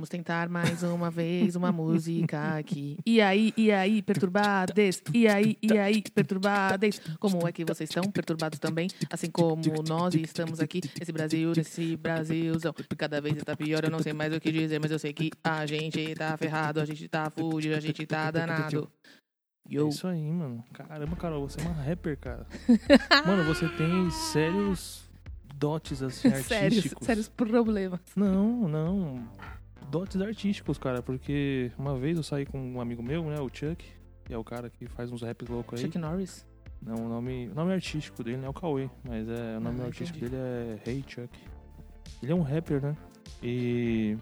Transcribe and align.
Vamos 0.00 0.08
tentar 0.08 0.48
mais 0.48 0.82
uma 0.82 1.10
vez 1.12 1.56
uma 1.56 1.70
música 1.70 2.56
aqui. 2.56 2.96
E 3.04 3.20
aí, 3.20 3.52
e 3.54 3.70
aí, 3.70 4.00
perturbades? 4.00 5.02
E 5.12 5.28
aí, 5.28 5.58
e 5.60 5.76
aí, 5.76 6.00
perturbades? 6.00 7.02
Como 7.18 7.46
é 7.46 7.52
que 7.52 7.66
vocês 7.66 7.90
estão 7.90 8.10
perturbados 8.10 8.58
também? 8.58 8.88
Assim 9.10 9.30
como 9.30 9.60
nós 9.86 10.14
estamos 10.14 10.58
aqui, 10.58 10.80
esse 10.98 11.12
Brasil, 11.12 11.52
esse 11.54 11.96
Brasilzão. 11.96 12.74
Cada 12.96 13.20
vez 13.20 13.36
está 13.36 13.54
pior, 13.54 13.84
eu 13.84 13.90
não 13.90 13.98
sei 13.98 14.14
mais 14.14 14.32
o 14.32 14.40
que 14.40 14.50
dizer, 14.50 14.80
mas 14.80 14.90
eu 14.90 14.98
sei 14.98 15.12
que 15.12 15.30
a 15.44 15.66
gente 15.66 16.14
tá 16.14 16.34
ferrado, 16.38 16.80
a 16.80 16.86
gente 16.86 17.06
tá 17.06 17.28
fudido, 17.28 17.76
a 17.76 17.80
gente 17.80 18.06
tá 18.06 18.30
danado. 18.30 18.90
É 19.68 19.74
Yo. 19.74 19.88
isso 19.90 20.08
aí, 20.08 20.32
mano. 20.32 20.64
Caramba, 20.72 21.14
Carol, 21.14 21.46
você 21.46 21.60
é 21.60 21.64
uma 21.64 21.74
rapper, 21.74 22.16
cara. 22.16 22.46
mano, 23.26 23.44
você 23.44 23.68
tem 23.68 24.10
sérios 24.10 25.10
dotes, 25.60 26.02
assim, 26.02 26.30
Sérios, 26.30 26.50
artísticos. 26.50 27.06
sérios 27.06 27.28
problemas. 27.28 28.00
Não, 28.16 28.66
não. 28.66 29.28
Dotes 29.90 30.20
artísticos, 30.20 30.78
cara. 30.78 31.02
Porque 31.02 31.70
uma 31.78 31.96
vez 31.98 32.16
eu 32.16 32.22
saí 32.22 32.46
com 32.46 32.58
um 32.60 32.80
amigo 32.80 33.02
meu, 33.02 33.24
né, 33.24 33.40
o 33.40 33.48
Chuck. 33.52 33.84
Que 34.24 34.32
é 34.34 34.38
o 34.38 34.44
cara 34.44 34.70
que 34.70 34.86
faz 34.86 35.10
uns 35.10 35.22
raps 35.22 35.48
loucos 35.48 35.78
aí. 35.78 35.86
Chuck 35.86 35.98
Norris. 35.98 36.46
Não, 36.80 36.94
o 36.94 37.08
nome, 37.08 37.48
o 37.48 37.54
nome 37.54 37.72
artístico 37.74 38.22
dele 38.24 38.38
não 38.38 38.46
é 38.46 38.48
o 38.48 38.54
Cauê, 38.54 38.88
mas 39.04 39.28
é, 39.28 39.58
o 39.58 39.60
nome 39.60 39.82
Ah, 39.82 39.86
artístico 39.86 40.18
entendi. 40.18 40.30
dele 40.34 40.80
é 40.86 40.90
Hey 40.90 41.04
Chuck. 41.06 41.38
Ele 42.22 42.32
é 42.32 42.34
um 42.34 42.40
rapper, 42.42 42.80
né? 42.80 42.96
E. 43.42 44.16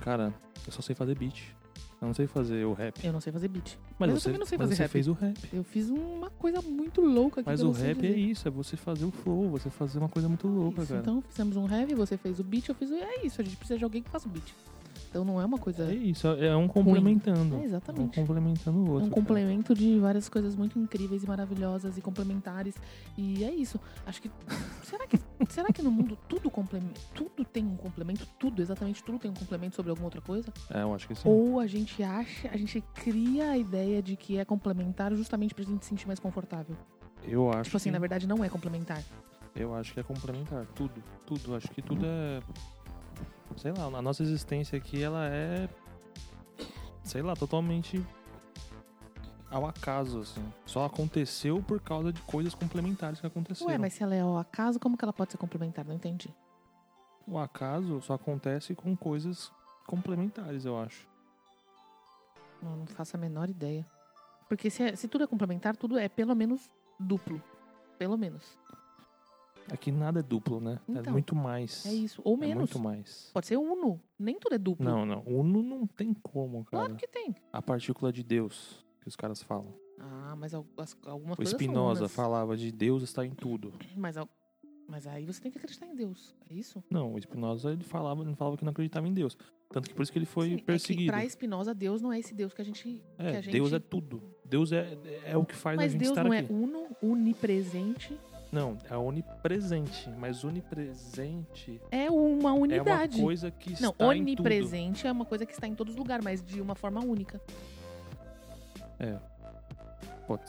Cara, 0.00 0.34
eu 0.66 0.72
só 0.72 0.80
sei 0.82 0.94
fazer 0.96 1.16
beat. 1.16 1.54
Eu 2.00 2.06
não 2.06 2.14
sei 2.14 2.26
fazer 2.26 2.64
o 2.64 2.72
rap. 2.72 3.04
Eu 3.04 3.12
não 3.12 3.20
sei 3.20 3.30
fazer 3.30 3.48
beat. 3.48 3.76
Mas, 3.98 4.08
eu 4.08 4.16
você, 4.16 4.24
também 4.24 4.38
não 4.38 4.46
sei 4.46 4.56
mas 4.56 4.68
fazer 4.68 4.76
você 4.76 4.82
rap. 4.82 4.90
fez 4.90 5.06
o 5.08 5.12
rap. 5.12 5.38
Eu 5.52 5.62
fiz 5.62 5.90
uma 5.90 6.30
coisa 6.30 6.62
muito 6.62 7.02
louca 7.02 7.42
aqui 7.42 7.50
Mas 7.50 7.62
o 7.62 7.70
rap 7.70 8.06
é 8.06 8.16
isso, 8.16 8.48
é 8.48 8.50
você 8.50 8.74
fazer 8.74 9.04
o 9.04 9.10
flow, 9.10 9.50
você 9.50 9.68
fazer 9.68 9.98
uma 9.98 10.08
coisa 10.08 10.26
muito 10.26 10.48
louca, 10.48 10.80
Isso, 10.80 10.88
cara. 10.88 11.00
Então 11.02 11.22
fizemos 11.28 11.56
um 11.58 11.66
rap, 11.66 11.94
você 11.94 12.16
fez 12.16 12.40
o 12.40 12.44
beat, 12.44 12.68
eu 12.68 12.74
fiz 12.74 12.90
o. 12.90 12.94
É 12.94 13.26
isso, 13.26 13.40
a 13.40 13.44
gente 13.44 13.56
precisa 13.56 13.78
de 13.78 13.84
alguém 13.84 14.02
que 14.02 14.08
faça 14.08 14.26
o 14.26 14.30
beat. 14.30 14.54
Então 15.10 15.24
não 15.24 15.40
é 15.40 15.44
uma 15.44 15.58
coisa. 15.58 15.90
É 15.90 15.94
isso, 15.94 16.28
é 16.28 16.56
um 16.56 16.68
complementando. 16.68 17.56
É, 17.56 17.58
um 17.58 17.64
exatamente. 17.64 18.14
complementando 18.20 18.78
o 18.78 18.86
É 18.86 18.90
outro. 18.90 19.06
um 19.06 19.10
cara. 19.10 19.20
complemento 19.22 19.74
de 19.74 19.98
várias 19.98 20.28
coisas 20.28 20.54
muito 20.54 20.78
incríveis 20.78 21.24
e 21.24 21.26
maravilhosas 21.26 21.98
e 21.98 22.00
complementares. 22.00 22.76
E 23.18 23.42
é 23.42 23.50
isso. 23.52 23.80
Acho 24.06 24.22
que. 24.22 24.30
Será 24.84 25.06
que, 25.06 25.18
será 25.48 25.68
que 25.72 25.82
no 25.82 25.90
mundo 25.90 26.16
tudo 26.28 26.50
complementa. 26.50 27.00
Tudo 27.14 27.44
tem 27.44 27.64
um 27.64 27.76
complemento? 27.76 28.26
Tudo, 28.38 28.60
exatamente 28.62 29.02
tudo 29.04 29.18
tem 29.20 29.30
um 29.30 29.34
complemento 29.34 29.76
sobre 29.76 29.90
alguma 29.90 30.06
outra 30.06 30.20
coisa? 30.20 30.52
É, 30.68 30.82
eu 30.82 30.92
acho 30.94 31.06
que 31.08 31.14
sim. 31.14 31.28
Ou 31.28 31.60
a 31.60 31.66
gente 31.66 32.02
acha, 32.02 32.48
a 32.48 32.56
gente 32.56 32.80
cria 32.94 33.50
a 33.50 33.58
ideia 33.58 34.02
de 34.02 34.16
que 34.16 34.36
é 34.38 34.44
complementar 34.44 35.12
justamente 35.14 35.54
pra 35.54 35.64
gente 35.64 35.84
se 35.84 35.90
sentir 35.90 36.06
mais 36.08 36.18
confortável. 36.18 36.76
Eu 37.24 37.50
acho 37.50 37.64
Tipo 37.64 37.76
assim, 37.76 37.90
que, 37.90 37.92
na 37.92 37.98
verdade 38.00 38.26
não 38.26 38.42
é 38.44 38.48
complementar. 38.48 39.02
Eu 39.54 39.74
acho 39.74 39.92
que 39.94 40.00
é 40.00 40.02
complementar. 40.02 40.66
Tudo. 40.74 41.02
Tudo. 41.26 41.54
Acho 41.54 41.68
que 41.70 41.82
tudo 41.82 42.04
é. 42.04 42.40
Sei 43.56 43.72
lá, 43.72 43.84
a 43.86 44.02
nossa 44.02 44.22
existência 44.22 44.76
aqui, 44.78 45.02
ela 45.02 45.26
é. 45.28 45.68
Sei 47.04 47.22
lá, 47.22 47.34
totalmente. 47.34 48.04
Ao 49.50 49.66
acaso, 49.66 50.20
assim. 50.20 50.52
Só 50.64 50.84
aconteceu 50.84 51.60
por 51.62 51.80
causa 51.80 52.12
de 52.12 52.20
coisas 52.22 52.54
complementares 52.54 53.20
que 53.20 53.26
aconteceram. 53.26 53.70
Ué, 53.70 53.78
mas 53.78 53.92
se 53.94 54.02
ela 54.02 54.14
é 54.14 54.20
ao 54.20 54.38
acaso, 54.38 54.78
como 54.78 54.96
que 54.96 55.04
ela 55.04 55.12
pode 55.12 55.32
ser 55.32 55.38
complementar? 55.38 55.84
Não 55.84 55.94
entendi. 55.94 56.32
O 57.26 57.36
acaso 57.38 58.00
só 58.00 58.14
acontece 58.14 58.74
com 58.74 58.96
coisas 58.96 59.50
complementares, 59.86 60.64
eu 60.64 60.78
acho. 60.78 61.08
Não, 62.62 62.76
não 62.76 62.86
faço 62.86 63.16
a 63.16 63.18
menor 63.18 63.48
ideia. 63.50 63.84
Porque 64.48 64.70
se, 64.70 64.82
é- 64.84 64.96
se 64.96 65.08
tudo 65.08 65.24
é 65.24 65.26
complementar, 65.26 65.76
tudo 65.76 65.98
é 65.98 66.08
pelo 66.08 66.34
menos 66.34 66.70
duplo. 66.98 67.42
Pelo 67.98 68.16
menos. 68.16 68.56
Aqui 69.72 69.92
nada 69.92 70.20
é 70.20 70.22
duplo, 70.22 70.60
né? 70.60 70.80
é 70.88 70.92
Então, 70.92 71.12
muito 71.12 71.34
mais. 71.34 71.86
É 71.86 71.92
isso. 71.92 72.20
Ou 72.24 72.34
É 72.36 72.40
menos. 72.40 72.56
muito 72.56 72.78
mais. 72.78 73.30
Pode 73.32 73.46
ser 73.46 73.56
uno. 73.56 74.00
Nem 74.18 74.38
tudo 74.38 74.54
é 74.54 74.58
duplo. 74.58 74.84
Não, 74.84 75.06
não. 75.06 75.22
Uno 75.26 75.62
não 75.62 75.86
tem 75.86 76.12
como, 76.14 76.64
cara. 76.64 76.84
Claro 76.84 76.96
que 76.96 77.06
tem. 77.06 77.34
A 77.52 77.62
partícula 77.62 78.12
de 78.12 78.22
Deus, 78.22 78.84
que 79.00 79.08
os 79.08 79.16
caras 79.16 79.42
falam. 79.42 79.72
Ah, 79.98 80.34
mas 80.36 80.54
al- 80.54 80.66
as- 80.78 80.96
algumas 81.06 81.34
O 81.34 81.36
coisas 81.36 81.50
são 81.52 81.58
Spinoza 81.58 82.08
falava 82.08 82.56
de 82.56 82.72
Deus 82.72 83.02
está 83.02 83.24
em 83.24 83.30
tudo. 83.30 83.72
Mas, 83.96 84.16
mas 84.88 85.06
aí 85.06 85.24
você 85.26 85.40
tem 85.40 85.50
que 85.52 85.58
acreditar 85.58 85.86
em 85.86 85.94
Deus. 85.94 86.34
É 86.48 86.54
isso? 86.54 86.82
Não, 86.90 87.12
o 87.14 87.20
Spinoza 87.20 87.70
ele 87.72 87.84
falava, 87.84 88.22
ele 88.22 88.34
falava 88.34 88.56
que 88.56 88.64
não 88.64 88.70
acreditava 88.72 89.06
em 89.06 89.12
Deus. 89.12 89.36
Tanto 89.68 89.88
que 89.88 89.94
por 89.94 90.02
isso 90.02 90.10
que 90.10 90.18
ele 90.18 90.26
foi 90.26 90.48
Sim, 90.48 90.54
É 90.54 90.58
perseguido. 90.62 91.12
pra 91.12 91.28
Spinoza, 91.28 91.72
Deus 91.74 92.00
não 92.02 92.12
é 92.12 92.18
esse 92.18 92.34
Deus 92.34 92.52
que 92.52 92.60
a 92.60 92.64
gente. 92.64 93.00
É, 93.18 93.30
que 93.30 93.36
a 93.36 93.40
gente... 93.40 93.52
Deus 93.52 93.72
é 93.72 93.78
tudo. 93.78 94.20
Deus 94.44 94.72
é, 94.72 94.98
é 95.26 95.36
o 95.36 95.44
que 95.44 95.54
faz 95.54 95.78
a 95.78 95.82
Mas 95.82 95.92
gente 95.92 96.00
Deus 96.00 96.10
estar 96.10 96.24
não 96.24 96.32
aqui. 96.32 96.50
é 96.50 96.56
uno, 96.56 96.86
onipresente. 97.00 98.18
Não, 98.52 98.76
é 98.90 98.96
onipresente. 98.96 100.10
Mas 100.18 100.42
onipresente 100.44 101.80
É 101.90 102.10
uma 102.10 102.50
é 102.50 102.52
unidade. 102.52 103.16
uma 103.18 103.24
coisa 103.24 103.50
que 103.50 103.72
está 103.72 103.86
Não, 103.86 103.92
em 103.92 103.94
tudo. 103.94 104.08
onipresente 104.08 105.06
é 105.06 105.12
uma 105.12 105.24
coisa 105.24 105.46
que 105.46 105.52
está 105.52 105.66
em 105.68 105.74
todos 105.74 105.94
os 105.94 105.98
lugares, 105.98 106.24
mas 106.24 106.42
de 106.44 106.60
uma 106.60 106.74
forma 106.74 107.00
única. 107.04 107.40
Pode- 110.26 110.42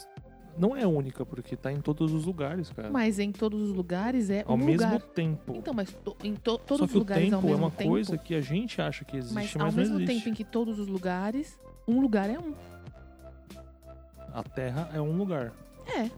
Não 0.57 0.75
é 0.75 0.85
única, 0.85 1.25
porque 1.25 1.55
tá 1.55 1.71
em 1.71 1.79
todos 1.79 2.11
os 2.13 2.25
lugares, 2.25 2.69
cara. 2.71 2.91
Mas 2.91 3.19
em 3.19 3.31
todos 3.31 3.61
os 3.61 3.73
lugares 3.73 4.29
é 4.29 4.43
Ao 4.45 4.55
um 4.55 4.57
mesmo 4.57 4.85
lugar. 4.85 5.01
tempo. 5.01 5.53
Então, 5.55 5.73
mas 5.73 5.93
to- 5.93 6.17
em 6.23 6.35
to- 6.35 6.51
Só 6.51 6.57
todos 6.57 6.77
que 6.79 6.85
os 6.91 6.95
o 6.95 6.99
lugares 6.99 7.23
tempo 7.23 7.35
ao 7.37 7.41
é 7.41 7.45
mesmo 7.45 7.63
uma 7.65 7.71
tempo. 7.71 7.89
coisa 7.89 8.17
que 8.17 8.35
a 8.35 8.41
gente 8.41 8.81
acha 8.81 9.05
que 9.05 9.15
existe, 9.15 9.33
mas 9.33 9.55
mas, 9.55 9.65
ao 9.65 9.71
mesmo 9.71 10.05
tempo 10.05 10.27
em 10.27 10.33
que 10.33 10.43
todos 10.43 10.77
os 10.77 10.87
lugares, 10.89 11.57
um 11.87 12.01
lugar 12.01 12.29
é 12.29 12.37
um. 12.37 12.53
A 14.33 14.43
Terra 14.43 14.89
é 14.93 14.99
um 15.01 15.15
lugar. 15.15 15.53
É. 15.87 16.09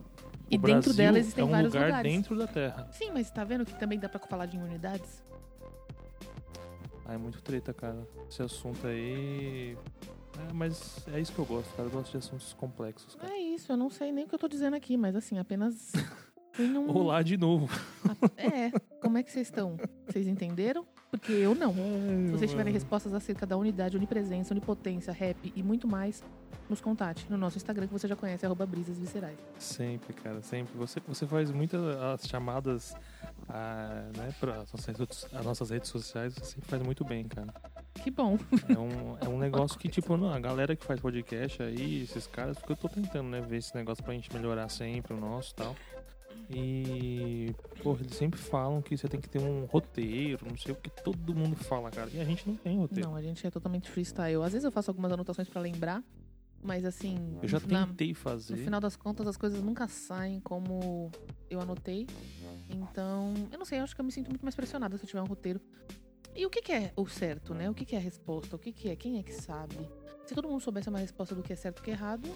E 0.49 0.57
Brasil 0.57 0.75
dentro 0.81 0.93
dela 0.93 1.17
existem 1.19 1.41
é 1.41 1.45
um 1.45 1.49
vários 1.49 1.73
lugar 1.73 1.85
lugares. 1.87 2.11
dentro 2.11 2.37
da 2.37 2.47
Terra. 2.47 2.87
Sim, 2.91 3.11
mas 3.13 3.29
tá 3.31 3.43
vendo 3.43 3.65
que 3.65 3.73
também 3.79 3.97
dá 3.97 4.07
pra 4.09 4.19
falar 4.19 4.45
de 4.45 4.57
unidades? 4.57 5.23
Ah, 7.05 7.13
é 7.13 7.17
muito 7.17 7.41
treta, 7.41 7.73
cara. 7.73 8.07
Esse 8.29 8.41
assunto 8.41 8.85
aí. 8.87 9.77
É, 10.49 10.53
mas 10.53 11.05
é 11.13 11.19
isso 11.19 11.31
que 11.33 11.39
eu 11.39 11.45
gosto, 11.45 11.69
cara. 11.75 11.87
Eu 11.87 11.91
gosto 11.91 12.11
de 12.11 12.17
assuntos 12.17 12.53
complexos, 12.53 13.15
cara. 13.15 13.33
É 13.33 13.37
isso, 13.37 13.71
eu 13.71 13.77
não 13.77 13.89
sei 13.89 14.11
nem 14.11 14.25
o 14.25 14.27
que 14.27 14.35
eu 14.35 14.39
tô 14.39 14.47
dizendo 14.47 14.75
aqui, 14.75 14.95
mas 14.97 15.15
assim, 15.15 15.37
apenas. 15.37 15.91
num- 16.57 16.89
Olá 16.95 17.21
de 17.23 17.35
novo. 17.37 17.67
É, 18.37 18.71
como 19.01 19.17
é 19.17 19.23
que 19.23 19.31
vocês 19.31 19.47
estão? 19.47 19.77
Vocês 20.07 20.27
entenderam? 20.27 20.85
Porque 21.13 21.31
eu 21.31 21.53
não. 21.53 21.71
Se 22.25 22.31
vocês 22.31 22.49
tiverem 22.49 22.73
respostas 22.73 23.13
acerca 23.13 23.45
da 23.45 23.55
unidade, 23.55 23.95
onipresença, 23.95 24.51
onipotência, 24.51 25.13
rap 25.13 25.53
e 25.55 25.61
muito 25.61 25.87
mais, 25.87 26.23
nos 26.67 26.81
contate 26.81 27.27
no 27.29 27.37
nosso 27.37 27.55
Instagram, 27.55 27.85
que 27.85 27.93
você 27.93 28.07
já 28.07 28.15
conhece, 28.15 28.43
arroba 28.47 28.65
brisas 28.65 28.97
viscerais. 28.97 29.37
Sempre, 29.59 30.11
cara, 30.11 30.41
sempre. 30.41 30.75
Você, 30.75 30.99
você 31.07 31.27
faz 31.27 31.51
muitas 31.51 31.79
as 31.97 32.27
chamadas 32.27 32.95
ah, 33.47 34.09
né, 34.17 34.33
para 34.39 34.61
as 34.61 34.73
nossas, 34.73 35.27
as 35.31 35.45
nossas 35.45 35.69
redes 35.69 35.91
sociais, 35.91 36.33
você 36.33 36.45
sempre 36.45 36.67
faz 36.67 36.81
muito 36.81 37.05
bem, 37.05 37.25
cara. 37.25 37.53
Que 37.93 38.09
bom. 38.09 38.39
É 38.67 38.79
um, 38.79 39.17
é 39.21 39.29
um 39.29 39.37
negócio 39.39 39.77
que, 39.77 39.87
tipo, 39.87 40.17
não, 40.17 40.33
a 40.33 40.39
galera 40.39 40.75
que 40.75 40.83
faz 40.83 40.99
podcast 40.99 41.61
aí, 41.61 42.01
esses 42.01 42.25
caras, 42.25 42.57
porque 42.57 42.71
eu 42.71 42.77
tô 42.77 42.89
tentando, 42.89 43.29
né, 43.29 43.39
ver 43.39 43.57
esse 43.57 43.75
negócio 43.75 44.03
pra 44.03 44.15
gente 44.15 44.33
melhorar 44.33 44.67
sempre 44.67 45.13
o 45.13 45.19
nosso 45.19 45.51
e 45.51 45.55
tal. 45.57 45.75
E, 46.49 47.53
porra, 47.81 48.01
eles 48.01 48.15
sempre 48.15 48.39
falam 48.39 48.81
que 48.81 48.97
você 48.97 49.07
tem 49.07 49.19
que 49.19 49.29
ter 49.29 49.39
um 49.39 49.65
roteiro, 49.65 50.45
não 50.47 50.57
sei 50.57 50.73
o 50.73 50.75
que 50.75 50.89
todo 50.89 51.33
mundo 51.33 51.55
fala, 51.55 51.89
cara. 51.89 52.09
E 52.13 52.19
a 52.19 52.25
gente 52.25 52.47
não 52.47 52.55
tem 52.55 52.77
roteiro. 52.77 53.09
Não, 53.09 53.15
a 53.15 53.21
gente 53.21 53.45
é 53.45 53.51
totalmente 53.51 53.89
freestyle. 53.89 54.43
Às 54.43 54.53
vezes 54.53 54.63
eu 54.63 54.71
faço 54.71 54.91
algumas 54.91 55.11
anotações 55.11 55.47
pra 55.47 55.61
lembrar, 55.61 56.03
mas 56.61 56.85
assim. 56.85 57.37
Eu 57.41 57.47
já 57.47 57.59
tentei 57.59 58.13
fazer. 58.13 58.55
No 58.55 58.63
final 58.63 58.79
das 58.79 58.95
contas, 58.95 59.27
as 59.27 59.37
coisas 59.37 59.61
nunca 59.61 59.87
saem 59.87 60.39
como 60.39 61.11
eu 61.49 61.59
anotei. 61.59 62.07
Então, 62.69 63.33
eu 63.51 63.57
não 63.57 63.65
sei, 63.65 63.79
eu 63.79 63.83
acho 63.83 63.95
que 63.95 64.01
eu 64.01 64.05
me 64.05 64.11
sinto 64.11 64.29
muito 64.29 64.43
mais 64.43 64.55
pressionada 64.55 64.97
se 64.97 65.03
eu 65.03 65.07
tiver 65.07 65.21
um 65.21 65.27
roteiro. 65.27 65.59
E 66.35 66.45
o 66.45 66.49
que, 66.49 66.61
que 66.61 66.71
é 66.71 66.91
o 66.95 67.07
certo, 67.07 67.53
né? 67.53 67.69
O 67.69 67.73
que, 67.73 67.85
que 67.85 67.95
é 67.95 67.99
a 67.99 68.01
resposta? 68.01 68.55
O 68.55 68.59
que, 68.59 68.71
que 68.71 68.89
é? 68.89 68.95
Quem 68.95 69.19
é 69.19 69.23
que 69.23 69.33
sabe? 69.33 69.77
Se 70.25 70.33
todo 70.33 70.47
mundo 70.47 70.61
soubesse 70.61 70.89
uma 70.89 70.99
resposta 70.99 71.35
do 71.35 71.43
que 71.43 71.53
é 71.53 71.55
certo 71.55 71.79
e 71.79 71.81
o 71.81 71.83
que 71.83 71.91
é 71.91 71.93
errado, 71.93 72.27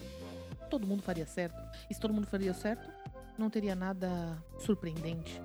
todo 0.70 0.86
mundo 0.86 1.02
faria 1.02 1.26
certo. 1.26 1.58
E 1.90 1.94
se 1.94 2.00
todo 2.00 2.14
mundo 2.14 2.28
faria 2.28 2.54
certo, 2.54 2.88
não 3.40 3.50
teria 3.50 3.76
nada 3.76 4.38
surpreendente. 4.60 5.42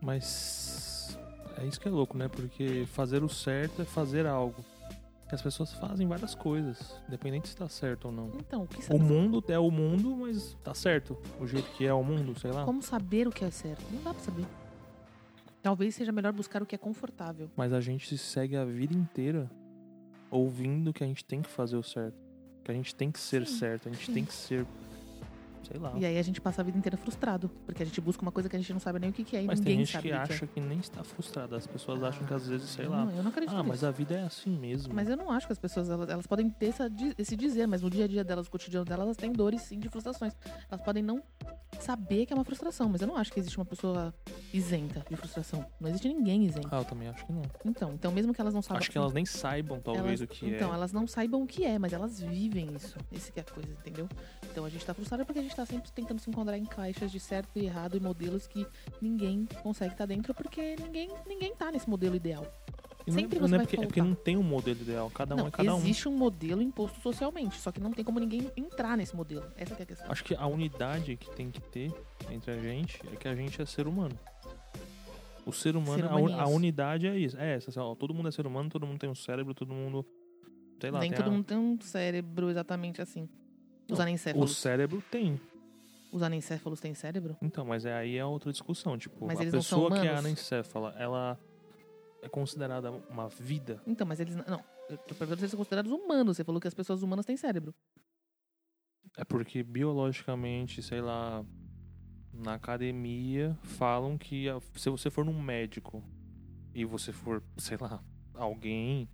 Mas 0.00 1.18
é 1.58 1.64
isso 1.64 1.80
que 1.80 1.88
é 1.88 1.90
louco, 1.90 2.16
né? 2.16 2.28
Porque 2.28 2.84
fazer 2.86 3.22
o 3.22 3.28
certo 3.28 3.82
é 3.82 3.84
fazer 3.84 4.26
algo. 4.26 4.64
As 5.30 5.42
pessoas 5.42 5.72
fazem 5.72 6.06
várias 6.06 6.36
coisas, 6.36 7.00
independente 7.08 7.48
se 7.48 7.56
tá 7.56 7.68
certo 7.68 8.04
ou 8.06 8.12
não. 8.12 8.30
Então, 8.38 8.62
o 8.62 8.66
que 8.68 8.78
O 8.78 8.82
sabe? 8.82 9.00
mundo 9.00 9.42
é 9.48 9.58
o 9.58 9.70
mundo, 9.72 10.16
mas 10.16 10.56
tá 10.62 10.72
certo. 10.72 11.18
O 11.40 11.46
jeito 11.48 11.68
que 11.72 11.84
é 11.84 11.92
o 11.92 12.02
mundo, 12.04 12.38
sei 12.38 12.52
lá. 12.52 12.64
Como 12.64 12.80
saber 12.80 13.26
o 13.26 13.32
que 13.32 13.44
é 13.44 13.50
certo? 13.50 13.82
Não 13.90 14.00
dá 14.02 14.14
pra 14.14 14.22
saber. 14.22 14.46
Talvez 15.60 15.96
seja 15.96 16.12
melhor 16.12 16.32
buscar 16.32 16.62
o 16.62 16.66
que 16.66 16.76
é 16.76 16.78
confortável. 16.78 17.50
Mas 17.56 17.72
a 17.72 17.80
gente 17.80 18.06
se 18.06 18.16
segue 18.16 18.54
a 18.56 18.64
vida 18.64 18.94
inteira 18.94 19.50
ouvindo 20.30 20.92
que 20.92 21.02
a 21.02 21.06
gente 21.06 21.24
tem 21.24 21.42
que 21.42 21.48
fazer 21.50 21.76
o 21.76 21.82
certo. 21.82 22.16
Que 22.62 22.70
a 22.70 22.74
gente 22.74 22.94
tem 22.94 23.10
que 23.10 23.18
ser 23.18 23.44
Sim, 23.48 23.58
certo, 23.58 23.88
a 23.88 23.92
gente 23.92 24.06
sim. 24.06 24.12
tem 24.14 24.24
que 24.24 24.32
ser 24.32 24.64
sei 25.66 25.78
lá. 25.78 25.92
E 25.96 26.04
aí 26.06 26.18
a 26.18 26.22
gente 26.22 26.40
passa 26.40 26.60
a 26.62 26.64
vida 26.64 26.76
inteira 26.78 26.96
frustrado, 26.96 27.48
porque 27.64 27.82
a 27.82 27.86
gente 27.86 28.00
busca 28.00 28.22
uma 28.22 28.32
coisa 28.32 28.48
que 28.48 28.56
a 28.56 28.58
gente 28.58 28.72
não 28.72 28.80
sabe 28.80 28.98
nem 28.98 29.10
o 29.10 29.12
que, 29.12 29.24
que 29.24 29.36
é 29.36 29.42
e 29.42 29.46
Mas 29.46 29.60
tem 29.60 29.70
ninguém 29.76 29.84
gente 29.86 29.92
sabe 29.92 30.08
que 30.08 30.14
o 30.14 30.16
que, 30.26 30.32
acha 30.32 30.44
é. 30.44 30.48
que 30.48 30.60
nem 30.60 30.78
está 30.78 31.02
frustrada. 31.04 31.56
As 31.56 31.66
pessoas 31.66 32.02
acham 32.02 32.26
que 32.26 32.34
às 32.34 32.46
vezes, 32.48 32.68
sei 32.70 32.86
lá. 32.86 33.04
Não, 33.04 33.12
eu 33.14 33.22
não 33.22 33.30
acredito 33.30 33.54
Ah, 33.54 33.58
nisso. 33.58 33.68
mas 33.68 33.84
a 33.84 33.90
vida 33.90 34.14
é 34.14 34.22
assim 34.22 34.50
mesmo. 34.56 34.94
Mas 34.94 35.08
eu 35.08 35.16
não 35.16 35.30
acho 35.30 35.46
que 35.46 35.52
as 35.52 35.58
pessoas, 35.58 35.88
elas, 35.90 36.08
elas 36.08 36.26
podem 36.26 36.48
ter 36.50 36.66
essa 36.66 36.90
esse 37.18 37.36
dizer, 37.36 37.66
mas 37.66 37.82
no 37.82 37.90
dia 37.90 38.04
a 38.04 38.08
dia 38.08 38.24
delas, 38.24 38.46
no 38.46 38.50
cotidiano 38.52 38.84
delas, 38.84 39.04
elas 39.04 39.16
têm 39.16 39.32
dores 39.32 39.62
sim 39.62 39.78
de 39.78 39.88
frustrações. 39.88 40.32
Elas 40.70 40.82
podem 40.84 41.02
não 41.02 41.22
saber 41.80 42.24
que 42.26 42.32
é 42.32 42.36
uma 42.36 42.44
frustração, 42.44 42.88
mas 42.88 43.00
eu 43.02 43.06
não 43.08 43.16
acho 43.16 43.32
que 43.32 43.38
existe 43.40 43.58
uma 43.58 43.64
pessoa 43.64 44.14
isenta 44.52 45.04
de 45.10 45.16
frustração. 45.16 45.66
Não 45.80 45.88
existe 45.88 46.08
ninguém 46.08 46.44
isento. 46.46 46.68
Ah, 46.70 46.78
eu 46.78 46.84
também 46.84 47.08
acho 47.08 47.24
que 47.26 47.32
não. 47.32 47.42
Então, 47.64 47.92
então 47.92 48.12
mesmo 48.12 48.32
que 48.32 48.40
elas 48.40 48.54
não 48.54 48.62
saibam... 48.62 48.78
Acho 48.78 48.90
que 48.90 48.98
elas 48.98 49.12
nem 49.12 49.24
saibam, 49.26 49.80
talvez, 49.80 50.06
elas- 50.06 50.20
o 50.22 50.26
que 50.26 50.48
Então, 50.48 50.70
é. 50.72 50.74
elas 50.74 50.92
não 50.92 51.06
saibam 51.06 51.42
o 51.42 51.46
que 51.46 51.64
é, 51.64 51.78
mas 51.78 51.92
elas 51.92 52.20
vivem 52.20 52.74
isso. 52.74 52.96
Esse 53.12 53.32
que 53.32 53.40
é 53.40 53.42
a 53.42 53.52
coisa, 53.52 53.68
entendeu? 53.70 54.08
Então 54.50 54.64
a 54.64 54.68
gente 54.70 54.84
tá 54.86 54.94
frustrada 54.94 55.24
porque 55.24 55.38
a 55.38 55.42
gente 55.42 55.54
tá 55.56 55.66
sempre 55.66 55.90
tentando 55.92 56.20
se 56.20 56.28
encontrar 56.30 56.56
em 56.58 56.64
caixas 56.64 57.10
de 57.10 57.18
certo 57.18 57.58
e 57.58 57.64
errado 57.64 57.96
e 57.96 58.00
modelos 58.00 58.46
que 58.46 58.66
ninguém 59.00 59.46
consegue 59.62 59.92
estar 59.94 60.06
dentro 60.06 60.34
porque 60.34 60.76
ninguém, 60.76 61.10
ninguém 61.26 61.54
tá 61.56 61.70
nesse 61.72 61.88
modelo 61.88 62.14
ideal. 62.14 62.46
E 63.06 63.10
não, 63.10 63.18
sempre 63.20 63.38
não 63.38 63.46
você 63.48 63.54
é 63.54 63.58
vai 63.58 63.66
porque, 63.66 63.80
é 63.80 63.86
porque 63.86 64.02
não 64.02 64.14
tem 64.14 64.36
um 64.36 64.42
modelo 64.42 64.80
ideal. 64.80 65.08
Cada 65.10 65.34
um 65.34 65.38
não, 65.38 65.46
é 65.46 65.50
cada 65.50 65.74
um. 65.74 65.78
existe 65.78 66.08
um 66.08 66.16
modelo 66.16 66.60
imposto 66.60 67.00
socialmente, 67.00 67.56
só 67.60 67.70
que 67.70 67.80
não 67.80 67.92
tem 67.92 68.04
como 68.04 68.18
ninguém 68.18 68.50
entrar 68.56 68.96
nesse 68.96 69.14
modelo. 69.14 69.44
Essa 69.56 69.74
é 69.74 69.82
a 69.82 69.86
questão. 69.86 70.10
Acho 70.10 70.24
que 70.24 70.34
a 70.34 70.46
unidade 70.46 71.16
que 71.16 71.30
tem 71.30 71.50
que 71.50 71.60
ter 71.60 71.92
entre 72.30 72.50
a 72.50 72.58
gente 72.58 73.00
é 73.12 73.16
que 73.16 73.28
a 73.28 73.34
gente 73.34 73.62
é 73.62 73.64
ser 73.66 73.86
humano. 73.86 74.18
O 75.44 75.52
ser 75.52 75.76
humano, 75.76 76.02
Ser 76.02 76.10
a, 76.10 76.16
un- 76.16 76.40
a 76.40 76.46
unidade 76.48 77.06
é 77.06 77.16
isso. 77.16 77.36
É 77.38 77.54
essa, 77.54 77.70
assim, 77.70 77.78
ó, 77.78 77.94
todo 77.94 78.12
mundo 78.12 78.28
é 78.28 78.32
ser 78.32 78.44
humano, 78.46 78.68
todo 78.68 78.84
mundo 78.84 78.98
tem 78.98 79.08
um 79.08 79.14
cérebro, 79.14 79.54
todo 79.54 79.72
mundo. 79.72 80.04
Sei 80.80 80.90
lá, 80.90 80.98
Nem 80.98 81.12
todo 81.12 81.28
a- 81.28 81.30
mundo 81.30 81.44
tem 81.44 81.56
um 81.56 81.78
cérebro 81.80 82.50
exatamente 82.50 83.00
assim. 83.00 83.28
Os 83.88 83.98
Não, 83.98 83.98
O 83.98 84.02
anencéfalos. 84.02 84.56
cérebro 84.56 85.02
tem. 85.10 85.40
Os 86.12 86.22
anencéfalos 86.22 86.80
têm 86.80 86.94
cérebro? 86.94 87.36
Então, 87.42 87.64
mas 87.64 87.84
é, 87.84 87.92
aí 87.92 88.16
é 88.16 88.24
outra 88.24 88.50
discussão. 88.50 88.96
Tipo, 88.96 89.26
Mas 89.26 89.40
a 89.40 89.44
pessoa 89.50 89.90
que 90.00 90.06
é 90.06 90.16
anencéfala, 90.16 90.94
ela 90.98 91.38
é 92.22 92.28
considerada 92.28 92.90
uma 92.90 93.28
vida. 93.28 93.80
Então, 93.86 94.06
mas 94.06 94.20
eles. 94.20 94.34
Não. 94.34 94.62
Eu 94.88 94.96
tô 94.98 95.14
perguntando 95.14 95.38
se 95.38 95.42
eles 95.44 95.50
são 95.50 95.58
considerados 95.58 95.90
humanos. 95.90 96.36
Você 96.36 96.44
falou 96.44 96.60
que 96.60 96.68
as 96.68 96.74
pessoas 96.74 97.02
humanas 97.02 97.26
têm 97.26 97.36
cérebro. 97.36 97.74
É 99.16 99.24
porque 99.24 99.62
biologicamente, 99.62 100.82
sei 100.82 101.00
lá, 101.00 101.44
na 102.32 102.54
academia 102.54 103.56
falam 103.62 104.16
que 104.18 104.46
se 104.74 104.90
você 104.90 105.10
for 105.10 105.24
num 105.24 105.40
médico 105.40 106.04
e 106.74 106.84
você 106.84 107.12
for, 107.12 107.42
sei 107.56 107.76
lá, 107.80 108.02
alguém 108.34 109.08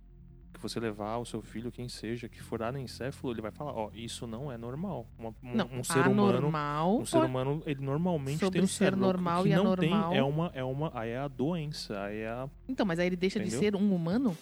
que 0.53 0.59
você 0.61 0.79
levar 0.79 1.17
o 1.17 1.25
seu 1.25 1.41
filho, 1.41 1.71
quem 1.71 1.89
seja, 1.89 2.29
que 2.29 2.41
for 2.41 2.61
anencéfalo, 2.63 3.33
ele 3.33 3.41
vai 3.41 3.51
falar, 3.51 3.73
ó, 3.73 3.89
isso 3.93 4.25
não 4.27 4.51
é 4.51 4.57
normal. 4.57 5.05
Uma- 5.17 5.29
um, 5.43 5.55
Não, 5.55 5.69
um 5.73 5.83
ser 5.83 6.07
humano, 6.07 6.37
anormal. 6.37 6.99
um 6.99 7.05
ser 7.05 7.17
humano, 7.23 7.63
ele 7.65 7.81
normalmente 7.83 8.39
tem 8.51 8.61
um 8.61 8.67
ser 8.67 8.73
cérebro. 8.85 8.99
O 8.99 9.07
normal 9.07 9.43
que 9.43 9.49
e 9.49 9.55
não 9.55 9.61
anormal- 9.73 10.09
tem 10.09 10.17
é 10.19 10.23
uma 10.23 10.51
é 10.53 10.63
uma 10.63 10.91
aí 10.93 11.09
é 11.09 11.17
a 11.17 11.27
doença, 11.27 11.99
aí 12.03 12.19
é 12.19 12.29
a, 12.29 12.47
Então, 12.69 12.85
mas 12.85 12.99
aí 12.99 13.07
ele 13.07 13.15
deixa 13.15 13.39
Entendeu? 13.39 13.59
de 13.59 13.65
ser 13.65 13.75
um 13.75 13.93
humano? 13.95 14.37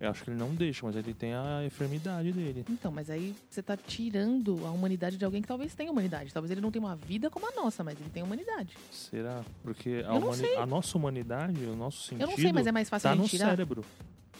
eu 0.00 0.10
acho 0.10 0.22
que 0.22 0.28
ele 0.30 0.38
não 0.38 0.54
deixa, 0.54 0.84
mas 0.84 0.96
ele 0.96 1.14
tem 1.14 1.32
a 1.32 1.64
enfermidade 1.64 2.30
dele. 2.30 2.64
Então, 2.68 2.92
mas 2.92 3.08
aí 3.08 3.34
você 3.48 3.62
tá 3.62 3.74
tirando 3.74 4.60
a 4.66 4.70
humanidade 4.70 5.16
de 5.16 5.24
alguém 5.24 5.40
que 5.40 5.48
talvez 5.48 5.74
tenha 5.74 5.90
humanidade. 5.90 6.30
Talvez 6.34 6.50
ele 6.50 6.60
não 6.60 6.70
tenha 6.70 6.84
uma 6.84 6.94
vida 6.96 7.30
como 7.30 7.48
a 7.48 7.52
nossa, 7.52 7.82
mas 7.82 7.98
ele 7.98 8.10
tem 8.10 8.22
humanidade. 8.22 8.76
Será? 8.90 9.42
Porque 9.62 10.04
a, 10.06 10.12
humani- 10.12 10.54
a 10.58 10.66
nossa 10.66 10.98
humanidade, 10.98 11.58
o 11.64 11.74
nosso 11.74 12.02
sentido 12.02 12.20
Eu 12.22 12.26
não 12.26 12.36
sei, 12.36 12.52
mas 12.52 12.66
é 12.66 12.72
mais 12.72 12.90
fácil 12.90 13.08
tá 13.08 13.14
no 13.16 13.26
tirar? 13.26 13.46
cérebro. 13.50 13.82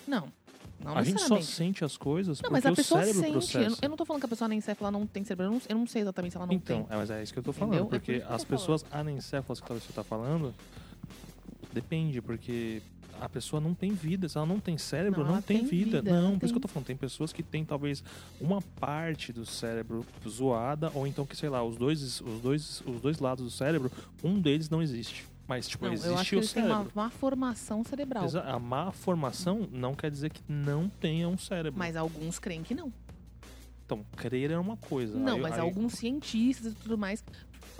Não. 0.07 0.29
Não 0.85 0.97
a 0.97 1.03
gente 1.03 1.21
só 1.23 1.41
sente 1.41 1.85
as 1.85 1.97
coisas 1.97 2.39
Não, 2.41 2.51
porque 2.51 2.53
mas 2.53 2.67
a 2.67 2.73
o 2.73 2.77
pessoa 2.77 3.01
cérebro 3.05 3.41
sente. 3.43 3.57
Eu 3.57 3.77
eu 3.83 3.89
não 3.89 3.97
tô 3.97 4.05
falando 4.05 4.21
que 4.21 4.27
a 4.27 4.29
pessoa 4.29 4.47
anencéfala 4.47 4.91
não 4.91 5.07
tem 5.07 5.25
cérebro. 5.25 5.47
Eu 5.47 5.51
não, 5.53 5.63
eu 5.69 5.77
não 5.79 5.87
sei 5.87 6.03
exatamente 6.03 6.33
se 6.33 6.37
ela 6.37 6.47
não 6.47 6.53
então, 6.55 6.85
tem. 6.85 6.95
é, 6.95 6.97
mas 6.99 7.11
é 7.11 7.23
isso 7.23 7.33
que 7.33 7.39
eu 7.39 7.43
tô 7.43 7.53
falando. 7.53 7.75
Entendeu? 7.75 7.87
É 7.87 7.89
por 7.91 7.99
Porque 8.01 8.21
tô 8.21 8.33
as 8.35 8.45
pessoas 8.45 8.85
anencéfalas 8.93 9.61
que 9.61 9.73
você 9.73 9.93
tá 9.93 10.05
falando, 10.05 10.55
depende, 11.73 12.21
porque 12.21 12.83
a 13.21 13.29
pessoa 13.29 13.61
não 13.61 13.75
tem 13.75 13.93
vida. 13.93 14.29
Se 14.29 14.37
ela 14.37 14.47
não 14.47 14.61
tem 14.61 14.77
cérebro, 14.77 15.25
Não, 15.25 15.35
não, 15.37 15.43
tem, 15.43 15.59
tem 15.61 15.67
vida. 15.67 16.03
vida, 16.03 16.21
Não, 16.21 16.39
por 16.39 16.45
isso 16.45 16.53
que 16.53 16.59
eu 16.59 16.61
tem. 16.61 16.61
tô 16.61 16.69
falando. 16.69 16.87
Tem 16.87 16.97
pessoas 16.97 17.33
que 17.33 17.43
têm 17.43 17.65
talvez 17.65 18.03
uma 18.41 18.61
parte 18.61 19.33
do 19.33 19.47
cérebro 19.47 20.05
zoada, 20.29 20.91
ou 20.95 21.07
então 21.07 21.25
que, 21.25 21.37
sei 21.37 21.49
lá, 21.49 21.63
os 21.63 21.77
dois, 21.77 22.21
os 22.21 22.41
dois, 22.41 22.83
os 22.87 23.01
dois 23.01 23.19
lados 23.19 23.45
do 23.45 23.51
cérebro, 23.51 23.91
um 24.23 24.41
deles 24.41 24.69
não 24.69 24.83
existe. 24.83 25.27
Mas, 25.47 25.69
tipo, 25.69 25.85
Não, 25.85 25.93
existe 25.93 26.09
eu 26.11 26.19
acho 26.19 26.31
que 26.31 26.37
o 26.37 26.43
cérebro. 26.43 26.75
uma 26.75 26.91
má 26.95 27.11
formação 27.11 27.85
cerebral. 27.85 28.25
Exa- 28.25 28.43
A 28.43 28.59
má 28.59 28.91
formação 28.93 29.69
não 29.71 29.95
quer 29.95 30.11
dizer 30.11 30.31
que 30.31 30.41
não 30.49 30.89
tenha 30.89 31.29
um 31.29 31.37
cérebro. 31.37 31.79
Mas 31.79 31.97
alguns 31.97 32.39
creem 32.39 32.63
que 32.63 32.75
não. 32.75 32.91
Então, 33.85 34.05
crer 34.17 34.51
é 34.51 34.59
uma 34.59 34.79
coisa. 34.79 35.19
Não, 35.19 35.35
Aí- 35.37 35.41
mas 35.43 35.53
aí- 35.55 35.61
alguns 35.61 35.93
cientistas 35.95 36.73
e 36.73 36.77
tudo 36.77 36.97
mais 36.97 37.23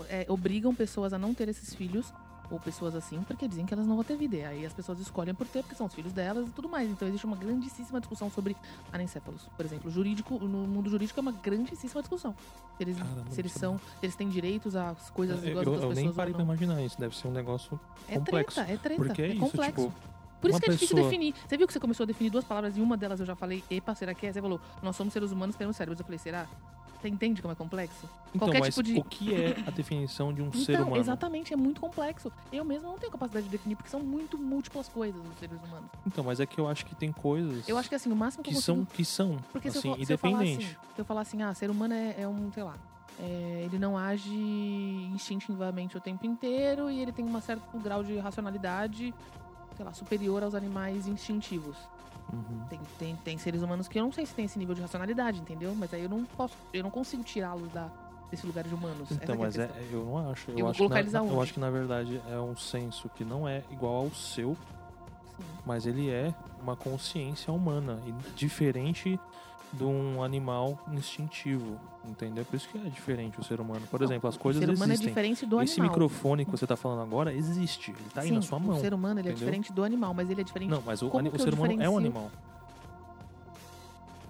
é, 0.09 0.25
obrigam 0.29 0.75
pessoas 0.75 1.11
a 1.13 1.17
não 1.17 1.33
ter 1.33 1.49
esses 1.49 1.73
filhos, 1.73 2.13
ou 2.51 2.59
pessoas 2.59 2.95
assim, 2.95 3.21
porque 3.23 3.47
dizem 3.47 3.65
que 3.65 3.73
elas 3.73 3.87
não 3.87 3.95
vão 3.95 4.03
ter 4.03 4.15
vida. 4.17 4.35
E 4.37 4.45
aí 4.45 4.65
as 4.65 4.73
pessoas 4.73 4.99
escolhem 4.99 5.33
por 5.33 5.47
ter, 5.47 5.61
porque 5.63 5.75
são 5.75 5.87
os 5.87 5.93
filhos 5.93 6.13
delas 6.13 6.47
e 6.47 6.51
tudo 6.51 6.69
mais. 6.69 6.89
Então 6.89 7.07
existe 7.07 7.25
uma 7.25 7.35
grandíssima 7.35 7.99
discussão 7.99 8.29
sobre 8.29 8.55
anencéfalos. 8.93 9.49
Por 9.55 9.65
exemplo, 9.65 9.89
jurídico, 9.89 10.37
no 10.39 10.67
mundo 10.67 10.89
jurídico 10.89 11.19
é 11.19 11.21
uma 11.21 11.31
grandíssima 11.31 12.01
discussão. 12.01 12.35
Se 12.77 12.83
eles, 12.83 12.97
Caramba, 12.97 13.23
se 13.31 13.41
eles 13.41 13.51
são, 13.51 13.77
se 13.77 14.05
eles 14.05 14.15
têm 14.15 14.29
direitos 14.29 14.75
às 14.75 15.09
coisas 15.09 15.41
Eu, 15.43 15.49
iguais 15.49 15.67
eu, 15.67 15.73
eu 15.73 15.79
pessoas 15.79 15.97
nem 15.97 16.13
parei 16.13 16.33
pra 16.33 16.43
imaginar 16.43 16.81
isso. 16.83 16.99
Deve 16.99 17.15
ser 17.17 17.27
um 17.27 17.31
negócio 17.31 17.79
É 18.07 18.15
complexo. 18.17 18.55
treta, 18.55 18.71
é 18.73 18.77
treta, 18.77 19.03
Porque 19.03 19.21
é, 19.21 19.25
é 19.25 19.29
isso, 19.29 19.39
complexo. 19.39 19.85
tipo. 19.87 19.93
Por 20.41 20.49
isso 20.49 20.57
uma 20.57 20.59
que 20.61 20.69
é 20.69 20.73
difícil 20.73 20.95
pessoa- 20.95 21.09
definir. 21.11 21.33
Você 21.47 21.57
viu 21.57 21.65
que 21.65 21.73
você 21.73 21.79
começou 21.79 22.03
a 22.03 22.07
definir 22.07 22.29
duas 22.29 22.43
palavras 22.45 22.77
e 22.77 22.81
uma 22.81 22.95
delas 22.95 23.19
eu 23.19 23.25
já 23.25 23.35
falei, 23.35 23.63
epa, 23.71 23.95
será 23.95 24.13
que 24.13 24.27
é? 24.27 24.33
Você 24.33 24.41
falou, 24.41 24.59
nós 24.83 24.95
somos 24.95 25.11
seres 25.13 25.31
humanos, 25.31 25.55
temos 25.55 25.75
cérebros. 25.75 25.99
Eu 25.99 26.05
falei, 26.05 26.19
será? 26.19 26.45
Você 27.05 27.09
entende 27.09 27.39
como 27.39 27.51
é 27.51 27.55
complexo? 27.55 28.09
Então, 28.33 28.47
Qualquer 28.47 28.59
mas 28.61 28.73
tipo 28.73 28.81
de- 28.81 28.97
o 28.99 29.03
que 29.03 29.31
é 29.35 29.55
a 29.67 29.69
definição 29.69 30.33
de 30.33 30.41
um 30.41 30.51
ser 30.51 30.71
Então, 30.73 30.87
humano? 30.87 30.99
exatamente, 30.99 31.53
é 31.53 31.55
muito 31.55 31.79
complexo. 31.79 32.31
Eu 32.51 32.65
mesmo 32.65 32.87
não 32.89 32.97
tenho 32.97 33.11
capacidade 33.11 33.45
de 33.45 33.51
definir, 33.51 33.75
porque 33.75 33.91
são 33.91 33.99
muito 33.99 34.39
múltiplas 34.39 34.89
coisas 34.89 35.21
os 35.23 35.37
seres 35.37 35.61
humanos. 35.61 35.87
Então, 36.07 36.23
mas 36.23 36.39
é 36.39 36.47
que 36.47 36.59
eu 36.59 36.67
acho 36.67 36.83
que 36.83 36.95
tem 36.95 37.11
coisas 37.11 37.69
Eu 37.69 37.77
acho 37.77 37.87
que 37.87 37.93
assim, 37.93 38.11
o 38.11 38.15
máximo 38.15 38.43
que, 38.43 38.49
que 38.49 38.57
eu 38.57 38.61
são 38.61 38.77
consigo... 38.77 38.95
que 38.95 39.05
são 39.05 39.37
Porque 39.53 39.69
se, 39.69 39.77
assim, 39.77 39.89
eu, 39.89 39.95
for- 39.97 40.05
se 40.07 40.13
eu 40.13 40.17
falar 40.17 40.41
assim, 40.41 40.59
se 40.61 40.75
eu 41.01 41.05
falar 41.05 41.21
assim, 41.21 41.41
ah, 41.43 41.53
ser 41.53 41.69
humano 41.69 41.93
é, 41.93 42.15
é 42.21 42.27
um, 42.27 42.51
sei 42.51 42.63
lá, 42.63 42.75
é, 43.19 43.61
ele 43.65 43.77
não 43.77 43.95
age 43.95 44.33
instintivamente 45.13 45.95
o 45.95 46.01
tempo 46.01 46.25
inteiro 46.25 46.89
e 46.89 46.99
ele 46.99 47.11
tem 47.11 47.23
um 47.23 47.39
certo 47.41 47.61
grau 47.77 48.03
de 48.03 48.17
racionalidade, 48.17 49.13
sei 49.77 49.85
lá, 49.85 49.93
superior 49.93 50.41
aos 50.41 50.55
animais 50.55 51.05
instintivos. 51.07 51.77
Uhum. 52.31 52.65
Tem, 52.69 52.79
tem, 52.97 53.15
tem 53.17 53.37
seres 53.37 53.61
humanos 53.61 53.87
que 53.87 53.99
eu 53.99 54.03
não 54.03 54.11
sei 54.11 54.25
se 54.25 54.33
tem 54.33 54.45
esse 54.45 54.57
nível 54.57 54.75
de 54.75 54.81
racionalidade, 54.81 55.39
entendeu? 55.39 55.75
Mas 55.75 55.93
aí 55.93 56.03
eu 56.03 56.09
não 56.09 56.23
posso, 56.25 56.55
eu 56.73 56.83
não 56.83 56.89
consigo 56.89 57.23
tirá-los 57.23 57.71
da, 57.71 57.89
desse 58.29 58.45
lugar 58.45 58.63
de 58.63 58.73
humanos. 58.73 59.11
Então, 59.11 59.35
é 59.35 59.37
mas 59.37 59.57
é, 59.57 59.69
eu 59.91 60.03
não 60.05 60.31
acho. 60.31 60.51
Eu, 60.51 60.59
Eu 60.59 60.67
acho 60.69 60.87
que 60.87 60.89
na, 60.89 61.19
eu 61.19 61.41
acho 61.41 61.53
que 61.53 61.59
na 61.59 61.69
verdade 61.69 62.21
é 62.29 62.39
um 62.39 62.55
senso 62.55 63.09
que 63.09 63.23
não 63.23 63.47
é 63.47 63.63
igual 63.71 63.95
ao 63.95 64.11
seu, 64.11 64.57
Sim. 65.37 65.43
mas 65.65 65.85
ele 65.85 66.09
é 66.09 66.33
uma 66.61 66.75
consciência 66.75 67.53
humana 67.53 67.99
e 68.05 68.11
diferente 68.35 69.19
de 69.73 69.83
um 69.83 70.23
animal 70.23 70.79
instintivo, 70.91 71.77
entendeu? 72.05 72.45
Por 72.45 72.55
isso 72.55 72.69
que 72.69 72.77
é 72.77 72.89
diferente 72.89 73.39
o 73.39 73.43
ser 73.43 73.59
humano. 73.59 73.85
Por 73.87 73.99
Não, 73.99 74.07
exemplo, 74.07 74.29
as 74.29 74.37
coisas 74.37 74.61
o 74.61 74.65
ser 74.65 74.71
humano 74.73 74.91
existem. 74.93 75.07
é 75.07 75.09
diferente 75.09 75.45
do 75.45 75.61
Esse 75.61 75.79
animal. 75.79 75.89
microfone 75.97 76.45
que 76.45 76.51
você 76.51 76.65
tá 76.65 76.75
falando 76.77 77.01
agora 77.01 77.33
existe, 77.33 77.91
ele 77.91 77.99
tá 78.13 78.21
aí 78.21 78.29
Sim, 78.29 78.35
na 78.35 78.41
sua 78.41 78.57
mão. 78.59 78.77
O 78.77 78.79
ser 78.79 78.93
humano 78.93 79.19
ele 79.19 79.27
é 79.27 79.31
entendeu? 79.31 79.47
diferente 79.47 79.73
do 79.73 79.83
animal, 79.83 80.13
mas 80.13 80.29
ele 80.29 80.41
é 80.41 80.43
diferente. 80.43 80.69
Não, 80.69 80.81
mas 80.85 81.01
o, 81.01 81.09
Como 81.09 81.27
o 81.29 81.39
ser 81.39 81.53
humano 81.53 81.71
é 81.73 81.75
um 81.75 81.77
diferencio- 81.77 81.97
animal. 81.97 82.31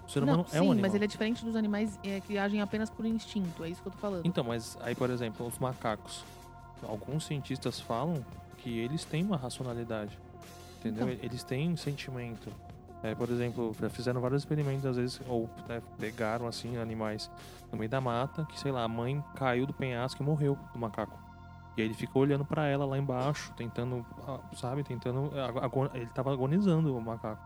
O 0.06 0.10
ser 0.10 0.20
não, 0.20 0.28
humano 0.34 0.46
sim, 0.48 0.56
é 0.56 0.60
um 0.60 0.64
animal. 0.72 0.82
mas 0.82 0.94
ele 0.94 1.04
é 1.04 1.08
diferente 1.08 1.44
dos 1.44 1.56
animais 1.56 1.98
é, 2.04 2.20
que 2.20 2.38
agem 2.38 2.60
apenas 2.60 2.88
por 2.90 3.04
instinto. 3.04 3.64
É 3.64 3.68
isso 3.68 3.82
que 3.82 3.88
eu 3.88 3.92
tô 3.92 3.98
falando. 3.98 4.24
Então, 4.24 4.44
mas 4.44 4.76
aí, 4.82 4.94
por 4.94 5.10
exemplo, 5.10 5.46
os 5.46 5.58
macacos. 5.58 6.24
Alguns 6.82 7.24
cientistas 7.24 7.80
falam 7.80 8.24
que 8.58 8.78
eles 8.78 9.04
têm 9.04 9.22
uma 9.24 9.36
racionalidade. 9.36 10.16
Entendeu? 10.78 11.08
Então. 11.10 11.24
Eles 11.24 11.42
têm 11.42 11.70
um 11.70 11.76
sentimento. 11.76 12.50
É, 13.06 13.14
por 13.14 13.30
exemplo, 13.30 13.74
já 13.80 13.88
fizeram 13.88 14.20
vários 14.20 14.42
experimentos, 14.42 14.84
às 14.84 14.96
vezes, 14.96 15.20
ou 15.28 15.48
né, 15.68 15.80
pegaram 15.98 16.46
assim 16.48 16.76
animais 16.76 17.30
no 17.70 17.78
meio 17.78 17.88
da 17.88 18.00
mata, 18.00 18.44
que 18.46 18.58
sei 18.58 18.72
lá, 18.72 18.82
a 18.82 18.88
mãe 18.88 19.22
caiu 19.36 19.64
do 19.66 19.72
penhasco 19.72 20.22
e 20.22 20.26
morreu 20.26 20.58
do 20.72 20.78
macaco. 20.78 21.16
E 21.76 21.82
aí 21.82 21.86
ele 21.88 21.94
ficou 21.94 22.22
olhando 22.22 22.44
pra 22.44 22.66
ela 22.66 22.84
lá 22.84 22.98
embaixo, 22.98 23.52
tentando, 23.56 24.04
ah, 24.26 24.40
sabe, 24.56 24.82
tentando. 24.82 25.30
ago- 25.62 25.90
Ele 25.94 26.06
tava 26.06 26.32
agonizando 26.32 26.96
o 26.96 27.00
macaco. 27.00 27.40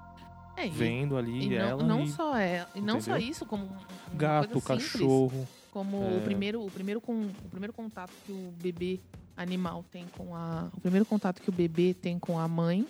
é, 0.56 0.68
Vendo 0.68 1.16
ali 1.16 1.46
e 1.46 1.50
não, 1.50 1.56
ela. 1.68 1.82
não 1.82 2.02
e 2.04 2.08
só 2.08 2.36
é, 2.36 2.66
e 2.74 2.80
não 2.80 3.00
só 3.00 3.16
isso, 3.18 3.44
como 3.44 3.68
gato, 4.14 4.60
coisa 4.60 4.80
simples, 4.82 4.92
cachorro. 4.92 5.48
como 5.72 6.02
é. 6.04 6.16
o 6.18 6.20
primeiro, 6.22 6.64
o 6.64 6.70
primeiro 6.70 7.00
com, 7.00 7.22
o 7.22 7.48
primeiro 7.50 7.72
contato 7.72 8.12
que 8.24 8.32
o 8.32 8.52
bebê 8.62 8.98
animal 9.36 9.84
tem 9.90 10.06
com 10.16 10.34
a, 10.36 10.68
o 10.74 10.80
primeiro 10.80 11.04
contato 11.06 11.40
que 11.42 11.48
o 11.48 11.52
bebê 11.52 11.92
tem 11.94 12.18
com 12.18 12.38
a 12.38 12.46
mãe, 12.46 12.86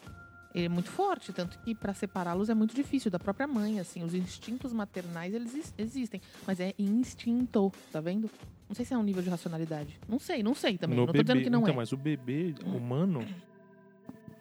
ele 0.54 0.66
é 0.66 0.68
muito 0.68 0.90
forte, 0.90 1.32
tanto 1.32 1.58
que 1.60 1.74
para 1.74 1.94
separá-los 1.94 2.48
é 2.48 2.54
muito 2.54 2.74
difícil 2.74 3.10
da 3.10 3.18
própria 3.18 3.46
mãe, 3.46 3.78
assim, 3.78 4.02
os 4.02 4.14
instintos 4.14 4.72
maternais 4.72 5.32
eles 5.32 5.54
ex- 5.54 5.74
existem, 5.78 6.20
mas 6.46 6.58
é 6.60 6.74
instinto, 6.78 7.72
tá 7.92 8.00
vendo? 8.00 8.30
Não 8.68 8.74
sei 8.74 8.84
se 8.84 8.94
é 8.94 8.98
um 8.98 9.02
nível 9.02 9.22
de 9.22 9.30
racionalidade. 9.30 9.98
Não 10.08 10.18
sei, 10.18 10.42
não 10.42 10.54
sei 10.54 10.78
também. 10.78 10.96
No 10.96 11.06
não 11.06 11.12
tô 11.12 11.22
dizendo 11.22 11.42
que 11.42 11.50
não 11.50 11.60
então, 11.60 11.74
é. 11.74 11.76
mas 11.76 11.92
o 11.92 11.96
bebê 11.96 12.54
humano, 12.64 13.26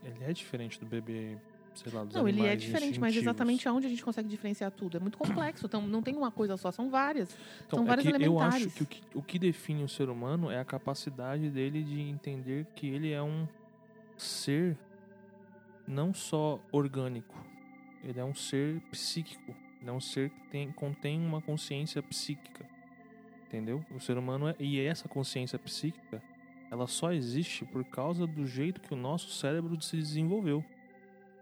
ele 0.04 0.24
é 0.24 0.34
diferente 0.34 0.80
do 0.80 0.86
bebê 0.86 1.38
sei 1.76 1.92
lá, 1.94 2.06
Não, 2.14 2.28
ele 2.28 2.46
é 2.46 2.56
diferente, 2.56 3.00
mas 3.00 3.16
exatamente 3.16 3.68
aonde 3.68 3.88
a 3.88 3.90
gente 3.90 4.04
consegue 4.04 4.28
diferenciar 4.28 4.72
tudo? 4.72 4.98
É 4.98 5.00
muito 5.00 5.18
complexo, 5.18 5.66
então 5.66 5.82
não 5.82 6.02
tem 6.02 6.16
uma 6.16 6.32
coisa 6.32 6.58
só, 6.58 6.72
são 6.72 6.90
várias. 6.90 7.30
Então, 7.66 7.80
São 7.80 7.86
é 7.86 7.88
vários 7.88 8.18
que 8.18 8.24
eu 8.24 8.40
acho 8.40 8.70
que 8.70 8.84
o, 8.84 8.86
que 8.86 9.02
o 9.16 9.22
que 9.22 9.40
define 9.40 9.84
o 9.84 9.90
ser 9.90 10.10
humano 10.10 10.52
é 10.52 10.60
a 10.60 10.66
capacidade 10.66 11.50
dele 11.50 11.84
de 11.84 12.02
entender 12.02 12.66
que 12.76 12.88
ele 12.88 13.12
é 13.12 13.22
um 13.22 13.48
ser 14.18 14.78
não 15.90 16.14
só 16.14 16.62
orgânico, 16.72 17.36
ele 18.04 18.20
é 18.20 18.24
um 18.24 18.36
ser 18.36 18.80
psíquico, 18.92 19.56
ele 19.82 19.90
é 19.90 19.94
um 19.94 20.00
ser 20.00 20.30
que 20.30 20.48
tem, 20.50 20.72
contém 20.72 21.20
uma 21.20 21.42
consciência 21.42 22.02
psíquica, 22.04 22.64
entendeu? 23.48 23.84
O 23.94 24.00
ser 24.00 24.18
humano 24.18 24.48
é, 24.48 24.56
e 24.60 24.80
essa 24.80 25.10
consciência 25.10 25.58
psíquica, 25.58 26.22
ela 26.70 26.86
só 26.86 27.12
existe 27.12 27.66
por 27.66 27.84
causa 27.84 28.28
do 28.28 28.46
jeito 28.46 28.80
que 28.80 28.94
o 28.94 28.98
nosso 28.98 29.32
cérebro 29.32 29.82
se 29.82 29.98
desenvolveu. 29.98 30.64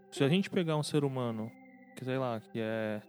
Se 0.09 0.23
a 0.23 0.29
gente 0.29 0.49
pegar 0.49 0.77
um 0.77 0.83
ser 0.83 1.03
humano, 1.03 1.51
que 1.93 2.05
sei 2.05 2.17
lá, 2.17 2.39
que 2.39 2.59
é 2.61 3.01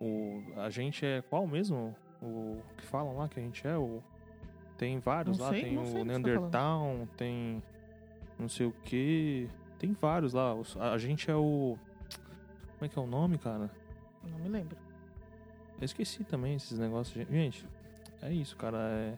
o 0.00 0.40
a 0.56 0.70
gente 0.70 1.04
é 1.04 1.22
qual 1.22 1.44
mesmo? 1.46 1.94
O 2.22 2.62
que 2.76 2.84
falam 2.86 3.16
lá 3.16 3.28
que 3.28 3.40
a 3.40 3.42
gente 3.42 3.66
é 3.66 3.76
o 3.76 4.00
tem 4.78 5.00
vários 5.00 5.38
Não 5.38 5.46
lá, 5.46 5.52
sei, 5.52 5.62
tem 5.62 5.78
o 5.78 5.92
tá 5.92 6.04
Neandertal, 6.04 7.08
tem 7.16 7.62
não 8.38 8.48
sei 8.48 8.66
o 8.66 8.72
que, 8.84 9.48
tem 9.84 9.96
vários 10.00 10.32
lá. 10.32 10.54
A, 10.80 10.98
gente 10.98 11.30
é 11.30 11.36
o 11.36 11.76
como 12.78 12.86
é 12.86 12.88
que 12.88 12.98
é 12.98 13.02
o 13.02 13.06
nome, 13.06 13.38
cara? 13.38 13.70
Não 14.22 14.38
me 14.38 14.48
lembro. 14.48 14.76
Eu 15.80 15.84
esqueci 15.84 16.24
também 16.24 16.54
esses 16.54 16.78
negócios. 16.78 17.26
Gente, 17.28 17.66
é 18.22 18.32
isso, 18.32 18.56
cara. 18.56 18.78
É... 18.78 19.14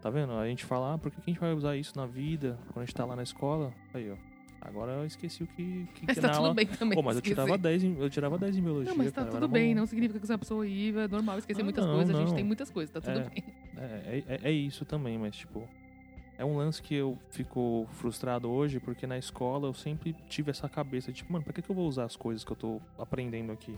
Tá 0.00 0.08
vendo? 0.08 0.32
A 0.32 0.46
gente 0.46 0.64
fala, 0.64 0.94
ah, 0.94 0.98
por 0.98 1.10
que 1.10 1.18
a 1.20 1.30
gente 1.30 1.38
vai 1.38 1.52
usar 1.52 1.76
isso 1.76 1.96
na 1.96 2.06
vida? 2.06 2.58
Quando 2.68 2.78
a 2.82 2.86
gente 2.86 2.94
tá 2.94 3.04
lá 3.04 3.14
na 3.14 3.22
escola. 3.22 3.72
Aí, 3.92 4.10
ó. 4.10 4.16
Agora 4.62 4.92
eu 4.92 5.06
esqueci 5.06 5.42
o 5.42 5.46
que, 5.46 5.86
que, 5.94 6.06
Mas 6.06 6.16
que 6.16 6.20
tá 6.20 6.28
na 6.28 6.34
tudo 6.34 6.42
aula... 6.44 6.54
bem 6.54 6.66
também. 6.66 6.94
Pô, 6.96 7.02
mas 7.02 7.16
eu 7.16 7.22
tirava 7.22 7.56
10 7.56 7.84
em, 7.84 7.98
eu 7.98 8.10
tirava 8.10 8.38
10 8.38 8.56
em 8.58 8.62
biologia. 8.62 8.90
Não, 8.90 8.98
mas 8.98 9.10
tá 9.10 9.22
cara, 9.22 9.32
tudo 9.32 9.48
bem, 9.48 9.74
bom. 9.74 9.80
não 9.80 9.86
significa 9.86 10.20
que 10.20 10.26
você 10.26 10.32
é 10.32 10.34
uma 10.34 10.38
pessoa 10.38 10.60
horrível, 10.60 11.00
é 11.00 11.08
normal 11.08 11.38
esquecer 11.38 11.62
Ah, 11.62 11.64
muitas 11.64 11.86
não, 11.86 11.94
coisas, 11.94 12.14
a 12.14 12.18
gente 12.18 12.28
não. 12.28 12.34
tem 12.36 12.44
muitas 12.44 12.70
coisas, 12.70 12.92
tá 12.92 13.00
tudo 13.00 13.20
É. 13.20 13.30
bem. 13.30 13.44
É, 13.78 14.22
é, 14.26 14.40
é 14.42 14.52
isso 14.52 14.84
também, 14.84 15.16
mas 15.18 15.34
tipo. 15.34 15.66
É 16.40 16.44
um 16.44 16.56
lance 16.56 16.80
que 16.80 16.94
eu 16.94 17.18
fico 17.28 17.86
frustrado 17.90 18.50
hoje, 18.50 18.80
porque 18.80 19.06
na 19.06 19.18
escola 19.18 19.68
eu 19.68 19.74
sempre 19.74 20.14
tive 20.26 20.50
essa 20.50 20.70
cabeça, 20.70 21.12
tipo, 21.12 21.30
mano, 21.30 21.44
pra 21.44 21.52
que, 21.52 21.60
que 21.60 21.70
eu 21.70 21.76
vou 21.76 21.86
usar 21.86 22.04
as 22.04 22.16
coisas 22.16 22.42
que 22.42 22.50
eu 22.50 22.56
tô 22.56 22.80
aprendendo 22.98 23.52
aqui? 23.52 23.76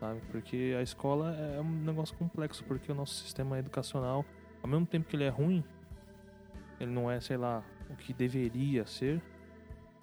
Sabe? 0.00 0.20
Porque 0.32 0.74
a 0.76 0.82
escola 0.82 1.32
é 1.36 1.60
um 1.60 1.70
negócio 1.84 2.16
complexo, 2.16 2.64
porque 2.64 2.90
o 2.90 2.94
nosso 2.96 3.14
sistema 3.14 3.60
educacional, 3.60 4.24
ao 4.60 4.68
mesmo 4.68 4.86
tempo 4.86 5.08
que 5.08 5.14
ele 5.14 5.22
é 5.22 5.28
ruim, 5.28 5.62
ele 6.80 6.90
não 6.90 7.08
é, 7.08 7.20
sei 7.20 7.36
lá, 7.36 7.62
o 7.88 7.94
que 7.94 8.12
deveria 8.12 8.84
ser, 8.84 9.22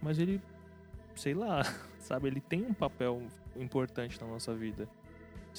mas 0.02 0.18
ele, 0.18 0.42
sei 1.14 1.34
lá, 1.34 1.64
sabe, 2.00 2.30
ele 2.30 2.40
tem 2.40 2.64
um 2.66 2.74
papel 2.74 3.22
importante 3.58 4.18
na 4.22 4.28
nossa 4.28 4.56
vida. 4.56 4.88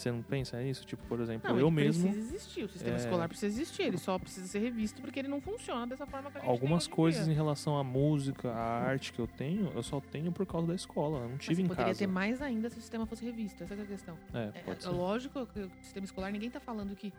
Você 0.00 0.11
não 0.11 0.23
pensa 0.23 0.59
nisso? 0.62 0.87
Tipo, 0.87 1.02
por 1.07 1.21
exemplo, 1.21 1.50
Não, 1.50 1.59
eu 1.61 1.71
mesmo. 1.71 2.09
precisa 2.09 2.26
existir, 2.35 2.64
o 2.64 2.69
sistema 2.71 2.97
é- 2.97 3.00
escolar 3.00 3.28
precisa 3.28 3.47
existir, 3.54 3.83
ele 3.83 3.99
só 3.99 4.19
precisa 4.19 4.47
ser 4.47 4.59
revisto 4.61 5.02
porque 5.02 5.19
ele 5.19 5.28
não 5.28 5.42
funciona 5.42 5.87
dessa 5.87 6.07
forma 6.07 6.30
que 6.30 6.38
a 6.38 6.40
gente 6.40 6.49
Algumas 6.50 6.87
coisas 6.87 7.28
em 7.28 7.35
relação 7.35 7.76
à 7.76 7.85
música, 7.85 8.50
à 8.50 8.80
arte 8.83 9.12
que 9.12 9.19
eu 9.19 9.26
tenho, 9.26 9.71
eu 9.75 9.83
só 9.83 10.00
tenho 10.00 10.33
por 10.33 10.47
causa 10.47 10.69
da 10.69 10.75
escola. 10.75 11.19
Eu 11.19 11.23
não 11.25 11.30
Mas 11.33 11.40
tive 11.45 11.57
você 11.57 11.62
em 11.62 11.66
poderia 11.66 11.87
casa. 11.88 11.99
ter 11.99 12.07
mais 12.07 12.40
ainda 12.40 12.71
se 12.71 12.78
o 12.78 12.80
sistema 12.80 13.04
fosse 13.04 13.25
revisto, 13.25 13.62
essa 13.62 13.75
é 13.75 13.83
a 13.83 13.85
questão. 13.87 14.16
É, 14.33 14.38
É, 14.66 14.76
é 14.85 14.88
lógico 14.88 15.47
que 15.47 15.61
o 15.61 15.71
sistema 15.83 16.04
escolar, 16.07 16.33
ninguém 16.33 16.49
tá 16.50 16.61
falando 16.61 16.97
que. 16.97 17.12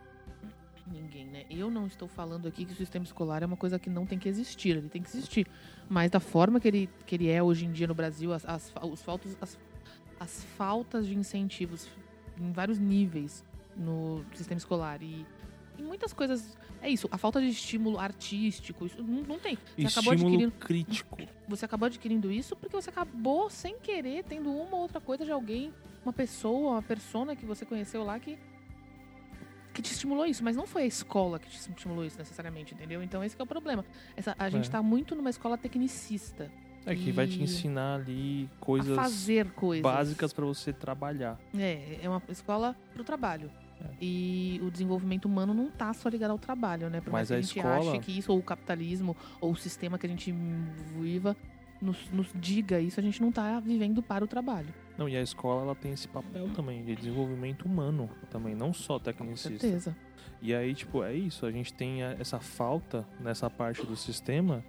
Ninguém, 0.84 1.26
né? 1.26 1.44
Eu 1.48 1.70
não 1.70 1.86
estou 1.86 2.08
falando 2.08 2.48
aqui 2.48 2.64
que 2.64 2.72
o 2.72 2.76
sistema 2.76 3.04
escolar 3.04 3.44
é 3.44 3.46
uma 3.46 3.56
coisa 3.56 3.78
que 3.78 3.88
não 3.88 4.04
tem 4.04 4.18
que 4.18 4.28
existir, 4.28 4.70
ele 4.70 4.88
tem 4.88 5.00
que 5.00 5.08
existir. 5.08 5.46
Mas 5.88 6.10
da 6.10 6.18
forma 6.18 6.58
que 6.58 6.66
ele, 6.66 6.90
que 7.06 7.14
ele 7.14 7.30
é 7.30 7.40
hoje 7.40 7.64
em 7.64 7.70
dia 7.70 7.86
no 7.86 7.94
Brasil, 7.94 8.32
as, 8.32 8.44
as, 8.44 8.72
os 8.82 9.00
faltos, 9.00 9.36
as, 9.40 9.56
as 10.18 10.42
faltas 10.56 11.06
de 11.06 11.14
incentivos 11.16 11.88
em 12.42 12.52
vários 12.52 12.78
níveis 12.78 13.44
no 13.76 14.24
sistema 14.34 14.58
escolar 14.58 15.02
e 15.02 15.24
em 15.78 15.82
muitas 15.82 16.12
coisas. 16.12 16.56
É 16.82 16.88
isso, 16.88 17.08
a 17.12 17.16
falta 17.16 17.40
de 17.40 17.48
estímulo 17.48 17.98
artístico, 17.98 18.84
isso 18.86 19.02
não, 19.02 19.22
não 19.22 19.38
tem. 19.38 19.56
Você 19.78 19.86
acabou 19.86 20.12
Estímulo 20.14 20.34
adquirindo 20.34 20.52
crítico. 20.58 21.18
você 21.48 21.64
acabou 21.64 21.86
adquirindo 21.86 22.30
isso 22.32 22.56
porque 22.56 22.74
você 22.74 22.90
acabou 22.90 23.48
sem 23.48 23.78
querer 23.78 24.24
tendo 24.24 24.50
uma 24.50 24.74
ou 24.76 24.82
outra 24.82 25.00
coisa 25.00 25.24
de 25.24 25.30
alguém, 25.30 25.72
uma 26.04 26.12
pessoa, 26.12 26.72
uma 26.72 26.82
persona 26.82 27.36
que 27.36 27.46
você 27.46 27.64
conheceu 27.64 28.02
lá 28.04 28.18
que 28.18 28.36
que 29.72 29.80
te 29.80 29.90
estimulou 29.90 30.26
isso, 30.26 30.44
mas 30.44 30.54
não 30.54 30.66
foi 30.66 30.82
a 30.82 30.86
escola 30.86 31.38
que 31.38 31.48
te 31.48 31.56
estimulou 31.70 32.04
isso 32.04 32.18
necessariamente, 32.18 32.74
entendeu? 32.74 33.02
Então 33.02 33.24
esse 33.24 33.34
que 33.34 33.40
é 33.40 33.44
o 33.44 33.48
problema. 33.48 33.82
Essa, 34.14 34.34
a 34.38 34.50
gente 34.50 34.68
É. 34.68 34.70
tá 34.72 34.82
muito 34.82 35.14
numa 35.16 35.30
escola 35.30 35.56
tecnicista, 35.56 36.50
É 36.84 36.94
que 36.94 37.12
vai 37.12 37.26
te 37.26 37.38
E- 37.38 37.42
ensinar 37.42 37.96
ali 38.00 38.48
a 38.60 38.64
coisas 38.64 38.96
fazer 38.96 39.50
coisas 39.52 39.82
básicas 39.82 40.32
pra 40.32 40.44
você 40.44 40.72
trabalhar. 40.72 41.38
É, 41.56 41.98
é 42.02 42.08
uma 42.08 42.20
escola 42.28 42.74
pro 42.92 43.04
trabalho. 43.04 43.50
É. 43.80 43.86
E 44.00 44.60
o 44.62 44.70
desenvolvimento 44.70 45.24
humano 45.26 45.52
não 45.54 45.68
tá 45.70 45.92
só 45.92 46.08
ligado 46.08 46.30
ao 46.32 46.38
trabalho, 46.38 46.88
né? 46.90 47.00
Por 47.00 47.12
mais 47.12 47.28
que 47.28 47.34
a 47.34 47.36
a 47.38 47.40
gente 47.40 47.56
escola- 47.58 47.78
ache 47.90 47.98
que 48.00 48.16
isso, 48.18 48.32
ou 48.32 48.38
o 48.38 48.42
capitalismo, 48.42 49.16
ou 49.40 49.52
o 49.52 49.56
sistema 49.56 49.98
que 49.98 50.06
a 50.06 50.08
gente 50.08 50.32
viva, 51.00 51.36
nos, 51.80 52.08
nos 52.12 52.28
diga 52.34 52.78
isso, 52.80 53.00
a 53.00 53.02
gente 53.02 53.20
não 53.20 53.32
tá 53.32 53.58
vivendo 53.60 54.00
para 54.02 54.24
o 54.24 54.28
trabalho. 54.28 54.68
Não, 54.96 55.08
e 55.08 55.16
a 55.16 55.22
escola 55.22 55.62
ela 55.62 55.74
tem 55.74 55.92
esse 55.92 56.06
papel 56.06 56.48
também 56.50 56.84
de 56.84 56.94
desenvolvimento 56.94 57.64
humano 57.64 58.08
também, 58.30 58.54
não 58.54 58.72
só 58.72 58.98
Com 58.98 59.04
tecnicista. 59.04 59.58
certeza. 59.58 59.96
E 60.40 60.54
aí, 60.54 60.74
tipo, 60.74 61.02
é 61.02 61.14
isso, 61.14 61.44
a 61.46 61.50
gente 61.50 61.72
tem 61.72 62.02
essa 62.02 62.38
falta 62.38 63.04
nessa 63.20 63.48
parte 63.50 63.84
do 63.86 63.96
sistema 63.96 64.62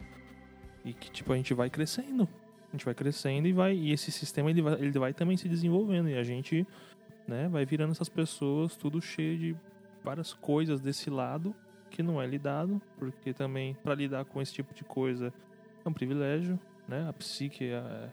e 0.83 0.93
que, 0.93 1.11
tipo, 1.11 1.31
a 1.31 1.37
gente 1.37 1.53
vai 1.53 1.69
crescendo. 1.69 2.27
A 2.69 2.75
gente 2.75 2.85
vai 2.85 2.93
crescendo 2.93 3.47
e 3.47 3.53
vai. 3.53 3.75
E 3.75 3.91
esse 3.91 4.11
sistema 4.11 4.49
ele 4.49 4.61
vai, 4.61 4.73
ele 4.73 4.99
vai 4.99 5.13
também 5.13 5.37
se 5.37 5.47
desenvolvendo. 5.47 6.09
E 6.09 6.17
a 6.17 6.23
gente, 6.23 6.67
né, 7.27 7.47
vai 7.47 7.65
virando 7.65 7.91
essas 7.91 8.09
pessoas 8.09 8.75
tudo 8.75 9.01
cheio 9.01 9.37
de 9.37 9.55
várias 10.03 10.33
coisas 10.33 10.81
desse 10.81 11.09
lado 11.09 11.55
que 11.89 12.01
não 12.01 12.19
é 12.19 12.25
lidado, 12.25 12.81
porque 12.97 13.33
também 13.33 13.75
para 13.83 13.93
lidar 13.93 14.25
com 14.25 14.41
esse 14.41 14.51
tipo 14.51 14.73
de 14.73 14.83
coisa 14.83 15.31
é 15.85 15.87
um 15.87 15.93
privilégio, 15.93 16.59
né? 16.87 17.07
A 17.07 17.13
psique 17.13 17.65
é, 17.65 18.09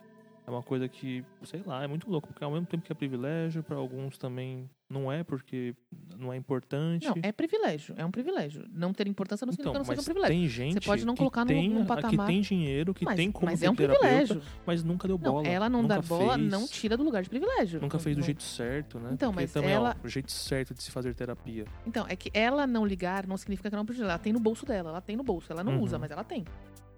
é 0.47 0.51
uma 0.51 0.63
coisa 0.63 0.87
que, 0.87 1.25
sei 1.45 1.63
lá, 1.65 1.83
é 1.83 1.87
muito 1.87 2.11
louco, 2.11 2.29
porque 2.29 2.45
ao 2.45 2.51
mesmo 2.51 2.67
tempo 2.67 2.85
que 2.85 2.93
é 2.93 2.95
privilégio, 2.95 3.63
para 3.63 3.77
alguns 3.77 4.19
também 4.19 4.69
não 4.91 5.11
é, 5.11 5.23
porque 5.23 5.73
não 6.19 6.33
é 6.33 6.37
importante. 6.37 7.07
Não, 7.07 7.15
é 7.23 7.31
privilégio. 7.31 7.95
É 7.97 8.05
um 8.05 8.11
privilégio. 8.11 8.67
Não 8.73 8.93
ter 8.93 9.07
importância 9.07 9.47
não 9.47 9.53
significa 9.53 9.71
Então, 9.71 9.83
que 9.85 9.89
não 9.89 9.95
seja 9.95 10.01
um 10.01 10.05
privilégio. 10.05 10.37
tem 10.37 10.49
gente 10.49 10.85
pode 10.85 11.07
não 11.07 11.15
colocar 11.15 11.43
num- 11.43 11.47
tem, 11.47 11.71
num 11.71 11.83
a- 11.83 11.87
patamar- 11.87 12.27
que 12.27 12.33
tem 12.33 12.41
dinheiro, 12.41 12.93
que 12.93 13.05
mas, 13.05 13.15
tem 13.17 13.31
como 13.31 13.47
mas 13.47 13.63
é 13.63 13.71
um 13.71 13.75
privilégio. 13.77 14.43
mas 14.67 14.83
nunca 14.83 15.07
deu 15.07 15.17
bola. 15.17 15.45
Não, 15.45 15.51
ela 15.51 15.69
não 15.71 15.87
dar 15.87 16.03
bola 16.03 16.35
fez, 16.37 16.51
não 16.51 16.67
tira 16.67 16.97
do 16.97 17.05
lugar 17.05 17.23
de 17.23 17.31
privilégio. 17.31 17.81
Nunca 17.81 17.99
fez 18.01 18.17
do 18.17 18.21
Não- 18.21 18.27
jeito 18.27 18.43
certo, 18.43 18.99
né? 18.99 19.11
Então, 19.13 19.31
Porque 19.33 19.45
mas 19.45 19.53
também, 19.53 19.71
ela- 19.71 19.97
ó, 20.03 20.07
o 20.07 20.09
jeito 20.09 20.33
certo 20.33 20.75
de 20.75 20.83
se 20.83 20.91
fazer 20.91 21.15
terapia. 21.15 21.65
Então, 21.87 22.05
é 22.09 22.17
que 22.17 22.29
ela 22.35 22.67
não 22.67 22.85
ligar 22.85 23.27
não 23.29 23.37
significa 23.37 23.69
que 23.71 23.75
ela 23.75 23.81
não 23.83 23.87
precisa. 23.87 24.07
Ela 24.07 24.19
tem 24.19 24.33
no 24.33 24.41
bolso 24.41 24.67
dela, 24.67 24.91
ela 24.91 25.01
tem 25.01 25.17
no 25.17 25.23
bolso. 25.23 25.53
Ela 25.53 25.63
não 25.63 25.75
Uhum. 25.77 25.83
usa, 25.83 25.99
mas 25.99 26.11
ela 26.11 26.25
tem. 26.25 26.45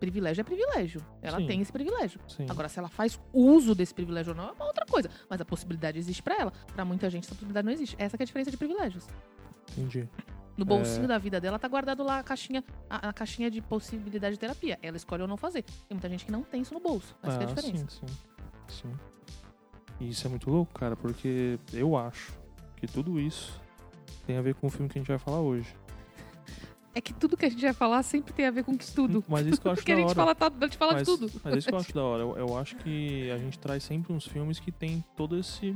Privilégio 0.03 0.41
é 0.41 0.45
privilégio. 0.45 1.01
Ela 1.23 1.39
Sim. 1.39 1.47
tem 1.47 1.61
esse 1.61 1.71
privilégio. 1.71 2.21
Sim. 2.27 2.45
Agora, 2.49 2.69
se 2.69 2.77
ela 2.77 2.89
faz 2.89 3.21
uso 3.33 3.73
desse 3.73 3.95
privilégio 3.95 4.33
ou 4.33 4.37
não, 4.37 4.49
é 4.49 4.51
uma 4.51 4.65
outra 4.65 4.85
coisa. 4.85 5.09
Mas 5.31 5.41
a 5.41 5.45
possibilidade 5.45 5.97
existe 5.97 6.21
pra 6.21 6.35
ela. 6.35 6.53
Pra 6.75 6.85
muita 6.85 7.09
gente, 7.09 7.23
essa 7.23 7.37
possibilidade 7.37 7.65
não 7.65 7.73
existe. 7.73 7.95
Essa 7.97 8.17
que 8.17 8.23
é 8.23 8.25
a 8.25 8.27
diferença 8.27 8.51
de 8.51 8.57
privilégios. 8.57 9.07
Entendi. 9.71 10.09
No 10.57 10.65
É. 10.65 10.67
bolsinho 10.67 11.07
da 11.07 11.19
vida 11.19 11.41
dela 11.41 11.57
tá 11.57 11.69
guardado 11.69 12.03
lá 12.03 12.19
a 12.19 12.23
caixinha, 12.25 12.65
a, 12.91 13.11
a 13.11 13.13
caixinha 13.13 13.49
de 13.49 13.61
possibilidade 13.63 14.35
de 14.35 14.41
terapia. 14.41 14.77
Ela 14.83 14.97
escolhe 14.97 15.23
ou 15.23 15.29
não 15.29 15.37
fazer. 15.37 15.63
Tem 15.63 15.75
muita 15.93 16.09
gente 16.09 16.25
que 16.25 16.33
não 16.33 16.43
tem 16.43 16.63
isso 16.63 16.75
no 16.75 16.81
bolso. 16.81 17.15
Essa 17.23 17.39
que 17.39 17.45
é 17.45 17.47
a 17.47 17.51
ah, 17.51 17.55
diferença. 17.55 17.87
sim, 17.89 18.07
sim. 18.09 18.83
Sim. 18.83 18.93
E 20.01 20.09
isso 20.09 20.27
é 20.27 20.31
muito 20.31 20.51
louco, 20.51 20.75
cara, 20.75 20.97
porque 20.97 21.61
eu 21.73 21.97
acho 21.97 22.33
que 22.75 22.89
tudo 22.89 23.21
isso 23.21 23.61
tem 24.27 24.37
a 24.37 24.43
ver 24.43 24.57
com 24.57 24.67
o 24.67 24.71
filme 24.71 24.89
que 24.89 24.99
a 24.99 25.01
gente 25.01 25.07
vai 25.09 25.19
falar 25.19 25.39
hoje. 25.39 25.73
É 26.95 27.01
que 27.01 27.13
tudo 27.15 27.37
que 27.37 27.47
a 27.47 27.49
gente 27.51 27.63
vai 27.63 27.73
falar 27.73 28.03
sempre 28.03 28.33
tem 28.35 28.47
a 28.47 28.51
ver 28.51 28.65
com 28.65 28.77
tudo. 28.77 29.25
Mas 29.27 29.47
isso 29.47 29.61
que 29.61 29.67
eu 29.67 29.73
acho 29.73 29.81
Porque 29.81 29.93
a 29.93 29.95
da 29.95 30.01
gente 30.03 30.11
hora. 30.11 30.15
fala, 30.17 30.35
tá, 30.35 30.47
a 30.61 30.65
gente 30.67 30.77
fala 30.77 30.93
mas, 30.93 31.09
de 31.09 31.17
tudo. 31.17 31.41
Mas 31.43 31.57
isso 31.57 31.69
que 31.69 31.75
eu 31.75 31.79
acho 31.79 31.95
da 31.95 32.03
hora. 32.03 32.23
Eu, 32.23 32.37
eu 32.37 32.59
acho 32.59 32.77
que 32.77 33.31
a 33.31 33.39
gente 33.39 33.59
traz 33.59 33.83
sempre 33.83 34.13
uns 34.13 34.27
filmes 34.27 34.59
que 34.61 34.71
tem 34.71 35.03
todo 35.17 35.39
esse. 35.39 35.75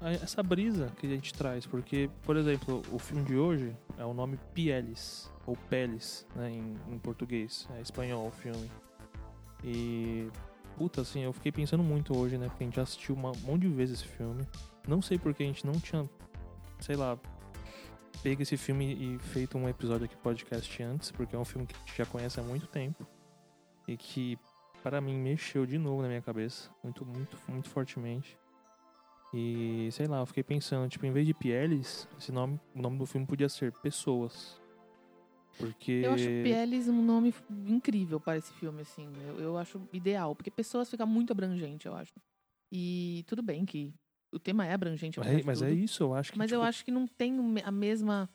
a- 0.00 0.10
Essa 0.10 0.42
brisa 0.42 0.90
que 0.98 1.06
a 1.06 1.10
gente 1.10 1.32
traz. 1.32 1.64
Porque, 1.64 2.10
por 2.22 2.36
exemplo, 2.36 2.82
o 2.90 2.98
filme 2.98 3.24
de 3.24 3.36
hoje 3.36 3.76
é 3.96 4.04
o 4.04 4.12
nome 4.12 4.36
Pieles, 4.52 5.30
ou 5.46 5.56
Peles, 5.70 6.26
né, 6.34 6.50
em, 6.50 6.74
em 6.92 6.98
português. 6.98 7.68
É 7.76 7.80
espanhol 7.80 8.26
o 8.26 8.30
filme. 8.32 8.68
E. 9.62 10.28
Puta, 10.76 11.00
assim, 11.00 11.20
eu 11.22 11.32
fiquei 11.32 11.50
pensando 11.50 11.82
muito 11.82 12.16
hoje, 12.16 12.38
né? 12.38 12.46
Porque 12.48 12.62
a 12.62 12.66
gente 12.66 12.76
já 12.76 12.82
assistiu 12.82 13.14
uma- 13.14 13.32
um 13.32 13.40
monte 13.46 13.62
de 13.62 13.68
vezes 13.68 14.00
esse 14.00 14.08
filme. 14.08 14.46
Não 14.86 15.02
sei 15.02 15.18
porque 15.18 15.42
a 15.42 15.46
gente 15.46 15.66
não 15.66 15.72
tinha, 15.74 16.08
sei 16.78 16.94
lá, 16.94 17.18
pego 18.22 18.42
esse 18.42 18.56
filme 18.56 18.94
e 18.94 19.18
feito 19.18 19.56
um 19.56 19.68
episódio 19.68 20.06
aqui 20.06 20.16
podcast 20.16 20.82
antes, 20.82 21.10
porque 21.10 21.36
é 21.36 21.38
um 21.38 21.44
filme 21.44 21.66
que 21.66 21.74
a 21.74 21.78
gente 21.78 21.96
já 21.96 22.06
conhece 22.06 22.40
há 22.40 22.42
muito 22.42 22.66
tempo 22.66 23.06
e 23.86 23.96
que 23.96 24.38
para 24.82 25.00
mim 25.00 25.16
mexeu 25.16 25.66
de 25.66 25.78
novo 25.78 26.02
na 26.02 26.08
minha 26.08 26.22
cabeça, 26.22 26.70
muito 26.82 27.04
muito 27.04 27.38
muito 27.48 27.68
fortemente. 27.68 28.36
E 29.32 29.88
sei 29.92 30.06
lá, 30.06 30.20
eu 30.20 30.26
fiquei 30.26 30.42
pensando, 30.42 30.88
tipo, 30.88 31.04
em 31.04 31.12
vez 31.12 31.26
de 31.26 31.34
Pieles, 31.34 32.08
esse 32.18 32.32
nome, 32.32 32.58
o 32.74 32.80
nome 32.80 32.98
do 32.98 33.04
filme 33.04 33.26
podia 33.26 33.48
ser 33.48 33.72
Pessoas. 33.72 34.58
Porque 35.58 35.92
Eu 36.04 36.14
acho 36.14 36.24
Pieles 36.24 36.88
um 36.88 37.02
nome 37.02 37.34
incrível 37.66 38.18
para 38.18 38.38
esse 38.38 38.52
filme, 38.54 38.80
assim. 38.80 39.12
Eu, 39.26 39.40
eu 39.40 39.58
acho 39.58 39.80
ideal, 39.92 40.34
porque 40.34 40.50
pessoas 40.50 40.88
fica 40.88 41.04
muito 41.04 41.32
abrangente, 41.32 41.86
eu 41.86 41.94
acho. 41.94 42.14
E 42.72 43.24
tudo 43.26 43.42
bem 43.42 43.66
que 43.66 43.92
o 44.32 44.38
tema 44.38 44.66
é 44.66 44.72
abrangente. 44.72 45.18
É- 45.20 45.42
mas 45.44 45.62
é 45.62 45.68
tudo. 45.68 45.78
isso, 45.78 46.02
eu 46.02 46.14
acho 46.14 46.32
que. 46.32 46.38
Mas 46.38 46.48
tipo, 46.48 46.60
eu 46.60 46.62
acho 46.62 46.84
que 46.84 46.90
não 46.90 47.06
tem 47.06 47.34
a 47.64 47.70
mesma, 47.70 48.28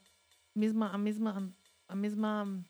mesma, 0.56 0.90
a 0.90 0.98
mesma, 0.98 1.50
a 1.88 1.96
mesma, 1.96 2.66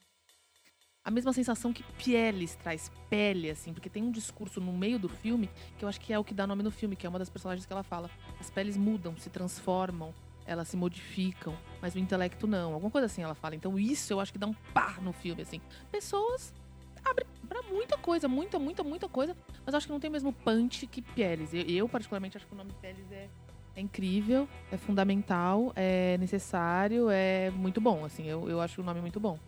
a 1.04 1.12
mesma 1.12 1.34
sensação 1.34 1.74
que 1.74 1.84
Pieles 1.98 2.56
traz, 2.56 2.92
pele, 3.10 3.50
assim, 3.50 3.74
porque 3.74 3.90
tem 3.90 4.04
um 4.04 4.12
discurso 4.12 4.60
no 4.60 4.74
meio 4.74 5.00
do 5.00 5.10
filme 5.10 5.50
que 5.78 5.86
eu 5.86 5.90
acho 5.90 6.00
que 6.00 6.14
é 6.14 6.20
o 6.20 6.24
que 6.24 6.34
dá 6.34 6.48
nome 6.48 6.64
no 6.64 6.72
filme, 6.72 6.96
que 6.96 7.06
é 7.06 7.10
uma 7.10 7.20
das 7.20 7.30
personagens 7.30 7.66
que 7.66 7.74
ela 7.74 7.84
fala. 7.84 8.10
As 8.40 8.50
peles 8.50 8.78
mudam, 8.78 9.18
se 9.18 9.30
transformam, 9.30 10.14
elas 10.46 10.68
se 10.68 10.78
modificam, 10.78 11.58
mas 11.82 11.96
o 11.96 12.00
intelecto 12.00 12.48
não. 12.48 12.74
Alguma 12.74 12.92
coisa 12.92 13.06
assim 13.06 13.22
ela 13.22 13.36
fala. 13.36 13.56
Então 13.56 13.78
isso 13.80 14.12
eu 14.12 14.20
acho 14.20 14.32
que 14.32 14.40
dá 14.40 14.48
um 14.48 14.54
pá 14.74 14.98
no 15.02 15.14
filme, 15.14 15.42
assim. 15.42 15.62
Pessoas 15.92 16.54
pra 17.54 17.62
muita 17.72 17.98
coisa, 17.98 18.28
muita, 18.28 18.58
muita, 18.60 18.84
muita 18.84 19.08
coisa, 19.08 19.36
mas 19.66 19.76
acho 19.76 19.86
que 19.86 19.94
não 19.94 20.00
tem 20.00 20.10
o 20.10 20.14
mesmo 20.14 20.34
punch 20.34 20.88
que 20.88 21.02
Pieles. 21.02 21.54
Eu, 21.54 21.62
eu, 21.62 21.90
particularmente, 21.90 22.38
acho 22.38 22.48
que 22.48 22.54
o 22.54 22.58
nome 22.58 22.72
Pieles 22.82 23.12
é 23.12 23.28
é 23.76 23.82
incrível, 23.82 24.48
é 24.72 24.78
fundamental, 24.78 25.74
é 25.76 26.18
necessário, 26.20 27.10
é 27.10 27.50
muito 27.50 27.82
bom, 27.82 28.06
assim, 28.06 28.24
eu, 28.28 28.48
eu 28.48 28.62
acho 28.62 28.82
o 28.82 28.84
nome 28.84 29.02
muito 29.02 29.20
bom. 29.20 29.40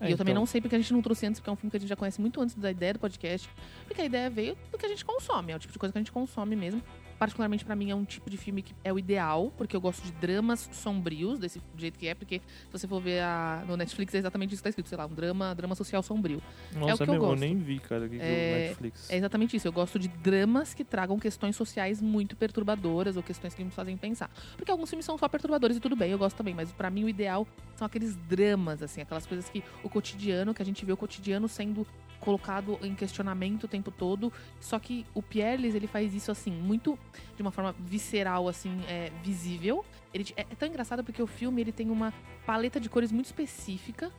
é, 0.00 0.08
e 0.08 0.12
eu 0.12 0.16
também 0.16 0.32
então, 0.32 0.42
não 0.42 0.46
sei 0.46 0.60
porque 0.60 0.76
a 0.76 0.78
gente 0.78 0.92
não 0.92 1.02
trouxe 1.02 1.26
antes, 1.26 1.40
porque 1.40 1.50
é 1.50 1.52
um 1.52 1.56
filme 1.56 1.70
que 1.70 1.76
a 1.76 1.80
gente 1.80 1.88
já 1.88 1.96
conhece 1.96 2.20
muito 2.20 2.40
antes 2.40 2.54
da 2.54 2.70
ideia 2.70 2.92
do 2.92 3.00
podcast, 3.00 3.48
porque 3.86 4.00
a 4.00 4.04
ideia 4.04 4.30
veio 4.30 4.56
do 4.70 4.78
que 4.78 4.86
a 4.86 4.88
gente 4.88 5.04
consome, 5.04 5.52
é 5.52 5.56
o 5.56 5.58
tipo 5.58 5.72
de 5.72 5.78
coisa 5.78 5.92
que 5.92 5.98
a 5.98 6.00
gente 6.00 6.12
consome 6.12 6.54
mesmo. 6.54 6.80
Particularmente 7.22 7.64
pra 7.64 7.76
mim 7.76 7.88
é 7.88 7.94
um 7.94 8.04
tipo 8.04 8.28
de 8.28 8.36
filme 8.36 8.62
que 8.62 8.74
é 8.82 8.92
o 8.92 8.98
ideal, 8.98 9.52
porque 9.56 9.76
eu 9.76 9.80
gosto 9.80 10.02
de 10.02 10.10
dramas 10.10 10.68
sombrios, 10.72 11.38
desse 11.38 11.62
jeito 11.76 11.96
que 11.96 12.08
é, 12.08 12.14
porque 12.16 12.40
se 12.40 12.72
você 12.72 12.88
for 12.88 13.00
ver 13.00 13.20
a- 13.22 13.62
no 13.64 13.76
Netflix 13.76 14.12
é 14.14 14.18
exatamente 14.18 14.52
isso 14.54 14.60
que 14.60 14.64
tá 14.64 14.70
escrito, 14.70 14.88
sei 14.88 14.98
lá, 14.98 15.06
um 15.06 15.14
drama, 15.14 15.54
drama 15.54 15.76
social 15.76 16.02
sombrio. 16.02 16.42
Nossa, 16.74 16.94
o 16.94 16.96
que 16.96 17.02
eu 17.04 17.06
mesmo, 17.06 17.14
eu 17.14 17.20
gosto. 17.30 17.40
nem 17.40 17.56
vi, 17.56 17.78
cara, 17.78 18.08
que 18.08 18.16
É- 18.16 18.18
o 18.18 18.58
Netflix. 18.66 19.08
É 19.08 19.16
exatamente 19.18 19.56
isso. 19.56 19.68
Eu 19.68 19.72
gosto 19.72 20.00
de 20.00 20.08
dramas 20.08 20.74
que 20.74 20.82
tragam 20.84 21.16
questões 21.16 21.54
sociais 21.54 22.02
muito 22.02 22.34
perturbadoras 22.34 23.16
ou 23.16 23.22
questões 23.22 23.54
que 23.54 23.62
me 23.62 23.70
fazem 23.70 23.96
pensar. 23.96 24.28
Porque 24.56 24.72
alguns 24.72 24.90
filmes 24.90 25.06
são 25.06 25.16
só 25.16 25.28
perturbadores 25.28 25.76
e 25.76 25.80
tudo 25.80 25.94
bem, 25.94 26.10
eu 26.10 26.18
gosto 26.18 26.36
também. 26.36 26.54
Mas 26.54 26.72
pra 26.72 26.90
mim 26.90 27.04
o 27.04 27.08
ideal 27.08 27.46
são 27.76 27.86
aqueles 27.86 28.16
dramas, 28.28 28.82
assim, 28.82 29.00
aquelas 29.00 29.26
coisas 29.26 29.48
que 29.48 29.62
o 29.84 29.88
cotidiano, 29.88 30.52
que 30.52 30.60
a 30.62 30.64
gente 30.64 30.84
vê 30.84 30.92
o 30.92 30.96
cotidiano 30.96 31.48
sendo 31.48 31.86
colocado 32.22 32.78
em 32.82 32.94
questionamento 32.94 33.64
o 33.64 33.68
tempo 33.68 33.90
todo. 33.90 34.32
Só 34.60 34.78
que 34.78 35.04
o 35.12 35.20
Pierles, 35.20 35.74
ele 35.74 35.88
faz 35.88 36.14
isso, 36.14 36.30
assim, 36.30 36.52
muito 36.52 36.98
de 37.36 37.42
uma 37.42 37.50
forma 37.50 37.74
visceral, 37.80 38.48
assim, 38.48 38.80
é, 38.88 39.10
visível. 39.22 39.84
Ele, 40.14 40.24
é, 40.36 40.42
é 40.42 40.54
tão 40.54 40.68
engraçado 40.68 41.02
porque 41.02 41.20
o 41.20 41.26
filme 41.26 41.60
ele 41.60 41.72
tem 41.72 41.90
uma 41.90 42.14
paleta 42.46 42.78
de 42.78 42.88
cores 42.88 43.10
muito 43.10 43.26
específica, 43.26 44.10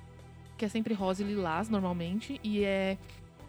que 0.58 0.66
é 0.66 0.68
sempre 0.68 0.94
rosa 0.94 1.24
e 1.24 1.26
lilás, 1.26 1.70
normalmente, 1.70 2.40
e 2.44 2.64
é 2.64 2.98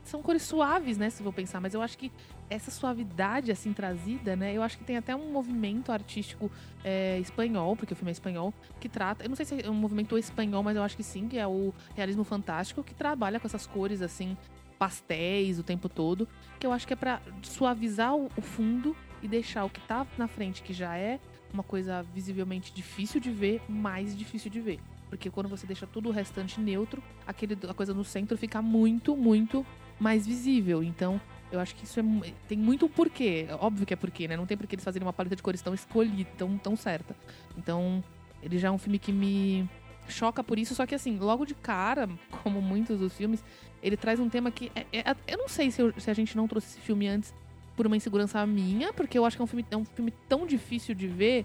são 0.04 0.23
cores 0.23 0.42
suaves, 0.42 0.99
né, 0.99 1.08
se 1.08 1.23
vou 1.23 1.32
pensar, 1.32 1.62
mas 1.62 1.73
eu 1.73 1.80
acho 1.80 1.96
que 1.96 2.12
essa 2.50 2.70
suavidade 2.70 3.50
assim 3.50 3.72
trazida, 3.72 4.36
né, 4.36 4.52
eu 4.54 4.62
acho 4.62 4.78
que 4.78 4.84
tem 4.84 4.96
até 4.96 5.14
um 5.14 5.32
movimento 5.32 5.90
artístico 5.90 6.50
é, 6.84 7.18
espanhol, 7.18 7.76
porque 7.76 7.92
o 7.92 7.96
filme 7.96 8.10
é 8.10 8.12
espanhol, 8.12 8.52
que 8.80 8.88
trata, 8.88 9.24
eu 9.24 9.28
não 9.28 9.36
sei 9.36 9.46
se 9.46 9.64
é 9.64 9.70
um 9.70 9.74
movimento 9.74 10.16
espanhol, 10.18 10.62
mas 10.62 10.76
eu 10.76 10.82
acho 10.82 10.96
que 10.96 11.02
sim, 11.02 11.28
que 11.28 11.38
é 11.38 11.46
o 11.46 11.72
realismo 11.94 12.24
fantástico, 12.24 12.82
que 12.82 12.94
trabalha 12.94 13.40
com 13.40 13.46
essas 13.46 13.66
cores 13.66 14.02
assim 14.02 14.36
pastéis 14.78 15.58
o 15.58 15.62
tempo 15.62 15.88
todo, 15.88 16.28
que 16.58 16.66
eu 16.66 16.72
acho 16.72 16.86
que 16.86 16.92
é 16.92 16.96
pra 16.96 17.20
suavizar 17.42 18.14
o, 18.14 18.26
o 18.36 18.42
fundo 18.42 18.96
e 19.22 19.28
deixar 19.28 19.64
o 19.64 19.70
que 19.70 19.80
tá 19.80 20.06
na 20.18 20.28
frente, 20.28 20.62
que 20.62 20.72
já 20.72 20.96
é 20.96 21.18
uma 21.52 21.62
coisa 21.62 22.02
visivelmente 22.02 22.72
difícil 22.72 23.20
de 23.20 23.30
ver, 23.30 23.62
mais 23.68 24.16
difícil 24.16 24.50
de 24.50 24.60
ver. 24.60 24.80
Porque 25.08 25.30
quando 25.30 25.48
você 25.48 25.66
deixa 25.66 25.86
tudo 25.86 26.08
o 26.08 26.12
restante 26.12 26.60
neutro, 26.60 27.02
aquele, 27.26 27.56
a 27.68 27.72
coisa 27.72 27.94
no 27.94 28.04
centro 28.04 28.36
fica 28.36 28.60
muito, 28.60 29.16
muito 29.16 29.64
mais 29.98 30.26
visível. 30.26 30.82
Então, 30.82 31.20
eu 31.54 31.61
acho 31.61 31.75
que 31.75 31.84
isso 31.84 31.99
é, 32.00 32.02
tem 32.49 32.58
muito 32.58 32.88
porquê. 32.88 33.46
Óbvio 33.61 33.87
que 33.87 33.94
é 33.94 33.96
porquê, 33.96 34.28
né? 34.28 34.37
Não 34.37 34.46
tem 34.46 34.56
porquê 34.56 34.75
eles 34.75 34.84
fazerem 34.84 35.06
uma 35.06 35.12
paleta 35.12 35.37
de 35.37 35.42
cores 35.42 35.62
tão 35.62 35.73
escolhida, 35.73 36.28
tão, 36.37 36.58
tão 36.58 36.76
certa. 36.76 37.16
Então, 37.56 38.02
ele 38.42 38.58
já 38.58 38.68
é 38.68 38.70
um 38.70 38.78
filme 38.78 38.99
que 38.99 39.12
me 39.12 39.68
choca 40.08 40.42
por 40.44 40.58
isso. 40.58 40.75
Só 40.75 40.84
que, 40.87 40.94
assim, 40.94 41.18
logo 41.18 41.44
de 41.46 41.54
cara, 41.54 42.08
como 42.42 42.61
muitos 42.61 42.99
dos 42.99 43.14
filmes, 43.16 43.42
ele 43.82 43.96
traz 43.96 44.20
um 44.20 44.28
tema 44.28 44.50
que. 44.50 44.70
é- 44.75 44.87
é- 44.92 45.16
eu 45.26 45.38
não 45.38 45.49
sei 45.49 45.70
se, 45.70 45.80
eu- 45.80 45.92
se 45.99 46.11
a 46.11 46.14
gente 46.14 46.37
não 46.37 46.46
trouxe 46.49 46.69
esse 46.69 46.80
filme 46.80 47.06
antes 47.08 47.32
por 47.76 47.86
uma 47.86 47.97
insegurança 47.97 48.45
minha, 48.47 48.93
porque 48.93 49.19
eu 49.19 49.25
acho 49.25 49.36
que 49.36 49.43
é 49.43 49.45
um 49.45 49.49
filme, 49.49 49.64
é 49.71 49.76
um 49.76 49.84
filme 49.84 50.12
tão 50.28 50.47
difícil 50.47 50.95
de 50.95 51.08
ver. 51.08 51.45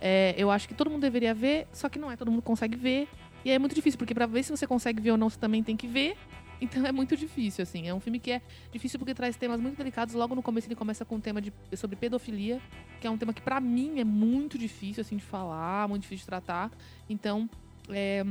É, 0.00 0.34
eu 0.36 0.50
acho 0.50 0.68
que 0.68 0.74
todo 0.74 0.90
mundo 0.90 1.00
deveria 1.00 1.34
ver, 1.34 1.66
só 1.72 1.88
que 1.88 1.98
não 1.98 2.10
é 2.10 2.16
todo 2.16 2.30
mundo 2.30 2.42
consegue 2.42 2.76
ver. 2.76 3.08
E 3.44 3.50
é 3.50 3.58
muito 3.58 3.74
difícil, 3.74 3.96
porque 3.98 4.12
pra 4.14 4.26
ver 4.26 4.42
se 4.42 4.50
você 4.50 4.66
consegue 4.66 5.00
ver 5.00 5.12
ou 5.12 5.16
não, 5.16 5.30
você 5.30 5.38
também 5.38 5.62
tem 5.62 5.76
que 5.76 5.86
ver. 5.86 6.16
Então 6.60 6.84
é 6.86 6.92
muito 6.92 7.16
difícil, 7.16 7.62
assim. 7.62 7.88
É 7.88 7.94
um 7.94 8.00
filme 8.00 8.18
que 8.18 8.30
é 8.32 8.42
difícil 8.72 8.98
porque 8.98 9.14
traz 9.14 9.36
temas 9.36 9.60
muito 9.60 9.76
delicados. 9.76 10.14
Logo 10.14 10.34
no 10.34 10.42
começo 10.42 10.66
ele 10.66 10.74
começa 10.74 11.04
com 11.04 11.16
um 11.16 11.20
tema 11.20 11.40
de, 11.40 11.52
sobre 11.74 11.96
pedofilia, 11.96 12.60
que 13.00 13.06
é 13.06 13.10
um 13.10 13.18
tema 13.18 13.32
que 13.32 13.42
pra 13.42 13.60
mim 13.60 14.00
é 14.00 14.04
muito 14.04 14.56
difícil, 14.58 15.00
assim, 15.00 15.16
de 15.16 15.24
falar, 15.24 15.88
muito 15.88 16.02
difícil 16.02 16.22
de 16.22 16.26
tratar. 16.26 16.70
Então, 17.08 17.48
é... 17.90 18.24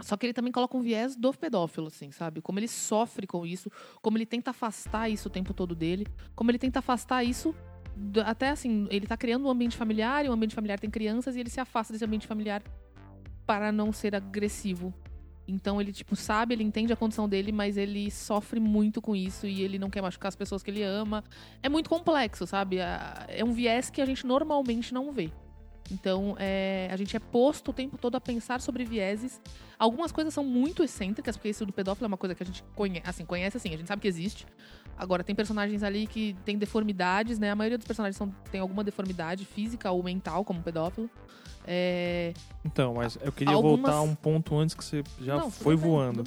Só 0.00 0.16
que 0.16 0.26
ele 0.26 0.32
também 0.32 0.50
coloca 0.50 0.76
um 0.76 0.82
viés 0.82 1.14
do 1.14 1.32
pedófilo, 1.32 1.86
assim, 1.86 2.10
sabe? 2.10 2.40
Como 2.40 2.58
ele 2.58 2.66
sofre 2.66 3.24
com 3.24 3.46
isso, 3.46 3.70
como 4.00 4.18
ele 4.18 4.26
tenta 4.26 4.50
afastar 4.50 5.08
isso 5.08 5.28
o 5.28 5.30
tempo 5.30 5.54
todo 5.54 5.76
dele, 5.76 6.06
como 6.34 6.50
ele 6.50 6.58
tenta 6.58 6.80
afastar 6.80 7.22
isso 7.22 7.54
até 8.24 8.48
assim, 8.48 8.86
ele 8.90 9.06
tá 9.06 9.16
criando 9.16 9.46
um 9.46 9.50
ambiente 9.50 9.76
familiar, 9.76 10.24
e 10.24 10.28
o 10.28 10.32
ambiente 10.32 10.54
familiar 10.54 10.80
tem 10.80 10.90
crianças, 10.90 11.36
e 11.36 11.40
ele 11.40 11.50
se 11.50 11.60
afasta 11.60 11.92
desse 11.92 12.04
ambiente 12.04 12.26
familiar 12.26 12.62
para 13.46 13.70
não 13.70 13.92
ser 13.92 14.14
agressivo. 14.14 14.94
Então 15.46 15.80
ele, 15.80 15.92
tipo, 15.92 16.14
sabe, 16.14 16.54
ele 16.54 16.62
entende 16.62 16.92
a 16.92 16.96
condição 16.96 17.28
dele, 17.28 17.50
mas 17.50 17.76
ele 17.76 18.10
sofre 18.10 18.60
muito 18.60 19.00
com 19.00 19.14
isso 19.14 19.46
e 19.46 19.62
ele 19.62 19.78
não 19.78 19.90
quer 19.90 20.00
machucar 20.00 20.28
as 20.28 20.36
pessoas 20.36 20.62
que 20.62 20.70
ele 20.70 20.82
ama. 20.82 21.24
É 21.62 21.68
muito 21.68 21.90
complexo, 21.90 22.46
sabe? 22.46 22.78
É 22.78 23.44
um 23.44 23.52
viés 23.52 23.90
que 23.90 24.00
a 24.00 24.06
gente 24.06 24.26
normalmente 24.26 24.94
não 24.94 25.12
vê. 25.12 25.30
Então, 25.90 26.36
é, 26.38 26.88
a 26.90 26.96
gente 26.96 27.16
é 27.16 27.18
posto 27.18 27.70
o 27.70 27.74
tempo 27.74 27.98
todo 27.98 28.14
a 28.14 28.20
pensar 28.20 28.60
sobre 28.60 28.84
vieses. 28.84 29.40
Algumas 29.78 30.12
coisas 30.12 30.32
são 30.32 30.44
muito 30.44 30.82
excêntricas, 30.82 31.36
porque 31.36 31.48
isso 31.48 31.66
do 31.66 31.72
pedófilo 31.72 32.06
é 32.06 32.08
uma 32.08 32.16
coisa 32.16 32.34
que 32.34 32.42
a 32.42 32.46
gente 32.46 32.62
conhece, 32.74 33.08
assim, 33.08 33.24
conhece 33.26 33.56
assim, 33.56 33.74
a 33.74 33.76
gente 33.76 33.88
sabe 33.88 34.00
que 34.00 34.08
existe. 34.08 34.46
Agora, 34.96 35.24
tem 35.24 35.34
personagens 35.34 35.82
ali 35.82 36.06
que 36.06 36.34
têm 36.44 36.56
deformidades, 36.56 37.38
né? 37.38 37.50
A 37.50 37.56
maioria 37.56 37.76
dos 37.76 37.86
personagens 37.86 38.16
são, 38.16 38.30
tem 38.50 38.60
alguma 38.60 38.84
deformidade 38.84 39.44
física 39.44 39.90
ou 39.90 40.02
mental, 40.02 40.44
como 40.44 40.62
pedófilo. 40.62 41.10
É... 41.66 42.32
Então, 42.64 42.94
mas 42.94 43.18
eu 43.22 43.30
queria 43.32 43.54
Algumas- 43.54 43.80
voltar 43.80 43.96
a 43.98 44.02
um 44.02 44.14
ponto 44.14 44.56
antes 44.58 44.74
que 44.74 44.84
você 44.84 45.02
já 45.20 45.36
Não, 45.36 45.50
foi 45.50 45.76
bem, 45.76 45.84
voando. 45.90 46.24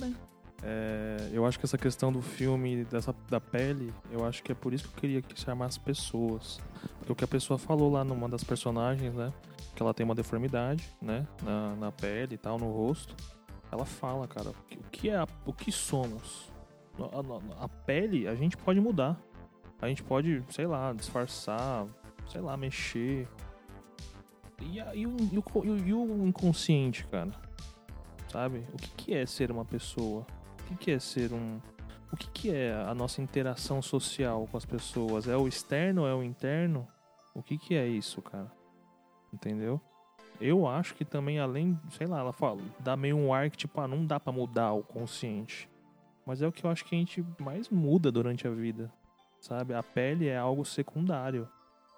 É, 0.64 1.30
eu 1.32 1.46
acho 1.46 1.60
que 1.60 1.66
essa 1.66 1.78
questão 1.78 2.12
do 2.12 2.22
filme, 2.22 2.86
dessa, 2.86 3.14
da 3.30 3.40
pele, 3.40 3.94
eu 4.12 4.26
acho 4.26 4.42
que 4.42 4.52
é 4.52 4.56
por 4.56 4.74
isso 4.74 4.86
que 4.88 4.96
eu 4.96 5.00
queria 5.02 5.22
que 5.22 5.40
chamasse 5.40 5.80
pessoas. 5.80 6.60
Porque 7.00 7.12
o 7.12 7.16
que 7.16 7.24
a 7.24 7.28
pessoa 7.28 7.58
falou 7.60 7.92
lá 7.92 8.04
numa 8.04 8.28
das 8.28 8.44
personagens, 8.44 9.14
né? 9.14 9.32
Que 9.76 9.84
ela 9.84 9.94
tem 9.94 10.04
uma 10.04 10.16
deformidade, 10.16 10.90
né? 11.02 11.28
Na, 11.44 11.76
na 11.76 11.92
pele 11.92 12.36
e 12.36 12.38
tal, 12.38 12.58
no 12.58 12.72
rosto. 12.72 13.16
Ela 13.72 13.86
fala, 13.86 14.28
cara, 14.28 14.50
o 14.50 14.90
que- 14.90 15.10
é 15.10 15.24
o 15.46 15.54
que 15.54 15.72
somos? 15.72 16.50
A, 16.98 17.04
a- 17.62 17.66
a 17.66 17.68
pele 17.70 18.28
a 18.28 18.34
gente 18.36 18.56
pode 18.58 18.80
mudar. 18.80 19.20
A 19.82 19.88
gente 19.88 20.02
pode, 20.02 20.42
sei 20.50 20.66
lá, 20.66 20.94
disfarçar, 20.94 21.86
sei 22.28 22.42
lá, 22.42 22.56
mexer. 22.58 23.28
E, 24.62 24.80
a- 24.80 24.96
e 24.96 25.06
o, 25.06 25.16
e 25.32 25.38
o 25.38 25.76
e 25.86 25.94
o 25.94 26.28
inconsciente, 26.28 27.06
cara? 27.08 27.32
Sabe? 28.32 28.66
O 28.74 28.78
que, 28.78 28.90
que 28.92 29.14
é 29.14 29.26
ser 29.26 29.52
uma 29.52 29.66
pessoa? 29.66 30.26
O 30.62 30.64
que, 30.68 30.76
que 30.78 30.92
é 30.92 31.00
ser 31.00 31.34
um. 31.34 31.60
O 32.12 32.18
que, 32.18 32.30
que 32.30 32.52
é 32.54 32.74
a 32.74 32.94
nossa 32.96 33.22
interação 33.22 33.82
social 33.82 34.48
com 34.50 34.58
as 34.58 34.66
pessoas? 34.66 35.28
É 35.28 35.36
o 35.36 35.48
externo? 35.48 36.06
É 36.06 36.14
o 36.14 36.24
interno? 36.24 36.88
O 37.34 37.44
que, 37.44 37.58
que 37.58 37.76
é 37.76 37.86
isso, 37.88 38.22
cara? 38.22 38.52
Entendeu? 39.34 39.82
Eu 40.40 40.68
acho 40.68 40.96
que 40.96 41.04
também, 41.06 41.40
além, 41.40 41.80
sei 41.92 42.08
lá, 42.08 42.20
ela 42.20 42.34
fala, 42.34 42.62
dá 42.80 42.96
meio 42.96 43.18
um 43.18 43.34
ar 43.34 43.50
que, 43.50 43.58
tipo, 43.58 43.80
ah, 43.82 43.88
não 43.88 44.06
dá 44.06 44.20
pra 44.20 44.32
mudar 44.34 44.74
o 44.74 44.84
consciente. 44.84 45.70
Mas 46.26 46.42
é 46.42 46.48
o 46.48 46.52
que 46.52 46.66
eu 46.66 46.70
acho 46.70 46.86
que 46.86 46.96
a 46.96 46.98
gente 46.98 47.24
mais 47.40 47.70
muda 47.70 48.12
durante 48.12 48.48
a 48.48 48.52
vida. 48.52 48.92
Sabe? 49.40 49.74
A 49.74 49.84
pele 49.84 50.28
é 50.28 50.38
algo 50.38 50.66
secundário. 50.66 51.48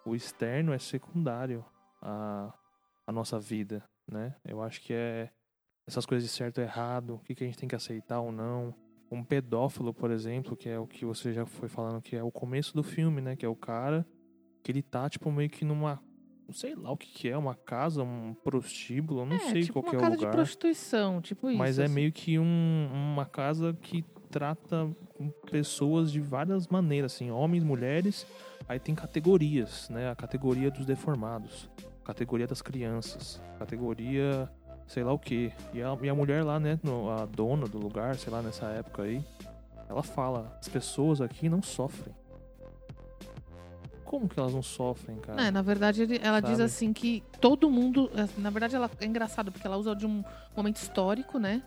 O 0.05 0.15
externo 0.15 0.73
é 0.73 0.79
secundário 0.79 1.63
à, 2.01 2.53
à 3.05 3.11
nossa 3.11 3.39
vida, 3.39 3.83
né? 4.11 4.35
Eu 4.45 4.61
acho 4.61 4.81
que 4.81 4.93
é 4.93 5.29
essas 5.87 6.05
coisas 6.05 6.27
de 6.27 6.33
certo 6.35 6.59
e 6.59 6.63
errado, 6.63 7.15
o 7.15 7.19
que, 7.19 7.33
que 7.33 7.43
a 7.43 7.47
gente 7.47 7.57
tem 7.57 7.69
que 7.69 7.75
aceitar 7.75 8.19
ou 8.19 8.31
não. 8.31 8.73
Um 9.09 9.23
pedófilo, 9.23 9.93
por 9.93 10.11
exemplo, 10.11 10.55
que 10.57 10.67
é 10.67 10.77
o 10.77 10.85
que 10.85 11.05
você 11.05 11.31
já 11.31 11.45
foi 11.45 11.69
falando, 11.69 12.01
que 12.01 12.15
é 12.15 12.21
o 12.21 12.29
começo 12.31 12.73
do 12.75 12.83
filme, 12.83 13.21
né? 13.21 13.35
Que 13.37 13.45
é 13.45 13.49
o 13.49 13.55
cara 13.55 14.05
que 14.61 14.69
ele 14.71 14.81
tá, 14.81 15.09
tipo, 15.09 15.31
meio 15.31 15.49
que 15.49 15.63
numa. 15.63 16.01
Não 16.45 16.53
sei 16.53 16.75
lá 16.75 16.91
o 16.91 16.97
que, 16.97 17.07
que 17.07 17.29
é, 17.29 17.37
uma 17.37 17.55
casa, 17.55 18.03
um 18.03 18.33
prostíbulo, 18.33 19.25
não 19.25 19.35
é, 19.35 19.39
sei 19.39 19.61
tipo 19.63 19.81
qual 19.81 19.83
que 19.83 19.89
uma 19.91 19.95
é 19.95 19.97
o 19.97 20.01
casa 20.01 20.15
lugar. 20.15 20.29
de 20.31 20.35
prostituição, 20.35 21.21
tipo 21.21 21.49
isso. 21.49 21.57
Mas 21.57 21.77
é 21.79 21.85
assim. 21.85 21.93
meio 21.93 22.11
que 22.11 22.37
um- 22.39 22.89
uma 23.13 23.25
casa 23.25 23.73
que 23.81 24.03
trata 24.29 24.89
pessoas 25.49 26.11
de 26.11 26.19
várias 26.19 26.67
maneiras, 26.67 27.13
assim, 27.13 27.31
homens, 27.31 27.63
mulheres. 27.63 28.25
Aí 28.67 28.79
tem 28.79 28.93
categorias, 28.93 29.89
né? 29.89 30.09
A 30.09 30.15
categoria 30.15 30.69
dos 30.69 30.85
deformados, 30.85 31.69
categoria 32.03 32.45
das 32.47 32.61
crianças, 32.61 33.41
categoria 33.57 34.49
sei 34.87 35.03
lá 35.03 35.11
o 35.13 35.19
que. 35.19 35.51
E 35.73 35.81
a, 35.81 35.97
e 36.01 36.09
a 36.09 36.15
mulher 36.15 36.43
lá, 36.43 36.59
né? 36.59 36.79
no- 36.83 37.09
a 37.09 37.25
dona 37.25 37.67
do 37.67 37.77
lugar, 37.77 38.15
sei 38.17 38.31
lá, 38.31 38.41
nessa 38.41 38.65
época 38.67 39.03
aí, 39.03 39.23
ela 39.89 40.03
fala: 40.03 40.57
as 40.59 40.67
pessoas 40.67 41.21
aqui 41.21 41.47
não 41.49 41.61
sofrem. 41.61 42.13
Como 44.03 44.27
que 44.29 44.39
elas 44.39 44.53
não 44.53 44.61
sofrem, 44.63 45.17
cara? 45.17 45.41
É, 45.47 45.51
na 45.51 45.61
verdade, 45.61 46.07
ela 46.21 46.39
diz 46.39 46.51
Sabe? 46.51 46.63
assim 46.63 46.93
que 46.93 47.21
todo 47.41 47.69
mundo. 47.69 48.09
é, 48.15 48.27
Na 48.39 48.49
verdade, 48.49 48.75
ela 48.75 48.89
é 49.01 49.05
engraçado, 49.05 49.51
porque 49.51 49.67
ela 49.67 49.75
usa 49.77 49.93
de 49.93 50.05
um 50.05 50.23
momento 50.55 50.77
histórico, 50.77 51.37
né? 51.37 51.61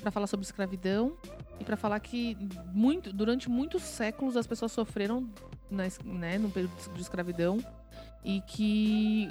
Pra 0.00 0.10
falar 0.10 0.26
sobre 0.26 0.44
escravidão 0.44 1.16
e 1.60 1.64
pra 1.64 1.76
falar 1.76 2.00
que 2.00 2.36
muito, 2.72 3.12
durante 3.12 3.48
muitos 3.48 3.82
séculos 3.82 4.36
as 4.36 4.44
pessoas 4.44 4.72
sofreram 4.72 5.28
na 5.70 5.84
né, 6.04 6.38
no 6.38 6.50
período 6.50 6.72
de 6.94 7.00
escravidão 7.00 7.58
e 8.24 8.40
que 8.40 9.30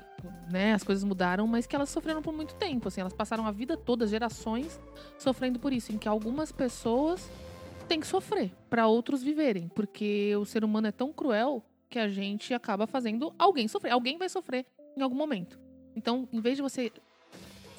né, 0.51 0.73
as 0.73 0.83
coisas 0.83 1.03
mudaram, 1.03 1.47
mas 1.47 1.65
que 1.65 1.75
elas 1.75 1.89
sofreram 1.89 2.21
por 2.21 2.33
muito 2.33 2.53
tempo. 2.55 2.87
Assim, 2.87 3.01
elas 3.01 3.13
passaram 3.13 3.45
a 3.47 3.51
vida 3.51 3.75
toda, 3.75 4.05
gerações, 4.05 4.79
sofrendo 5.17 5.59
por 5.59 5.73
isso. 5.73 5.91
Em 5.91 5.97
que 5.97 6.07
algumas 6.07 6.51
pessoas 6.51 7.27
têm 7.87 7.99
que 7.99 8.07
sofrer 8.07 8.51
pra 8.69 8.87
outros 8.87 9.23
viverem, 9.23 9.67
porque 9.69 10.35
o 10.35 10.45
ser 10.45 10.63
humano 10.63 10.87
é 10.87 10.91
tão 10.91 11.11
cruel 11.11 11.63
que 11.89 11.97
a 11.97 12.07
gente 12.07 12.53
acaba 12.53 12.85
fazendo 12.85 13.33
alguém 13.37 13.67
sofrer. 13.67 13.91
Alguém 13.91 14.17
vai 14.17 14.29
sofrer 14.29 14.65
em 14.95 15.01
algum 15.01 15.15
momento. 15.15 15.59
Então, 15.95 16.27
em 16.31 16.39
vez 16.39 16.55
de 16.55 16.61
você 16.61 16.91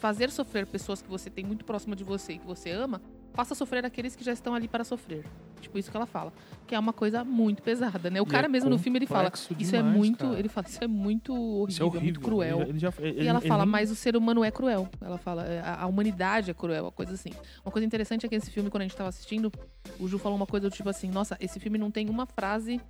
fazer 0.00 0.30
sofrer 0.30 0.66
pessoas 0.66 1.00
que 1.00 1.08
você 1.08 1.30
tem 1.30 1.44
muito 1.44 1.64
próxima 1.64 1.94
de 1.94 2.04
você 2.04 2.34
e 2.34 2.38
que 2.38 2.46
você 2.46 2.70
ama, 2.70 3.00
faça 3.34 3.54
sofrer 3.54 3.84
aqueles 3.84 4.16
que 4.16 4.24
já 4.24 4.32
estão 4.32 4.54
ali 4.54 4.66
para 4.68 4.84
sofrer. 4.84 5.24
Tipo 5.60 5.78
isso 5.78 5.90
que 5.90 5.96
ela 5.96 6.06
fala, 6.06 6.32
que 6.66 6.74
é 6.74 6.78
uma 6.78 6.92
coisa 6.92 7.24
muito 7.24 7.62
pesada, 7.62 8.08
né? 8.10 8.20
O 8.20 8.24
E 8.24 8.26
cara 8.26 8.46
é 8.46 8.48
mesmo 8.48 8.70
no 8.70 8.78
filme 8.78 8.98
ele 8.98 9.06
fala, 9.06 9.24
complexo 9.24 9.54
isso 9.58 9.74
é 9.74 9.78
demais, 9.78 9.96
muito, 9.96 10.18
cara. 10.26 10.38
ele 10.38 10.48
fala, 10.48 10.66
isso 10.68 10.84
é 10.84 10.86
muito 10.86 11.34
horrível, 11.34 11.68
Isso 11.68 11.82
é 11.82 11.84
horrível. 11.84 12.02
muito 12.04 12.20
cruel. 12.20 12.60
Ele, 12.62 12.70
ele 12.70 12.78
já, 12.78 12.92
E 13.00 13.26
ela 13.26 13.40
fala, 13.40 13.66
mas 13.66 13.90
o 13.90 13.96
ser 13.96 14.16
humano 14.16 14.44
é 14.44 14.50
cruel. 14.50 14.88
Ela 15.00 15.18
fala, 15.18 15.44
é, 15.46 15.60
a, 15.60 15.82
a 15.82 15.86
humanidade 15.86 16.50
é 16.50 16.54
cruel, 16.54 16.84
uma 16.84 16.92
coisa 16.92 17.14
assim. 17.14 17.30
Uma 17.64 17.72
coisa 17.72 17.84
interessante 17.86 18.24
é 18.26 18.28
que 18.28 18.34
esse 18.34 18.50
filme, 18.50 18.70
quando 18.70 18.82
a 18.82 18.84
gente 18.84 18.96
tava 18.96 19.08
assistindo, 19.08 19.50
o 19.98 20.06
Ju 20.06 20.18
falou 20.18 20.36
uma 20.36 20.46
coisa 20.46 20.68
do 20.68 20.74
tipo 20.74 20.88
assim, 20.88 21.08
nossa, 21.10 21.36
esse 21.40 21.58
filme 21.58 21.78
não 21.78 21.90
tem 21.90 22.08
uma 22.10 22.26
frase 22.26 22.80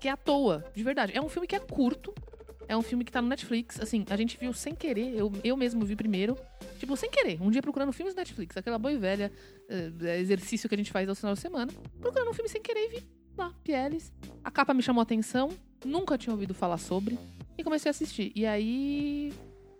que 0.00 0.08
é 0.08 0.10
à 0.10 0.16
toa, 0.16 0.64
de 0.74 0.82
verdade. 0.82 1.12
É 1.14 1.20
um 1.20 1.28
filme 1.28 1.46
que 1.46 1.54
é 1.54 1.60
curto, 1.60 2.12
é 2.68 2.76
um 2.76 2.82
filme 2.82 3.04
que 3.04 3.12
tá 3.12 3.20
no 3.20 3.28
Netflix, 3.28 3.80
assim, 3.80 4.04
a 4.08 4.16
gente 4.16 4.38
viu 4.38 4.52
sem 4.52 4.74
querer, 4.74 5.14
eu, 5.16 5.32
eu 5.42 5.56
mesmo 5.56 5.84
vi 5.84 5.96
primeiro, 5.96 6.36
tipo, 6.78 6.96
sem 6.96 7.10
querer, 7.10 7.40
um 7.40 7.50
dia 7.50 7.62
procurando 7.62 7.92
filmes 7.92 8.14
do 8.14 8.18
Netflix, 8.18 8.56
aquela 8.56 8.78
boa 8.78 8.92
e 8.92 8.98
velha 8.98 9.30
eh, 9.68 10.18
exercício 10.20 10.68
que 10.68 10.74
a 10.74 10.78
gente 10.78 10.90
faz 10.92 11.08
ao 11.08 11.14
final 11.14 11.34
de 11.34 11.40
semana, 11.40 11.72
procurando 12.00 12.30
um 12.30 12.34
filme 12.34 12.48
sem 12.48 12.62
querer 12.62 12.86
e 12.86 12.88
vi 12.88 13.02
lá, 13.36 13.52
Pieles. 13.64 14.12
A 14.42 14.50
capa 14.50 14.72
me 14.72 14.82
chamou 14.82 15.00
a 15.00 15.02
atenção, 15.02 15.50
nunca 15.84 16.16
tinha 16.16 16.32
ouvido 16.32 16.54
falar 16.54 16.78
sobre, 16.78 17.18
e 17.56 17.64
comecei 17.64 17.88
a 17.88 17.92
assistir. 17.92 18.32
E 18.34 18.46
aí 18.46 19.32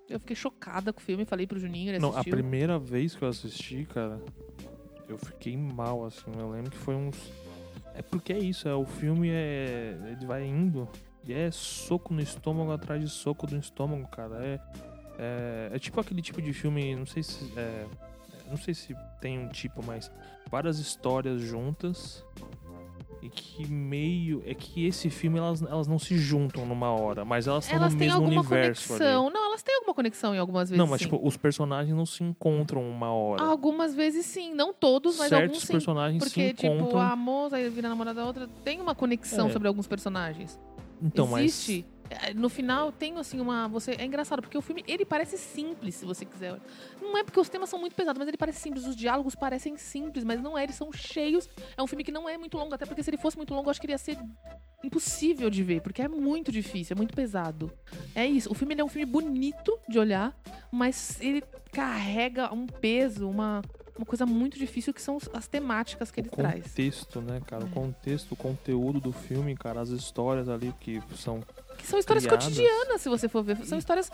eu 0.09 0.21
fiquei 0.21 0.37
chocada 0.37 0.93
com 0.93 1.01
o 1.01 1.03
filme, 1.03 1.25
falei 1.25 1.47
pro 1.47 1.59
Juninho, 1.59 1.91
ele 1.91 1.99
Não, 1.99 2.17
a 2.17 2.23
primeira 2.23 2.79
vez 2.79 3.15
que 3.15 3.23
eu 3.23 3.29
assisti, 3.29 3.87
cara, 3.87 4.21
eu 5.09 5.19
fiquei 5.19 5.57
mal, 5.57 6.05
assim. 6.05 6.31
Eu 6.39 6.51
lembro 6.51 6.71
que 6.71 6.79
foi 6.79 6.95
uns. 6.95 7.17
É 7.95 8.03
porque 8.03 8.33
é 8.33 8.39
isso, 8.39 8.69
é, 8.69 8.75
o 8.75 8.85
filme 8.85 9.29
é. 9.31 9.97
Ele 10.13 10.27
vai 10.27 10.45
indo 10.45 10.89
é 11.33 11.51
soco 11.51 12.13
no 12.13 12.21
estômago 12.21 12.73
atrás 12.73 13.01
de 13.03 13.09
soco 13.09 13.47
no 13.51 13.59
estômago, 13.59 14.07
cara. 14.09 14.37
É, 14.45 14.61
é, 15.19 15.71
é 15.75 15.79
tipo 15.79 16.01
aquele 16.01 16.21
tipo 16.23 16.43
de 16.43 16.53
filme, 16.53 16.95
não 16.97 17.07
sei 17.07 17.23
se. 17.23 17.53
é, 17.57 17.87
não 18.49 18.57
sei 18.57 18.75
se 18.75 18.95
tem 19.21 19.39
um 19.39 19.49
tipo, 19.49 19.83
mas 19.85 20.11
várias 20.51 20.79
histórias 20.79 21.41
juntas. 21.41 22.25
E 23.23 23.29
que 23.31 23.67
meio. 23.67 24.43
É 24.45 24.53
que 24.55 24.85
esse 24.87 25.09
filme 25.09 25.39
elas, 25.39 25.63
elas 25.63 25.87
não 25.87 25.99
se 25.99 26.19
juntam 26.19 26.67
numa 26.67 26.91
hora, 26.91 27.25
mas 27.25 27.47
elas 27.47 27.65
estão 27.65 27.81
no 27.89 27.97
mesmo 27.97 28.17
alguma 28.17 28.41
universo 28.43 28.93
ali. 28.93 28.99
conexão. 29.01 29.31
Não, 29.31 29.45
elas 29.47 29.63
têm 29.63 29.75
alguma 29.77 29.95
conexão 29.95 30.35
em 30.35 30.39
algumas 30.39 30.69
vezes. 30.69 30.79
Não, 30.79 30.87
mas 30.87 31.01
sim. 31.01 31.07
tipo, 31.07 31.27
os 31.27 31.35
personagens 31.35 31.97
não 31.97 32.05
se 32.05 32.23
encontram 32.23 32.83
uma 32.87 33.11
hora. 33.11 33.43
Algumas 33.43 33.95
vezes 33.95 34.27
sim, 34.27 34.53
não 34.53 34.75
todos, 34.75 35.17
mas 35.17 35.31
Certos 35.31 35.49
alguns 35.49 35.63
sim. 35.63 35.73
personagens 35.73 36.23
Porque, 36.23 36.49
se 36.49 36.55
tipo, 36.55 36.67
encontram. 36.75 37.01
a 37.01 37.17
moça 37.17 37.59
e 37.59 37.67
vira 37.71 37.89
namorada 37.89 38.21
da 38.21 38.27
outra 38.27 38.47
tem 38.63 38.79
uma 38.79 38.95
conexão 38.95 39.49
É. 39.49 39.53
sobre 39.53 39.69
alguns 39.69 39.87
personagens. 39.87 40.61
Então, 41.03 41.39
Existe. 41.39 41.87
É, 42.11 42.35
No 42.35 42.49
final 42.49 42.93
tem 42.93 43.17
assim 43.19 43.41
uma. 43.41 43.67
Você 43.69 43.93
é 43.93 44.05
engraçado 44.05 44.43
porque 44.43 44.57
o 44.57 44.63
filme 44.63 44.85
ele 44.87 45.05
parece 45.05 45.39
simples, 45.39 45.95
se 45.95 46.05
você 46.05 46.25
quiser. 46.25 46.61
Não 47.01 47.17
é 47.17 47.25
porque 47.25 47.41
os 47.41 47.49
temas 47.49 47.69
são 47.69 47.79
muito 47.79 47.95
pesados, 47.95 48.19
mas 48.19 48.29
ele 48.29 48.37
parece 48.37 48.61
simples. 48.61 48.87
Os 48.87 48.95
diálogos 48.95 49.35
parecem 49.35 49.77
simples, 49.77 50.25
mas 50.25 50.41
não 50.41 50.57
é. 50.57 50.65
Eles 50.65 50.77
são 50.77 50.93
cheios. 50.93 51.49
É 51.77 51.83
um 51.83 51.87
filme 51.87 52.05
que 52.05 52.13
não 52.13 52.29
é 52.29 52.37
muito 52.37 52.57
longo, 52.57 52.75
até 52.75 52.85
porque 52.85 53.03
se 53.03 53.11
ele 53.11 53.17
fosse 53.17 53.37
muito 53.37 53.55
longo, 53.55 53.67
eu 53.67 53.71
acho 53.71 53.81
que 53.81 53.87
ele 53.87 53.95
ia 53.95 53.99
ser 53.99 54.19
impossível 54.85 55.49
de 55.49 55.63
ver, 55.63 55.81
porque 55.81 56.03
é 56.03 56.09
muito 56.09 56.53
difícil, 56.53 56.95
é 56.95 56.97
muito 56.97 57.15
pesado. 57.15 57.73
É 58.15 58.27
isso. 58.27 58.51
O 58.51 58.55
filme 58.55 58.75
é 58.77 58.85
um 58.85 58.89
filme 58.89 59.07
bonito 59.07 59.79
de 59.89 59.99
olhar, 59.99 60.39
mas 60.71 61.19
ele 61.21 61.43
carrega 61.73 62.53
um 62.53 62.67
peso, 62.67 63.29
uma, 63.29 63.63
uma 63.97 64.05
coisa 64.07 64.27
muito 64.27 64.59
difícil 64.59 64.93
que 64.93 65.01
são 65.01 65.19
as 65.33 65.47
temáticas 65.47 66.11
que 66.11 66.21
ele 66.21 66.29
o 66.29 66.37
traz. 66.37 66.65
contexto, 66.65 67.21
né, 67.21 67.41
cara? 67.47 67.65
O 67.65 67.69
É. 67.69 67.71
contexto, 67.71 68.33
o 68.33 68.37
conteúdo 68.37 69.01
do 69.01 69.13
filme, 69.13 69.55
cara, 69.57 69.81
as 69.81 69.91
histórias 69.91 70.49
ali 70.49 70.75
que 70.81 71.01
são. 71.17 71.41
Que 71.79 71.87
são 71.87 71.99
histórias 71.99 72.25
criadas. 72.25 72.45
cotidianas, 72.47 73.01
se 73.01 73.09
você 73.09 73.29
for 73.29 73.43
ver. 73.43 73.65
São 73.65 73.79
histórias 73.79 74.11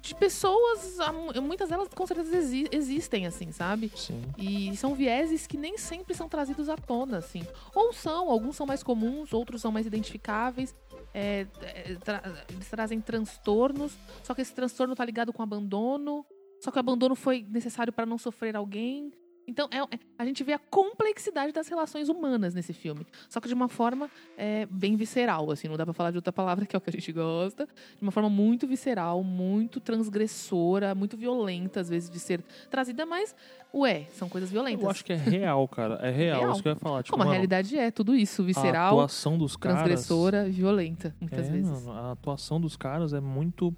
de 0.00 0.14
pessoas, 0.14 0.96
muitas 1.42 1.68
delas 1.68 1.88
com 1.88 2.06
certeza 2.06 2.36
exi- 2.36 2.68
existem, 2.72 3.26
assim, 3.26 3.50
sabe? 3.52 3.90
Sim. 3.96 4.22
E 4.38 4.76
são 4.76 4.94
vieses 4.94 5.46
que 5.46 5.56
nem 5.56 5.76
sempre 5.78 6.14
são 6.14 6.28
trazidos 6.28 6.68
à 6.68 6.76
tona, 6.76 7.18
assim. 7.18 7.42
Ou 7.74 7.92
são, 7.92 8.30
alguns 8.30 8.56
são 8.56 8.66
mais 8.66 8.82
comuns, 8.82 9.32
outros 9.32 9.60
são 9.60 9.70
mais 9.72 9.86
identificáveis. 9.86 10.74
É, 11.12 11.46
é, 11.62 11.94
tra- 11.96 12.22
eles 12.48 12.68
trazem 12.68 13.00
transtornos, 13.00 13.92
só 14.22 14.32
que 14.34 14.40
esse 14.42 14.54
transtorno 14.54 14.94
tá 14.94 15.04
ligado 15.04 15.32
com 15.32 15.42
abandono. 15.42 16.24
Só 16.62 16.70
que 16.70 16.76
o 16.76 16.80
abandono 16.80 17.14
foi 17.16 17.44
necessário 17.48 17.92
para 17.92 18.04
não 18.06 18.18
sofrer 18.18 18.54
alguém. 18.54 19.10
Então, 19.50 19.68
é- 19.72 19.78
é- 19.96 19.98
a 20.16 20.24
gente 20.24 20.44
vê 20.44 20.52
a 20.52 20.58
complexidade 20.58 21.52
das 21.52 21.66
relações 21.66 22.08
humanas 22.08 22.54
nesse 22.54 22.72
filme. 22.72 23.04
Só 23.28 23.40
que 23.40 23.48
de 23.48 23.54
uma 23.54 23.68
forma 23.68 24.08
é, 24.38 24.64
bem 24.70 24.94
visceral, 24.94 25.50
assim. 25.50 25.66
Não 25.68 25.76
dá 25.76 25.84
pra 25.84 25.92
falar 25.92 26.12
de 26.12 26.18
outra 26.18 26.32
palavra, 26.32 26.64
que 26.66 26.76
é 26.76 26.78
o 26.78 26.80
que 26.80 26.88
a 26.88 26.92
gente 26.92 27.10
gosta. 27.12 27.66
De 27.66 28.02
uma 28.02 28.12
forma 28.12 28.30
muito 28.30 28.66
visceral, 28.66 29.24
muito 29.24 29.80
transgressora, 29.80 30.94
muito 30.94 31.16
violenta, 31.16 31.80
às 31.80 31.88
vezes, 31.88 32.08
de 32.08 32.18
ser 32.20 32.42
trazida. 32.70 33.04
Mas, 33.04 33.34
ué, 33.74 34.04
são 34.12 34.28
coisas 34.28 34.50
violentas. 34.50 34.82
Eu 34.84 34.90
acho 34.90 35.04
que 35.04 35.12
é 35.12 35.16
real, 35.16 35.66
cara. 35.66 35.94
É 35.96 36.10
real, 36.10 36.40
Real. 36.40 36.52
isso 36.52 36.62
que 36.62 36.68
eu 36.68 36.72
ia 36.72 36.76
falar. 36.78 37.02
Tipo, 37.02 37.12
Como 37.12 37.22
a 37.22 37.26
mano, 37.26 37.32
realidade 37.34 37.76
é, 37.76 37.90
tudo 37.90 38.14
isso. 38.14 38.42
a 38.42 38.44
Visceral, 38.44 38.94
atuação 38.94 39.36
dos 39.36 39.56
caras. 39.56 39.78
transgressora, 39.78 40.48
violenta, 40.48 41.14
muitas 41.20 41.48
É, 41.48 41.50
vezes. 41.50 41.70
mano, 41.86 41.92
a 41.92 42.12
atuação 42.12 42.60
dos 42.60 42.76
caras 42.76 43.12
é 43.12 43.20
muito. 43.20 43.74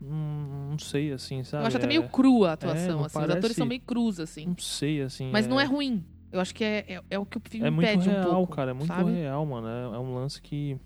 Hum, 0.00 0.68
não 0.70 0.78
sei, 0.78 1.12
assim, 1.12 1.42
sabe? 1.44 1.62
Eu 1.64 1.66
acho 1.68 1.76
até 1.76 1.86
É- 1.86 1.88
meio 1.88 2.08
crua 2.08 2.50
a 2.50 2.52
atuação, 2.54 2.98
não 2.98 3.04
assim. 3.04 3.18
Os 3.18 3.24
atores 3.24 3.40
parece- 3.42 3.54
são 3.54 3.66
meio 3.66 3.80
crus, 3.80 4.20
assim. 4.20 4.46
Não 4.46 4.58
sei, 4.58 5.02
assim. 5.02 5.30
Mas 5.30 5.46
não 5.46 5.58
é 5.60 5.64
ruim. 5.64 6.04
Eu 6.30 6.40
acho 6.40 6.54
que 6.54 6.64
é, 6.64 6.84
é, 6.88 7.02
é 7.10 7.18
o 7.18 7.26
que 7.26 7.36
o 7.36 7.42
filme 7.46 7.66
É 7.66 7.70
muito 7.70 7.86
pede 7.86 8.08
real, 8.08 8.30
um 8.30 8.34
pouco. 8.34 8.56
cara. 8.56 8.70
É 8.70 8.74
muito 8.74 8.86
sabe? 8.88 9.10
real, 9.12 9.44
mano. 9.44 9.68
É, 9.68 9.96
é 9.96 9.98
um 9.98 10.14
lance 10.14 10.40
que. 10.40 10.78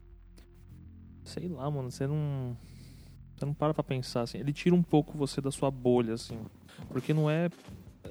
Sei 1.25 1.49
lá, 1.49 1.71
mano. 1.71 1.91
Você 1.91 2.07
não. 2.07 2.57
Você 3.37 3.45
não 3.45 3.55
para 3.55 3.75
pra 3.75 3.83
pensar, 3.85 4.23
assim. 4.23 4.39
Ele 4.39 4.53
tira 4.53 4.75
um 4.75 4.83
pouco 4.83 5.17
você 5.17 5.41
da 5.41 5.51
sua 5.51 5.71
bolha, 5.71 6.15
assim. 6.15 6.39
Porque 6.89 7.13
não 7.13 7.29
é. 7.31 7.49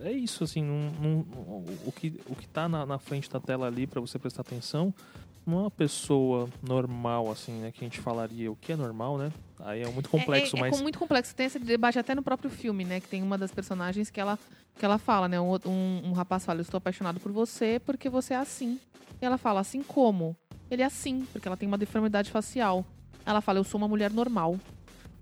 É 0.01 0.11
isso, 0.11 0.43
assim. 0.43 0.63
Não, 0.63 0.91
não- 1.01 1.65
o, 1.85 1.91
que, 1.91 2.19
o 2.27 2.35
que 2.35 2.47
tá 2.47 2.67
na, 2.69 2.85
na 2.85 2.99
frente 2.99 3.29
da 3.29 3.39
tela 3.39 3.65
ali 3.67 3.87
pra 3.87 3.99
você 4.01 4.19
prestar 4.19 4.41
atenção 4.41 4.93
é 4.93 5.24
uma 5.45 5.69
pessoa 5.69 6.49
normal, 6.61 7.31
assim, 7.31 7.53
né? 7.53 7.71
Que 7.71 7.83
a 7.83 7.87
gente 7.87 7.99
falaria 7.99 8.51
o 8.51 8.55
que 8.55 8.71
é 8.71 8.75
normal, 8.75 9.17
né? 9.17 9.31
Aí 9.59 9.81
é 9.81 9.89
muito 9.89 10.09
complexo, 10.09 10.55
é, 10.55 10.59
é, 10.59 10.61
mas. 10.61 10.79
É 10.79 10.81
muito 10.81 10.97
complexo. 10.97 11.35
Tem 11.35 11.45
esse 11.45 11.59
debate 11.59 11.99
até 11.99 12.15
no 12.15 12.23
próprio 12.23 12.49
filme, 12.49 12.83
né? 12.83 12.99
Que 12.99 13.07
tem 13.07 13.21
uma 13.21 13.37
das 13.37 13.51
personagens 13.51 14.09
que 14.09 14.19
ela, 14.19 14.39
que 14.77 14.83
ela 14.83 14.97
fala, 14.97 15.27
né? 15.27 15.39
Um, 15.39 15.53
um, 15.65 16.01
um 16.05 16.11
rapaz 16.13 16.45
fala, 16.45 16.59
eu 16.59 16.63
estou 16.63 16.77
apaixonado 16.77 17.19
por 17.19 17.31
você 17.31 17.79
porque 17.85 18.09
você 18.09 18.33
é 18.33 18.37
assim. 18.37 18.79
E 19.21 19.25
ela 19.25 19.37
fala, 19.37 19.59
assim 19.59 19.83
como? 19.83 20.35
Ele 20.69 20.81
é 20.81 20.85
assim, 20.85 21.27
porque 21.31 21.47
ela 21.47 21.55
tem 21.57 21.67
uma 21.67 21.77
deformidade 21.77 22.31
facial. 22.31 22.83
Ela 23.25 23.41
fala, 23.41 23.59
eu 23.59 23.63
sou 23.63 23.77
uma 23.77 23.87
mulher 23.87 24.11
normal. 24.11 24.59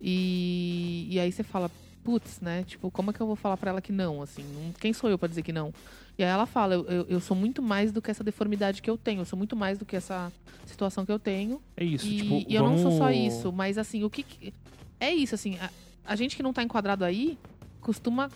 E, 0.02 1.08
e 1.10 1.20
aí 1.20 1.32
você 1.32 1.44
fala, 1.44 1.70
putz, 2.04 2.40
né? 2.42 2.64
Tipo, 2.64 2.92
como 2.92 3.10
é 3.12 3.14
que 3.14 3.22
eu 3.22 3.28
vou 3.28 3.36
falar 3.36 3.58
pra 3.58 3.72
ela 3.72 3.82
que 3.82 3.92
não, 3.92 4.22
assim? 4.22 4.44
Quem 4.80 4.92
sou 4.94 5.10
eu 5.10 5.18
pra 5.18 5.28
dizer 5.30 5.42
que 5.44 5.54
não? 5.54 5.74
E 6.18 6.24
aí 6.24 6.30
ela 6.30 6.46
fala, 6.46 6.76
eu, 6.76 6.86
eu, 6.86 7.06
eu 7.10 7.20
sou 7.20 7.36
muito 7.36 7.62
mais 7.62 7.92
do 7.92 8.02
que 8.02 8.12
essa 8.12 8.24
deformidade 8.24 8.82
que 8.82 8.90
eu 8.90 8.98
tenho. 8.98 9.22
Eu 9.22 9.26
sou 9.26 9.38
muito 9.38 9.56
mais 9.56 9.78
do 9.80 9.86
que 9.86 9.96
essa 9.96 10.32
situação 10.66 11.06
que 11.06 11.12
eu 11.12 11.18
tenho. 11.20 11.62
É 11.76 11.84
isso, 11.84 12.06
E, 12.06 12.18
tipo. 12.22 12.46
e 12.48 12.54
eu 12.56 12.64
não 12.64 12.78
sou 12.78 12.92
só 12.92 13.06
vamos- 13.06 13.18
isso, 13.18 13.52
mas 13.52 13.78
assim, 13.78 14.04
o 14.04 14.10
que. 14.10 14.22
que- 14.24 14.54
É 15.00 15.12
isso, 15.14 15.34
assim, 15.36 15.58
a, 15.60 15.70
a 16.06 16.16
gente 16.16 16.36
que 16.36 16.44
não 16.44 16.54
tá 16.54 16.62
enquadrado 16.62 17.04
aí 17.04 17.38
costuma 17.82 18.30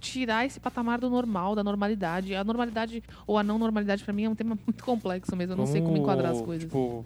tirar 0.00 0.44
esse 0.44 0.60
patamar 0.60 1.00
do 1.00 1.08
normal, 1.08 1.54
da 1.54 1.64
normalidade. 1.64 2.34
A 2.34 2.44
normalidade 2.44 3.02
ou 3.26 3.38
a 3.38 3.42
não 3.42 3.58
normalidade 3.58 4.04
pra 4.04 4.12
mim 4.12 4.24
é 4.24 4.28
um 4.28 4.34
tema 4.34 4.58
muito 4.66 4.84
complexo 4.84 5.34
mesmo. 5.36 5.54
Eu 5.54 5.56
não 5.56 5.66
sei 5.66 5.80
como 5.80 5.92
Vamos, 5.92 6.00
enquadrar 6.02 6.32
as 6.32 6.40
coisas. 6.42 6.64
Tipo, 6.68 7.04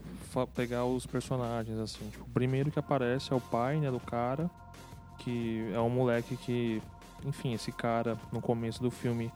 pegar 0.55 0.85
os 0.85 1.07
personagens, 1.07 1.79
assim. 1.79 2.09
Tipo, 2.11 2.25
o 2.25 2.29
primeiro 2.31 2.71
que 2.71 2.79
aparece 2.79 3.33
é 3.33 3.37
o 3.37 3.41
pai, 3.41 3.79
né, 3.79 3.91
do 3.91 4.01
cara. 4.01 4.51
Que 5.21 5.71
é 5.73 5.81
um 5.81 5.89
moleque 5.91 6.37
que. 6.37 6.83
Enfim, 7.25 7.53
esse 7.53 7.71
cara, 7.71 8.19
no 8.33 8.41
começo 8.41 8.83
do 8.83 8.91
filme, 8.91 9.31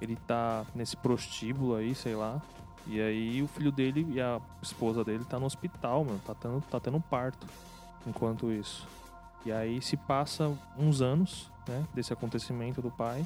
ele 0.00 0.16
tá 0.26 0.64
nesse 0.74 0.96
prostíbulo 0.96 1.74
aí, 1.76 1.94
sei 1.94 2.14
lá. 2.14 2.40
E 2.86 3.00
aí 3.00 3.42
o 3.42 3.46
filho 3.48 3.70
dele 3.70 4.06
e 4.10 4.20
a 4.20 4.40
esposa 4.62 5.04
dele 5.04 5.24
tá 5.24 5.38
no 5.38 5.46
hospital, 5.46 6.04
mano. 6.04 6.20
Tá 6.26 6.34
tendo, 6.34 6.60
tá 6.70 6.80
tendo 6.80 7.00
parto 7.00 7.46
enquanto 8.06 8.50
isso. 8.50 8.86
E 9.46 9.52
aí 9.52 9.80
se 9.80 9.96
passa 9.96 10.52
uns 10.76 11.00
anos, 11.00 11.50
né, 11.68 11.84
desse 11.94 12.12
acontecimento 12.12 12.82
do 12.82 12.90
pai. 12.90 13.24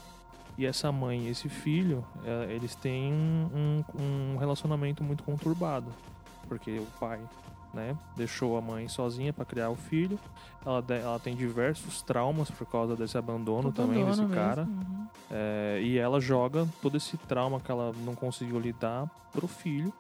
E 0.59 0.67
essa 0.67 0.93
mãe 0.93 1.23
e 1.27 1.29
esse 1.31 1.49
filho, 1.49 2.05
é, 2.25 2.53
eles 2.53 2.75
têm 2.75 3.11
um, 3.13 3.83
um- 3.99 4.35
um 4.35 4.37
relacionamento 4.37 5.03
muito 5.03 5.23
conturbado. 5.25 5.87
Porque 6.47 6.79
o 6.79 6.87
pai 7.01 7.19
né? 7.73 7.97
Deixou 8.17 8.57
a 8.57 8.61
mãe 8.61 8.89
sozinha 8.89 9.33
para 9.33 9.45
criar 9.45 9.71
o 9.71 9.77
filho. 9.77 10.19
Ela, 10.65 10.85
ela 10.91 11.19
tem 11.19 11.35
diversos 11.35 12.03
traumas 12.03 12.51
por 12.51 12.67
causa 12.67 12.95
desse 12.95 13.17
abandono, 13.17 13.73
também 13.73 14.05
desse 14.05 14.21
Abandono 14.21 14.35
cara. 14.35 14.65
mesmo, 14.65 14.81
uhum. 14.81 15.07
É, 15.31 15.81
e 15.83 15.99
ela 15.99 16.21
joga 16.21 16.69
todo 16.81 16.97
esse 16.97 17.17
trauma 17.17 17.59
que 17.59 17.71
ela 17.71 17.93
não 18.05 18.15
conseguiu 18.15 18.61
lidar 18.61 19.11
pro 19.33 19.49
filho. 19.49 19.93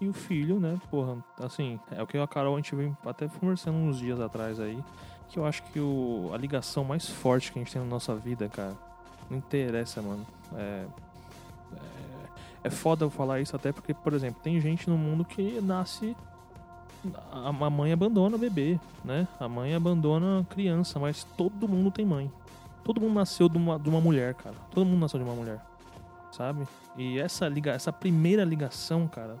E 0.00 0.08
o 0.08 0.12
filho, 0.12 0.58
né, 0.58 0.78
porra, 0.90 1.16
assim, 1.38 1.78
é 1.90 2.02
o 2.02 2.06
que 2.06 2.18
a 2.18 2.26
Carol 2.26 2.54
a 2.54 2.58
gente 2.58 2.74
vem 2.74 2.96
até 3.06 3.28
conversando 3.28 3.78
uns 3.78 3.98
dias 3.98 4.20
atrás 4.20 4.58
aí. 4.58 4.82
Que 5.28 5.38
eu 5.38 5.46
acho 5.46 5.62
que 5.64 5.80
o, 5.80 6.30
a 6.34 6.36
ligação 6.36 6.84
mais 6.84 7.08
forte 7.08 7.52
que 7.52 7.58
a 7.58 7.62
gente 7.62 7.72
tem 7.72 7.80
na 7.80 7.88
nossa 7.88 8.14
vida, 8.14 8.48
cara, 8.48 8.76
não 9.30 9.38
interessa, 9.38 10.02
mano. 10.02 10.26
É, 10.56 10.86
é, 11.72 11.78
é 12.64 12.70
foda 12.70 13.04
eu 13.04 13.10
falar 13.10 13.40
isso 13.40 13.54
até 13.54 13.72
porque, 13.72 13.94
por 13.94 14.12
exemplo, 14.12 14.40
tem 14.42 14.60
gente 14.60 14.90
no 14.90 14.98
mundo 14.98 15.24
que 15.24 15.60
nasce. 15.60 16.16
A 17.32 17.70
mãe 17.70 17.92
abandona 17.92 18.36
o 18.36 18.38
bebê, 18.38 18.78
né? 19.04 19.28
A 19.38 19.48
mãe 19.48 19.74
abandona 19.74 20.40
a 20.40 20.44
criança, 20.44 20.98
mas 20.98 21.24
todo 21.36 21.68
mundo 21.68 21.90
tem 21.90 22.04
mãe. 22.04 22.30
Todo 22.82 23.00
mundo 23.00 23.14
nasceu 23.14 23.48
de 23.48 23.56
uma, 23.56 23.78
de 23.78 23.88
uma 23.88 24.00
mulher, 24.00 24.34
cara. 24.34 24.54
Todo 24.70 24.86
mundo 24.86 25.00
nasceu 25.00 25.18
de 25.18 25.24
uma 25.24 25.34
mulher. 25.34 25.60
Sabe? 26.30 26.66
E 26.96 27.18
essa, 27.18 27.48
liga, 27.48 27.72
essa 27.72 27.92
primeira 27.92 28.44
ligação, 28.44 29.06
cara. 29.08 29.36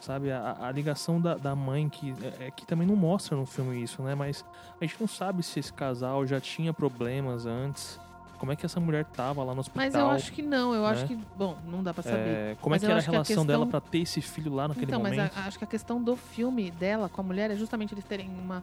Sabe? 0.00 0.30
A, 0.30 0.56
a 0.60 0.70
ligação 0.70 1.20
da, 1.20 1.36
da 1.36 1.54
mãe, 1.54 1.88
que, 1.88 2.14
é, 2.40 2.46
é 2.46 2.50
que 2.50 2.66
também 2.66 2.86
não 2.86 2.96
mostra 2.96 3.36
no 3.36 3.46
filme 3.46 3.82
isso, 3.82 4.02
né? 4.02 4.14
Mas 4.14 4.44
a 4.80 4.84
gente 4.84 4.96
não 5.00 5.08
sabe 5.08 5.42
se 5.42 5.58
esse 5.58 5.72
casal 5.72 6.26
já 6.26 6.40
tinha 6.40 6.72
problemas 6.72 7.46
antes. 7.46 7.98
Como 8.38 8.52
é 8.52 8.56
que 8.56 8.64
essa 8.66 8.78
mulher 8.78 9.04
tava 9.04 9.42
lá 9.42 9.54
no 9.54 9.60
hospital. 9.60 9.84
Mas 9.84 9.94
eu 9.94 10.08
acho 10.10 10.32
que 10.32 10.42
não, 10.42 10.74
eu 10.74 10.84
acho 10.86 11.02
né? 11.02 11.08
que. 11.08 11.16
Bom, 11.36 11.56
não 11.66 11.82
dá 11.82 11.92
pra 11.94 12.02
saber. 12.02 12.16
É, 12.18 12.56
como 12.60 12.74
Mas 12.74 12.82
é 12.82 12.86
que 12.86 12.90
era 12.90 12.94
a 12.94 12.98
acho 12.98 13.04
que 13.06 13.10
a 13.10 13.12
relação 13.12 13.46
dela 13.46 13.64
questão- 13.66 13.80
pra 13.80 13.90
ter 13.90 13.98
esse 13.98 14.20
filho 14.20 14.54
lá 14.54 14.68
naquele 14.68 14.86
então, 14.86 15.00
mas 15.02 15.16
momento? 15.16 15.36
a- 15.36 15.40
acho 15.46 15.58
que 15.58 15.64
a 15.64 15.66
questão 15.68 16.02
do 16.02 16.16
filme 16.16 16.70
dela 16.70 17.08
com 17.08 17.20
a 17.20 17.24
mulher 17.24 17.50
é 17.50 17.56
justamente 17.56 17.94
eles 17.94 18.04
terem 18.04 18.28
uma, 18.28 18.62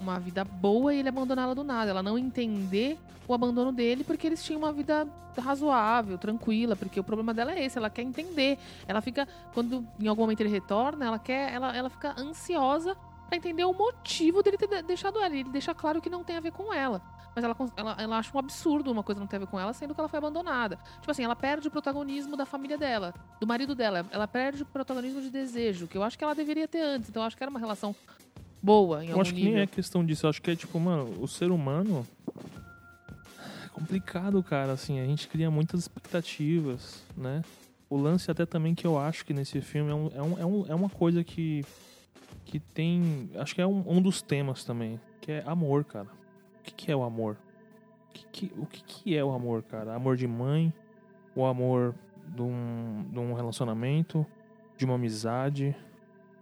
uma 0.00 0.18
vida 0.18 0.44
boa 0.44 0.92
e 0.94 0.98
ele 0.98 1.08
abandonar 1.08 1.44
ela 1.46 1.54
do 1.54 1.62
nada. 1.64 1.90
Ela 1.90 2.02
não 2.02 2.18
entender 2.18 2.98
o 3.28 3.32
abandono 3.34 3.70
dele 3.72 4.02
porque 4.04 4.26
eles 4.26 4.42
tinham 4.42 4.58
uma 4.60 4.72
vida 4.72 5.06
razoável, 5.38 6.18
tranquila, 6.18 6.74
porque 6.76 6.98
o 7.00 7.04
problema 7.04 7.32
dela 7.32 7.52
é 7.52 7.64
esse, 7.64 7.78
ela 7.78 7.88
quer 7.88 8.02
entender. 8.02 8.58
Ela 8.86 9.00
fica, 9.00 9.26
quando 9.54 9.86
em 10.00 10.06
algum 10.08 10.22
momento 10.22 10.40
ele 10.40 10.50
retorna, 10.50 11.06
ela 11.06 11.18
quer, 11.18 11.52
ela, 11.52 11.74
ela 11.76 11.88
fica 11.88 12.14
ansiosa 12.20 12.96
pra 13.28 13.36
entender 13.36 13.64
o 13.64 13.72
motivo 13.72 14.42
dele 14.42 14.58
ter 14.58 14.66
de- 14.68 14.82
deixado 14.82 15.18
ela. 15.18 15.34
E 15.34 15.40
Ele 15.40 15.48
deixa 15.50 15.72
claro 15.74 16.02
que 16.02 16.10
não 16.10 16.22
tem 16.24 16.36
a 16.36 16.40
ver 16.40 16.52
com 16.52 16.72
ela. 16.72 17.00
Mas 17.34 17.44
ela, 17.44 17.56
ela, 17.76 17.96
ela 17.98 18.18
acha 18.18 18.30
um 18.34 18.38
absurdo 18.38 18.90
uma 18.92 19.02
coisa 19.02 19.18
não 19.20 19.26
ter 19.26 19.36
a 19.36 19.38
ver 19.40 19.46
com 19.46 19.58
ela, 19.58 19.72
sendo 19.72 19.94
que 19.94 20.00
ela 20.00 20.08
foi 20.08 20.18
abandonada. 20.18 20.76
Tipo 21.00 21.10
assim, 21.10 21.24
ela 21.24 21.34
perde 21.34 21.68
o 21.68 21.70
protagonismo 21.70 22.36
da 22.36 22.44
família 22.44 22.76
dela, 22.76 23.14
do 23.40 23.46
marido 23.46 23.74
dela. 23.74 24.04
Ela 24.10 24.28
perde 24.28 24.62
o 24.62 24.66
protagonismo 24.66 25.20
de 25.22 25.30
desejo, 25.30 25.86
que 25.86 25.96
eu 25.96 26.02
acho 26.02 26.18
que 26.18 26.24
ela 26.24 26.34
deveria 26.34 26.68
ter 26.68 26.80
antes. 26.82 27.08
Então 27.08 27.22
eu 27.22 27.26
acho 27.26 27.36
que 27.36 27.42
era 27.42 27.50
uma 27.50 27.58
relação 27.60 27.94
boa 28.62 29.02
em 29.02 29.06
Eu 29.08 29.12
algum 29.12 29.22
acho 29.22 29.30
que 29.32 29.36
nível. 29.40 29.52
nem 29.54 29.62
é 29.62 29.66
questão 29.66 30.04
disso. 30.04 30.26
Eu 30.26 30.30
acho 30.30 30.42
que 30.42 30.50
é 30.50 30.56
tipo, 30.56 30.78
mano, 30.78 31.22
o 31.22 31.26
ser 31.26 31.50
humano. 31.50 32.06
É 33.64 33.68
complicado, 33.68 34.42
cara. 34.42 34.72
Assim, 34.72 35.00
a 35.00 35.04
gente 35.06 35.28
cria 35.28 35.50
muitas 35.50 35.80
expectativas, 35.80 37.02
né? 37.16 37.42
O 37.88 37.96
lance 37.96 38.30
até 38.30 38.46
também 38.46 38.74
que 38.74 38.86
eu 38.86 38.98
acho 38.98 39.24
que 39.24 39.34
nesse 39.34 39.60
filme 39.60 39.90
é, 39.90 39.94
um, 39.94 40.10
é, 40.14 40.22
um, 40.22 40.38
é, 40.38 40.46
um- 40.46 40.66
é 40.68 40.74
uma 40.74 40.88
coisa 40.88 41.22
que. 41.24 41.64
Que 42.44 42.58
tem. 42.58 43.30
Acho 43.36 43.54
que 43.54 43.60
é 43.62 43.66
um, 43.66 43.82
um 43.86 44.02
dos 44.02 44.20
temas 44.20 44.64
também. 44.64 45.00
Que 45.20 45.32
é 45.32 45.42
amor, 45.46 45.84
cara. 45.84 46.08
O 46.62 46.64
que, 46.64 46.72
que 46.72 46.92
é 46.92 46.96
o 46.96 47.02
amor? 47.02 47.36
O, 48.08 48.12
que, 48.12 48.26
que- 48.48 48.52
o 48.56 48.66
que, 48.66 49.16
é 49.16 49.24
o 49.24 49.32
amor, 49.32 49.62
cara? 49.64 49.94
Amor 49.94 50.16
de 50.16 50.26
mãe? 50.28 50.72
O 51.34 51.44
amor 51.44 51.94
de 52.28 52.40
um, 52.42 53.04
de 53.10 53.18
um 53.18 53.32
relacionamento? 53.34 54.24
De 54.76 54.84
uma 54.84 54.94
amizade? 54.94 55.74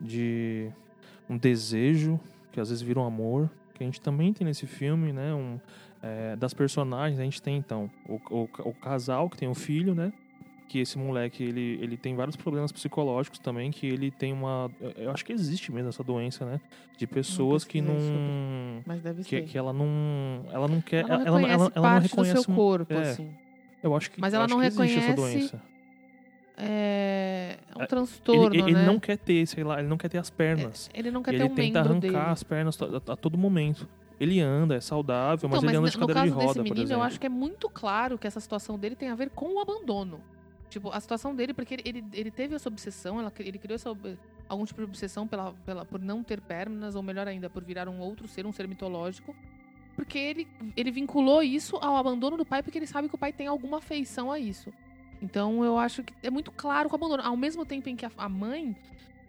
De 0.01 0.71
um 1.29 1.37
desejo, 1.39 2.21
que 2.53 2.61
às 2.61 2.69
vezes 2.69 2.83
vira 2.83 3.01
um 3.01 3.05
amor, 3.07 3.51
que 3.75 3.83
a 3.83 3.87
gente 3.87 4.01
também 4.01 4.33
tem 4.33 4.47
nesse 4.47 4.67
filme, 4.67 5.13
né? 5.13 5.33
Um, 5.35 5.59
é, 6.03 6.37
das 6.37 6.53
personagens, 6.55 7.19
a 7.21 7.25
gente 7.25 7.41
tem 7.43 7.57
então 7.57 7.91
o, 8.09 8.15
o, 8.31 8.43
o 8.65 8.75
casal 8.75 9.29
que 9.29 9.37
tem 9.37 9.49
um 9.49 9.55
filho, 9.55 9.95
né? 9.95 10.13
Que 10.71 10.79
esse 10.79 10.97
moleque, 10.97 11.43
ele, 11.43 11.81
ele 11.83 11.97
tem 11.97 12.15
vários 12.15 12.37
problemas 12.37 12.71
psicológicos 12.71 13.41
também, 13.41 13.73
que 13.73 13.89
ele 13.89 14.09
tem 14.09 14.33
uma... 14.33 14.71
Eu 14.97 15.11
acho 15.11 15.25
que 15.25 15.33
existe 15.33 15.73
mesmo 15.73 15.89
essa 15.89 16.05
doença, 16.05 16.47
né? 16.47 16.61
De 16.97 17.09
pessoas 17.09 17.65
que 17.65 17.81
não... 17.81 17.97
Mas 18.87 19.03
deve 19.03 19.25
Que, 19.25 19.41
ser. 19.41 19.43
que 19.47 19.59
ela 19.59 19.73
não... 19.73 20.45
Ela 20.53 20.69
não 20.69 20.81
quer... 20.81 21.01
ela 21.01 21.19
não 21.19 21.27
ela, 21.27 21.39
reconhece 21.39 21.55
ela, 21.55 21.73
ela 21.75 21.75
não 21.75 21.83
parte 21.83 22.09
reconhece... 22.09 22.35
do 22.37 22.43
seu 22.45 22.55
corpo, 22.55 22.95
é. 22.95 23.01
assim. 23.01 23.31
Eu 23.83 23.97
acho 23.97 24.13
que, 24.13 24.21
Mas 24.21 24.33
ela 24.33 24.47
não 24.47 24.63
existe 24.63 24.97
essa 24.97 25.09
reconhece 25.09 25.39
doença. 25.41 25.63
É, 26.57 27.57
é 27.77 27.83
um 27.83 27.87
transtorno, 27.87 28.55
Ele, 28.55 28.63
ele 28.63 28.73
né? 28.75 28.87
não 28.87 29.01
quer 29.01 29.19
ter, 29.19 29.45
sei 29.47 29.65
lá, 29.65 29.81
ele 29.81 29.89
não 29.89 29.97
quer 29.97 30.09
ter 30.09 30.19
as 30.19 30.31
pernas. 30.31 30.89
É, 30.95 31.01
ele 31.01 31.11
não 31.11 31.21
quer 31.21 31.35
E 31.35 31.39
ter 31.39 31.45
ele 31.45 31.53
um 31.53 31.55
tenta 31.57 31.83
membro 31.83 31.93
arrancar 31.93 32.01
dele. 32.01 32.33
as 32.33 32.43
pernas 32.45 32.79
a, 32.81 33.13
a 33.13 33.17
todo 33.17 33.37
momento. 33.37 33.89
Ele 34.21 34.41
anda, 34.41 34.77
é 34.77 34.81
saudável, 34.81 35.49
mas 35.49 35.59
Então, 35.59 35.69
ele 35.69 35.77
anda 35.79 35.83
mas 35.83 35.93
de 35.93 35.99
cadeira 35.99 36.23
de 36.23 36.29
roda, 36.29 36.47
desse 36.47 36.59
por 36.59 36.63
menino, 36.65 36.83
exemplo. 36.83 37.03
eu 37.03 37.07
acho 37.07 37.19
que 37.19 37.27
é 37.27 37.31
muito 37.31 37.69
claro 37.69 38.17
que 38.17 38.27
essa 38.29 38.39
situação 38.39 38.79
dele 38.79 38.95
tem 38.95 39.09
a 39.09 39.17
ver 39.17 39.31
com 39.31 39.57
o 39.57 39.59
abandono. 39.59 40.21
Tipo, 40.71 40.91
a 40.91 41.01
situação 41.01 41.35
dele, 41.35 41.53
porque 41.53 41.75
ele, 41.75 41.83
ele, 41.85 42.05
ele 42.13 42.31
teve 42.31 42.55
essa 42.55 42.69
obsessão, 42.69 43.19
ela- 43.21 43.33
ele 43.41 43.59
criou 43.59 43.75
essa, 43.75 43.91
algum 44.49 44.65
tipo 44.65 44.81
de 44.81 44.85
obsessão 44.85 45.27
pela, 45.27 45.53
pela, 45.67 45.85
por 45.85 46.01
não 46.01 46.23
ter 46.23 46.41
pernas, 46.41 46.95
ou 46.95 47.03
melhor 47.03 47.27
ainda, 47.29 47.51
por 47.51 47.63
virar 47.63 47.89
um 47.89 47.99
outro 48.01 48.27
ser, 48.29 48.47
um 48.47 48.53
ser 48.53 48.67
mitológico. 48.69 49.35
Porque 49.97 50.17
ele, 50.17 50.49
ele 50.77 50.91
vinculou 50.91 51.43
isso 51.43 51.77
ao 51.77 51.97
abandono 51.97 52.37
do 52.37 52.47
pai, 52.47 52.63
porque 52.63 52.79
ele 52.79 52.87
sabe 52.87 53.09
que 53.09 53.15
o 53.15 53.19
pai 53.19 53.33
tem 53.33 53.49
alguma 53.49 53.79
afeição 53.79 54.31
a 54.31 54.39
isso. 54.39 54.73
Então 55.21 55.63
eu 55.65 55.77
acho 55.77 56.03
que 56.05 56.15
é 56.23 56.31
muito 56.31 56.51
claro 56.53 56.89
com 56.89 56.95
o 56.95 56.99
abandono. 56.99 57.23
Ao 57.23 57.37
mesmo 57.37 57.67
tempo 57.67 57.89
em 57.89 57.97
que 57.97 58.07
a, 58.07 58.11
a 58.17 58.29
mãe 58.29 58.75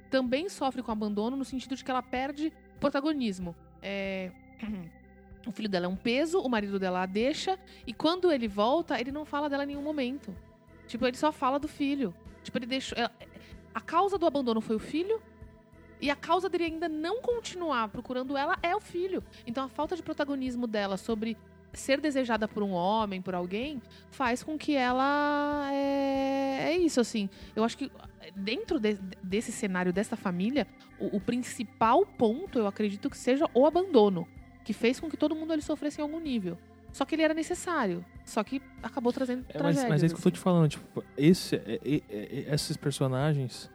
também 0.10 0.48
sofre 0.48 0.82
com 0.84 0.92
abandono, 0.92 1.36
no 1.36 1.44
sentido 1.44 1.76
de 1.76 1.84
que 1.84 1.90
ela 1.92 2.04
perde 2.04 2.54
protagonismo. 2.80 3.56
É, 3.82 4.32
O 5.44 5.52
filho 5.52 5.68
dela 5.68 5.88
é 5.88 5.90
um 5.90 5.96
peso, 5.96 6.40
o 6.40 6.48
marido 6.48 6.78
dela 6.78 7.02
a 7.02 7.06
deixa, 7.08 7.58
e 7.88 7.92
quando 7.96 8.32
ele 8.32 8.48
volta, 8.48 9.02
ele 9.02 9.12
não 9.12 9.26
fala 9.26 9.50
dela 9.50 9.64
em 9.64 9.68
nenhum 9.68 9.82
momento. 9.82 10.36
Tipo, 10.92 11.08
ele 11.08 11.16
só 11.16 11.32
fala 11.32 11.58
do 11.58 11.70
filho. 11.70 12.14
Tipo, 12.44 12.58
ele 12.58 12.66
deixou. 12.66 12.98
ela- 12.98 13.12
A 13.74 13.80
causa 13.80 14.18
do 14.18 14.26
abandono 14.26 14.60
foi 14.60 14.76
o 14.76 14.80
filho, 14.80 15.22
e 16.02 16.10
a 16.12 16.16
causa 16.18 16.50
dele 16.50 16.66
ainda 16.66 16.90
não 16.90 17.22
continuar 17.22 17.88
procurando 17.88 18.36
ela 18.36 18.58
é 18.62 18.76
o 18.76 18.82
filho. 18.82 19.24
Então 19.48 19.64
a 19.64 19.70
falta 19.70 19.96
de 19.96 20.04
protagonismo 20.04 20.68
dela 20.68 20.98
sobre 20.98 21.38
ser 21.72 22.02
desejada 22.02 22.46
por 22.50 22.62
um 22.62 22.72
homem, 22.72 23.22
por 23.22 23.34
alguém, 23.34 23.82
faz 24.10 24.44
com 24.44 24.58
que 24.58 24.76
ela. 24.76 25.70
É, 25.72 26.72
é 26.74 26.78
isso, 26.78 27.00
assim. 27.00 27.30
Eu 27.56 27.64
acho 27.64 27.78
que 27.78 27.90
dentro 28.36 28.78
de- 28.78 29.00
desse 29.24 29.54
cenário, 29.54 29.94
dessa 29.94 30.18
família, 30.18 30.68
o, 31.00 31.16
o 31.16 31.22
principal 31.22 32.06
ponto, 32.06 32.60
eu 32.60 32.68
acredito 32.68 33.10
que 33.10 33.18
seja 33.18 33.46
o 33.54 33.66
abandono. 33.66 34.28
Que 34.66 34.74
fez 34.74 35.00
com 35.00 35.10
que 35.10 35.16
todo 35.16 35.34
mundo 35.36 35.54
ali 35.54 35.62
sofresse 35.62 36.02
em 36.02 36.04
algum 36.04 36.20
nível. 36.20 36.58
Só 36.94 37.06
que 37.06 37.16
ele 37.16 37.22
era 37.24 37.34
necessário. 37.34 38.06
Só 38.26 38.44
que 38.44 38.62
acabou 38.84 39.12
trazendo 39.14 39.46
É, 39.50 39.62
mas, 39.62 39.84
mas 39.88 40.04
é 40.04 40.06
isso 40.06 40.16
que 40.16 40.20
eu 40.20 40.24
tô 40.24 40.32
te 40.32 40.40
falando, 40.40 40.70
tipo, 40.70 41.04
esse, 41.18 41.56
é- 41.56 41.80
é- 41.84 42.04
é- 42.10 42.54
esses 42.54 42.76
personagens 42.78 43.70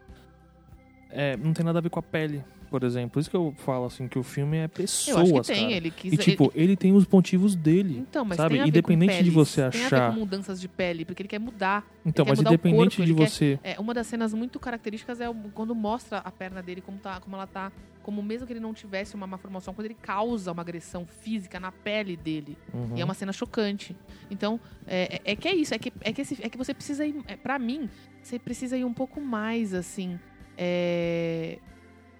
é, 1.10 1.36
não 1.36 1.52
tem 1.52 1.64
nada 1.64 1.78
a 1.78 1.82
ver 1.82 1.90
com 1.90 1.98
a 1.98 2.02
pele, 2.02 2.44
por 2.66 2.82
exemplo. 2.84 3.10
Por 3.10 3.20
isso 3.20 3.30
que 3.30 3.36
eu 3.36 3.54
falo 3.58 3.86
assim 3.86 4.06
que 4.08 4.18
o 4.18 4.22
filme 4.22 4.56
é 4.58 4.68
pessoas, 4.68 5.28
Eu 5.30 5.38
acho 5.38 5.48
que 5.48 5.54
tem, 5.54 5.62
cara. 5.64 5.72
ele 5.76 5.90
quis. 5.90 6.12
E 6.12 6.16
tipo, 6.16 6.52
ele... 6.54 6.76
tem 6.76 6.92
os 6.92 7.06
motivos 7.06 7.54
dele. 7.54 7.98
Então, 8.08 8.24
mas 8.24 8.36
sabe? 8.36 8.58
tem 8.58 8.68
Independente 8.68 9.22
de 9.22 9.30
você 9.30 9.68
Tem 9.70 9.84
a 9.84 9.88
ver 9.88 9.94
achar- 9.96 10.12
com 10.12 10.20
mudanças 10.20 10.60
de 10.60 10.68
pele, 10.68 11.04
porque 11.04 11.22
ele 11.22 11.28
quer 11.28 11.38
mudar. 11.40 11.84
Então, 12.04 12.24
quer 12.24 12.30
mas 12.32 12.38
mudar 12.38 12.50
independente 12.50 12.96
corpo, 12.96 12.96
de 12.96 13.12
ele 13.12 13.14
quer- 13.14 13.28
você. 13.30 13.58
É, 13.62 13.78
uma 13.80 13.92
das 13.94 14.06
cenas 14.06 14.32
muito 14.34 14.58
características 14.60 15.20
é 15.20 15.26
quando 15.54 15.74
mostra 15.74 16.18
a 16.18 16.30
perna 16.30 16.62
dele 16.62 16.80
como, 16.80 16.98
tá, 16.98 17.20
como 17.20 17.36
ela 17.36 17.46
tá. 17.46 17.72
Como 18.02 18.22
mesmo 18.22 18.46
que 18.46 18.52
ele 18.52 18.60
não 18.60 18.72
tivesse 18.72 19.16
uma 19.16 19.26
malformação, 19.26 19.74
quando 19.74 19.86
ele 19.86 19.96
causa 20.00 20.52
uma 20.52 20.62
agressão 20.62 21.04
física 21.04 21.58
na 21.58 21.72
pele 21.72 22.16
dele. 22.16 22.56
Uhum. 22.72 22.92
E 22.96 23.00
é 23.00 23.04
uma 23.04 23.14
cena 23.14 23.32
chocante. 23.32 23.96
Então, 24.30 24.60
é, 24.86 25.16
é- 25.24 25.32
é 25.32 25.36
que 25.36 25.48
é 25.48 25.54
isso. 25.56 25.74
É 25.74 25.78
que, 25.78 25.92
é 26.00 26.12
que, 26.12 26.20
esse- 26.22 26.38
é 26.40 26.48
que 26.48 26.56
você 26.56 26.72
precisa 26.72 27.04
ir. 27.04 27.16
É, 27.26 27.34
pra 27.34 27.58
mim, 27.58 27.88
você 28.22 28.38
precisa 28.38 28.76
ir 28.78 28.84
um 28.84 28.94
pouco 28.94 29.20
mais, 29.20 29.74
assim. 29.74 30.20
É, 30.56 31.58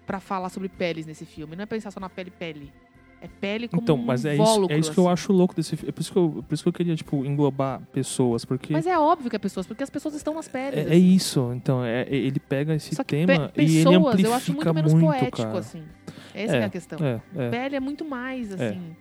pra 0.07 0.19
falar 0.19 0.49
sobre 0.49 0.69
peles 0.69 1.05
nesse 1.05 1.25
filme. 1.25 1.55
Não 1.55 1.61
é 1.63 1.65
pensar 1.67 1.91
só 1.91 1.99
na 1.99 2.09
pele-pele. 2.09 2.71
É 3.19 3.27
pele 3.27 3.67
como 3.67 3.81
Então, 3.81 3.95
um 3.95 4.03
mas 4.03 4.23
é 4.25 4.33
isso, 4.33 4.41
invólucro, 4.43 4.75
é 4.75 4.79
isso 4.79 4.91
que 4.91 4.97
eu 4.99 5.05
assim. 5.05 5.13
acho 5.13 5.33
louco 5.33 5.55
desse 5.55 5.75
filme. 5.75 5.89
É 5.89 5.91
por 5.91 6.01
isso 6.01 6.11
que 6.13 6.17
eu, 6.19 6.43
por 6.47 6.53
isso 6.53 6.63
que 6.63 6.69
eu 6.69 6.73
queria, 6.73 6.95
tipo, 6.95 7.25
englobar 7.25 7.81
pessoas, 7.91 8.45
porque 8.45 8.71
Mas 8.71 8.85
é 8.85 8.97
óbvio 8.97 9.27
que 9.29 9.35
é 9.35 9.39
pessoas, 9.39 9.65
porque 9.65 9.81
as 9.83 9.89
pessoas 9.89 10.13
estão 10.15 10.35
nas 10.35 10.47
peles. 10.47 10.77
é, 10.79 10.81
é 10.81 10.85
assim. 10.85 11.13
isso. 11.13 11.51
Então, 11.55 11.83
é, 11.83 12.03
é- 12.03 12.15
ele 12.15 12.39
pega 12.39 12.75
esse 12.75 12.95
tema 13.03 13.49
pe- 13.49 13.61
e 13.61 13.65
ele 13.65 13.77
pessoas, 13.83 13.95
amplifica 14.05 14.29
eu 14.29 14.33
acho 14.35 14.53
muito 14.53 14.73
menos 14.73 14.93
poético, 14.93 15.37
cara. 15.37 15.57
assim. 15.59 15.83
Essa 16.33 16.53
que 16.53 16.59
é 16.59 16.65
a 16.65 16.69
questão. 16.69 16.99
É, 17.03 17.19
é. 17.35 17.49
Pele 17.49 17.75
é 17.75 17.79
muito 17.79 18.05
mais, 18.05 18.51
É. 18.51 18.67
assim. 18.69 18.95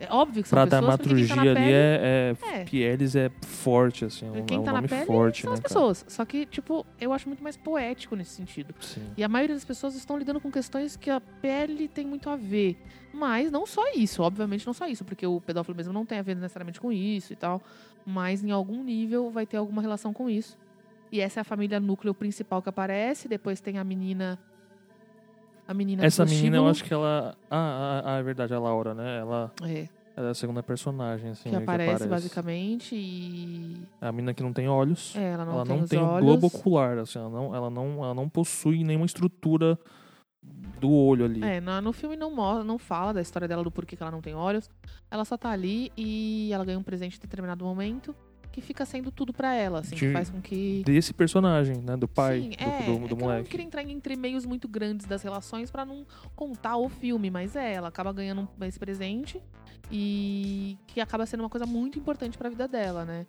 É, 0.00 0.08
óbvio 0.10 0.42
que 0.42 0.48
são 0.48 0.56
Pra 0.56 0.64
pessoas, 0.64 0.80
tá 0.80 0.96
dramaturgia 0.96 1.36
na 1.36 1.42
ali 1.42 1.54
pele, 1.54 1.72
é, 1.72 2.34
é, 2.42 2.60
é. 2.60 2.64
Pieles 2.64 3.14
é 3.14 3.30
forte, 3.42 4.06
assim. 4.06 4.26
É 4.26 4.30
um, 4.30 4.46
Quem 4.46 4.56
é 4.56 4.60
um 4.60 4.64
tá 4.64 4.72
na 4.72 4.82
pele 4.82 5.04
forte, 5.04 5.42
são 5.42 5.50
né, 5.50 5.54
as 5.54 5.60
cara? 5.60 5.68
pessoas. 5.68 6.04
Só 6.08 6.24
que, 6.24 6.46
tipo, 6.46 6.86
eu 6.98 7.12
acho 7.12 7.28
muito 7.28 7.44
mais 7.44 7.58
poético 7.58 8.16
nesse 8.16 8.30
sentido. 8.30 8.74
Sim. 8.80 9.02
E 9.14 9.22
a 9.22 9.28
maioria 9.28 9.54
das 9.54 9.64
pessoas 9.64 9.94
estão 9.94 10.16
lidando 10.16 10.40
com 10.40 10.50
questões 10.50 10.96
que 10.96 11.10
a 11.10 11.20
pele 11.20 11.86
tem 11.86 12.06
muito 12.06 12.30
a 12.30 12.36
ver. 12.36 12.78
Mas 13.12 13.52
não 13.52 13.66
só 13.66 13.92
isso, 13.94 14.22
obviamente 14.22 14.66
não 14.66 14.72
só 14.72 14.86
isso, 14.86 15.04
porque 15.04 15.26
o 15.26 15.38
pedófilo 15.38 15.76
mesmo 15.76 15.92
não 15.92 16.06
tem 16.06 16.18
a 16.18 16.22
ver 16.22 16.34
necessariamente 16.34 16.80
com 16.80 16.90
isso 16.90 17.34
e 17.34 17.36
tal. 17.36 17.60
Mas 18.06 18.42
em 18.42 18.50
algum 18.50 18.82
nível 18.82 19.30
vai 19.30 19.44
ter 19.44 19.58
alguma 19.58 19.82
relação 19.82 20.14
com 20.14 20.30
isso. 20.30 20.56
E 21.12 21.20
essa 21.20 21.40
é 21.40 21.42
a 21.42 21.44
família 21.44 21.78
núcleo 21.78 22.14
principal 22.14 22.62
que 22.62 22.70
aparece. 22.70 23.28
Depois 23.28 23.60
tem 23.60 23.76
a 23.76 23.84
menina. 23.84 24.38
A 25.70 25.74
menina 25.74 26.04
Essa 26.04 26.24
menina, 26.26 26.56
eu 26.56 26.66
acho 26.66 26.82
que 26.82 26.92
ela. 26.92 27.32
Ah, 27.48 28.02
ah, 28.04 28.14
ah, 28.16 28.18
é 28.18 28.22
verdade, 28.24 28.52
a 28.52 28.58
Laura, 28.58 28.92
né? 28.92 29.20
Ela, 29.20 29.52
É, 29.62 29.88
ela 30.16 30.26
é 30.26 30.30
a 30.32 30.34
segunda 30.34 30.64
personagem, 30.64 31.30
assim. 31.30 31.44
que 31.44 31.50
meio 31.50 31.62
aparece, 31.62 32.08
basicamente 32.08 32.96
e... 32.96 33.76
É 34.00 34.08
a 34.08 34.10
menina 34.10 34.34
que 34.34 34.42
não 34.42 34.52
tem 34.52 34.68
olhos. 34.68 35.14
É, 35.14 35.30
ela 35.30 35.44
não 35.44 35.52
ela 35.52 35.64
tem 35.64 35.76
não 35.78 35.86
tem 35.86 36.02
olhos. 36.02 36.26
globo 36.26 36.48
ocular, 36.48 36.98
assim, 36.98 37.20
ela 37.20 37.30
não, 37.30 37.54
ela, 37.54 37.70
não, 37.70 38.04
ela 38.04 38.14
não 38.14 38.28
possui 38.28 38.82
nenhuma 38.82 39.06
estrutura 39.06 39.78
do 40.80 40.90
olho 40.90 41.24
ali. 41.24 41.40
É, 41.44 41.60
no, 41.60 41.80
no 41.80 41.92
filme 41.92 42.16
não 42.16 42.34
mostra, 42.34 42.64
não 42.64 42.76
fala 42.76 43.14
da 43.14 43.20
história 43.20 43.46
dela, 43.46 43.62
do 43.62 43.70
porquê 43.70 43.94
que 43.94 44.02
ela 44.02 44.10
não 44.10 44.20
tem 44.20 44.34
olhos. 44.34 44.68
Ela 45.08 45.24
só 45.24 45.36
tá 45.36 45.50
ali 45.50 45.92
e 45.96 46.50
ela 46.52 46.64
ganha 46.64 46.80
um 46.80 46.82
presente 46.82 47.16
em 47.16 47.20
determinado 47.20 47.64
momento 47.64 48.12
que 48.52 48.60
fica 48.60 48.84
sendo 48.84 49.10
tudo 49.12 49.32
pra 49.32 49.54
ela, 49.54 49.80
assim, 49.80 49.94
que 49.96 50.06
De- 50.08 50.12
faz 50.12 50.28
com 50.30 50.40
que... 50.40 50.82
Desse 50.84 51.12
personagem, 51.14 51.76
né? 51.78 51.96
Do 51.96 52.08
pai 52.08 52.40
Sim, 52.40 52.50
do, 52.50 52.54
é, 52.58 52.82
do, 52.84 52.92
é 52.92 52.98
do 52.98 53.06
que 53.06 53.12
eu 53.12 53.16
não 53.18 53.26
moleque. 53.26 53.48
queria 53.48 53.64
entrar 53.66 53.82
em 53.82 53.92
entremeios 53.92 54.44
muito 54.44 54.66
grandes 54.68 55.06
das 55.06 55.22
relações 55.22 55.70
pra 55.70 55.84
não 55.84 56.04
contar 56.34 56.76
o 56.76 56.88
filme, 56.88 57.30
mas 57.30 57.54
é, 57.56 57.72
ela 57.74 57.88
acaba 57.88 58.12
ganhando 58.12 58.48
esse 58.62 58.78
presente 58.78 59.40
e 59.90 60.76
que 60.86 61.00
acaba 61.00 61.26
sendo 61.26 61.40
uma 61.40 61.48
coisa 61.48 61.66
muito 61.66 61.98
importante 61.98 62.36
pra 62.38 62.48
vida 62.48 62.66
dela, 62.68 63.04
né? 63.04 63.26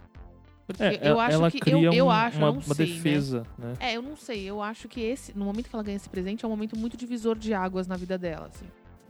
Porque 0.68 0.84
É, 0.84 1.00
eu 1.04 1.20
acho 1.20 1.34
ela 1.36 1.52
que 1.52 1.60
cria 1.60 1.74
eu, 1.88 1.94
eu 1.94 2.06
um- 2.06 2.12
acho, 2.12 2.38
uma, 2.38 2.48
eu 2.48 2.54
não 2.54 2.60
uma 2.62 2.76
sei, 2.76 2.88
né? 2.88 2.94
defesa, 2.94 3.44
né? 3.58 3.74
É, 3.80 3.94
eu 3.98 4.02
não 4.02 4.16
sei. 4.16 4.44
Eu 4.44 4.62
acho 4.62 4.88
que 4.88 5.02
esse, 5.02 5.38
no 5.38 5.44
momento 5.46 5.70
que 5.70 5.76
ela 5.76 5.84
ganha 5.84 5.98
esse 5.98 6.10
presente, 6.10 6.46
é 6.46 6.48
um 6.48 6.52
momento 6.52 6.78
muito 6.78 6.96
divisor 6.96 7.38
de 7.38 7.54
águas 7.54 7.88
na 7.88 7.98
vida 7.98 8.18
dela, 8.18 8.48
assim. 8.54 8.66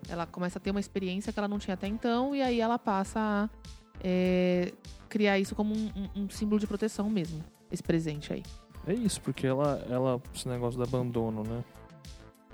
Ela 0.10 0.26
começa 0.26 0.58
a 0.58 0.62
ter 0.62 0.72
uma 0.72 0.80
experiência 0.80 1.32
que 1.32 1.38
ela 1.38 1.48
não 1.48 1.60
tinha 1.60 1.76
até 1.76 1.88
então, 1.88 2.34
e 2.36 2.42
aí 2.42 2.60
ela 2.60 2.80
passa 2.80 3.20
a 3.20 3.50
é, 4.04 4.72
criar 5.10 5.40
isso 5.40 5.56
como 5.56 5.74
um, 5.74 5.90
um- 6.16 6.24
um 6.24 6.30
símbolo 6.30 6.60
de 6.60 6.68
proteção 6.68 7.10
mesmo. 7.10 7.44
Esse 7.72 7.84
presente 7.84 8.34
aí. 8.34 8.44
É 8.88 8.94
isso, 8.94 9.22
porque 9.22 9.46
ela, 9.46 9.86
ela, 9.90 10.22
esse 10.34 10.48
negócio 10.48 10.78
do 10.78 10.84
abandono, 10.84 11.44
né? 11.44 11.64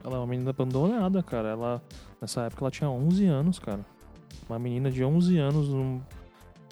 Ela 0.03 0.15
é 0.15 0.19
uma 0.19 0.27
menina 0.27 0.49
abandonada, 0.51 1.23
cara. 1.23 1.49
Ela, 1.49 1.81
nessa 2.21 2.41
época, 2.41 2.63
ela 2.63 2.71
tinha 2.71 2.89
11 2.89 3.25
anos, 3.25 3.59
cara. 3.59 3.85
Uma 4.49 4.59
menina 4.59 4.91
de 4.91 5.03
11 5.03 5.37
anos 5.37 5.69
num, 5.69 6.01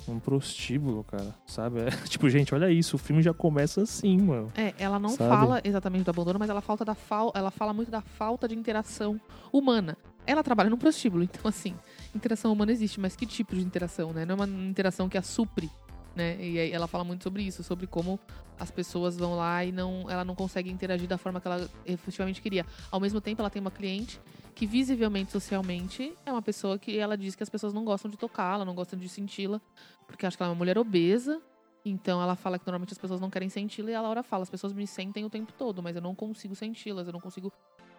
num 0.08 0.20
prostíbulo, 0.20 1.04
cara. 1.06 1.34
Sabe? 1.48 1.80
É, 1.82 1.90
tipo, 2.08 2.30
gente, 2.30 2.54
olha 2.54 2.70
isso. 2.70 2.96
O 2.98 3.00
filme 3.00 3.22
já 3.22 3.34
começa 3.34 3.82
assim, 3.82 4.18
mano. 4.18 4.52
É, 4.56 4.74
ela 4.78 5.00
não 5.00 5.10
Sabe? 5.10 5.30
fala 5.30 5.62
exatamente 5.64 6.04
do 6.04 6.10
abandono, 6.12 6.38
mas 6.38 6.50
ela, 6.50 6.62
falta 6.62 6.86
da 6.86 6.94
fal 6.96 7.32
ela 7.34 7.50
fala 7.50 7.74
muito 7.74 7.90
da 7.90 8.02
falta 8.02 8.48
de 8.48 8.56
interação 8.56 9.20
humana. 9.52 9.98
Ela 10.26 10.44
trabalha 10.44 10.70
num 10.70 10.78
prostíbulo, 10.78 11.24
então 11.24 11.42
assim, 11.46 11.76
interação 12.14 12.52
humana 12.52 12.72
existe, 12.72 13.00
mas 13.00 13.16
que 13.16 13.26
tipo 13.26 13.56
de 13.56 13.62
interação, 13.62 14.12
né? 14.12 14.26
Não 14.26 14.34
é 14.34 14.36
uma 14.36 14.48
interação 14.48 15.08
que 15.08 15.18
a 15.18 15.22
supre, 15.22 15.70
né? 16.16 16.38
E 16.40 16.58
aí 16.58 16.72
ela 16.72 16.88
fala 16.88 17.04
muito 17.04 17.24
sobre 17.24 17.44
isso, 17.44 17.64
sobre 17.64 17.86
como 17.86 18.20
as 18.60 18.72
pessoas 18.72 19.18
vão 19.18 19.36
lá 19.36 19.64
e 19.64 19.72
não, 19.72 20.10
ela 20.10 20.24
não 20.24 20.34
consegue 20.34 20.72
interagir 20.72 21.08
da 21.08 21.18
forma 21.18 21.42
que 21.42 21.48
ela 21.48 21.70
efetivamente 21.86 22.42
queria. 22.42 22.66
Ao 22.90 23.00
mesmo 23.00 23.20
tempo, 23.20 23.42
ela 23.42 23.50
tem 23.50 23.62
uma 23.62 23.72
cliente 23.72 24.20
que 24.56 24.66
visivelmente, 24.66 25.32
socialmente, 25.32 26.14
é 26.26 26.32
uma 26.32 26.42
pessoa 26.42 26.80
que 26.80 26.98
ela 26.98 27.18
diz 27.18 27.36
que 27.36 27.44
as 27.44 27.50
pessoas 27.50 27.74
não 27.74 27.84
gostam 27.84 28.10
de 28.10 28.18
tocá-la, 28.18 28.64
não 28.64 28.74
gostam 28.74 28.98
de 28.98 29.10
senti-la, 29.10 29.60
porque 30.08 30.26
acha 30.26 30.38
que 30.38 30.42
ela 30.42 30.50
é 30.50 30.54
uma 30.54 30.58
mulher 30.58 30.78
obesa. 30.78 31.42
Então 31.84 32.22
ela 32.22 32.36
fala 32.36 32.58
que 32.58 32.66
normalmente 32.66 32.94
as 32.94 32.98
pessoas 32.98 33.20
não 33.20 33.30
querem 33.30 33.50
senti-la 33.50 33.92
e 33.92 33.96
a 33.96 34.02
Laura 34.02 34.24
fala, 34.24 34.44
as 34.44 34.50
pessoas 34.50 34.74
me 34.74 34.88
sentem 34.88 35.24
o 35.26 35.30
tempo 35.30 35.54
todo, 35.54 35.84
mas 35.84 35.96
eu 35.96 36.02
não 36.02 36.16
consigo 36.16 36.56
senti-las, 36.56 37.06
eu 37.06 37.14
não 37.14 37.20
consigo 37.20 37.52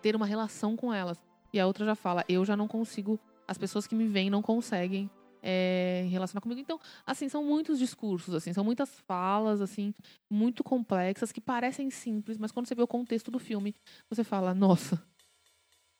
ter 0.02 0.16
uma 0.16 0.26
relação 0.26 0.74
com 0.74 0.92
elas. 0.92 1.20
E 1.56 1.60
a 1.60 1.66
outra 1.66 1.84
já 1.84 1.94
fala, 1.94 2.24
eu 2.28 2.44
já 2.44 2.56
não 2.56 2.68
consigo, 2.68 3.18
as 3.48 3.56
pessoas 3.56 3.86
que 3.86 3.94
me 3.94 4.06
veem 4.06 4.28
não 4.28 4.42
conseguem 4.42 5.10
é, 5.42 6.06
relacionar 6.10 6.40
comigo. 6.40 6.60
Então, 6.60 6.78
assim, 7.06 7.28
são 7.28 7.44
muitos 7.44 7.78
discursos, 7.78 8.34
assim, 8.34 8.52
são 8.52 8.64
muitas 8.64 9.00
falas, 9.06 9.60
assim, 9.60 9.94
muito 10.28 10.64
complexas, 10.64 11.32
que 11.32 11.40
parecem 11.40 11.88
simples, 11.90 12.36
mas 12.36 12.52
quando 12.52 12.66
você 12.66 12.74
vê 12.74 12.82
o 12.82 12.86
contexto 12.86 13.30
do 13.30 13.38
filme, 13.38 13.74
você 14.10 14.24
fala, 14.24 14.52
nossa. 14.52 15.02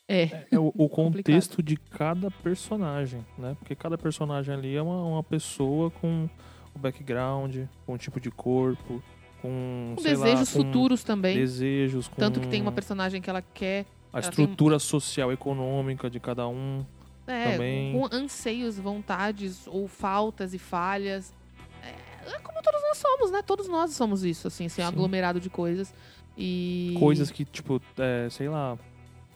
É, 0.09 0.47
É 0.51 0.59
o, 0.59 0.73
o 0.77 0.89
contexto 0.91 1.63
de 1.63 1.77
cada 1.77 2.31
personagem, 2.31 3.25
né? 3.39 3.57
Porque 3.59 3.75
cada 3.75 3.97
personagem 3.97 4.55
ali 4.55 4.77
é 4.77 4.83
uma, 4.83 5.05
uma 5.05 5.23
pessoa 5.23 5.91
com 5.91 6.29
o 6.75 6.79
background, 6.79 7.65
com 7.87 7.95
um 7.95 7.97
tipo 7.97 8.21
de 8.21 8.31
corpo, 8.31 9.03
com, 9.41 9.95
com 9.97 10.03
desejos 10.03 10.55
lá, 10.55 10.63
com 10.63 10.65
futuros 10.65 11.03
também. 11.03 11.37
desejos, 11.37 12.09
com 12.09 12.17
Tanto 12.17 12.41
que 12.41 12.49
tem 12.49 12.61
uma 12.61 12.73
personagem 12.73 13.23
que 13.23 13.31
ela 13.31 13.43
quer 13.43 13.87
a 14.17 14.21
ela 14.21 14.31
tem- 14.33 14.45
estrutura 14.45 14.79
social 14.79 15.33
econômica 15.33 16.09
de 16.11 16.19
cada 16.21 16.47
um. 16.49 16.85
É, 17.27 17.53
também. 17.53 17.93
com 17.93 18.09
anseios, 18.15 18.79
vontades 18.79 19.67
ou 19.67 19.89
faltas 19.89 20.55
e 20.55 20.59
falhas. 20.59 21.35
É, 21.83 22.31
é 22.35 22.39
como 22.39 22.63
todos 22.63 22.81
nós 22.83 22.99
somos, 22.99 23.31
né? 23.33 23.43
Todos 23.43 23.69
nós 23.69 23.91
somos 23.93 24.23
isso, 24.25 24.47
assim, 24.47 24.67
assim 24.67 24.81
um 24.83 24.87
aglomerado 24.87 25.41
de 25.41 25.51
coisas. 25.51 25.93
E. 26.39 26.95
Coisas 26.99 27.31
que, 27.31 27.45
tipo, 27.45 27.81
é, 27.99 28.29
sei 28.31 28.49
lá, 28.49 28.79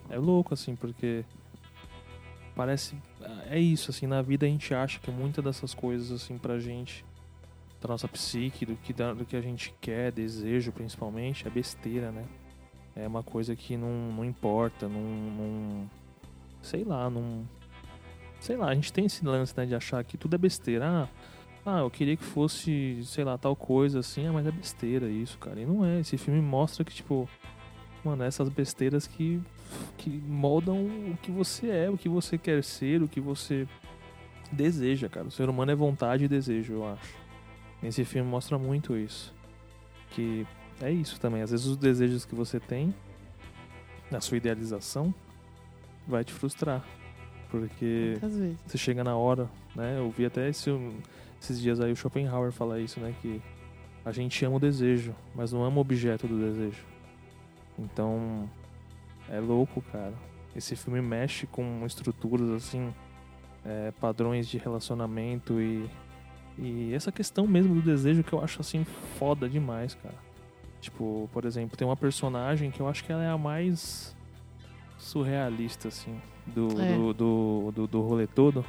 é 0.08 0.18
louco, 0.18 0.54
assim, 0.54 0.76
porque 0.76 1.24
parece. 2.54 2.96
É 3.48 3.58
isso, 3.58 3.90
assim, 3.90 4.06
na 4.06 4.22
vida 4.22 4.46
a 4.46 4.48
gente 4.48 4.72
acha 4.74 4.98
que 5.00 5.10
muitas 5.10 5.42
dessas 5.44 5.74
coisas, 5.74 6.10
assim, 6.12 6.38
pra 6.38 6.58
gente, 6.58 7.04
da 7.80 7.88
nossa 7.88 8.06
psique, 8.08 8.64
do 8.64 8.76
que, 8.76 8.92
da- 8.92 9.12
do 9.14 9.24
que 9.24 9.36
a 9.36 9.40
gente 9.40 9.74
quer, 9.80 10.12
desejo 10.12 10.70
principalmente, 10.72 11.46
é 11.46 11.50
besteira, 11.50 12.10
né? 12.12 12.24
É 13.02 13.06
uma 13.06 13.22
coisa 13.22 13.56
que 13.56 13.76
não, 13.76 14.12
não 14.12 14.24
importa, 14.24 14.86
não, 14.88 15.00
não. 15.00 15.90
Sei 16.60 16.84
lá, 16.84 17.08
não. 17.08 17.48
Sei 18.38 18.56
lá, 18.56 18.68
a 18.68 18.74
gente 18.74 18.92
tem 18.92 19.06
esse 19.06 19.24
lance, 19.24 19.54
né, 19.56 19.64
de 19.64 19.74
achar 19.74 20.04
que 20.04 20.18
tudo 20.18 20.34
é 20.34 20.38
besteira. 20.38 20.86
Ah, 20.86 21.08
ah, 21.64 21.78
eu 21.80 21.90
queria 21.90 22.16
que 22.16 22.24
fosse, 22.24 23.00
sei 23.04 23.24
lá, 23.24 23.38
tal 23.38 23.56
coisa 23.56 24.00
assim, 24.00 24.26
ah, 24.26 24.32
mas 24.32 24.46
é 24.46 24.50
besteira 24.50 25.08
isso, 25.08 25.38
cara. 25.38 25.60
E 25.60 25.66
não 25.66 25.84
é. 25.84 26.00
Esse 26.00 26.18
filme 26.18 26.40
mostra 26.40 26.84
que, 26.84 26.92
tipo, 26.92 27.28
mano, 28.04 28.22
essas 28.22 28.48
besteiras 28.48 29.06
que, 29.06 29.40
que 29.96 30.10
moldam 30.10 30.86
o 30.86 31.18
que 31.22 31.30
você 31.30 31.70
é, 31.70 31.90
o 31.90 31.96
que 31.96 32.08
você 32.08 32.36
quer 32.36 32.62
ser, 32.62 33.02
o 33.02 33.08
que 33.08 33.20
você 33.20 33.66
deseja, 34.52 35.08
cara. 35.08 35.26
O 35.26 35.30
ser 35.30 35.48
humano 35.48 35.70
é 35.70 35.74
vontade 35.74 36.24
e 36.24 36.28
desejo, 36.28 36.74
eu 36.74 36.86
acho. 36.86 37.14
Esse 37.82 38.04
filme 38.04 38.28
mostra 38.28 38.58
muito 38.58 38.96
isso. 38.96 39.34
Que 40.10 40.46
é 40.80 40.90
isso 40.90 41.20
também. 41.20 41.42
Às 41.42 41.50
vezes 41.50 41.66
os 41.66 41.76
desejos 41.76 42.24
que 42.24 42.34
você 42.34 42.58
tem, 42.58 42.94
na 44.10 44.20
sua 44.20 44.36
idealização, 44.36 45.14
vai 46.06 46.24
te 46.24 46.32
frustrar. 46.32 46.84
Porque 47.50 48.16
você 48.66 48.78
chega 48.78 49.02
na 49.02 49.16
hora, 49.16 49.48
né? 49.74 49.98
Eu 49.98 50.10
vi 50.10 50.24
até 50.24 50.48
esse, 50.48 50.70
esses 51.40 51.60
dias 51.60 51.80
aí 51.80 51.92
o 51.92 51.96
Schopenhauer 51.96 52.52
falar 52.52 52.78
isso, 52.78 53.00
né? 53.00 53.14
Que 53.20 53.42
a 54.04 54.12
gente 54.12 54.44
ama 54.44 54.56
o 54.56 54.60
desejo, 54.60 55.14
mas 55.34 55.52
não 55.52 55.64
ama 55.64 55.78
o 55.78 55.80
objeto 55.80 56.26
do 56.26 56.38
desejo. 56.38 56.84
Então, 57.78 58.48
é 59.28 59.40
louco, 59.40 59.82
cara. 59.92 60.14
Esse 60.54 60.76
filme 60.76 61.00
mexe 61.00 61.46
com 61.46 61.84
estruturas, 61.84 62.50
assim, 62.50 62.92
é, 63.64 63.92
padrões 64.00 64.48
de 64.48 64.58
relacionamento 64.58 65.60
e, 65.60 65.88
e 66.58 66.94
essa 66.94 67.12
questão 67.12 67.46
mesmo 67.46 67.74
do 67.74 67.82
desejo 67.82 68.22
que 68.22 68.32
eu 68.32 68.42
acho, 68.42 68.60
assim, 68.60 68.84
foda 69.18 69.48
demais, 69.48 69.94
cara. 69.94 70.29
Tipo, 70.80 71.28
por 71.32 71.44
exemplo, 71.44 71.76
tem 71.76 71.86
uma 71.86 71.96
personagem 71.96 72.70
que 72.70 72.80
eu 72.80 72.88
acho 72.88 73.04
que 73.04 73.12
ela 73.12 73.22
é 73.22 73.28
a 73.28 73.36
mais 73.38 74.16
surrealista, 74.98 75.88
assim, 75.88 76.20
do, 76.46 76.68
É. 76.80 76.94
do, 76.96 77.12
do, 77.14 77.72
do, 77.74 77.86
do 77.86 78.00
rolê 78.02 78.26
todo. 78.26 78.64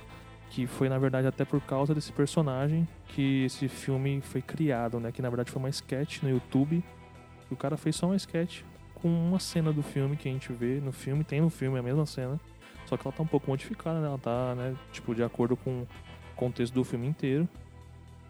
Que 0.50 0.68
foi, 0.68 0.90
na 0.90 0.98
verdade, 0.98 1.28
até 1.28 1.46
por 1.46 1.62
causa 1.62 1.96
desse 1.96 2.12
personagem 2.12 2.86
que 3.10 3.46
esse 3.46 3.70
filme 3.70 4.20
foi 4.22 4.42
criado, 4.42 5.00
né? 5.00 5.10
Que 5.12 5.22
na 5.22 5.30
verdade 5.30 5.50
foi 5.50 5.62
uma 5.62 5.70
sketch 5.70 6.22
no 6.24 6.30
YouTube. 6.30 6.84
E 7.50 7.54
o 7.54 7.56
cara 7.56 7.78
fez 7.78 7.96
só 7.96 8.08
uma 8.08 8.18
sketch 8.18 8.62
com 8.96 9.08
uma 9.08 9.40
cena 9.40 9.72
do 9.72 9.82
filme 9.82 10.18
que 10.18 10.28
a 10.28 10.32
gente 10.32 10.52
vê 10.52 10.82
no 10.82 10.92
filme. 10.92 11.24
Tem 11.24 11.40
no 11.40 11.50
filme 11.50 11.80
a 11.80 11.82
mesma 11.82 12.06
cena. 12.06 12.38
Só 12.86 12.98
que 12.98 13.08
ela 13.08 13.16
tá 13.16 13.24
um 13.24 13.28
pouco 13.28 13.50
modificada, 13.50 14.02
né? 14.02 14.08
Ela 14.08 14.18
tá, 14.18 14.54
né? 14.56 14.76
Tipo, 14.92 15.16
de 15.16 15.24
acordo 15.24 15.56
com 15.56 15.84
o 15.84 15.88
contexto 16.36 16.74
do 16.74 16.84
filme 16.84 17.08
inteiro. 17.08 17.48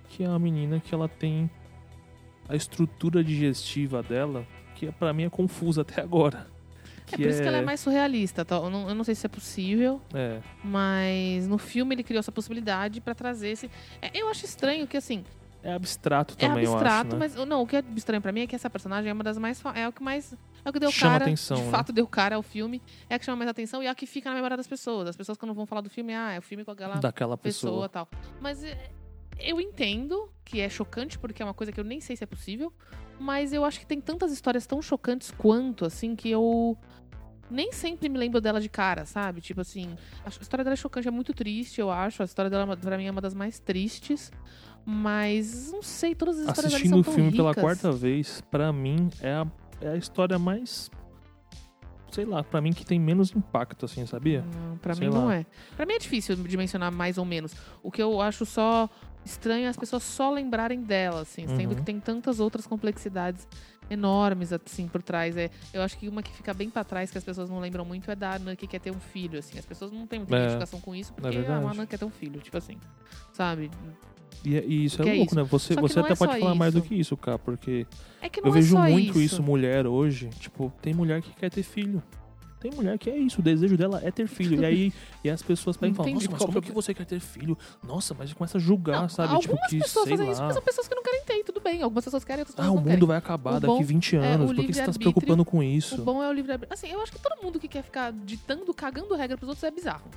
Que 0.09 0.23
é 0.23 0.29
uma 0.29 0.37
menina 0.37 0.79
que 0.79 0.93
ela 0.93 1.07
tem 1.07 1.49
a 2.47 2.55
estrutura 2.55 3.23
digestiva 3.23 4.01
dela, 4.03 4.45
que 4.75 4.91
pra 4.91 5.13
mim 5.13 5.23
é 5.23 5.29
confusa 5.29 5.81
até 5.81 6.01
agora. 6.01 6.47
É 7.11 7.17
por 7.17 7.25
isso 7.27 7.41
que 7.41 7.47
ela 7.47 7.57
é 7.57 7.61
mais 7.61 7.79
surrealista. 7.81 8.45
tá? 8.45 8.55
Eu 8.55 8.69
não, 8.69 8.87
eu 8.87 8.95
não 8.95 9.03
sei 9.03 9.13
se 9.15 9.25
é 9.25 9.29
possível, 9.29 10.01
É, 10.13 10.39
mas 10.63 11.45
no 11.47 11.57
filme 11.57 11.93
ele 11.95 12.03
criou 12.03 12.19
essa 12.19 12.31
possibilidade 12.31 13.01
pra 13.01 13.13
trazer 13.13 13.49
esse. 13.49 13.69
É, 14.01 14.11
eu 14.17 14.29
acho 14.29 14.45
estranho 14.45 14.87
que, 14.87 14.95
assim, 14.95 15.23
é 15.63 15.73
abstrato 15.73 16.35
é 16.37 16.47
também, 16.47 16.65
abstrato, 16.65 17.15
eu 17.15 17.21
acho, 17.23 17.35
né? 17.35 17.35
mas 17.37 17.47
não, 17.47 17.61
o 17.61 17.67
que 17.67 17.75
é 17.75 17.83
estranho 17.97 18.21
pra 18.21 18.31
mim 18.31 18.41
é 18.41 18.47
que 18.47 18.55
essa 18.55 18.69
personagem 18.69 19.09
é 19.09 19.13
uma 19.13 19.23
das 19.25 19.37
mais. 19.37 19.61
É 19.75 19.87
o 19.87 19.91
que 19.91 20.01
mais. 20.01 20.33
É 20.63 20.69
o 20.69 20.73
que 20.73 20.79
deu 20.79 20.91
Chama 20.91 21.13
cara. 21.13 21.25
atenção, 21.25 21.57
de 21.57 21.63
né? 21.63 21.69
fato, 21.71 21.91
deu 21.91 22.07
cara 22.07 22.35
ao 22.37 22.41
filme. 22.43 22.81
É 23.09 23.15
a 23.15 23.19
que 23.19 23.25
chama 23.25 23.35
mais 23.37 23.49
atenção 23.49 23.83
e 23.83 23.87
é 23.87 23.89
a 23.89 23.95
que 23.95 24.05
fica 24.05 24.29
na 24.29 24.35
memória 24.35 24.55
das 24.55 24.67
pessoas. 24.67 25.09
As 25.09 25.15
pessoas, 25.17 25.37
quando 25.37 25.53
vão 25.53 25.65
falar 25.65 25.81
do 25.81 25.89
filme, 25.89 26.13
ah, 26.13 26.31
é 26.31 26.39
o 26.39 26.41
filme 26.41 26.63
com 26.63 26.71
aquela 26.71 26.95
Daquela 26.95 27.37
pessoa 27.37 27.71
pessoa. 27.71 27.85
e 27.85 27.89
tal. 27.89 28.09
Mas 28.39 28.63
é, 28.63 28.89
eu 29.43 29.59
entendo 29.59 30.29
que 30.43 30.59
é 30.59 30.69
chocante, 30.69 31.17
porque 31.17 31.41
é 31.41 31.45
uma 31.45 31.53
coisa 31.53 31.71
que 31.71 31.79
eu 31.79 31.83
nem 31.83 31.99
sei 32.01 32.15
se 32.15 32.23
é 32.23 32.27
possível. 32.27 32.71
Mas 33.19 33.53
eu 33.53 33.63
acho 33.63 33.79
que 33.79 33.85
tem 33.85 34.01
tantas 34.01 34.31
histórias 34.31 34.65
tão 34.65 34.81
chocantes 34.81 35.31
quanto, 35.31 35.85
assim, 35.85 36.15
que 36.15 36.29
eu 36.29 36.75
nem 37.49 37.71
sempre 37.71 38.09
me 38.09 38.17
lembro 38.17 38.41
dela 38.41 38.59
de 38.59 38.69
cara, 38.69 39.05
sabe? 39.05 39.41
Tipo 39.41 39.61
assim, 39.61 39.95
a 40.25 40.29
história 40.29 40.63
dela 40.63 40.73
é 40.73 40.77
chocante, 40.77 41.07
é 41.07 41.11
muito 41.11 41.33
triste, 41.33 41.79
eu 41.79 41.91
acho. 41.91 42.21
A 42.21 42.25
história 42.25 42.49
dela, 42.49 42.75
pra 42.75 42.97
mim, 42.97 43.05
é 43.05 43.11
uma 43.11 43.21
das 43.21 43.33
mais 43.33 43.59
tristes. 43.59 44.31
Mas, 44.83 45.71
não 45.71 45.83
sei, 45.83 46.15
todas 46.15 46.37
as 46.39 46.47
histórias 46.47 46.73
Assistindo 46.73 46.91
dela 46.91 47.01
o 47.01 47.03
são 47.03 47.13
filme 47.13 47.29
tão 47.29 47.37
pela 47.37 47.49
ricas. 47.49 47.63
quarta 47.63 47.91
vez, 47.91 48.41
pra 48.49 48.73
mim, 48.73 49.09
é 49.21 49.31
a, 49.33 49.47
é 49.81 49.89
a 49.89 49.95
história 49.97 50.39
mais 50.39 50.89
sei 52.11 52.25
lá, 52.25 52.43
pra 52.43 52.59
mim 52.59 52.73
que 52.73 52.85
tem 52.85 52.99
menos 52.99 53.33
impacto, 53.33 53.85
assim, 53.85 54.05
sabia? 54.05 54.43
Não, 54.53 54.77
pra 54.77 54.93
Sei 54.93 55.07
mim 55.07 55.13
não 55.13 55.27
lá. 55.27 55.35
é. 55.37 55.45
Pra 55.75 55.85
mim 55.85 55.93
é 55.93 55.97
difícil 55.97 56.35
dimensionar 56.35 56.91
mais 56.91 57.17
ou 57.17 57.23
menos. 57.25 57.55
O 57.81 57.89
que 57.89 58.01
eu 58.03 58.19
acho 58.21 58.45
só 58.45 58.89
estranho 59.25 59.65
é 59.65 59.67
as 59.67 59.77
pessoas 59.77 60.03
só 60.03 60.31
lembrarem 60.31 60.81
dela, 60.81 61.21
assim, 61.21 61.47
sendo 61.47 61.69
Uhum. 61.71 61.75
que 61.75 61.83
tem 61.83 61.99
tantas 61.99 62.39
outras 62.39 62.65
complexidades 62.67 63.47
enormes, 63.89 64.53
assim, 64.53 64.87
por 64.87 65.01
trás. 65.03 65.35
É, 65.35 65.49
eu 65.73 65.81
acho 65.81 65.97
que 65.97 66.07
uma 66.07 66.23
que 66.23 66.31
fica 66.31 66.53
bem 66.53 66.69
pra 66.69 66.83
trás, 66.83 67.11
que 67.11 67.17
as 67.17 67.23
pessoas 67.23 67.49
não 67.49 67.59
lembram 67.59 67.83
muito, 67.83 68.09
é 68.09 68.15
da 68.15 68.33
Anã 68.35 68.55
que 68.55 68.65
quer 68.65 68.79
ter 68.79 68.91
um 68.91 68.99
filho, 68.99 69.37
assim. 69.39 69.59
As 69.59 69.65
pessoas 69.65 69.91
não 69.91 70.07
têm 70.07 70.19
muita 70.19 70.35
É, 70.35 70.39
identificação 70.39 70.79
com 70.79 70.95
isso, 70.95 71.13
porque 71.13 71.27
a 71.27 71.31
verdade. 71.31 71.65
Anã 71.65 71.85
quer 71.85 71.97
ter 71.99 72.05
um 72.05 72.09
filho, 72.09 72.39
tipo 72.39 72.57
assim, 72.57 72.77
sabe? 73.33 73.69
E, 74.45 74.55
e 74.57 74.85
isso 74.85 75.01
é 75.01 75.03
Que 75.05 75.09
é 75.11 75.13
louco, 75.15 75.27
isso. 75.27 75.35
né? 75.35 75.43
Você, 75.43 75.75
você 75.75 75.99
até 75.99 76.13
é 76.13 76.15
pode 76.15 76.39
falar 76.39 76.55
mais 76.55 76.73
do 76.73 76.79
isso. 76.79 76.87
que 76.87 76.95
isso, 76.95 77.17
cara, 77.17 77.37
porque 77.37 77.85
É 78.21 78.27
eu 78.41 78.47
é 78.47 78.51
vejo 78.51 78.77
muito 78.77 79.09
isso. 79.21 79.35
isso. 79.35 79.43
mulher 79.43 79.85
hoje. 79.85 80.29
Tipo, 80.39 80.71
tem 80.81 80.93
mulher 80.93 81.21
que 81.21 81.31
quer 81.35 81.51
ter 81.51 81.61
filho. 81.61 82.01
Tem 82.61 82.71
mulher 82.71 82.97
que 82.99 83.09
é 83.09 83.17
isso, 83.17 83.39
o 83.39 83.43
desejo 83.43 83.75
dela 83.75 83.99
é 84.03 84.11
ter 84.11 84.27
filho. 84.27 84.61
e 84.61 84.65
aí 84.65 84.93
e 85.23 85.29
as 85.31 85.41
pessoas 85.41 85.75
pegam 85.75 85.93
e 85.93 85.97
falam, 85.97 86.13
nossa, 86.13 86.29
mas 86.29 86.39
como 86.39 86.59
o 86.59 86.61
que 86.61 86.71
você 86.71 86.93
quer 86.93 87.05
ter 87.05 87.19
filho? 87.19 87.57
Nossa, 87.83 88.13
mas 88.13 88.31
começa 88.33 88.57
a 88.59 88.61
julgar, 88.61 89.01
Não, 89.01 89.09
sabe? 89.09 89.33
algumas 89.33 89.61
Tipo, 89.61 89.67
que 89.69 89.79
pessoas 89.79 90.07
fazem 90.09 90.29
isso 90.31 90.39
lá. 90.39 90.47
porque 90.47 90.53
são 90.53 90.63
pessoas 90.63 90.87
que 90.87 90.93
não 90.95 91.01
querem 91.03 91.23
ter, 91.25 91.33
e 91.39 91.43
tudo 91.43 91.59
bem. 91.59 91.81
Algumas 91.81 92.03
pessoas 92.05 92.23
querem, 92.23 92.41
outras 92.41 92.55
pessoas 92.55 92.67
Ah, 92.69 92.71
o 92.71 92.75
não 92.75 92.81
mundo 92.83 92.91
querem. 92.93 93.07
vai 93.07 93.17
acabar 93.17 93.51
O 93.55 93.59
daqui 93.59 93.73
bom 93.73 93.83
20 93.83 94.15
é 94.15 94.19
anos. 94.19 94.51
o 94.51 94.53
Por 94.55 94.63
que 94.65 94.73
você 94.73 94.79
tá 94.85 94.93
se 94.93 94.99
livre-arbítrio. 94.99 95.11
preocupando 95.13 95.43
com 95.45 95.63
isso? 95.63 95.95
O 95.99 96.03
bom 96.05 96.21
é 96.23 96.29
o 96.29 96.31
livre 96.31 96.51
arbítrio. 96.51 96.73
Assim, 96.73 96.87
eu 96.87 97.01
acho 97.01 97.11
que 97.11 97.19
todo 97.19 97.41
mundo 97.43 97.59
que 97.59 97.67
quer 97.67 97.81
ficar 97.83 98.13
ditando, 98.13 98.71
cagando 98.73 99.15
regra 99.15 99.35
pros 99.37 99.49
outros 99.49 99.63
é 99.63 99.71
bizarro. 99.71 100.07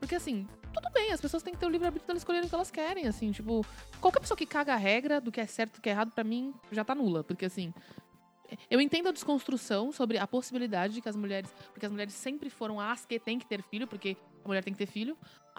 Porque 0.00 0.14
assim, 0.14 0.48
tudo 0.72 0.88
bem, 0.94 1.12
as 1.12 1.20
pessoas 1.20 1.42
têm 1.42 1.52
que 1.52 1.60
ter 1.60 1.66
o 1.66 1.68
livre 1.68 1.86
arbítrio 1.86 2.06
delas 2.08 2.22
escolherem 2.22 2.46
o 2.46 2.48
que 2.48 2.54
elas 2.54 2.70
querem, 2.70 3.06
assim, 3.06 3.30
tipo, 3.30 3.64
qualquer 4.00 4.18
pessoa 4.20 4.36
que 4.36 4.46
caga 4.46 4.72
a 4.72 4.76
regra 4.76 5.20
do 5.20 5.30
que 5.30 5.40
é 5.40 5.46
certo 5.46 5.74
e 5.74 5.78
do 5.78 5.80
que 5.82 5.88
é 5.88 5.92
errado, 5.92 6.10
pra 6.10 6.24
mim, 6.24 6.52
já 6.72 6.82
tá 6.84 6.94
nula. 6.94 7.22
Porque 7.22 7.44
assim, 7.44 7.72
eu 8.70 8.80
entendo 8.80 9.08
a 9.08 9.12
desconstrução 9.12 9.92
sobre 9.92 10.18
a 10.18 10.26
possibilidade 10.26 10.94
de 10.94 11.00
que 11.00 11.08
as 11.08 11.16
mulheres. 11.16 11.52
Porque 11.72 11.86
as 11.86 11.92
mulheres 11.92 12.14
sempre 12.14 12.50
foram 12.50 12.80
as 12.80 13.04
que 13.06 13.18
têm 13.18 13.38
que 13.38 13.46
ter 13.46 13.62
filho, 13.62 13.86
porque 13.86 14.16
a 14.44 14.48
mulher 14.48 14.62
tem 14.62 14.72
que 14.72 14.78
ter 14.78 14.86
filho. 14.86 15.16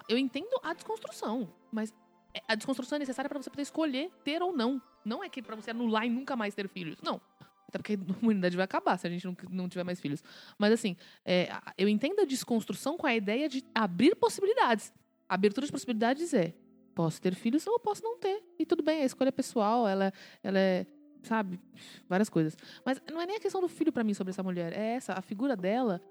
Eu 0.07 0.17
entendo 0.17 0.59
a 0.63 0.73
desconstrução, 0.73 1.53
mas 1.71 1.93
é- 2.33 2.41
a 2.47 2.55
desconstrução 2.55 2.95
é 2.95 2.99
necessária 2.99 3.29
pra 3.29 3.39
você 3.41 3.49
poder 3.49 3.61
escolher 3.61 4.11
ter 4.23 4.41
ou 4.41 4.55
não. 4.55 4.81
Não 5.05 5.23
é 5.23 5.29
que 5.29 5.41
pra 5.41 5.55
você 5.55 5.71
anular 5.71 6.05
e 6.05 6.09
nunca 6.09 6.35
mais 6.35 6.55
ter 6.55 6.67
filhos. 6.67 6.99
Não. 7.01 7.21
Até 7.67 7.77
porque 7.77 7.93
a 8.17 8.19
humanidade 8.21 8.55
vai 8.55 8.65
acabar 8.65 8.97
se 8.97 9.07
a 9.07 9.09
gente 9.09 9.25
não, 9.49 9.67
tiver 9.67 9.83
mais 9.83 9.99
filhos. 9.99 10.23
Mas 10.57 10.71
assim, 10.71 10.95
é, 11.25 11.49
eu 11.77 11.87
entendo 11.87 12.21
a 12.21 12.25
desconstrução 12.25 12.97
com 12.97 13.07
a 13.07 13.15
ideia 13.15 13.49
de 13.49 13.63
abrir 13.73 14.15
possibilidades. 14.15 14.93
A 15.27 15.35
abertura 15.35 15.65
de 15.65 15.71
possibilidades 15.71 16.33
é: 16.33 16.53
posso 16.93 17.21
ter 17.21 17.35
filhos 17.35 17.65
ou 17.67 17.79
posso 17.79 18.03
não 18.03 18.17
ter. 18.17 18.43
E 18.59 18.65
tudo 18.65 18.83
bem, 18.83 19.01
a 19.01 19.05
escolha 19.05 19.29
é 19.29 19.31
pessoal, 19.31 19.87
ela, 19.87 20.13
ela 20.43 20.59
é. 20.59 20.85
Sabe? 21.23 21.59
Várias 22.07 22.29
coisas. 22.29 22.57
Mas 22.85 23.01
não 23.11 23.21
é 23.21 23.25
nem 23.25 23.37
a 23.37 23.39
questão 23.39 23.61
do 23.61 23.67
filho 23.67 23.91
pra 23.91 24.03
mim 24.03 24.13
sobre 24.13 24.31
essa 24.31 24.43
mulher. 24.43 24.73
É 24.73 24.95
essa, 24.95 25.13
a 25.13 25.21
figura 25.21 25.55
dela 25.55 26.01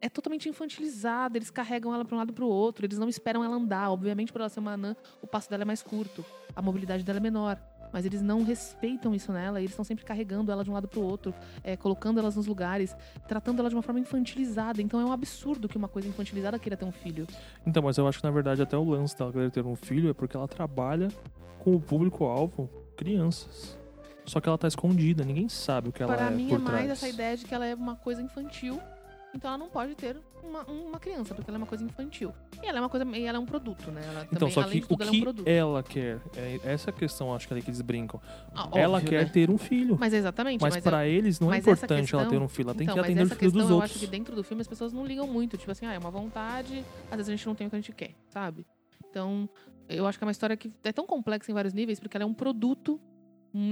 é 0.00 0.08
totalmente 0.08 0.48
infantilizada. 0.48 1.38
Eles 1.38 1.50
carregam 1.50 1.94
ela 1.94 2.04
pra 2.04 2.14
um 2.14 2.18
lado 2.18 2.30
e 2.30 2.34
pro 2.34 2.46
outro. 2.46 2.84
Eles 2.84 2.98
não 2.98 3.08
esperam 3.08 3.42
ela 3.42 3.56
andar. 3.56 3.90
Obviamente, 3.90 4.32
por 4.32 4.40
ela 4.40 4.48
ser 4.48 4.60
uma 4.60 4.72
anã, 4.72 4.94
o 5.22 5.26
passo 5.26 5.48
dela 5.50 5.62
é 5.62 5.64
mais 5.64 5.82
curto. 5.82 6.24
A 6.54 6.62
mobilidade 6.62 7.02
dela 7.02 7.18
é 7.18 7.22
menor. 7.22 7.60
Mas 7.90 8.04
eles 8.04 8.20
não 8.20 8.42
respeitam 8.44 9.14
isso 9.14 9.32
nela. 9.32 9.58
Eles 9.58 9.70
estão 9.70 9.84
sempre 9.84 10.04
carregando 10.04 10.52
ela 10.52 10.62
de 10.62 10.70
um 10.70 10.74
lado 10.74 10.86
pro 10.86 11.00
outro, 11.00 11.34
é, 11.64 11.74
colocando 11.74 12.20
elas 12.20 12.36
nos 12.36 12.46
lugares, 12.46 12.94
tratando 13.26 13.60
ela 13.60 13.70
de 13.70 13.74
uma 13.74 13.82
forma 13.82 13.98
infantilizada. 13.98 14.82
Então 14.82 15.00
é 15.00 15.04
um 15.06 15.12
absurdo 15.12 15.66
que 15.66 15.78
uma 15.78 15.88
coisa 15.88 16.06
infantilizada 16.06 16.58
queira 16.58 16.76
ter 16.76 16.84
um 16.84 16.92
filho. 16.92 17.26
Então, 17.66 17.82
mas 17.82 17.96
eu 17.96 18.06
acho 18.06 18.18
que 18.18 18.24
na 18.24 18.30
verdade 18.30 18.60
até 18.60 18.76
o 18.76 18.84
lance 18.84 19.16
dela 19.16 19.32
querer 19.32 19.50
ter 19.50 19.64
um 19.64 19.74
filho 19.74 20.10
é 20.10 20.12
porque 20.12 20.36
ela 20.36 20.46
trabalha 20.46 21.08
com 21.58 21.74
o 21.74 21.80
público-alvo 21.80 22.68
crianças. 22.94 23.77
Só 24.28 24.40
que 24.40 24.48
ela 24.48 24.58
tá 24.58 24.68
escondida, 24.68 25.24
ninguém 25.24 25.48
sabe 25.48 25.88
o 25.88 25.92
que 25.92 26.02
ela 26.02 26.14
Para 26.14 26.26
é 26.26 26.30
mim 26.30 26.48
por 26.48 26.54
é 26.56 26.58
mais 26.58 26.70
trás. 26.84 26.90
essa 26.90 27.08
ideia 27.08 27.36
de 27.36 27.44
que 27.46 27.54
ela 27.54 27.66
é 27.66 27.74
uma 27.74 27.96
coisa 27.96 28.20
infantil. 28.22 28.80
Então 29.34 29.50
ela 29.50 29.58
não 29.58 29.68
pode 29.68 29.94
ter 29.94 30.16
uma, 30.42 30.64
uma 30.64 30.98
criança, 30.98 31.34
porque 31.34 31.50
ela 31.50 31.58
é 31.58 31.60
uma 31.60 31.66
coisa 31.66 31.84
infantil. 31.84 32.32
E 32.62 32.66
ela 32.66 32.78
é 32.78 32.80
uma 32.80 32.88
coisa. 32.88 33.04
E 33.14 33.24
ela 33.24 33.36
é 33.36 33.40
um 33.40 33.44
produto, 33.44 33.90
né? 33.90 34.00
Ela 34.02 34.22
Então, 34.24 34.48
também, 34.48 34.54
só 34.54 34.62
que 34.64 34.80
de 34.80 34.84
o 34.84 34.88
tudo, 34.88 35.42
ela 35.46 35.78
é 35.78 35.80
um 35.80 35.82
que 35.82 35.98
ela 35.98 36.18
quer, 36.18 36.20
é 36.34 36.60
essa 36.64 36.90
questão, 36.90 37.34
acho 37.34 37.46
que 37.46 37.52
ali 37.52 37.62
que 37.62 37.68
eles 37.68 37.82
brincam. 37.82 38.20
Ah, 38.54 38.70
ela 38.74 38.96
óbvio, 38.96 39.10
quer 39.10 39.24
né? 39.26 39.30
ter 39.30 39.50
um 39.50 39.58
filho. 39.58 39.98
Mas 40.00 40.14
exatamente, 40.14 40.62
Mas, 40.62 40.74
mas, 40.74 40.82
pra 40.82 41.06
eles 41.06 41.38
não 41.40 41.52
é 41.52 41.58
importante 41.58 41.92
ela 41.92 42.00
questão- 42.24 42.28
ter 42.30 42.38
um 42.42 42.48
filho, 42.48 42.68
ela 42.68 42.74
tem 42.74 42.84
então, 42.84 42.94
que 42.94 43.00
atender 43.00 43.22
o 43.22 43.26
filho 43.28 43.38
questão 43.38 43.60
dos 43.60 43.70
eu 43.70 43.76
outros. 43.76 43.90
acho 43.92 44.00
que 44.00 44.06
dentro 44.06 44.34
do 44.34 44.42
filme 44.42 44.62
as 44.62 44.66
pessoas 44.66 44.92
não 44.94 45.04
ligam 45.04 45.26
muito. 45.26 45.58
Tipo 45.58 45.70
assim, 45.72 45.84
ah, 45.84 45.92
é 45.92 45.98
uma 45.98 46.10
vontade, 46.10 46.82
às 47.10 47.16
vezes 47.18 47.28
a 47.28 47.36
gente 47.36 47.46
não 47.46 47.54
tem 47.54 47.66
o 47.66 47.70
que 47.70 47.76
a 47.76 47.80
gente 47.80 47.92
quer, 47.92 48.12
sabe? 48.30 48.66
Então, 49.10 49.46
eu 49.90 50.06
acho 50.06 50.16
que 50.18 50.24
é 50.24 50.26
uma 50.26 50.32
história 50.32 50.56
que 50.56 50.72
é 50.84 50.92
tão 50.92 51.06
complexa 51.06 51.50
em 51.50 51.54
vários 51.54 51.74
níveis, 51.74 52.00
porque 52.00 52.16
ela 52.16 52.24
é 52.24 52.26
um 52.26 52.34
produto. 52.34 52.98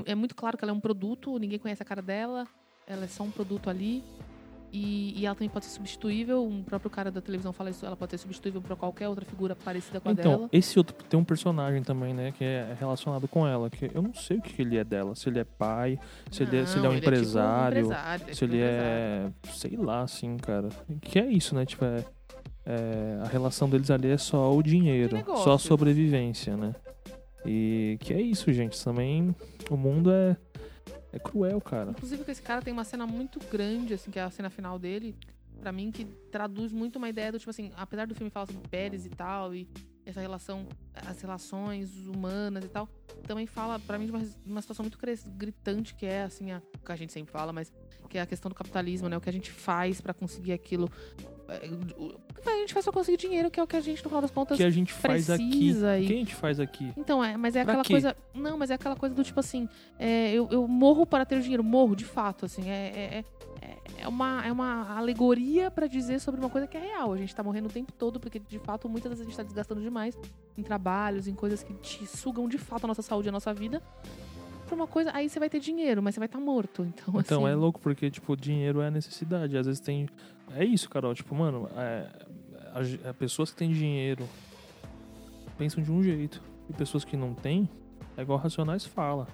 É 0.07 0.15
muito 0.15 0.35
claro 0.35 0.57
que 0.57 0.65
ela 0.65 0.73
é 0.73 0.75
um 0.75 0.81
produto, 0.81 1.39
ninguém 1.39 1.59
conhece 1.59 1.83
a 1.83 1.87
cara 1.87 2.03
dela, 2.03 2.47
ela 2.87 3.05
é 3.05 3.09
só 3.09 3.23
um 3.23 3.31
produto 3.31 3.69
ali. 3.71 4.03
E, 4.73 5.15
e 5.19 5.25
ela 5.25 5.35
também 5.35 5.49
pode 5.49 5.65
ser 5.65 5.71
substituível. 5.71 6.45
Um 6.45 6.63
próprio 6.63 6.91
cara 6.91 7.11
da 7.11 7.21
televisão 7.21 7.53
fala 7.53 7.71
isso, 7.71 7.87
ela 7.87 7.97
pode 7.97 8.11
ser 8.11 8.19
substituível 8.19 8.61
pra 8.61 8.75
qualquer 8.75 9.09
outra 9.09 9.25
figura 9.25 9.55
parecida 9.55 10.01
com 10.01 10.09
a 10.09 10.13
Então, 10.13 10.33
dela. 10.33 10.49
esse 10.53 10.77
outro 10.77 10.95
tem 11.09 11.19
um 11.19 11.25
personagem 11.25 11.83
também, 11.83 12.13
né, 12.13 12.33
que 12.33 12.45
é 12.45 12.77
relacionado 12.79 13.27
com 13.29 13.47
ela, 13.47 13.71
que 13.71 13.91
eu 13.95 14.03
não 14.03 14.13
sei 14.13 14.39
o 14.39 14.43
que 14.43 14.61
ele 14.61 14.77
é 14.77 14.85
dela, 14.85 15.15
se 15.15 15.29
ele 15.29 15.39
é 15.39 15.45
pai, 15.45 15.99
se, 16.31 16.43
ele, 16.43 16.59
é, 16.59 16.67
se 16.67 16.77
ele 16.79 16.85
é 16.87 16.89
um 16.89 16.93
Não, 16.93 16.99
tipo 17.01 17.09
empresário, 17.09 17.79
empresário, 17.87 18.23
ele 18.25 18.31
é 18.31 18.35
se 18.35 18.39
tipo 18.41 18.53
ele 18.55 18.63
empresário. 18.65 19.35
é, 19.47 19.51
sei 19.53 19.77
lá, 19.77 20.01
assim, 20.03 20.37
cara. 20.37 20.69
Que 21.01 21.21
é 21.21 21.27
isso, 21.27 21.55
né, 21.55 21.65
tipo, 21.65 21.85
é, 21.85 22.05
é, 22.67 23.21
a 23.25 23.29
relação 23.29 23.71
deles 23.71 23.91
ali 23.91 24.09
é 24.11 24.19
só 24.19 24.53
o 24.53 24.63
dinheiro, 24.63 25.17
só 25.37 25.53
a 25.55 25.59
sobrevivência, 25.59 26.57
né. 26.57 26.75
E 27.47 27.99
que 28.01 28.13
é 28.13 28.21
isso, 28.21 28.53
gente, 28.53 28.83
também 28.83 29.35
o 29.71 29.77
mundo 29.77 30.11
é, 30.11 30.37
é 31.13 31.19
cruel, 31.19 31.61
cara. 31.61 31.91
Inclusive, 31.91 32.25
que 32.25 32.31
esse 32.31 32.43
cara 32.43 32.63
tem 32.63 32.73
uma 32.73 32.85
cena 32.85 33.07
muito 33.07 33.39
grande, 33.51 33.95
assim, 33.95 34.11
que 34.11 34.19
é 34.19 34.23
a 34.23 34.31
cena 34.31 34.51
final 34.51 34.79
dele, 34.79 35.15
pra 35.61 35.73
mim, 35.73 35.91
que 35.91 36.05
traduz 36.31 36.73
muito 36.73 36.97
uma 36.97 37.09
ideia 37.09 37.33
do 37.33 37.39
tipo 37.39 37.51
assim, 37.51 37.73
apesar 37.77 38.07
do 38.07 38.15
filme 38.15 38.31
falar 38.31 38.47
sobre 38.47 38.69
Pérez 38.69 39.07
e 39.07 39.11
tal, 39.11 39.55
e 39.55 39.69
essa 40.05 40.21
relação, 40.21 40.67
as 40.95 41.21
relações 41.21 42.07
humanas 42.07 42.65
e 42.65 42.69
tal, 42.69 42.89
também 43.27 43.47
fala, 43.47 43.79
pra 43.81 43.99
mim, 43.99 44.07
de 44.07 44.13
uma, 44.13 44.23
uma 44.47 44.63
situação 44.63 44.85
muito 44.85 44.99
gritante, 45.37 45.95
que 45.95 46.07
é, 46.07 46.23
assim, 46.23 46.53
a, 46.53 46.63
que 46.85 46.93
a 46.93 46.97
gente 46.97 47.13
sempre 47.13 47.33
fala, 47.33 47.53
mas 47.53 47.73
que 48.09 48.19
é 48.19 48.21
a 48.21 48.27
questão 48.27 48.49
do 48.49 48.55
capitalismo, 48.55 49.09
né? 49.09 49.17
O 49.17 49.21
que 49.21 49.29
a 49.29 49.33
gente 49.33 49.51
faz 49.51 50.01
pra 50.01 50.15
conseguir 50.15 50.53
aquilo. 50.53 50.89
É, 51.49 52.51
a 52.51 52.57
gente 52.61 52.73
faz 52.75 52.85
pra 52.85 52.93
conseguir 52.93 53.17
dinheiro, 53.19 53.51
que 53.51 53.59
é 53.59 53.63
o 53.63 53.67
que 53.67 53.77
a 53.77 53.81
gente, 53.81 54.03
no 54.03 54.09
final 54.09 54.21
das 54.23 54.31
contas, 54.31 54.57
que 54.57 54.65
a 54.65 54.71
gente 54.71 54.93
faz 54.93 55.29
aqui? 55.31 55.71
e- 55.71 56.07
que 56.07 56.13
a 56.13 56.17
gente 56.17 56.35
faz 56.35 56.59
aqui? 56.61 56.93
então, 56.97 57.23
é, 57.23 57.37
mas 57.37 57.55
é 57.57 57.63
Pra 57.65 57.73
aquela 57.75 57.85
quê? 57.85 57.93
coisa. 57.95 58.17
Não, 58.35 58.57
mas 58.59 58.71
é 58.71 58.75
aquela 58.75 58.97
coisa 58.97 59.15
do 59.15 59.23
tipo 59.25 59.39
assim, 59.41 59.69
é, 59.99 60.33
eu, 60.33 60.49
eu 60.51 60.67
morro 60.69 61.05
para 61.07 61.25
ter 61.25 61.41
dinheiro, 61.41 61.63
morro, 61.65 61.95
de 61.95 62.05
fato, 62.05 62.45
assim. 62.47 62.69
É, 62.69 62.75
é, 62.87 63.25
é, 63.63 63.77
é 64.03 64.09
uma, 64.09 64.45
é 64.47 64.53
uma 64.53 64.97
alegoria 64.97 65.71
pra 65.71 65.87
dizer 65.87 66.21
sobre 66.21 66.41
uma 66.41 66.51
coisa 66.51 66.67
que 66.67 66.77
é 66.77 66.81
real. 66.81 67.13
A 67.13 67.17
gente 67.17 67.35
tá 67.35 67.43
morrendo 67.43 67.67
o 67.69 67.73
tempo 67.73 67.93
todo, 67.93 68.19
porque 68.21 68.39
de 68.39 68.59
fato 68.59 68.89
muitas 68.89 69.11
vezes 69.11 69.23
a 69.23 69.29
gente 69.29 69.37
tá 69.37 69.43
desgastando 69.43 69.81
demais 69.81 70.17
em 70.57 70.63
trabalhos, 70.63 71.27
em 71.29 71.35
coisas 71.35 71.63
que 71.63 71.73
te 71.75 72.07
sugam 72.07 72.49
de 72.49 72.59
fato 72.59 72.85
a 72.85 72.89
nossa 72.89 73.03
saúde 73.03 73.29
e 73.29 73.31
a 73.31 73.33
nossa 73.33 73.53
vida. 73.55 73.83
Pra 74.67 74.75
uma 74.75 74.87
coisa, 74.89 75.13
aí 75.15 75.29
você 75.29 75.39
vai 75.39 75.49
ter 75.49 75.61
dinheiro, 75.61 76.03
mas 76.03 76.15
você 76.15 76.19
vai 76.21 76.27
estar 76.27 76.41
morto. 76.41 76.83
Então, 76.85 77.15
Então 77.21 77.45
assim, 77.45 77.53
é 77.53 77.55
louco, 77.55 77.81
porque, 77.81 78.11
tipo, 78.11 78.37
dinheiro 78.37 78.81
é 78.81 78.91
necessidade. 78.91 79.57
Às 79.57 79.67
vezes 79.67 79.81
tem. 79.81 80.09
É 80.55 80.65
isso, 80.65 80.89
Carol. 80.89 81.15
Tipo, 81.15 81.35
mano, 81.35 81.69
é, 81.77 82.07
a- 82.75 83.11
a- 83.11 83.15
pessoas 83.15 83.51
que 83.51 83.57
têm 83.57 83.71
dinheiro 83.73 84.27
pensam 85.59 85.83
de 85.83 85.91
um 85.91 86.03
jeito. 86.03 86.43
E 86.69 86.73
pessoas 86.73 87.05
que 87.05 87.17
não 87.17 87.33
têm, 87.35 87.69
é 88.17 88.23
igual 88.23 88.39
Racionais 88.39 88.85
fala. 88.85 89.27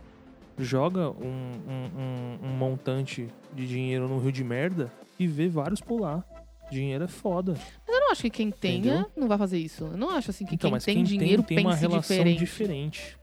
Joga 0.58 1.10
um, 1.10 1.24
um- 1.26 2.00
um- 2.44 2.46
um 2.48 2.56
montante 2.56 3.26
de 3.54 3.66
dinheiro 3.66 4.06
no 4.06 4.18
rio 4.18 4.30
de 4.32 4.44
merda 4.44 4.92
e 5.18 5.26
vê 5.26 5.48
vários 5.48 5.80
pular. 5.80 6.24
Dinheiro 6.70 7.04
é 7.04 7.08
foda. 7.08 7.52
Mas 7.86 7.96
eu 7.96 8.00
não 8.00 8.12
acho 8.12 8.22
que 8.22 8.30
quem 8.30 8.50
tenha 8.50 8.76
Entendeu? 8.78 9.10
não 9.16 9.28
vai 9.28 9.36
fazer 9.38 9.58
isso. 9.58 9.84
Eu 9.84 9.96
não 9.96 10.10
acho 10.10 10.30
assim 10.30 10.44
que 10.46 10.54
então, 10.54 10.70
quem 10.70 10.78
tem 10.80 10.94
quem 10.96 11.04
dinheiro 11.04 11.42
tem, 11.42 11.56
tem 11.58 11.66
uma 11.66 11.74
relação 11.74 12.16
diferente. 12.16 12.38
diferente. 12.38 13.18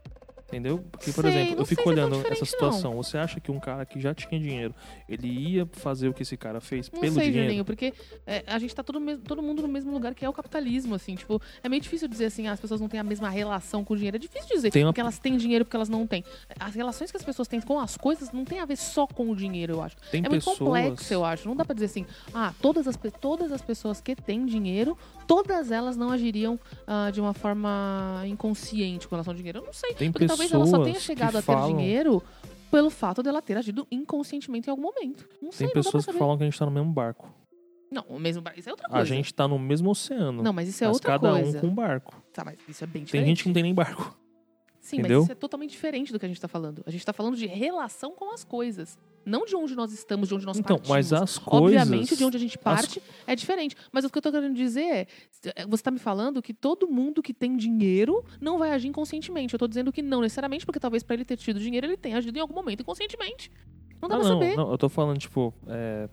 Entendeu? 0.50 0.84
Porque, 0.90 1.12
por 1.12 1.22
Sei, 1.22 1.30
exemplo, 1.30 1.52
não 1.52 1.58
eu 1.60 1.64
fico 1.66 1.82
é 1.82 1.86
olhando 1.86 2.26
essa 2.26 2.44
situação. 2.44 2.96
Você 2.96 3.16
acha 3.16 3.38
que 3.38 3.52
um 3.52 3.60
cara 3.60 3.86
que 3.86 4.00
já 4.00 4.12
tinha 4.12 4.38
dinheiro, 4.40 4.74
ele 5.08 5.28
ia 5.28 5.68
fazer 5.72 6.08
o 6.08 6.12
que 6.12 6.22
esse 6.22 6.36
cara 6.36 6.60
fez 6.60 6.90
Não 6.92 7.00
pelo 7.00 7.14
sei, 7.14 7.26
dinheiro? 7.26 7.46
Julinho, 7.46 7.64
porque 7.64 7.94
é, 8.26 8.42
a 8.48 8.58
gente 8.58 8.74
tá 8.74 8.82
todo, 8.82 9.00
todo 9.18 9.40
mundo 9.40 9.62
no 9.62 9.68
mesmo 9.68 9.92
lugar 9.92 10.12
que 10.12 10.24
é 10.24 10.28
o 10.28 10.32
capitalismo, 10.32 10.96
assim. 10.96 11.14
Tipo, 11.14 11.40
é 11.62 11.68
meio 11.68 11.80
difícil 11.80 12.08
dizer 12.08 12.26
assim, 12.26 12.48
ah, 12.48 12.52
as 12.52 12.60
pessoas 12.60 12.80
não 12.80 12.88
têm 12.88 12.98
a 12.98 13.04
mesma 13.04 13.30
relação 13.30 13.84
com 13.84 13.94
o 13.94 13.96
dinheiro. 13.96 14.16
É 14.16 14.20
difícil 14.20 14.48
dizer 14.56 14.76
uma- 14.76 14.86
porque 14.86 15.00
elas 15.00 15.20
têm 15.20 15.36
dinheiro 15.36 15.64
porque 15.64 15.76
elas 15.76 15.88
não 15.88 16.04
têm. 16.04 16.24
As 16.58 16.74
relações 16.74 17.12
que 17.12 17.16
as 17.16 17.22
pessoas 17.22 17.46
têm 17.46 17.60
com 17.60 17.78
as 17.78 17.96
coisas 17.96 18.32
não 18.32 18.44
tem 18.44 18.58
a 18.58 18.64
ver 18.64 18.76
só 18.76 19.06
com 19.06 19.30
o 19.30 19.36
dinheiro, 19.36 19.74
eu 19.74 19.82
acho. 19.82 19.96
Tem 20.10 20.18
é 20.18 20.28
muito 20.28 20.44
pessoas... 20.44 20.58
complexo, 20.58 21.14
eu 21.14 21.24
acho. 21.24 21.48
Não 21.48 21.54
dá 21.54 21.64
pra 21.64 21.74
dizer 21.74 21.86
assim, 21.86 22.04
ah, 22.34 22.52
todas 22.60 22.88
as, 22.88 22.98
todas 23.20 23.52
as 23.52 23.62
pessoas 23.62 24.00
que 24.00 24.16
têm 24.16 24.44
dinheiro, 24.46 24.98
todas 25.30 25.70
elas 25.70 25.96
não 25.96 26.10
agiriam 26.10 26.58
ah, 26.86 27.10
de 27.10 27.20
uma 27.20 27.32
forma 27.32 28.22
inconsciente 28.26 29.06
com 29.06 29.14
relação 29.14 29.32
ao 29.32 29.36
dinheiro. 29.36 29.60
Eu 29.60 29.64
não 29.66 29.72
sei. 29.72 29.94
Tem 29.94 30.10
Porque 30.10 30.26
talvez 30.26 30.50
ela 30.52 30.66
só 30.66 30.82
tenha 30.82 30.98
chegado 30.98 31.36
a 31.36 31.40
ter 31.40 31.46
falam- 31.46 31.76
dinheiro 31.76 32.22
pelo 32.70 32.90
fato 32.90 33.22
dela 33.22 33.40
ter 33.40 33.56
agido 33.56 33.86
inconscientemente 33.90 34.68
em 34.68 34.70
algum 34.70 34.82
momento. 34.82 35.28
Não 35.40 35.52
sei, 35.52 35.66
Tem 35.68 35.74
pessoas 35.74 36.04
que 36.06 36.12
falam 36.12 36.36
que 36.36 36.42
a 36.42 36.46
gente 36.46 36.58
tá 36.58 36.64
no 36.66 36.72
mesmo 36.72 36.92
barco. 36.92 37.32
Não, 37.90 38.04
o 38.08 38.18
mesmo 38.20 38.40
bar- 38.42 38.54
Isso 38.56 38.68
é 38.68 38.72
outra 38.72 38.88
coisa. 38.88 39.02
A 39.02 39.04
gente 39.04 39.34
tá 39.34 39.48
no 39.48 39.58
mesmo 39.58 39.90
oceano. 39.90 40.42
Não, 40.42 40.52
mas 40.52 40.68
isso 40.68 40.84
é 40.84 40.86
mas 40.86 40.94
outra 40.96 41.12
cada 41.18 41.30
coisa. 41.32 41.58
um 41.58 41.60
com 41.60 41.66
um 41.66 41.74
barco. 41.74 42.22
Tá, 42.32 42.44
mas 42.44 42.56
isso 42.68 42.84
é 42.84 42.86
bem 42.86 43.00
Tem 43.00 43.04
diferente. 43.04 43.26
gente 43.28 43.42
que 43.42 43.48
não 43.48 43.54
tem 43.54 43.62
nem 43.64 43.74
barco. 43.74 44.16
Sim, 44.80 44.98
entendeu? 44.98 45.18
mas 45.18 45.24
isso 45.24 45.32
é 45.32 45.34
totalmente 45.34 45.70
diferente 45.70 46.12
do 46.12 46.18
que 46.18 46.24
a 46.24 46.28
gente 46.28 46.40
tá 46.40 46.46
falando. 46.48 46.82
A 46.86 46.90
gente 46.90 47.04
tá 47.04 47.12
falando 47.12 47.36
de 47.36 47.46
relação 47.46 48.12
com 48.12 48.32
as 48.32 48.44
coisas. 48.44 48.96
Não 49.24 49.44
de 49.44 49.54
onde 49.54 49.74
nós 49.76 49.92
estamos, 49.92 50.28
de 50.28 50.34
onde 50.34 50.46
nós 50.46 50.58
Então, 50.58 50.76
partimos. 50.76 50.88
mas 50.88 51.12
as 51.12 51.38
coisas. 51.38 51.80
Obviamente, 51.82 52.16
de 52.16 52.24
onde 52.24 52.36
a 52.36 52.40
gente 52.40 52.56
parte 52.58 53.02
é 53.26 53.36
diferente. 53.36 53.76
Mas 53.92 54.04
o 54.04 54.10
que 54.10 54.16
eu 54.18 54.22
tô 54.22 54.30
querendo 54.32 54.54
dizer 54.54 54.80
é: 54.82 55.06
você 55.68 55.82
tá 55.82 55.90
me 55.90 55.98
falando 55.98 56.40
que 56.42 56.54
todo 56.54 56.88
mundo 56.88 57.22
que 57.22 57.34
tem 57.34 57.56
dinheiro 57.56 58.24
não 58.40 58.58
vai 58.58 58.72
agir 58.72 58.88
inconscientemente. 58.88 59.52
Eu 59.54 59.58
tô 59.58 59.68
dizendo 59.68 59.92
que 59.92 60.00
não 60.02 60.20
necessariamente, 60.22 60.64
porque 60.64 60.80
talvez 60.80 61.02
para 61.02 61.14
ele 61.14 61.24
ter 61.24 61.36
tido 61.36 61.60
dinheiro, 61.60 61.86
ele 61.86 61.96
tenha 61.96 62.16
agido 62.16 62.36
em 62.36 62.40
algum 62.40 62.54
momento 62.54 62.80
inconscientemente. 62.80 63.50
Não 64.00 64.08
dá 64.08 64.16
Ah, 64.16 64.18
pra 64.20 64.28
não, 64.28 64.40
saber. 64.40 64.56
não, 64.56 64.70
eu 64.70 64.78
tô 64.78 64.88
falando, 64.88 65.18
tipo, 65.18 65.52
é, 65.66 66.08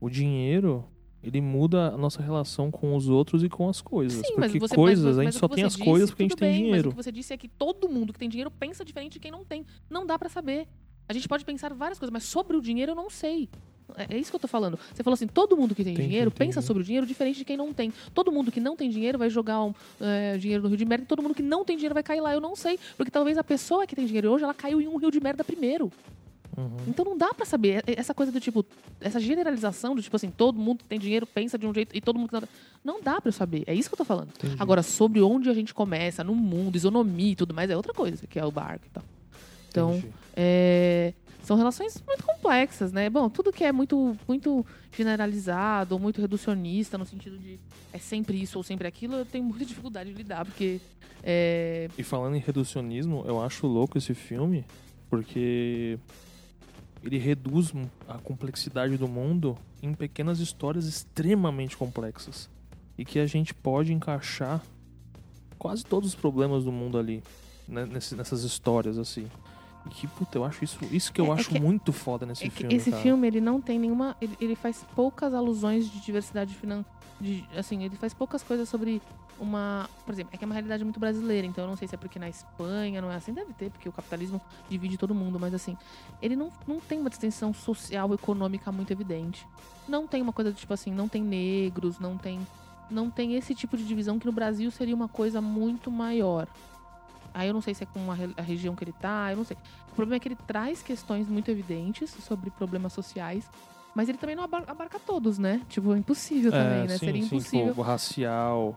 o 0.00 0.08
dinheiro, 0.08 0.84
ele 1.22 1.40
muda 1.42 1.88
a 1.88 1.96
nossa 1.98 2.22
relação 2.22 2.70
com 2.70 2.96
os 2.96 3.08
outros 3.08 3.44
e 3.44 3.48
com 3.50 3.68
as 3.68 3.82
coisas. 3.82 4.26
Sim, 4.26 4.32
mas 4.38 4.46
porque 4.50 4.58
você 4.60 4.74
coisas, 4.74 5.04
mas, 5.04 5.14
a 5.18 5.22
mas 5.22 5.34
gente 5.34 5.36
o 5.36 5.40
só 5.40 5.48
tem 5.54 5.64
as 5.64 5.72
disse, 5.74 5.84
coisas 5.84 6.08
porque 6.10 6.22
a 6.22 6.24
gente 6.24 6.30
tudo 6.30 6.40
tem 6.40 6.50
bem, 6.52 6.62
dinheiro. 6.62 6.88
Mas 6.88 6.92
o 6.94 6.96
que 6.96 7.02
você 7.04 7.12
disse 7.12 7.34
é 7.34 7.36
que 7.36 7.46
todo 7.48 7.88
mundo 7.88 8.12
que 8.14 8.18
tem 8.18 8.28
dinheiro 8.30 8.50
pensa 8.50 8.82
diferente 8.84 9.12
de 9.12 9.20
quem 9.20 9.30
não 9.30 9.44
tem. 9.44 9.66
Não 9.90 10.06
dá 10.06 10.18
pra 10.18 10.30
saber. 10.30 10.66
A 11.08 11.12
gente 11.12 11.28
pode 11.28 11.44
pensar 11.44 11.72
várias 11.74 11.98
coisas, 11.98 12.12
mas 12.12 12.24
sobre 12.24 12.56
o 12.56 12.60
dinheiro 12.60 12.92
eu 12.92 12.96
não 12.96 13.10
sei. 13.10 13.48
É 13.96 14.14
é 14.14 14.18
isso 14.18 14.30
que 14.30 14.36
eu 14.36 14.40
tô 14.40 14.48
falando. 14.48 14.78
Você 14.94 15.02
falou 15.02 15.14
assim: 15.14 15.26
todo 15.26 15.56
mundo 15.56 15.74
que 15.74 15.84
tem 15.84 15.92
dinheiro 15.94 16.30
pensa 16.30 16.62
sobre 16.62 16.82
o 16.82 16.86
dinheiro 16.86 17.06
diferente 17.06 17.36
de 17.38 17.44
quem 17.44 17.56
não 17.58 17.74
tem. 17.74 17.92
Todo 18.14 18.32
mundo 18.32 18.50
que 18.50 18.60
não 18.60 18.74
tem 18.76 18.88
dinheiro 18.88 19.18
vai 19.18 19.28
jogar 19.28 19.62
um, 19.62 19.74
é, 20.00 20.38
dinheiro 20.38 20.62
no 20.62 20.68
rio 20.70 20.78
de 20.78 20.84
merda 20.86 21.04
e 21.04 21.06
todo 21.06 21.22
mundo 21.22 21.34
que 21.34 21.42
não 21.42 21.64
tem 21.64 21.76
dinheiro 21.76 21.92
vai 21.92 22.02
cair 22.02 22.20
lá. 22.20 22.32
Eu 22.32 22.40
não 22.40 22.56
sei. 22.56 22.78
Porque 22.96 23.10
talvez 23.10 23.36
a 23.36 23.44
pessoa 23.44 23.86
que 23.86 23.94
tem 23.94 24.06
dinheiro 24.06 24.30
hoje, 24.30 24.44
ela 24.44 24.54
caiu 24.54 24.80
em 24.80 24.88
um 24.88 24.96
rio 24.96 25.10
de 25.10 25.20
merda 25.20 25.44
primeiro. 25.44 25.92
Uhum. 26.56 26.76
Então 26.86 27.04
não 27.04 27.16
dá 27.18 27.32
pra 27.34 27.44
saber. 27.44 27.82
É- 27.86 27.98
Essa 27.98 28.14
coisa 28.14 28.30
do 28.32 28.40
tipo, 28.40 28.64
essa 29.00 29.18
generalização 29.20 29.94
do 29.94 30.02
tipo 30.02 30.16
assim, 30.16 30.30
todo 30.30 30.58
mundo 30.58 30.78
que 30.78 30.88
tem 30.88 30.98
dinheiro 30.98 31.26
pensa 31.26 31.58
de 31.58 31.66
um 31.66 31.74
jeito 31.74 31.94
e 31.94 32.00
todo 32.00 32.18
mundo 32.18 32.28
que 32.28 32.34
não. 32.40 32.48
Não 32.84 33.00
dá 33.02 33.20
pra 33.20 33.28
eu 33.28 33.32
saber. 33.32 33.62
É 33.66 33.74
isso 33.74 33.88
que 33.90 33.94
eu 33.94 33.98
tô 33.98 34.04
falando. 34.04 34.30
Entendi. 34.30 34.56
Agora, 34.58 34.82
sobre 34.82 35.20
onde 35.20 35.48
a 35.50 35.54
gente 35.54 35.72
começa, 35.74 36.24
no 36.24 36.34
mundo, 36.34 36.76
isonomia 36.76 37.32
e 37.32 37.36
tudo 37.36 37.52
mais, 37.54 37.68
é 37.70 37.76
outra 37.76 37.92
coisa, 37.92 38.26
que 38.26 38.38
é 38.38 38.44
o 38.44 38.50
barco 38.50 38.86
e 38.86 38.90
tal. 38.90 39.04
Então, 39.72 40.02
é, 40.36 41.12
são 41.42 41.56
relações 41.56 42.02
muito 42.06 42.24
complexas, 42.24 42.92
né? 42.92 43.10
Bom, 43.10 43.28
tudo 43.28 43.52
que 43.52 43.64
é 43.64 43.72
muito, 43.72 44.16
muito 44.28 44.64
generalizado 44.92 45.94
ou 45.94 46.00
muito 46.00 46.20
reducionista, 46.20 46.96
no 46.96 47.04
sentido 47.04 47.38
de 47.38 47.58
é 47.92 47.98
sempre 47.98 48.40
isso 48.40 48.58
ou 48.58 48.64
sempre 48.64 48.86
aquilo, 48.86 49.16
eu 49.16 49.24
tenho 49.24 49.44
muita 49.44 49.64
dificuldade 49.64 50.10
de 50.10 50.16
lidar, 50.16 50.44
porque. 50.44 50.80
É, 51.22 51.88
E 51.96 52.02
falando 52.02 52.36
em 52.36 52.40
reducionismo, 52.40 53.24
eu 53.26 53.42
acho 53.42 53.66
louco 53.66 53.98
esse 53.98 54.14
filme, 54.14 54.64
porque 55.10 55.98
ele 57.02 57.18
reduz 57.18 57.72
a 58.08 58.18
complexidade 58.18 58.96
do 58.96 59.08
mundo 59.08 59.58
em 59.82 59.92
pequenas 59.94 60.38
histórias 60.38 60.86
extremamente 60.86 61.76
complexas. 61.76 62.48
E 62.96 63.04
que 63.04 63.18
a 63.18 63.26
gente 63.26 63.52
pode 63.52 63.92
encaixar 63.92 64.62
quase 65.58 65.84
todos 65.84 66.10
os 66.10 66.14
problemas 66.14 66.64
do 66.64 66.70
mundo 66.70 66.98
ali, 66.98 67.22
né, 67.66 67.84
nessas 67.86 68.42
histórias, 68.42 68.98
assim. 68.98 69.28
Que, 69.90 70.06
puta, 70.06 70.38
eu 70.38 70.44
acho 70.44 70.62
isso, 70.64 70.78
isso 70.90 71.12
que 71.12 71.20
eu 71.20 71.26
É- 71.26 71.28
é 71.28 71.32
acho 71.32 71.48
que- 71.48 71.60
muito 71.60 71.92
foda 71.92 72.24
nesse 72.24 72.46
é 72.46 72.50
filme. 72.50 72.74
esse 72.74 72.90
cara. 72.90 73.02
filme, 73.02 73.26
ele 73.26 73.40
não 73.40 73.60
tem 73.60 73.78
nenhuma. 73.78 74.16
Ele, 74.20 74.36
ele 74.40 74.54
faz 74.54 74.84
poucas 74.94 75.34
alusões 75.34 75.90
de 75.90 76.00
diversidade 76.00 76.54
financeira. 76.54 77.02
Assim, 77.56 77.84
ele 77.84 77.96
faz 77.96 78.12
poucas 78.14 78.42
coisas 78.42 78.68
sobre 78.68 79.00
uma. 79.38 79.88
Por 80.04 80.12
exemplo, 80.12 80.30
é 80.34 80.36
que 80.36 80.44
é 80.44 80.46
uma 80.46 80.54
realidade 80.54 80.82
muito 80.82 80.98
brasileira, 80.98 81.46
então 81.46 81.62
eu 81.64 81.68
não 81.68 81.76
sei 81.76 81.86
se 81.86 81.94
é 81.94 81.98
porque 81.98 82.18
na 82.18 82.28
Espanha 82.28 83.00
não 83.00 83.10
é 83.12 83.16
assim, 83.16 83.32
deve 83.32 83.52
ter, 83.52 83.70
porque 83.70 83.88
o 83.88 83.92
capitalismo 83.92 84.40
divide 84.68 84.96
todo 84.98 85.14
mundo, 85.14 85.38
mas 85.38 85.54
assim, 85.54 85.76
ele 86.20 86.34
não, 86.34 86.50
não 86.66 86.80
tem 86.80 86.98
uma 87.00 87.08
distinção 87.10 87.52
social, 87.54 88.12
econômica 88.14 88.72
muito 88.72 88.92
evidente. 88.92 89.46
Não 89.88 90.06
tem 90.06 90.20
uma 90.22 90.32
coisa 90.32 90.50
do 90.52 90.56
tipo 90.56 90.72
assim, 90.74 90.90
não 90.92 91.08
tem 91.08 91.22
negros, 91.22 91.98
não 92.00 92.16
tem. 92.18 92.40
Não 92.90 93.08
tem 93.10 93.34
esse 93.36 93.54
tipo 93.54 93.76
de 93.76 93.84
divisão 93.84 94.18
que 94.18 94.26
no 94.26 94.32
Brasil 94.32 94.70
seria 94.70 94.94
uma 94.94 95.08
coisa 95.08 95.40
muito 95.40 95.90
maior. 95.90 96.46
Aí 97.34 97.48
eu 97.48 97.54
não 97.54 97.60
sei 97.60 97.74
se 97.74 97.82
é 97.82 97.86
com 97.86 98.10
a, 98.10 98.16
a 98.36 98.42
região 98.42 98.74
que 98.74 98.84
ele 98.84 98.92
tá, 98.92 99.28
eu 99.30 99.36
não 99.36 99.44
sei. 99.44 99.56
O 99.90 99.94
problema 99.94 100.16
é 100.16 100.20
que 100.20 100.28
ele 100.28 100.36
traz 100.46 100.82
questões 100.82 101.28
muito 101.28 101.50
evidentes 101.50 102.10
sobre 102.10 102.50
problemas 102.50 102.92
sociais, 102.92 103.48
mas 103.94 104.08
ele 104.08 104.18
também 104.18 104.36
não 104.36 104.44
abar- 104.44 104.64
abarca 104.66 104.98
todos, 104.98 105.38
né? 105.38 105.60
Tipo, 105.68 105.94
é 105.94 105.98
impossível 105.98 106.50
também, 106.50 106.86
né? 106.88 106.98
sim, 106.98 107.06
Seria 107.06 107.20
sim, 107.22 107.26
impossível. 107.36 107.68
tipo, 107.68 107.82
racial. 107.82 108.76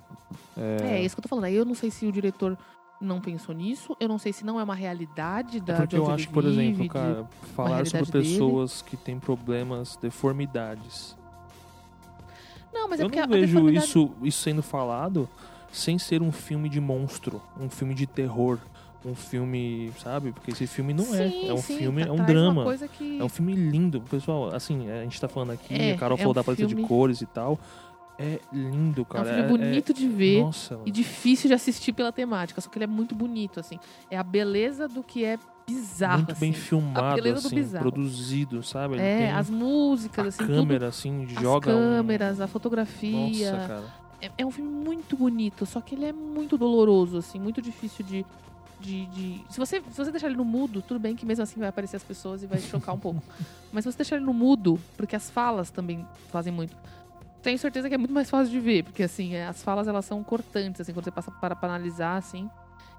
É, 0.58 0.98
é 1.00 1.04
isso 1.04 1.16
que 1.16 1.20
eu 1.20 1.24
tô 1.24 1.30
falando. 1.30 1.46
Aí 1.46 1.56
eu 1.56 1.66
não 1.66 1.76
sei 1.76 1.90
se 1.92 2.06
o 2.06 2.12
diretor 2.12 2.58
não 3.02 3.20
pensou 3.20 3.54
nisso, 3.54 3.96
eu 4.00 4.08
não 4.08 4.18
sei 4.18 4.32
se 4.32 4.46
não 4.46 4.58
é 4.60 4.64
uma 4.64 4.74
realidade 4.76 5.60
da 5.60 5.74
É 5.74 5.78
porque 5.78 5.98
eu 5.98 6.10
acho, 6.10 6.26
ele 6.26 6.34
por 6.34 6.44
vive, 6.44 6.62
exemplo, 6.62 6.88
cara, 6.88 7.26
falar 7.56 7.70
sobre 7.86 7.92
realidade 7.92 8.12
dele. 8.12 8.24
pessoas 8.30 8.82
que 8.82 8.96
têm 8.98 9.20
problemas, 9.20 9.98
deformidades. 9.98 11.16
Não, 12.74 12.90
mas 12.90 13.00
é 13.00 13.04
eu 13.04 13.08
porque 13.10 13.22
não 13.22 13.28
vejo 13.28 13.48
deformidade- 13.54 13.86
isso, 13.88 14.12
isso 14.24 14.42
sendo 14.42 14.62
falado 14.64 15.30
sem 15.76 16.00
ser 16.00 16.22
um 16.22 16.32
filme 16.32 16.70
de 16.70 16.80
monstro, 16.80 17.42
um 17.60 17.70
filme 17.70 17.94
de 17.94 18.08
terror, 18.08 18.58
um 19.06 19.14
filme, 19.14 19.92
sabe? 20.02 20.32
Porque 20.32 20.52
esse 20.52 20.66
filme 20.66 20.94
não 20.94 21.04
é. 21.14 21.30
Sim, 21.30 21.50
É 21.50 21.54
um 21.54 21.58
sim, 21.58 21.78
filme, 21.78 22.02
tra- 22.04 22.10
é 22.10 22.14
um 22.14 22.26
drama. 22.26 22.66
que... 22.98 23.20
É 23.20 23.24
um 23.24 23.30
filme 23.30 23.54
lindo. 23.54 24.02
Pessoal, 24.02 24.54
assim, 24.56 24.90
a 24.90 25.04
gente 25.04 25.20
tá 25.22 25.28
falando 25.28 25.52
aqui, 25.52 25.74
É, 25.76 25.92
a 25.92 25.98
Carol 25.98 26.16
é 26.16 26.20
falou 26.20 26.32
um 26.32 26.36
da 26.36 26.44
paleta 26.44 26.66
de 26.66 26.74
filme- 26.74 26.88
cores 26.88 27.22
e 27.22 27.26
tal. 27.26 27.60
É 28.18 28.40
lindo, 28.54 29.02
É 29.02 29.04
um 29.04 29.06
cara. 29.06 29.26
filme 29.36 29.50
bonito 29.50 29.94
de 29.94 30.08
ver. 30.08 30.42
Nossa, 30.42 30.80
e 30.86 30.92
difícil 30.92 31.50
de 31.50 31.54
assistir 31.54 31.92
pela 31.92 32.12
temática, 32.14 32.62
só 32.62 32.70
que 32.70 32.78
ele 32.78 32.86
é 32.86 32.88
muito 32.88 33.14
bonito, 33.14 33.60
assim. 33.60 33.78
É 34.10 34.18
a 34.18 34.24
beleza 34.24 34.88
do 34.88 35.04
que 35.04 35.26
é 35.26 35.38
bizarro, 35.68 36.20
muito 36.24 36.40
bem 36.40 36.52
assim. 36.52 36.60
filmado, 36.62 37.28
assim, 37.30 37.70
produzido, 37.78 38.64
sabe? 38.64 38.94
Ele 38.96 39.04
É, 39.04 39.32
as 39.34 39.50
músicas, 39.50 40.26
a 40.26 40.30
assim, 40.30 40.46
câmera, 40.48 40.88
assim, 40.88 41.26
tudo. 41.28 41.42
joga 41.42 41.72
as 41.72 41.78
um- 41.78 41.80
câmeras, 41.82 42.40
a 42.40 42.48
fotografia. 42.48 43.52
Nossa, 43.52 43.68
cara. 43.68 44.05
É, 44.26 44.32
é 44.40 44.46
um 44.46 44.52
filme 44.52 44.70
muito 44.70 45.16
bonito, 45.18 45.66
só 45.66 45.82
que 45.82 45.96
ele 45.96 46.06
é 46.06 46.14
muito 46.14 46.58
doloroso, 46.58 47.18
assim, 47.18 47.40
muito 47.40 47.62
difícil 47.62 48.06
de. 48.06 48.26
de, 48.80 49.06
de- 49.08 49.42
Se, 49.50 49.58
você, 49.60 49.82
se 49.82 49.98
você 49.98 50.12
deixar 50.12 50.28
ele 50.28 50.38
no 50.38 50.46
mudo, 50.46 50.82
tudo 50.82 51.00
bem 51.00 51.16
que 51.16 51.26
mesmo 51.26 51.44
assim 51.44 51.60
vai 51.60 51.70
aparecer 51.70 51.96
as 51.98 52.04
pessoas 52.04 52.44
e 52.44 52.48
vai 52.48 52.60
chocar 52.60 52.94
um 52.96 53.00
pouco. 53.00 53.22
Mas 53.72 53.84
se 53.84 53.92
você 53.92 53.98
deixar 53.98 54.16
ele 54.18 54.26
no 54.26 54.34
mudo, 54.34 54.80
porque 54.98 55.16
as 55.16 55.30
falas 55.30 55.70
também 55.70 56.06
fazem 56.30 56.52
muito. 56.54 56.76
Tenho 57.42 57.60
certeza 57.60 57.88
que 57.88 57.94
é 57.96 57.98
muito 57.98 58.14
mais 58.14 58.30
fácil 58.30 58.52
de 58.52 58.60
ver, 58.60 58.84
porque 58.84 59.04
assim, 59.04 59.36
as 59.38 59.62
falas 59.62 59.88
elas 59.88 60.06
são 60.06 60.24
cortantes, 60.24 60.82
assim, 60.82 60.94
quando 60.94 61.06
você 61.06 61.12
passa 61.12 61.30
para, 61.32 61.56
para 61.56 61.70
analisar, 61.70 62.18
assim. 62.18 62.50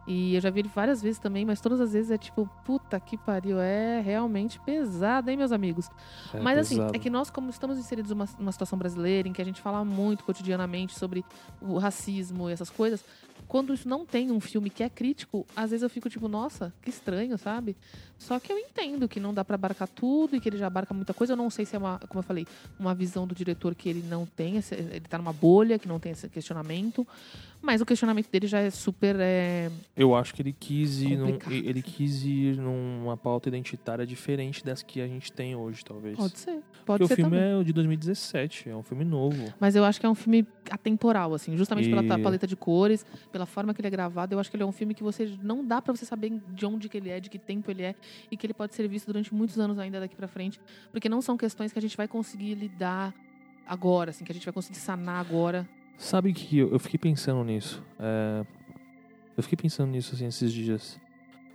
E 0.06 0.34
eu 0.34 0.40
já 0.40 0.50
vi 0.50 0.60
ele 0.60 0.70
várias 0.72 1.02
vezes 1.02 1.18
também, 1.18 1.44
mas 1.44 1.60
todas 1.60 1.80
as 1.80 1.92
vezes 1.92 2.10
é 2.10 2.18
tipo, 2.18 2.48
puta 2.64 2.98
que 3.00 3.16
pariu, 3.16 3.58
é 3.58 4.00
realmente 4.00 4.60
pesado, 4.60 5.30
hein, 5.30 5.36
meus 5.36 5.50
amigos? 5.50 5.88
É 6.32 6.40
Mas 6.40 6.58
assim, 6.58 6.76
pesado. 6.76 6.96
é 6.96 6.98
que 6.98 7.10
nós, 7.10 7.28
como 7.28 7.50
estamos 7.50 7.76
inseridos 7.76 8.10
numa, 8.10 8.28
numa 8.38 8.52
situação 8.52 8.78
brasileira 8.78 9.28
em 9.28 9.32
que 9.32 9.42
a 9.42 9.44
gente 9.44 9.60
fala 9.60 9.84
muito 9.84 10.22
cotidianamente 10.24 10.96
sobre 10.96 11.24
o 11.60 11.78
racismo 11.78 12.48
e 12.48 12.52
essas 12.52 12.70
coisas, 12.70 13.04
quando 13.48 13.72
isso 13.72 13.88
não 13.88 14.04
tem 14.04 14.30
um 14.30 14.40
filme 14.40 14.70
que 14.70 14.82
é 14.82 14.88
crítico, 14.88 15.46
às 15.54 15.70
vezes 15.70 15.82
eu 15.82 15.90
fico 15.90 16.08
tipo, 16.10 16.28
nossa, 16.28 16.72
que 16.82 16.90
estranho, 16.90 17.38
sabe? 17.38 17.76
Só 18.18 18.40
que 18.40 18.52
eu 18.52 18.58
entendo 18.58 19.08
que 19.08 19.20
não 19.20 19.32
dá 19.32 19.44
pra 19.44 19.54
abarcar 19.54 19.88
tudo 19.88 20.36
e 20.36 20.40
que 20.40 20.48
ele 20.48 20.56
já 20.56 20.66
abarca 20.66 20.92
muita 20.94 21.14
coisa. 21.14 21.34
Eu 21.34 21.36
não 21.36 21.50
sei 21.50 21.64
se 21.64 21.76
é 21.76 21.78
uma, 21.78 21.98
como 22.08 22.18
eu 22.18 22.22
falei, 22.22 22.46
uma 22.78 22.94
visão 22.94 23.26
do 23.26 23.34
diretor 23.34 23.74
que 23.74 23.88
ele 23.88 24.02
não 24.08 24.26
tem, 24.26 24.56
ele 24.56 25.00
tá 25.00 25.18
numa 25.18 25.32
bolha, 25.32 25.78
que 25.78 25.86
não 25.86 26.00
tem 26.00 26.12
esse 26.12 26.28
questionamento. 26.28 27.06
Mas 27.66 27.80
o 27.80 27.84
questionamento 27.84 28.30
dele 28.30 28.46
já 28.46 28.60
é 28.60 28.70
super. 28.70 29.16
é, 29.18 29.68
Eu 29.96 30.14
acho 30.14 30.32
que 30.32 30.40
ele 30.40 30.52
quis 30.52 31.00
ir 31.02 31.16
num, 31.16 31.36
ele 31.50 31.82
quis 31.82 32.24
ir 32.24 32.56
numa 32.56 33.16
pauta 33.16 33.48
identitária 33.48 34.06
diferente 34.06 34.64
das 34.64 34.82
que 34.84 35.00
a 35.00 35.06
gente 35.08 35.32
tem 35.32 35.56
hoje, 35.56 35.84
talvez. 35.84 36.16
Pode 36.16 36.38
ser. 36.38 36.62
Pode 36.84 37.00
Porque 37.00 37.06
ser 37.08 37.14
o 37.14 37.16
filme 37.16 37.36
também. 37.36 37.52
é 37.52 37.56
o 37.56 37.64
de 37.64 37.72
2017, 37.72 38.68
é 38.70 38.76
um 38.76 38.84
filme 38.84 39.04
novo. 39.04 39.52
Mas 39.58 39.74
eu 39.74 39.84
acho 39.84 39.98
que 39.98 40.06
é 40.06 40.08
um 40.08 40.14
filme 40.14 40.46
atemporal, 40.70 41.34
assim, 41.34 41.56
justamente 41.56 41.88
pela 41.90 42.04
E- 42.04 42.06
ta- 42.08 42.18
paleta 42.20 42.46
de 42.46 42.54
cores, 42.54 43.04
pela 43.32 43.44
forma 43.46 43.74
que 43.74 43.80
ele 43.80 43.88
é 43.88 43.90
gravado. 43.90 44.32
Eu 44.32 44.38
acho 44.38 44.48
que 44.48 44.56
ele 44.56 44.62
é 44.62 44.66
um 44.66 44.70
filme 44.72 44.94
que 44.94 45.02
você 45.02 45.36
não 45.42 45.64
dá 45.66 45.82
pra 45.82 45.92
você 45.94 46.04
saber 46.06 46.40
de 46.54 46.64
onde 46.64 46.88
que 46.88 46.96
ele 46.96 47.10
é, 47.10 47.18
de 47.18 47.28
que 47.28 47.38
tempo 47.38 47.68
ele 47.68 47.82
é 47.82 47.94
e 48.30 48.36
que 48.36 48.46
ele 48.46 48.54
pode 48.54 48.76
ser 48.76 48.86
visto 48.86 49.06
durante 49.06 49.34
muitos 49.34 49.58
anos 49.58 49.76
ainda 49.80 49.98
daqui 49.98 50.14
pra 50.14 50.28
frente, 50.28 50.60
porque 50.92 51.08
não 51.08 51.20
são 51.20 51.36
questões 51.36 51.72
que 51.72 51.78
a 51.80 51.82
gente 51.82 51.96
vai 51.96 52.06
conseguir 52.06 52.54
lidar 52.54 53.12
agora, 53.66 54.10
assim, 54.10 54.24
que 54.24 54.30
a 54.30 54.34
gente 54.34 54.44
vai 54.44 54.52
conseguir 54.54 54.78
sanar 54.78 55.20
agora. 55.20 55.68
Sabe 55.96 56.32
que 56.32 56.58
eu, 56.58 56.70
eu 56.70 56.78
fiquei 56.78 56.98
pensando 56.98 57.42
nisso. 57.44 57.82
é, 57.98 58.44
eu 59.36 59.42
fiquei 59.42 59.56
pensando 59.56 59.90
nisso 59.90 60.14
assim, 60.14 60.26
esses 60.26 60.52
dias. 60.52 60.98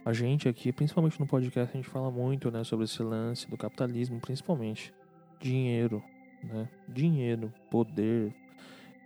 A 0.05 0.13
gente 0.13 0.47
aqui, 0.47 0.71
principalmente 0.71 1.19
no 1.19 1.27
podcast, 1.27 1.71
a 1.73 1.77
gente 1.77 1.89
fala 1.89 2.11
muito 2.11 2.49
né, 2.51 2.63
sobre 2.63 2.85
esse 2.85 3.01
lance 3.01 3.49
do 3.49 3.57
capitalismo, 3.57 4.19
principalmente. 4.19 4.93
Dinheiro, 5.39 6.03
né? 6.43 6.67
Dinheiro, 6.87 7.51
poder 7.69 8.33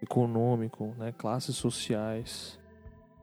econômico, 0.02 0.94
né? 0.98 1.14
classes 1.18 1.56
sociais. 1.56 2.60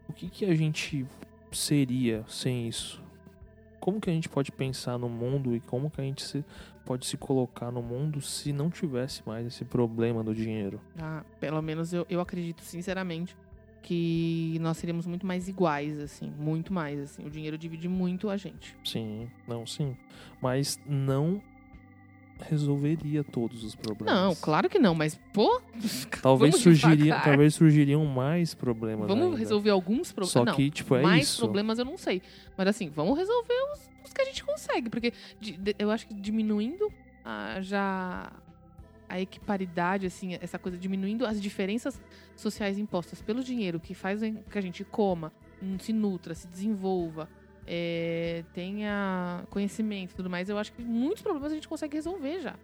O 0.09 0.13
que, 0.13 0.29
que 0.29 0.45
a 0.45 0.55
gente 0.55 1.07
seria 1.51 2.25
sem 2.29 2.69
isso? 2.69 3.03
Como 3.81 4.01
que 4.01 4.11
a 4.11 4.13
gente 4.13 4.29
pode 4.29 4.53
pensar 4.53 4.99
no 4.99 5.09
mundo 5.09 5.55
e 5.55 5.61
como 5.61 5.91
que 5.91 6.01
a 6.01 6.05
gente 6.05 6.23
se, 6.23 6.45
pode 6.85 7.07
se 7.07 7.17
colocar 7.17 7.71
no 7.71 7.83
mundo 7.83 8.21
se 8.21 8.53
não 8.53 8.71
tivesse 8.71 9.23
mais 9.27 9.47
esse 9.47 9.65
problema 9.65 10.23
do 10.23 10.35
dinheiro? 10.35 10.81
Ah, 10.99 11.25
pelo 11.41 11.61
menos 11.63 11.93
eu, 11.93 12.07
eu 12.09 12.21
acredito, 12.21 12.63
sinceramente, 12.63 13.37
que 13.83 14.57
nós 14.61 14.77
seríamos 14.77 15.07
muito 15.07 15.27
mais 15.27 15.49
iguais, 15.49 15.99
assim, 15.99 16.31
muito 16.39 16.73
mais, 16.73 17.01
assim. 17.01 17.25
O 17.25 17.31
dinheiro 17.31 17.59
divide 17.59 17.89
muito 17.89 18.31
a 18.31 18.37
gente. 18.37 18.77
Sim, 18.85 19.29
não, 19.47 19.67
sim. 19.67 19.97
Mas 20.41 20.79
não 20.87 21.43
resolveria 22.43 23.23
todos 23.23 23.63
os 23.63 23.75
problemas. 23.75 24.15
Não, 24.15 24.35
claro 24.35 24.69
que 24.69 24.79
não, 24.79 24.95
mas, 24.95 25.19
pô, 25.33 25.61
Talvez, 26.23 26.57
surgiria, 26.57 27.21
talvez 27.21 27.55
surgiriam 27.55 28.05
mais 28.05 28.55
problemas 28.55 29.09
vamos 29.09 29.27
ainda. 29.27 29.39
resolver 29.39 29.71
alguns 29.71 30.13
problemas. 30.13 30.33
Só 30.33 30.45
não, 30.45 30.55
que, 30.55 30.71
tipo, 30.71 30.95
é 30.97 31.03
mais 31.03 31.29
isso. 31.29 31.39
problemas 31.39 31.79
eu 31.79 31.85
não 31.85 31.97
sei. 31.97 32.21
Mas 32.57 32.69
assim, 32.69 32.89
vamos 32.91 33.17
resolver 33.19 33.55
os 33.75 33.92
que 34.15 34.23
a 34.23 34.25
gente 34.25 34.45
consegue, 34.45 34.89
porque 34.91 35.13
de- 35.41 35.57
de- 35.57 35.77
eu 35.79 35.91
acho 35.91 36.07
que 36.07 36.15
diminuindo 36.15 36.93
já 37.61 38.33
a 39.09 39.21
equiparidade, 39.21 40.07
assim, 40.07 40.35
essa 40.41 40.59
coisa, 40.59 40.79
diminuindo 40.79 41.27
as 41.27 41.41
diferenças 41.41 42.01
sociais 42.35 42.79
impostas 42.79 43.21
pelo 43.21 43.45
dinheiro, 43.45 43.79
que 43.79 43.95
fazem 43.95 44.43
que 44.51 44.59
a 44.59 44.61
gente 44.63 44.85
coma, 44.85 45.33
hum, 45.63 45.79
se 45.79 45.93
nutra, 45.93 46.35
se 46.35 46.47
desenvolva, 46.49 47.29
é, 47.67 48.43
tenha 48.55 49.45
conhecimento 49.51 50.13
e 50.13 50.15
tudo 50.17 50.31
mais, 50.31 50.49
eu 50.49 50.57
acho 50.59 50.73
que 50.73 50.83
muitos 50.83 51.23
problemas 51.23 51.53
a 51.53 51.55
gente 51.55 51.69
consegue 51.69 51.95
resolver 51.95 52.41
já. 52.41 52.57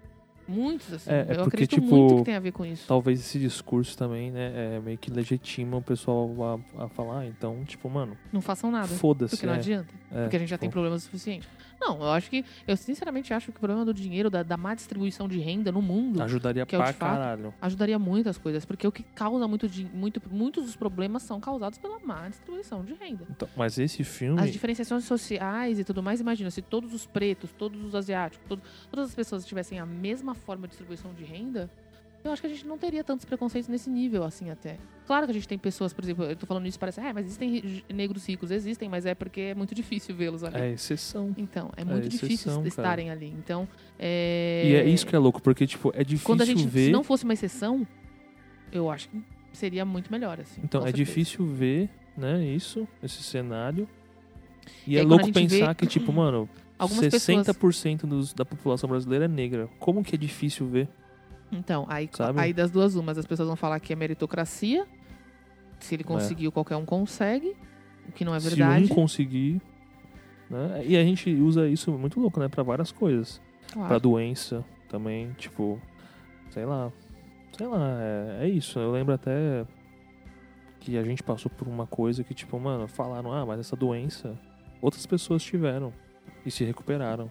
Muitos, 0.48 0.92
assim. 0.94 1.10
É, 1.10 1.14
é 1.14 1.20
eu 1.20 1.26
porque, 1.26 1.40
acredito 1.42 1.74
tipo, 1.82 1.86
muito 1.94 2.16
que 2.16 2.24
tem 2.24 2.34
a 2.34 2.40
ver 2.40 2.52
com 2.52 2.64
isso. 2.64 2.84
Talvez 2.88 3.20
esse 3.20 3.38
discurso 3.38 3.96
também, 3.96 4.30
né, 4.30 4.76
é 4.76 4.80
meio 4.80 4.96
que 4.96 5.10
legitima 5.10 5.76
o 5.76 5.82
pessoal 5.82 6.62
a, 6.78 6.84
a 6.84 6.88
falar, 6.88 7.26
então, 7.26 7.62
tipo, 7.66 7.88
mano, 7.90 8.16
Não 8.32 8.40
façam 8.40 8.70
nada. 8.70 8.88
foda-se. 8.88 9.36
Porque 9.36 9.46
não 9.46 9.52
é, 9.52 9.56
adianta. 9.58 9.94
é, 10.10 10.22
Porque 10.22 10.36
a 10.36 10.38
gente 10.38 10.48
já 10.48 10.56
tem 10.56 10.68
tipo, 10.68 10.72
problemas 10.74 11.02
o 11.02 11.04
suficiente. 11.04 11.46
Não, 11.80 11.96
eu 12.00 12.10
acho 12.10 12.28
que. 12.28 12.44
Eu 12.66 12.76
sinceramente 12.76 13.32
acho 13.32 13.52
que 13.52 13.56
o 13.56 13.60
problema 13.60 13.84
do 13.84 13.94
dinheiro, 13.94 14.28
da, 14.28 14.42
da 14.42 14.56
má 14.56 14.74
distribuição 14.74 15.28
de 15.28 15.38
renda 15.38 15.70
no 15.70 15.80
mundo, 15.80 16.20
Ajudaria 16.22 16.66
que 16.66 16.74
é 16.74 16.78
o 16.78 16.82
pra 16.82 16.92
fato. 16.92 16.98
caralho. 17.12 17.54
ajudaria 17.60 17.98
muitas 17.98 18.36
coisas. 18.36 18.64
Porque 18.64 18.86
o 18.86 18.92
que 18.92 19.02
causa 19.02 19.46
muito, 19.46 19.66
muito. 19.94 20.20
Muitos 20.30 20.64
dos 20.66 20.76
problemas 20.76 21.22
são 21.22 21.40
causados 21.40 21.78
pela 21.78 21.98
má 22.00 22.28
distribuição 22.28 22.84
de 22.84 22.94
renda. 22.94 23.24
Então, 23.30 23.48
mas 23.56 23.78
esse 23.78 24.02
filme. 24.04 24.40
As 24.40 24.52
diferenciações 24.52 25.04
sociais 25.04 25.78
e 25.78 25.84
tudo 25.84 26.02
mais, 26.02 26.20
imagina, 26.20 26.50
se 26.50 26.60
todos 26.62 26.92
os 26.92 27.06
pretos, 27.06 27.50
todos 27.56 27.82
os 27.84 27.94
asiáticos, 27.94 28.44
todo- 28.48 28.62
todas 28.90 29.08
as 29.08 29.14
pessoas 29.14 29.46
tivessem 29.46 29.78
a 29.78 29.86
mesma 29.86 30.34
forma 30.34 30.66
de 30.66 30.70
distribuição 30.72 31.12
de 31.14 31.24
renda, 31.24 31.70
eu 32.24 32.32
acho 32.32 32.42
que 32.42 32.46
a 32.46 32.50
gente 32.50 32.66
não 32.66 32.76
teria 32.76 33.02
tantos 33.04 33.24
preconceitos 33.24 33.68
nesse 33.68 33.88
nível, 33.88 34.24
assim, 34.24 34.50
até. 34.50 34.76
Claro 35.06 35.26
que 35.26 35.30
a 35.30 35.34
gente 35.34 35.48
tem 35.48 35.56
pessoas, 35.58 35.92
por 35.92 36.04
exemplo, 36.04 36.24
eu 36.24 36.36
tô 36.36 36.46
falando 36.46 36.66
isso, 36.66 36.78
parece, 36.78 37.00
ah, 37.00 37.12
mas 37.14 37.24
existem 37.26 37.82
negros 37.92 38.26
ricos, 38.28 38.50
existem, 38.50 38.88
mas 38.88 39.06
é 39.06 39.14
porque 39.14 39.40
é 39.40 39.54
muito 39.54 39.74
difícil 39.74 40.14
vê-los 40.14 40.44
ali. 40.44 40.56
É 40.58 40.72
exceção. 40.72 41.34
Então, 41.38 41.70
é 41.76 41.84
muito 41.84 42.08
exceção, 42.08 42.28
difícil 42.28 42.52
cara. 42.54 42.68
estarem 42.68 43.10
ali. 43.10 43.34
Então, 43.38 43.66
é... 43.98 44.62
E 44.66 44.74
é 44.74 44.84
isso 44.88 45.06
que 45.06 45.14
é 45.16 45.18
louco, 45.18 45.40
porque, 45.40 45.66
tipo, 45.66 45.90
é 45.94 46.04
difícil 46.04 46.26
Quando 46.26 46.42
a 46.42 46.44
gente, 46.44 46.66
ver. 46.66 46.86
se 46.86 46.90
não 46.90 47.02
fosse 47.02 47.24
uma 47.24 47.32
exceção, 47.32 47.86
eu 48.70 48.90
acho 48.90 49.08
que 49.08 49.22
seria 49.52 49.84
muito 49.84 50.10
melhor, 50.12 50.38
assim. 50.40 50.60
Então, 50.62 50.80
é 50.82 50.84
certeza. 50.86 51.04
difícil 51.04 51.46
ver, 51.46 51.88
né, 52.16 52.44
isso, 52.44 52.86
esse 53.02 53.22
cenário. 53.22 53.88
E, 54.86 54.92
E 54.94 54.96
é 54.96 55.00
aí, 55.00 55.06
louco 55.06 55.24
gente 55.24 55.34
vê- 55.46 55.58
pensar 55.60 55.74
que, 55.74 55.86
tipo, 55.86 56.12
mano, 56.12 56.48
Algumas 56.78 57.08
pessoas... 57.08 57.46
60% 57.46 58.06
dos, 58.06 58.32
da 58.34 58.44
população 58.44 58.88
brasileira 58.88 59.24
é 59.24 59.28
negra. 59.28 59.68
Como 59.80 60.04
que 60.04 60.14
é 60.14 60.18
difícil 60.18 60.66
ver? 60.68 60.88
Então, 61.50 61.86
aí, 61.88 62.08
Sabe? 62.12 62.38
aí 62.40 62.52
das 62.52 62.70
duas 62.70 62.94
umas, 62.94 63.16
as 63.16 63.26
pessoas 63.26 63.46
vão 63.46 63.56
falar 63.56 63.80
que 63.80 63.92
é 63.92 63.96
meritocracia. 63.96 64.86
Se 65.78 65.94
ele 65.94 66.04
conseguiu, 66.04 66.50
qualquer 66.52 66.76
um 66.76 66.84
consegue. 66.84 67.56
O 68.08 68.12
que 68.12 68.24
não 68.24 68.34
é 68.34 68.38
verdade. 68.38 68.86
Se 68.86 68.92
um 68.92 68.94
conseguir. 68.94 69.60
Né? 70.50 70.82
E 70.84 70.96
a 70.96 71.04
gente 71.04 71.30
usa 71.34 71.68
isso 71.68 71.92
muito 71.92 72.20
louco, 72.20 72.40
né? 72.40 72.48
Pra 72.48 72.62
várias 72.62 72.90
coisas. 72.90 73.40
Claro. 73.72 73.88
Pra 73.88 73.98
doença 73.98 74.64
também, 74.88 75.32
tipo. 75.38 75.80
Sei 76.50 76.64
lá. 76.64 76.90
Sei 77.56 77.66
lá, 77.66 77.98
é, 78.00 78.46
é 78.46 78.48
isso. 78.48 78.78
Eu 78.78 78.90
lembro 78.90 79.14
até 79.14 79.64
que 80.80 80.96
a 80.96 81.02
gente 81.02 81.22
passou 81.22 81.50
por 81.50 81.68
uma 81.68 81.86
coisa 81.86 82.24
que, 82.24 82.34
tipo, 82.34 82.58
mano, 82.58 82.88
falaram, 82.88 83.32
ah, 83.32 83.44
mas 83.44 83.60
essa 83.60 83.76
doença 83.76 84.38
outras 84.80 85.04
pessoas 85.06 85.42
tiveram 85.42 85.92
e 86.44 86.50
se 86.50 86.64
recuperaram. 86.64 87.30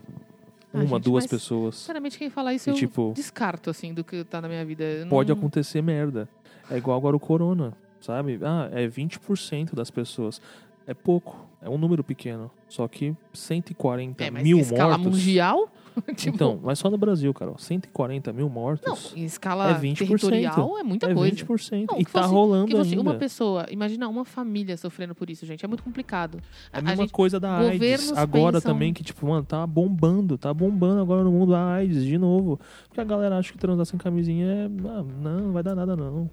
Ah, 0.73 0.77
Uma, 0.79 0.85
gente, 0.85 1.03
duas 1.03 1.25
pessoas. 1.25 1.75
Sinceramente, 1.75 2.17
quem 2.17 2.29
fala 2.29 2.53
isso 2.53 2.69
E, 2.69 2.71
eu 2.71 2.75
tipo, 2.75 3.13
descarto, 3.15 3.69
assim, 3.69 3.93
do 3.93 4.03
que 4.03 4.23
tá 4.23 4.41
na 4.41 4.47
minha 4.47 4.63
vida. 4.65 4.83
Eu 4.83 5.07
pode 5.07 5.29
não... 5.31 5.37
acontecer 5.37 5.81
merda. 5.81 6.27
É 6.69 6.77
igual 6.77 6.97
agora 6.97 7.15
o 7.15 7.19
corona, 7.19 7.73
sabe? 8.01 8.39
Ah, 8.43 8.69
é 8.73 8.87
20% 8.87 9.73
das 9.73 9.89
pessoas. 9.89 10.41
É 10.85 10.93
pouco, 10.93 11.47
é 11.61 11.69
um 11.69 11.77
número 11.77 12.03
pequeno. 12.03 12.51
Só 12.67 12.87
que 12.87 13.15
140 13.33 14.23
É, 14.23 14.29
mas 14.29 14.43
mil 14.43 14.59
escala 14.59 14.97
mortos. 14.97 15.17
mundial? 15.19 15.69
tipo, 16.15 16.35
Então, 16.35 16.59
mas 16.63 16.79
só 16.79 16.89
no 16.89 16.97
Brasil, 16.97 17.33
cara. 17.33 17.53
140 17.57 18.31
mil 18.33 18.47
Não, 18.47 18.53
mortos 18.53 19.13
em 19.15 19.23
escala 19.25 19.71
É 19.71 19.73
20%. 19.79 19.97
territorial 19.97 20.77
é 20.77 20.83
muita 20.83 21.09
é 21.09 21.13
coisa. 21.13 21.35
20%. 21.35 21.85
Não, 21.91 21.99
e 21.99 22.05
tá 22.05 22.21
fosse- 22.23 22.33
rolando 22.33 22.67
Que 22.67 22.77
ainda. 22.77 23.01
uma 23.01 23.15
pessoa, 23.15 23.65
imagina 23.69 24.07
uma 24.07 24.25
família 24.25 24.75
sofrendo 24.77 25.13
por 25.15 25.29
isso, 25.29 25.45
gente. 25.45 25.63
É 25.63 25.67
muito 25.67 25.83
complicado. 25.83 26.39
É 26.71 26.77
a 26.77 26.79
A 26.79 26.81
mesma 26.81 27.03
gente- 27.03 27.11
coisa 27.11 27.39
da 27.39 27.57
AIDS. 27.57 28.11
Agora 28.15 28.53
pensam- 28.57 28.73
também, 28.73 28.93
que, 28.93 29.03
tipo, 29.03 29.25
mano, 29.27 29.43
tá 29.45 29.65
bombando. 29.65 30.37
Tá 30.37 30.53
bombando 30.53 31.01
agora 31.01 31.23
no 31.23 31.31
mundo 31.31 31.55
a 31.55 31.73
AIDS 31.75 32.03
de 32.03 32.17
novo. 32.17 32.59
Porque 32.87 33.01
a 33.01 33.03
galera 33.03 33.37
acha 33.37 33.51
que 33.51 33.57
transar 33.57 33.85
sem 33.85 33.97
camisinha 33.99 34.45
é. 34.45 34.65
ah, 34.65 35.03
não, 35.21 35.39
não 35.41 35.51
vai 35.51 35.63
dar 35.63 35.75
nada, 35.75 35.95
não. 35.95 36.29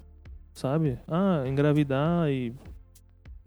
Sabe? 0.52 0.98
Ah, 1.08 1.42
engravidar 1.46 2.28
e. 2.30 2.52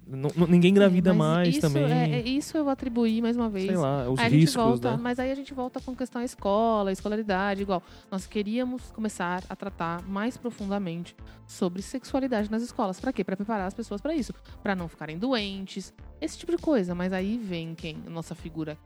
Não- 0.10 0.30
ninguém 0.48 0.72
engravida 0.72 1.14
mas 1.14 1.36
mais 1.36 1.48
isso, 1.50 1.62
também. 1.62 1.84
É, 1.84 2.20
é- 2.20 2.22
isso 2.22 2.58
eu 2.58 2.70
atribuí 2.70 3.22
mais 3.22 3.36
uma 3.36 3.50
vez. 3.50 3.66
Sei 3.66 3.76
lá, 3.76 4.10
os 4.10 4.18
Aí 4.20 4.26
a 4.26 4.30
riscos, 4.30 4.56
volta, 4.64 4.92
né? 4.92 5.00
Mas 5.02 5.20
aí 5.20 5.30
a 5.32 5.36
gente 5.36 5.54
volta 5.54 5.82
com 5.82 5.94
questão 5.94 6.22
à 6.22 6.26
escola, 6.26 6.92
escolaridade, 6.94 7.62
igual. 7.62 7.84
Nós 8.10 8.26
queríamos 8.26 8.90
começar 8.92 9.44
a 9.50 9.56
tratar 9.56 10.02
mais 10.08 10.38
profundamente 10.38 11.14
sobre 11.46 11.82
sexualidade 11.82 12.50
nas 12.50 12.62
escolas. 12.62 13.00
Pra 13.02 13.12
quê? 13.12 13.22
Pra 13.24 13.36
preparar 13.36 13.68
as 13.68 13.74
pessoas 13.74 14.00
pra 14.00 14.16
isso. 14.16 14.34
Pra 14.64 14.76
não 14.76 14.88
ficarem 14.88 15.18
doentes, 15.18 15.94
esse 16.22 16.38
tipo 16.38 16.56
de 16.56 16.58
coisa. 16.58 16.96
Mas 16.96 17.12
aí 17.12 17.38
vem 17.38 17.76
quem? 17.76 17.98
Nossa 18.08 18.34
figura. 18.34 18.78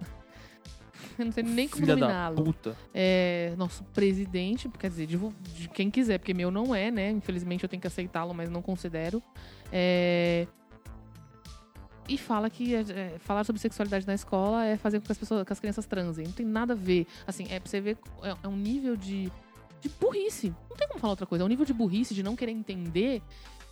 Eu 1.18 1.24
não 1.26 1.32
sei 1.32 1.42
nem 1.42 1.68
como 1.68 1.86
da 1.86 1.96
nominá-lo. 1.96 2.54
É, 2.92 3.54
nosso 3.56 3.84
presidente, 3.92 4.68
quer 4.68 4.88
dizer, 4.90 5.06
de, 5.06 5.18
de 5.56 5.68
quem 5.68 5.90
quiser, 5.90 6.18
porque 6.18 6.34
meu 6.34 6.50
não 6.50 6.74
é, 6.74 6.90
né? 6.90 7.10
Infelizmente 7.10 7.62
eu 7.64 7.68
tenho 7.68 7.80
que 7.80 7.86
aceitá-lo, 7.86 8.34
mas 8.34 8.50
não 8.50 8.62
considero. 8.62 9.22
É, 9.76 10.46
e 12.08 12.16
fala 12.16 12.48
que 12.48 12.76
é, 12.76 13.18
falar 13.18 13.42
sobre 13.42 13.60
sexualidade 13.60 14.06
na 14.06 14.14
escola 14.14 14.64
é 14.64 14.76
fazer 14.76 15.00
com 15.00 15.06
que 15.06 15.12
as 15.12 15.18
pessoas, 15.18 15.44
as 15.48 15.58
crianças 15.58 15.84
transem. 15.84 16.26
Não 16.26 16.32
tem 16.32 16.46
nada 16.46 16.74
a 16.74 16.76
ver. 16.76 17.08
Assim, 17.26 17.46
é 17.50 17.58
pra 17.58 17.68
você 17.68 17.80
ver, 17.80 17.98
é, 18.22 18.36
é 18.44 18.48
um 18.48 18.56
nível 18.56 18.94
de, 18.94 19.32
de 19.80 19.88
burrice. 20.00 20.54
Não 20.70 20.76
tem 20.76 20.86
como 20.86 21.00
falar 21.00 21.12
outra 21.12 21.26
coisa. 21.26 21.42
É 21.42 21.46
um 21.46 21.48
nível 21.48 21.64
de 21.64 21.72
burrice, 21.72 22.14
de 22.14 22.22
não 22.22 22.36
querer 22.36 22.52
entender, 22.52 23.20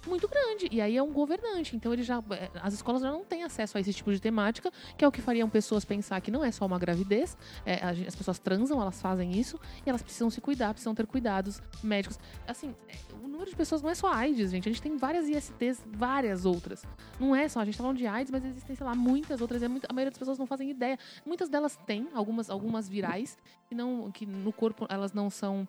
muito 0.06 0.28
grande. 0.28 0.68
E 0.70 0.80
aí 0.80 0.96
é 0.96 1.02
um 1.02 1.12
governante. 1.12 1.76
Então 1.76 1.92
ele 1.92 2.02
já. 2.02 2.22
é, 2.30 2.50
As 2.60 2.74
escolas 2.74 3.02
já 3.02 3.10
não 3.10 3.24
têm 3.24 3.44
acesso 3.44 3.76
a 3.76 3.80
esse 3.80 3.92
tipo 3.92 4.12
de 4.12 4.20
temática, 4.20 4.70
que 4.96 5.04
é 5.04 5.08
o 5.08 5.12
que 5.12 5.20
fariam 5.20 5.48
pessoas 5.48 5.84
pensar 5.84 6.20
que 6.20 6.30
não 6.30 6.44
é 6.44 6.50
só 6.50 6.66
uma 6.66 6.78
gravidez. 6.78 7.36
é, 7.64 7.82
as 7.84 8.14
pessoas 8.14 8.38
transam, 8.38 8.80
elas 8.80 9.00
fazem 9.00 9.32
isso, 9.32 9.58
e 9.84 9.88
elas 9.88 10.02
precisam 10.02 10.30
se 10.30 10.40
cuidar, 10.40 10.72
precisam 10.72 10.94
ter 10.94 11.06
cuidados 11.06 11.60
médicos. 11.82 12.18
Assim, 12.46 12.74
é, 12.88 12.96
o 13.22 13.28
número 13.28 13.48
de 13.48 13.56
pessoas 13.56 13.82
não 13.82 13.90
é 13.90 13.94
só 13.94 14.12
AIDS, 14.12 14.50
gente. 14.50 14.68
A 14.68 14.72
gente 14.72 14.82
tem 14.82 14.96
várias 14.96 15.28
ISTs, 15.28 15.84
várias 15.86 16.44
outras. 16.44 16.84
Não 17.18 17.34
é 17.34 17.48
só, 17.48 17.60
a 17.60 17.64
gente 17.64 17.76
tá 17.76 17.82
falando 17.82 17.98
de 17.98 18.06
AIDS, 18.06 18.30
mas 18.30 18.44
existem, 18.44 18.74
sei 18.76 18.86
lá, 18.86 18.94
muitas 18.94 19.40
outras. 19.40 19.62
É 19.62 19.66
a 19.66 19.68
maioria 19.68 20.10
das 20.10 20.18
pessoas 20.18 20.38
não 20.38 20.46
fazem 20.46 20.70
ideia. 20.70 20.98
Muitas 21.24 21.48
delas 21.48 21.76
têm, 21.86 22.08
algumas, 22.14 22.50
algumas 22.50 22.88
virais, 22.88 23.38
que, 23.68 23.74
não, 23.74 24.10
que 24.10 24.26
no 24.26 24.52
corpo 24.52 24.86
elas 24.88 25.12
não 25.12 25.30
são 25.30 25.66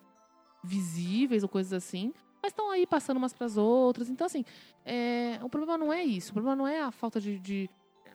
visíveis 0.62 1.42
ou 1.42 1.48
coisas 1.48 1.72
assim. 1.72 2.12
Mas 2.44 2.52
estão 2.52 2.70
aí 2.70 2.86
passando 2.86 3.16
umas 3.16 3.32
para 3.32 3.46
as 3.46 3.56
outras. 3.56 4.10
Então, 4.10 4.26
assim, 4.26 4.44
é, 4.84 5.38
o 5.42 5.48
problema 5.48 5.78
não 5.78 5.90
é 5.90 6.04
isso. 6.04 6.28
O 6.30 6.34
problema 6.34 6.54
não 6.54 6.68
é 6.68 6.82
a 6.82 6.90
falta 6.90 7.18
de. 7.18 7.38
de- 7.38 7.70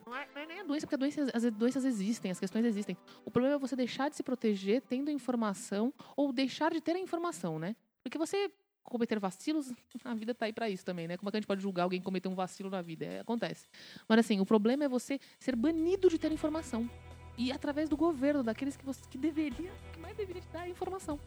não, 0.06 0.16
é, 0.16 0.28
não 0.32 0.42
é 0.42 0.46
nem 0.46 0.60
a 0.60 0.62
doença, 0.62 0.86
porque 0.86 0.94
a 0.94 0.98
doença, 0.98 1.26
as 1.34 1.42
doenças 1.50 1.84
existem, 1.84 2.30
as 2.30 2.38
questões 2.38 2.64
existem. 2.64 2.96
O 3.24 3.30
problema 3.30 3.56
é 3.56 3.58
você 3.58 3.74
deixar 3.74 4.08
de 4.08 4.14
se 4.14 4.22
proteger 4.22 4.82
tendo 4.82 5.10
informação 5.10 5.92
ou 6.16 6.32
deixar 6.32 6.70
de 6.70 6.80
ter 6.80 6.94
a 6.94 6.98
informação, 7.00 7.58
né? 7.58 7.74
Porque 8.04 8.16
você 8.16 8.52
cometer 8.84 9.18
vacilos, 9.18 9.72
a 10.04 10.14
vida 10.14 10.32
tá 10.32 10.46
aí 10.46 10.52
para 10.52 10.70
isso 10.70 10.84
também, 10.84 11.08
né? 11.08 11.16
Como 11.16 11.28
é 11.28 11.32
que 11.32 11.36
a 11.38 11.40
gente 11.40 11.48
pode 11.48 11.60
julgar 11.60 11.82
alguém 11.82 11.98
que 11.98 12.04
cometeu 12.04 12.30
um 12.30 12.36
vacilo 12.36 12.70
na 12.70 12.80
vida? 12.80 13.04
É, 13.06 13.18
acontece. 13.18 13.66
Mas 14.08 14.20
assim, 14.20 14.38
o 14.38 14.46
problema 14.46 14.84
é 14.84 14.88
você 14.88 15.18
ser 15.40 15.56
banido 15.56 16.08
de 16.08 16.20
ter 16.20 16.30
informação. 16.30 16.88
E 17.36 17.50
através 17.50 17.88
do 17.88 17.96
governo, 17.96 18.44
daqueles 18.44 18.76
que 18.76 18.84
você 18.84 19.00
que 19.10 19.18
deveria, 19.18 19.72
que 19.92 19.98
mais 19.98 20.16
deveria 20.16 20.40
te 20.40 20.48
dar 20.50 20.68
informação. 20.68 21.18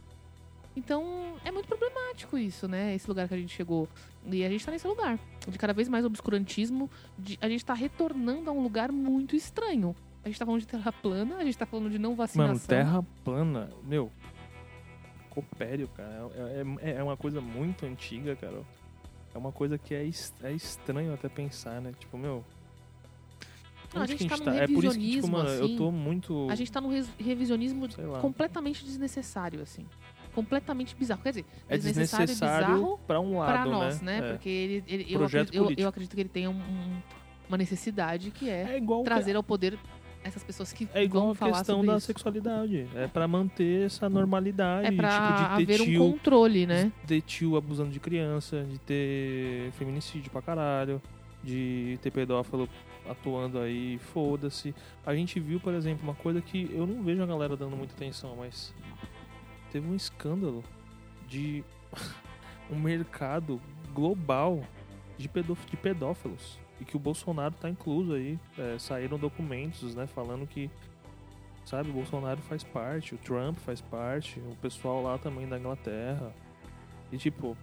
Então, 0.76 1.36
é 1.46 1.52
muito 1.52 1.68
problemático 1.68 2.38
isso, 2.38 2.68
né? 2.68 2.96
Esse 2.96 3.08
lugar 3.08 3.28
que 3.28 3.34
a 3.34 3.38
gente 3.38 3.54
chegou. 3.54 3.88
E 4.26 4.44
a 4.44 4.50
gente 4.50 4.66
tá 4.66 4.72
nesse 4.72 4.88
lugar. 4.88 5.20
De 5.48 5.58
cada 5.58 5.74
vez 5.74 5.88
mais 5.88 6.04
obscurantismo. 6.04 6.90
De, 7.18 7.38
a 7.42 7.48
gente 7.48 7.64
tá 7.64 7.74
retornando 7.74 8.50
a 8.50 8.54
um 8.54 8.62
lugar 8.62 8.92
muito 8.92 9.36
estranho. 9.36 9.96
A 10.24 10.30
gente 10.30 10.40
tá 10.40 10.46
falando 10.46 10.62
de 10.62 10.68
terra 10.68 10.92
plana, 10.92 11.36
a 11.36 11.44
gente 11.44 11.58
tá 11.58 11.66
falando 11.66 11.90
de 11.90 12.00
não 12.00 12.16
vacinação. 12.16 12.54
Mano, 12.56 12.68
terra 12.68 13.06
plana, 13.24 13.70
meu. 13.84 14.12
Copério, 15.30 15.88
cara. 15.90 16.30
É, 16.82 16.92
é, 16.92 16.96
é 16.96 17.04
uma 17.04 17.18
coisa 17.18 17.42
muito 17.42 17.86
antiga, 17.86 18.36
cara. 18.36 18.64
É 19.34 19.38
uma 19.38 19.52
coisa 19.52 19.78
que 19.78 19.94
é, 19.94 20.10
é 20.44 20.52
estranho 20.54 21.14
até 21.14 21.28
pensar, 21.28 21.82
né? 21.82 21.92
Tipo, 22.00 22.18
meu. 22.18 22.44
Não, 23.94 24.02
a 24.02 24.04
onde 24.04 24.14
gente 24.14 24.28
que 24.28 24.44
tá 24.44 24.52
num 24.52 24.58
É 24.58 24.68
por 24.68 24.84
isso 24.84 24.98
que, 24.98 25.12
tipo, 25.12 25.28
revisionismo, 25.28 25.32
mano, 25.32 25.50
eu 25.50 25.66
assim. 25.66 25.78
tô 25.78 25.92
muito. 25.92 26.48
A 26.50 26.56
gente 26.56 26.72
tá 26.72 26.80
num 26.80 27.04
revisionismo 27.20 27.88
completamente 28.22 28.86
desnecessário, 28.86 29.62
assim. 29.62 29.86
Completamente 30.34 30.96
bizarro. 30.96 31.22
Quer 31.22 31.30
dizer, 31.30 31.46
É 31.70 31.78
desnecessário 31.78 32.26
desnecessário 32.28 32.68
bizarro 32.76 33.00
pra 33.06 33.20
um 33.20 33.38
lado, 33.40 33.52
pra 33.52 33.66
nós, 33.66 34.02
né? 34.02 34.18
É. 34.18 34.32
Porque 34.34 34.50
ele, 34.50 34.84
ele- 34.88 35.06
eu, 35.10 35.24
acredito, 35.24 35.54
eu, 35.56 35.72
eu 35.78 35.88
acredito 35.88 36.16
que 36.16 36.22
ele 36.22 36.30
tenha 36.30 36.50
um- 36.50 36.54
um- 36.56 37.02
uma 37.48 37.58
necessidade 37.58 38.32
que 38.32 38.50
é 38.50 38.78
É 38.78 39.04
trazer 39.04 39.36
ao 39.36 39.44
poder 39.44 39.78
essas 40.24 40.42
pessoas 40.44 40.72
que 40.72 40.88
é 40.94 41.04
igual 41.04 41.32
a 41.32 41.36
questão 41.36 41.86
da 41.86 41.98
isso. 41.98 42.08
sexualidade. 42.08 42.88
É 42.96 43.08
pra 43.08 43.28
manter 43.28 43.86
essa 43.86 44.10
normalidade. 44.10 44.88
É 44.88 44.92
pra 44.92 45.10
tipo, 45.10 45.60
de 45.60 45.66
ter 45.66 45.74
haver 45.74 45.82
um 45.82 45.86
tio, 45.86 46.00
controle, 46.12 46.66
né? 46.66 46.92
de 47.02 47.08
ter 47.08 47.22
tio 47.22 47.58
abusando 47.58 47.92
de 47.92 48.00
criança, 48.00 48.64
de 48.64 48.80
ter 48.80 49.72
feminicídio 49.74 50.32
pra 50.32 50.42
caralho, 50.42 51.02
de 51.44 52.00
ter 52.02 52.10
pedófilo 52.10 52.68
atuando 53.08 53.60
aí, 53.60 54.00
foda-se. 54.14 54.74
A 55.06 55.14
gente 55.14 55.38
viu, 55.42 55.60
por 55.60 55.74
exemplo, 55.74 56.02
uma 56.04 56.16
coisa 56.16 56.42
que 56.42 56.72
eu 56.74 56.88
não 56.88 57.04
vejo 57.04 57.22
a 57.22 57.26
galera 57.26 57.58
dando 57.58 57.76
muita 57.76 57.94
atenção, 57.94 58.34
mas 58.38 58.74
teve 59.74 59.88
um 59.90 59.96
escândalo 59.96 60.64
de 61.28 61.64
um 62.72 62.80
mercado 62.80 63.60
global 63.94 64.62
de, 65.18 65.28
pedóf 65.28 65.66
de 65.70 65.76
pedófilos 65.76 66.58
e 66.80 66.86
que 66.86 66.96
o 66.96 67.00
Bolsonaro 67.00 67.54
tá 67.56 67.70
incluso 67.70 68.14
aí. 68.14 68.40
É, 68.58 68.78
saíram 68.80 69.18
documentos, 69.18 69.94
né, 69.96 70.08
falando 70.08 70.48
que 70.48 70.70
sabe, 71.66 71.90
o 71.90 71.94
Bolsonaro 71.94 72.42
faz 72.42 72.64
parte, 72.64 73.16
o 73.16 73.18
Trump 73.18 73.58
faz 73.60 73.82
parte, 73.82 74.40
o 74.40 74.56
pessoal 74.58 75.02
lá 75.04 75.18
também 75.18 75.48
da 75.48 75.58
Inglaterra. 75.58 76.34
E 77.12 77.18
tipo, 77.18 77.56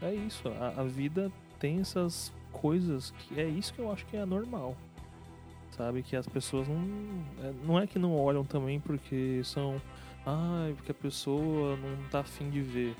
é 0.00 0.14
isso, 0.14 0.48
a, 0.48 0.80
a 0.80 0.84
vida 0.84 1.30
tem 1.58 1.80
essas 1.80 2.32
coisas 2.52 3.10
que 3.12 3.40
é 3.40 3.48
isso 3.48 3.72
que 3.74 3.80
eu 3.80 3.90
acho 3.90 4.04
que 4.06 4.16
é 4.16 4.24
normal. 4.24 4.76
Sabe? 5.70 6.02
Que 6.02 6.16
as 6.16 6.26
pessoas 6.26 6.66
não. 6.68 6.80
é- 7.42 7.52
Não 7.66 7.78
é 7.78 7.86
que 7.86 7.98
não 7.98 8.16
olham 8.16 8.44
também 8.44 8.80
porque 8.80 9.42
são. 9.44 9.80
Ai, 10.26 10.72
porque 10.74 10.90
a 10.90 10.94
pessoa 10.94 11.76
não 11.76 12.08
tá 12.10 12.20
afim 12.20 12.50
de 12.50 12.60
ver. 12.60 12.96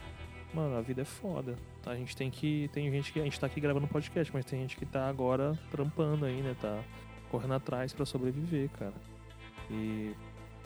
Mano, 0.55 0.77
a 0.77 0.81
vida 0.81 1.03
é 1.03 1.05
foda. 1.05 1.57
A 1.85 1.95
gente 1.97 2.17
tem 2.17 2.31
que. 2.31 2.71
Tem 2.73 2.91
gente 2.91 3.13
que. 3.13 3.21
A 3.21 3.25
gente 3.25 3.39
tá 3.39 3.47
aqui 3.47 3.61
gravando 3.61 3.87
podcast, 3.89 4.33
mas 4.33 4.45
tem 4.45 4.61
gente 4.61 4.77
que 4.77 4.87
tá 4.87 5.09
agora 5.09 5.59
trampando 5.71 6.25
aí, 6.25 6.41
né? 6.41 6.55
Tá 6.61 6.83
correndo 7.31 7.55
atrás 7.55 7.93
pra 7.93 8.07
sobreviver, 8.07 8.71
cara. 8.71 8.95
E. 9.71 10.15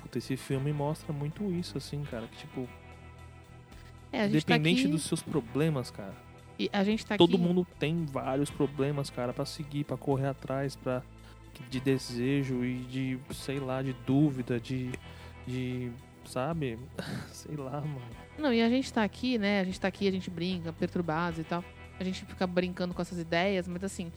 Puta, 0.02 0.18
esse 0.18 0.36
filme 0.36 0.72
mostra 0.72 1.12
muito 1.12 1.50
isso, 1.50 1.76
assim, 1.78 2.02
cara. 2.04 2.26
Que, 2.26 2.36
tipo, 2.38 2.68
É, 4.12 4.24
gente 4.28 4.42
independente 4.44 4.82
tá 4.82 4.88
aqui, 4.88 4.92
dos 4.92 5.02
seus 5.04 5.22
problemas, 5.22 5.90
cara. 5.90 6.14
e 6.58 6.68
a 6.72 6.84
gente 6.84 7.04
tá 7.06 7.16
Todo 7.16 7.36
aqui, 7.36 7.42
mundo 7.42 7.66
tem 7.78 8.04
vários 8.06 8.50
problemas, 8.50 9.08
cara, 9.10 9.32
pra 9.32 9.44
seguir, 9.46 9.84
pra 9.84 9.96
correr 9.96 10.28
atrás, 10.28 10.76
para 10.76 11.02
de 11.68 11.80
desejo 11.80 12.64
e 12.64 12.78
de, 12.84 13.18
sei 13.34 13.58
lá, 13.60 13.82
de 13.82 13.92
dúvida, 14.06 14.58
de 14.60 14.90
de, 15.46 15.90
sabe? 16.24 16.78
sei 17.32 17.56
lá, 17.56 17.80
mano. 17.80 18.02
Não, 18.38 18.52
e 18.52 18.62
a 18.62 18.68
gente 18.68 18.92
tá 18.92 19.02
aqui, 19.02 19.38
né? 19.38 19.60
A 19.60 19.64
gente 19.64 19.80
tá 19.80 19.88
aqui, 19.88 20.08
a 20.08 20.10
gente 20.10 20.30
brinca, 20.30 20.72
perturbados 20.72 21.38
e 21.38 21.44
tal. 21.44 21.64
A 21.98 22.04
gente 22.04 22.24
fica 22.24 22.46
brincando 22.46 22.94
com 22.94 23.02
essas 23.02 23.18
ideias, 23.18 23.68
mas 23.68 23.84
assim. 23.84 24.10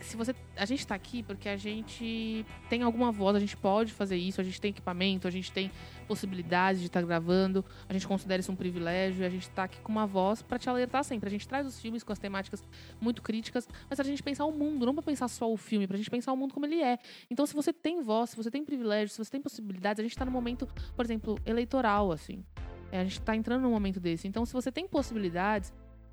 Se 0.00 0.16
você. 0.16 0.34
A 0.56 0.64
gente 0.64 0.86
tá 0.86 0.94
aqui 0.94 1.22
porque 1.22 1.48
a 1.48 1.56
gente 1.56 2.44
tem 2.68 2.82
alguma 2.82 3.12
voz, 3.12 3.36
a 3.36 3.40
gente 3.40 3.56
pode 3.56 3.92
fazer 3.92 4.16
isso, 4.16 4.40
a 4.40 4.44
gente 4.44 4.60
tem 4.60 4.70
equipamento, 4.70 5.28
a 5.28 5.30
gente 5.30 5.52
tem 5.52 5.70
possibilidades 6.06 6.80
de 6.80 6.86
estar 6.86 7.02
gravando, 7.02 7.64
a 7.88 7.92
gente 7.92 8.06
considera 8.06 8.40
isso 8.40 8.50
um 8.50 8.56
privilégio, 8.56 9.24
a 9.24 9.28
gente 9.28 9.48
tá 9.50 9.64
aqui 9.64 9.80
com 9.80 9.92
uma 9.92 10.06
voz 10.06 10.42
pra 10.42 10.58
te 10.58 10.68
alertar 10.68 11.04
sempre. 11.04 11.28
A 11.28 11.30
gente 11.30 11.46
traz 11.46 11.66
os 11.66 11.80
filmes 11.80 12.02
com 12.02 12.12
as 12.12 12.18
temáticas 12.18 12.62
muito 13.00 13.22
críticas, 13.22 13.68
mas 13.88 13.96
pra 13.96 14.04
gente 14.04 14.22
pensar 14.22 14.44
o 14.44 14.52
mundo, 14.52 14.86
não 14.86 14.94
pra 14.94 15.02
pensar 15.02 15.28
só 15.28 15.50
o 15.52 15.56
filme, 15.56 15.86
pra 15.86 15.96
gente 15.96 16.10
pensar 16.10 16.32
o 16.32 16.36
mundo 16.36 16.54
como 16.54 16.66
ele 16.66 16.82
é. 16.82 16.98
Então, 17.30 17.46
se 17.46 17.54
você 17.54 17.72
tem 17.72 18.02
voz, 18.02 18.30
se 18.30 18.36
você 18.36 18.50
tem 18.50 18.64
privilégio, 18.64 19.08
se 19.08 19.18
você 19.18 19.30
tem 19.30 19.40
possibilidades, 19.40 20.00
a 20.00 20.02
gente 20.02 20.16
tá 20.16 20.24
num 20.24 20.32
momento, 20.32 20.66
por 20.96 21.04
exemplo, 21.04 21.38
eleitoral, 21.44 22.12
assim. 22.12 22.44
É, 22.90 23.00
a 23.00 23.04
gente 23.04 23.20
tá 23.20 23.36
entrando 23.36 23.62
num 23.62 23.70
momento 23.70 24.00
desse. 24.00 24.26
Então, 24.26 24.44
se 24.46 24.52
você 24.52 24.72
tem 24.72 24.88
possibilidades, 24.88 25.72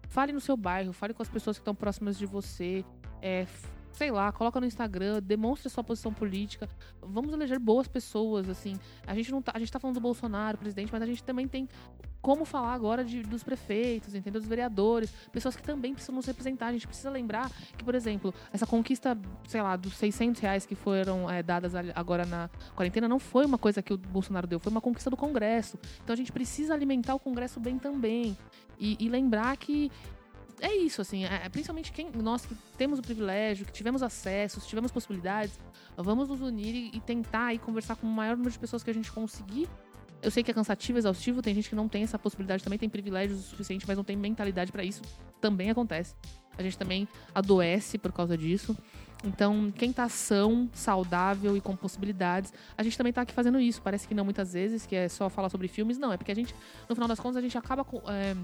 fale 0.09 0.31
no 0.31 0.41
seu 0.41 0.57
bairro, 0.57 0.93
fale 0.93 1.13
com 1.13 1.21
as 1.21 1.29
pessoas 1.29 1.57
que 1.57 1.61
estão 1.61 1.75
próximas 1.75 2.17
de 2.17 2.25
você. 2.25 2.83
É, 3.21 3.45
sei 3.95 4.11
lá, 4.11 4.31
coloca 4.31 4.59
no 4.59 4.65
Instagram, 4.65 5.21
demonstre 5.21 5.69
sua 5.69 5.83
posição 5.83 6.13
política. 6.13 6.69
Vamos 7.01 7.33
eleger 7.33 7.59
boas 7.59 7.87
pessoas, 7.87 8.49
assim. 8.49 8.77
A 9.07 9.15
gente 9.15 9.31
não 9.31 9.41
tá, 9.41 9.53
a 9.55 9.59
gente 9.59 9.71
tá 9.71 9.79
falando 9.79 9.95
do 9.95 10.01
Bolsonaro, 10.01 10.57
presidente, 10.57 10.91
mas 10.91 11.01
a 11.01 11.05
gente 11.05 11.23
também 11.23 11.47
tem 11.47 11.67
como 12.21 12.43
falar 12.43 12.73
agora 12.73 13.05
de, 13.05 13.21
dos 13.21 13.43
prefeitos, 13.43 14.15
entendeu? 14.15 14.41
Dos 14.41 14.49
vereadores, 14.49 15.11
pessoas 15.31 15.55
que 15.55 15.61
também 15.61 15.93
precisam 15.93 16.15
nos 16.15 16.25
representar. 16.25 16.67
A 16.67 16.71
gente 16.73 16.87
precisa 16.87 17.09
lembrar 17.09 17.51
que, 17.77 17.83
por 17.83 17.93
exemplo, 17.93 18.33
essa 18.51 18.65
conquista, 18.65 19.17
sei 19.47 19.61
lá, 19.61 19.75
dos 19.75 19.93
600 19.93 20.41
reais 20.41 20.65
que 20.65 20.73
foram 20.73 21.29
é, 21.29 21.43
dadas 21.43 21.73
agora 21.93 22.25
na 22.25 22.49
quarentena 22.75 23.07
não 23.07 23.19
foi 23.19 23.45
uma 23.45 23.59
coisa 23.59 23.81
que 23.81 23.93
o 23.93 23.97
Bolsonaro 23.97 24.47
deu, 24.47 24.59
foi 24.59 24.71
uma 24.71 24.81
conquista 24.81 25.09
do 25.09 25.15
Congresso. 25.15 25.77
Então 26.03 26.13
a 26.13 26.17
gente 26.17 26.31
precisa 26.31 26.73
alimentar 26.73 27.13
o 27.13 27.19
Congresso 27.19 27.59
bem 27.59 27.77
também. 27.77 28.35
E, 28.77 28.97
e 28.99 29.07
lembrar 29.07 29.55
que 29.55 29.91
é 30.61 30.75
isso, 30.77 31.01
assim, 31.01 31.25
é- 31.25 31.41
é 31.45 31.49
principalmente 31.49 31.91
quem 31.91 32.09
nós 32.11 32.45
que 32.45 32.55
temos 32.77 32.99
o 32.99 33.01
privilégio, 33.01 33.65
que 33.65 33.71
tivemos 33.71 34.01
acesso, 34.03 34.59
tivemos 34.61 34.91
possibilidades, 34.91 35.59
vamos 35.97 36.29
nos 36.29 36.41
unir 36.41 36.73
e, 36.75 36.97
e 36.97 36.99
tentar 36.99 37.47
aí 37.47 37.59
conversar 37.59 37.95
com 37.95 38.07
o 38.07 38.09
maior 38.09 38.35
número 38.35 38.51
de 38.51 38.59
pessoas 38.59 38.83
que 38.83 38.89
a 38.89 38.93
gente 38.93 39.11
conseguir. 39.11 39.67
Eu 40.21 40.31
sei 40.31 40.41
que 40.43 40.49
é 40.49 40.53
cansativo, 40.53 40.97
exaustivo, 40.97 41.41
tem 41.41 41.53
gente 41.53 41.69
que 41.69 41.75
não 41.75 41.87
tem 41.87 42.01
essa 42.03 42.17
possibilidade 42.17 42.63
também, 42.63 42.79
tem 42.79 42.89
privilégios 42.89 43.39
o 43.39 43.43
suficiente, 43.43 43.85
mas 43.87 43.95
não 43.97 44.03
tem 44.03 44.15
mentalidade 44.15 44.71
pra 44.71 44.83
isso. 44.83 45.01
Também 45.39 45.69
acontece. 45.69 46.15
A 46.57 46.63
gente 46.63 46.77
também 46.77 47.07
adoece 47.33 47.97
por 47.97 48.11
causa 48.11 48.35
disso. 48.37 48.75
Então, 49.23 49.71
quem 49.71 49.91
tá 49.91 50.07
são, 50.09 50.69
saudável 50.73 51.55
e 51.57 51.61
com 51.61 51.75
possibilidades, 51.75 52.53
a 52.77 52.81
gente 52.83 52.97
também 52.97 53.11
tá 53.13 53.21
aqui 53.21 53.33
fazendo 53.33 53.59
isso. 53.59 53.81
Parece 53.81 54.07
que 54.07 54.13
não 54.15 54.23
muitas 54.23 54.53
vezes, 54.53 54.85
que 54.85 54.95
é 54.95 55.07
só 55.09 55.29
falar 55.29 55.49
sobre 55.49 55.67
filmes. 55.67 55.97
Não, 55.97 56.11
é 56.13 56.17
porque 56.17 56.31
a 56.31 56.35
gente, 56.35 56.55
no 56.87 56.95
final 56.95 57.07
das 57.07 57.19
contas, 57.19 57.37
a 57.37 57.41
gente 57.41 57.57
acaba 57.57 57.83
com- 57.83 58.01
é, 58.09 58.35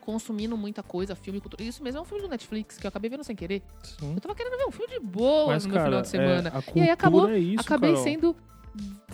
consumindo 0.00 0.56
muita 0.56 0.82
coisa, 0.82 1.14
filme, 1.14 1.40
cultura. 1.40 1.62
Isso 1.62 1.82
mesmo 1.82 1.98
é 1.98 2.02
um 2.02 2.04
filme 2.04 2.22
do 2.22 2.28
Netflix 2.28 2.76
que 2.78 2.86
eu 2.86 2.88
acabei 2.88 3.08
vendo 3.10 3.22
sem 3.24 3.36
querer. 3.36 3.62
Sim. 3.82 4.14
Eu 4.14 4.20
tava 4.20 4.34
querendo 4.34 4.56
ver 4.56 4.64
um 4.66 4.70
filme 4.70 4.92
de 4.92 5.00
boa 5.00 5.46
Mas, 5.48 5.64
no 5.64 5.72
cara, 5.72 5.82
meu 5.82 5.90
final 5.90 6.02
de 6.02 6.08
semana. 6.08 6.52
é, 6.74 6.78
E 6.78 6.82
aí 6.82 6.90
acabou- 6.90 7.28
é 7.28 7.38
isso, 7.38 7.60
acabei 7.60 7.90
Carol. 7.90 8.04
sendo, 8.04 8.36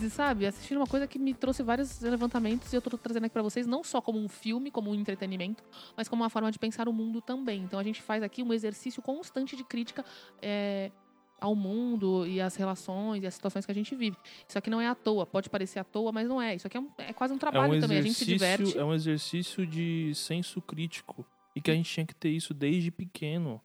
sabe, 0.09 0.45
assistindo 0.45 0.77
uma 0.77 0.87
coisa 0.87 1.07
que 1.07 1.17
me 1.19 1.33
trouxe 1.33 1.63
vários 1.63 1.99
levantamentos 2.01 2.71
e 2.71 2.75
eu 2.75 2.81
tô 2.81 2.97
trazendo 2.97 3.25
aqui 3.25 3.33
pra 3.33 3.41
vocês, 3.41 3.65
não 3.67 3.83
só 3.83 3.99
como 4.01 4.19
um 4.19 4.27
filme, 4.29 4.69
como 4.71 4.89
um 4.91 4.95
entretenimento, 4.95 5.63
mas 5.95 6.07
como 6.07 6.23
uma 6.23 6.29
forma 6.29 6.51
de 6.51 6.59
pensar 6.59 6.87
o 6.87 6.93
mundo 6.93 7.21
também. 7.21 7.61
Então 7.63 7.79
a 7.79 7.83
gente 7.83 8.01
faz 8.01 8.23
aqui 8.23 8.41
um 8.43 8.53
exercício 8.53 9.01
constante 9.01 9.55
de 9.55 9.63
crítica 9.63 10.03
é, 10.41 10.91
ao 11.39 11.55
mundo 11.55 12.25
e 12.27 12.41
às 12.41 12.55
relações 12.55 13.23
e 13.23 13.27
às 13.27 13.33
situações 13.35 13.65
que 13.65 13.71
a 13.71 13.75
gente 13.75 13.95
vive. 13.95 14.17
Isso 14.47 14.57
aqui 14.57 14.69
não 14.69 14.81
é 14.81 14.87
à 14.87 14.95
toa, 14.95 15.25
pode 15.25 15.49
parecer 15.49 15.79
à 15.79 15.83
toa, 15.83 16.11
mas 16.11 16.27
não 16.27 16.41
é. 16.41 16.55
Isso 16.55 16.65
aqui 16.67 16.77
é, 16.77 16.79
um- 16.79 16.89
é 16.97 17.13
quase 17.13 17.33
um 17.33 17.37
É 17.37 17.39
trabalho 17.39 17.77
um 17.77 17.79
também. 17.79 17.99
A 17.99 18.01
gente 18.01 18.15
se 18.15 18.25
diverte. 18.25 18.77
é 18.77 18.83
um 18.83 18.93
exercício 18.93 19.65
de 19.65 20.11
senso 20.15 20.61
crítico. 20.61 21.25
E 21.55 21.61
que 21.61 21.71
a 21.71 21.73
gente 21.73 21.91
tinha 21.91 22.05
que 22.05 22.13
ter 22.15 22.29
isso 22.29 22.53
desde 22.53 22.91
pequeno. 22.91 23.59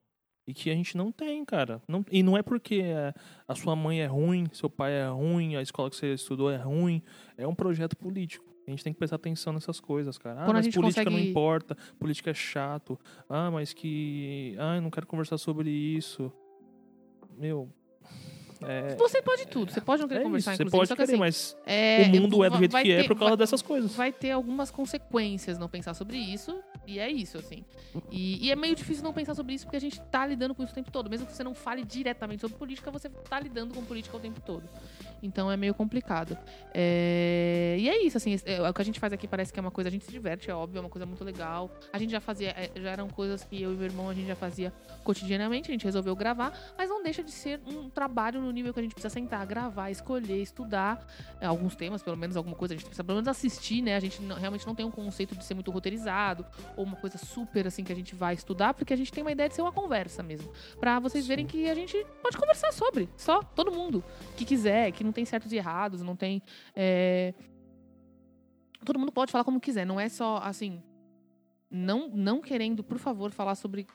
E 0.47 0.53
que 0.53 0.71
a 0.71 0.75
gente 0.75 0.97
não 0.97 1.13
tem, 1.13 1.45
cara. 1.45 1.81
Não, 1.87 2.05
e 2.11 2.23
não 2.23 2.37
é 2.37 2.43
porque 2.43 2.81
é, 2.83 3.15
a 3.47 3.55
sua 3.55 3.77
mãe 3.77 4.01
é 4.01 4.07
ruim, 4.07 4.47
seu 4.53 4.69
pai 4.69 4.93
é 4.93 5.07
ruim, 5.09 5.55
a 5.57 5.63
escola 5.63 5.89
que 5.89 5.97
você 5.97 6.15
estudou 6.15 6.51
é 6.51 6.57
ruim. 6.57 7.01
É 7.37 7.47
um 7.47 7.55
projeto 7.55 7.97
político. 7.97 8.45
A 8.67 8.71
gente 8.71 8.83
tem 8.85 8.93
que 8.93 8.99
prestar 8.99 9.17
atenção 9.17 9.53
nessas 9.53 9.79
coisas, 9.81 10.17
cara. 10.19 10.41
Ah, 10.43 10.45
Quando 10.47 10.57
mas 10.57 10.75
política 10.75 11.05
não 11.05 11.13
consegue- 11.13 11.31
importa, 11.31 11.77
política 11.99 12.31
é 12.31 12.35
chato. 12.35 12.99
Ah, 13.29 13.51
mas 13.51 13.73
que. 13.73 14.55
Ah, 14.59 14.77
eu 14.77 14.83
não 14.83 14.91
quero 14.91 15.07
conversar 15.07 15.37
sobre 15.39 15.71
isso. 15.71 16.33
Meu. 17.43 17.82
É, 18.67 18.95
Você 18.97 19.21
pode 19.23 19.47
tudo, 19.47 19.73
você 19.73 19.81
pode 19.81 20.03
não 20.03 20.09
querer 20.09 20.21
é 20.21 20.25
conversar, 20.25 20.53
isso, 20.55 20.65
você 20.65 20.71
pode 20.71 20.89
que, 20.89 20.95
querer, 20.97 21.05
assim, 21.11 21.17
mas 21.19 21.57
é, 21.67 22.03
o 22.05 22.21
mundo 22.21 22.45
é 22.45 22.51
do 22.51 22.59
jeito 22.59 22.77
que 22.77 22.93
é 22.93 23.03
ter- 23.03 23.09
por 23.09 23.17
causa 23.19 23.31
vai- 23.31 23.37
dessas 23.39 23.63
coisas. 23.63 23.95
vai 23.95 24.13
ter 24.13 24.31
algumas 24.31 24.71
consequências 24.71 25.59
não 25.59 25.69
pensar 25.69 25.95
sobre 25.95 26.17
isso, 26.17 26.59
e 26.87 26.99
é 26.99 27.11
isso, 27.11 27.39
assim. 27.39 27.65
E, 28.11 28.47
e 28.47 28.51
é 28.51 28.57
meio 28.57 28.75
difícil 28.75 29.05
não 29.05 29.13
pensar 29.13 29.35
sobre 29.35 29.55
isso 29.55 29.65
porque 29.65 29.77
a 29.77 29.81
gente 29.81 30.01
tá 30.11 30.27
lidando 30.27 30.55
com 30.55 30.63
isso 30.63 30.73
o 30.73 30.75
tempo 30.75 30.91
todo. 30.91 31.09
Mesmo 31.09 31.27
que 31.27 31.33
você 31.33 31.45
não 31.45 31.55
fale 31.55 31.85
diretamente 31.85 32.41
sobre 32.41 32.57
política, 32.57 32.91
você 32.91 33.09
tá 33.09 33.39
lidando 33.39 33.75
com 33.75 33.85
política 33.85 34.17
o 34.17 34.21
tempo 34.21 34.41
todo. 34.41 34.65
Então 35.23 35.51
é 35.51 35.57
meio 35.57 35.73
complicado. 35.75 36.37
É, 36.75 37.77
E 37.79 37.89
é 37.89 38.03
isso, 38.05 38.17
assim, 38.17 38.37
é, 38.45 38.69
o 38.69 38.75
que 38.75 38.83
a 38.83 38.85
gente 38.85 38.99
faz 38.99 39.13
aqui 39.13 39.29
parece 39.29 39.53
que 39.53 39.59
é 39.59 39.63
uma 39.63 39.71
coisa, 39.71 39.89
a 39.89 39.93
gente 39.93 40.05
se 40.05 40.11
diverte, 40.11 40.51
é 40.51 40.55
óbvio, 40.55 40.79
é 40.79 40.81
uma 40.81 40.89
coisa 40.89 41.07
muito 41.07 41.23
legal. 41.25 41.71
A 41.93 41.99
gente 41.99 42.11
já 42.11 42.21
fazia, 42.21 42.51
é, 42.51 42.71
já 42.81 42.91
eram 42.91 43.09
coisas 43.09 43.45
que 43.45 43.61
eu 43.63 43.73
e 43.73 43.77
meu 43.77 43.85
irmão 43.87 44.09
a 44.11 44.15
gente 44.15 44.27
já 44.27 44.35
fazia 44.37 44.73
cotidianamente, 45.05 45.71
a 45.71 45.73
gente 45.73 45.85
resolveu 45.85 46.15
gravar, 46.17 46.53
mas 46.77 46.89
não 46.89 47.03
deixa 47.03 47.23
de 47.23 47.31
ser 47.31 47.61
um 47.67 47.89
trabalho 47.89 48.41
no 48.41 48.52
nível 48.53 48.73
que 48.73 48.81
a 48.81 48.83
gente 48.83 48.93
precisa 48.95 49.13
sentar, 49.13 49.45
gravar, 49.47 49.91
escolher, 49.91 50.41
estudar 50.43 51.05
é, 51.41 51.47
alguns 51.47 51.75
temas, 51.75 52.03
pelo 52.03 52.17
menos 52.17 52.37
alguma 52.37 52.55
coisa, 52.57 52.75
a 52.75 52.77
gente 52.77 52.85
precisa 52.87 53.05
pelo 53.05 53.17
menos 53.17 53.29
assistir, 53.29 53.83
né? 53.83 53.97
A 53.97 54.01
gente 54.01 54.21
não- 54.23 54.37
realmente 54.37 54.67
não 54.67 54.75
tem 54.75 54.85
um 54.87 54.91
conceito 54.91 55.35
de 55.37 55.45
ser 55.45 55.55
muito 55.55 55.71
roteirizado 55.71 56.45
ou 56.77 56.85
uma 56.85 56.97
coisa 56.97 57.19
super 57.19 57.67
assim 57.67 57.83
que 57.85 57.93
a 57.93 57.97
gente 57.97 58.15
vai 58.15 58.35
estudar, 58.35 58.75
porque 58.75 58.93
a 58.93 58.97
gente 58.97 59.13
tem 59.13 59.23
uma 59.23 59.33
ideia 59.33 59.49
de 59.49 59.55
ser 59.55 59.63
uma 59.63 59.73
conversa 59.73 60.23
mesmo. 60.23 60.53
Pra 60.79 60.99
vocês 61.01 61.27
verem 61.27 61.47
que 61.47 61.69
a 61.69 61.75
gente 61.75 61.97
pode 62.23 62.37
conversar 62.37 62.73
sobre, 62.73 63.09
só, 63.17 63.43
todo 63.43 63.73
mundo 63.73 64.05
que 64.37 64.45
quiser, 64.45 64.93
que 64.93 65.03
não 65.05 65.13
tem 65.13 65.25
certos 65.25 65.53
e 65.53 65.57
errados, 65.57 66.03
não 66.03 66.15
tem. 66.17 66.43
é, 66.75 67.35
Todo 68.85 68.99
mundo 68.99 69.13
pode 69.13 69.31
falar 69.31 69.45
como 69.45 69.61
quiser, 69.61 69.87
não 69.87 70.01
é 70.01 70.09
só 70.09 70.39
assim. 70.39 70.83
Não, 71.71 72.09
não 72.09 72.41
querendo, 72.41 72.83
por 72.83 72.99
favor, 72.99 73.31
falar 73.31 73.55
sobre 73.55 73.87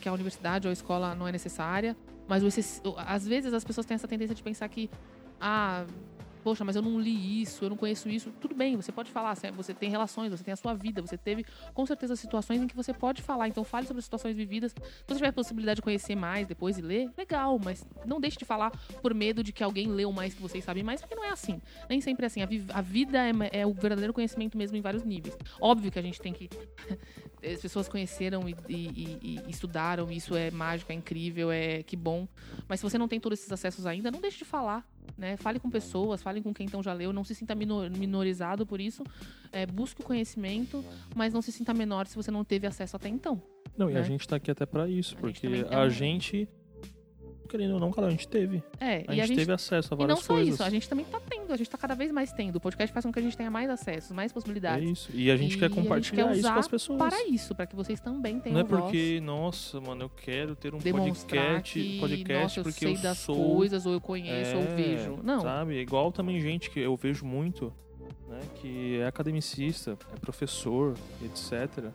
que 0.00 0.08
a 0.08 0.12
universidade 0.12 0.66
ou 0.66 0.70
a 0.70 0.72
escola 0.72 1.14
não 1.14 1.26
é 1.28 1.32
necessária, 1.32 1.96
mas 2.28 2.42
às 3.06 3.26
vezes 3.26 3.52
as 3.52 3.64
pessoas 3.64 3.86
têm 3.86 3.94
essa 3.94 4.08
tendência 4.08 4.34
de 4.34 4.42
pensar 4.42 4.68
que 4.68 4.90
ah, 5.40 5.84
poxa, 6.42 6.64
mas 6.64 6.76
eu 6.76 6.82
não 6.82 6.98
li 7.00 7.42
isso, 7.42 7.64
eu 7.64 7.70
não 7.70 7.76
conheço 7.76 8.08
isso. 8.08 8.30
Tudo 8.40 8.54
bem, 8.54 8.76
você 8.76 8.90
pode 8.90 9.10
falar, 9.10 9.34
você- 9.54 9.74
tem 9.74 9.90
relações, 9.90 10.30
você 10.30 10.42
tem 10.44 10.52
a 10.52 10.56
sua 10.56 10.74
vida, 10.74 11.00
você 11.00 11.16
teve 11.16 11.44
com 11.74 11.86
certeza 11.86 12.16
situações 12.16 12.60
em 12.60 12.66
que 12.66 12.74
você 12.76 12.92
pode 12.92 13.22
falar. 13.22 13.48
Então 13.48 13.62
fale 13.64 13.86
sobre 13.86 14.02
situações 14.02 14.36
vividas. 14.36 14.72
Se 14.72 14.78
você 15.06 15.14
tiver 15.14 15.28
a 15.28 15.32
possibilidade 15.32 15.76
de 15.76 15.82
conhecer 15.82 16.14
mais 16.16 16.46
depois 16.46 16.78
e 16.78 16.82
ler, 16.82 17.10
legal, 17.16 17.58
mas 17.62 17.86
não 18.06 18.20
deixe 18.20 18.36
de 18.38 18.44
falar 18.44 18.70
por 19.02 19.14
medo 19.14 19.42
de 19.44 19.52
que 19.52 19.62
alguém 19.62 19.86
leu 19.88 20.10
mais 20.12 20.34
que 20.34 20.42
vocês 20.42 20.64
sabem 20.64 20.82
mais, 20.82 21.00
porque 21.00 21.14
não 21.14 21.24
é 21.24 21.30
assim. 21.30 21.60
Nem 21.88 22.00
sempre 22.00 22.24
é 22.24 22.26
assim. 22.26 22.42
A, 22.42 22.46
vi- 22.46 22.64
a 22.70 22.80
vida 22.80 23.18
é, 23.18 23.60
é 23.60 23.66
o 23.66 23.72
verdadeiro 23.72 24.12
conhecimento 24.12 24.56
mesmo 24.56 24.76
em 24.76 24.80
vários 24.80 25.04
níveis. 25.04 25.36
Óbvio 25.60 25.90
que 25.90 25.98
a 25.98 26.02
gente 26.02 26.20
tem 26.20 26.32
que. 26.32 26.48
As 27.42 27.60
pessoas 27.60 27.88
conheceram 27.88 28.46
e, 28.48 28.54
e- 28.68 28.74
e- 28.76 29.40
e 29.46 29.50
estudaram, 29.50 30.10
isso 30.10 30.36
é 30.36 30.50
mágico, 30.50 30.92
é 30.92 30.94
incrível, 30.94 31.50
é 31.50 31.82
que 31.82 31.96
bom. 31.96 32.28
Mas 32.68 32.80
se 32.80 32.84
você 32.84 32.98
não 32.98 33.08
tem 33.08 33.18
todos 33.18 33.38
esses 33.38 33.50
acessos 33.50 33.86
ainda, 33.86 34.10
não 34.10 34.20
deixe 34.20 34.36
de 34.38 34.44
falar. 34.44 34.86
Né? 35.18 35.36
Fale 35.36 35.58
com 35.58 35.68
pessoas, 35.70 36.22
fale 36.22 36.40
com 36.40 36.52
quem 36.54 36.64
então 36.66 36.82
já 36.82 36.92
leu, 36.94 37.12
não 37.12 37.24
se 37.24 37.34
sinta 37.34 37.54
minor- 37.54 37.90
minorizado 37.90 38.64
por 38.66 38.80
isso. 38.80 39.02
É, 39.52 39.66
busque 39.66 40.00
o 40.00 40.04
conhecimento, 40.04 40.82
mas 41.14 41.34
não 41.34 41.42
se 41.42 41.52
sinta 41.52 41.74
menor 41.74 42.06
se 42.06 42.16
você 42.16 42.30
não 42.30 42.42
teve 42.44 42.66
acesso 42.66 42.96
até 42.96 43.08
então. 43.08 43.42
Não, 43.76 43.90
e 43.90 43.96
a 43.96 44.00
né? 44.00 44.04
gente 44.04 44.26
tá 44.26 44.36
aqui 44.36 44.50
até 44.50 44.64
pra 44.64 44.88
isso, 44.88 45.14
A 45.14 45.26
gente 45.26 45.40
porque 45.40 45.46
também 45.46 45.64
é 45.70 45.74
a 45.76 45.84
um- 45.86 45.90
gente, 45.90 46.48
querendo 47.50 47.74
ou 47.74 47.80
não, 47.80 47.90
cara, 47.90 48.06
a 48.06 48.10
gente 48.10 48.26
teve. 48.28 48.62
É, 48.78 48.86
A 48.86 48.98
e 48.98 49.00
gente, 49.00 49.20
a 49.20 49.26
gente 49.26 49.36
teve 49.38 49.52
acesso 49.52 49.92
a 49.92 49.96
E 49.96 49.98
várias 49.98 50.16
não 50.18 50.22
só 50.24 50.34
coisas. 50.34 50.54
isso, 50.54 50.62
a 50.62 50.70
gente 50.70 50.88
também 50.88 51.04
tá 51.04 51.20
tendo, 51.28 51.52
a 51.52 51.56
gente 51.56 51.68
tá 51.68 51.76
cada 51.76 51.94
vez 51.94 52.10
mais 52.12 52.32
tendo. 52.32 52.56
O 52.56 52.60
podcast 52.60 52.92
faz 52.92 53.04
com 53.04 53.12
que 53.12 53.18
a 53.18 53.22
gente 53.22 53.36
tenha 53.36 53.50
mais 53.50 53.68
acessos, 53.68 54.12
mais 54.12 54.30
É 54.30 54.34
possibilidades. 54.34 54.88
isso. 54.88 55.10
E 55.12 55.30
a 55.30 55.36
gente 55.36 55.56
E 55.56 55.58
quer 55.58 55.64
a 55.66 55.68
gente 55.68 55.82
compartilhar 55.82 56.28
quer 56.28 56.36
isso 56.38 56.52
com 56.52 56.58
as 56.58 56.68
pessoas. 56.68 56.98
Para 56.98 57.26
isso, 57.28 57.54
para 57.54 57.66
que 57.66 57.74
vocês 57.76 58.00
também 58.00 58.38
tenham 58.40 58.54
Não 58.54 58.60
é 58.60 58.64
porque, 58.64 59.20
nossa, 59.20 59.80
mano, 59.80 60.04
eu 60.04 60.08
quero 60.10 60.54
ter 60.54 60.74
um 60.74 60.78
podcast, 60.78 61.78
que, 61.78 61.98
podcast 62.00 62.42
nossa, 62.42 62.60
eu 62.60 62.64
porque 62.64 62.86
sei 62.86 62.94
eu 62.96 63.02
das 63.02 63.18
sou 63.18 63.56
coisas, 63.56 63.84
ou 63.86 63.92
eu 63.92 64.00
conheço, 64.00 64.56
ou 64.56 64.62
É, 64.62 64.74
vejo. 64.74 65.18
Não, 65.22 65.40
Sabe? 65.40 65.78
Igual 65.80 66.12
também 66.12 66.40
gente 66.40 66.70
que 66.70 66.78
eu 66.80 66.96
vejo 66.96 67.24
muito, 67.24 67.72
né? 68.28 68.38
Que 68.60 69.00
é 69.00 69.06
academicista, 69.06 69.98
é 70.14 70.18
professor, 70.18 70.94
etc. 71.24 71.90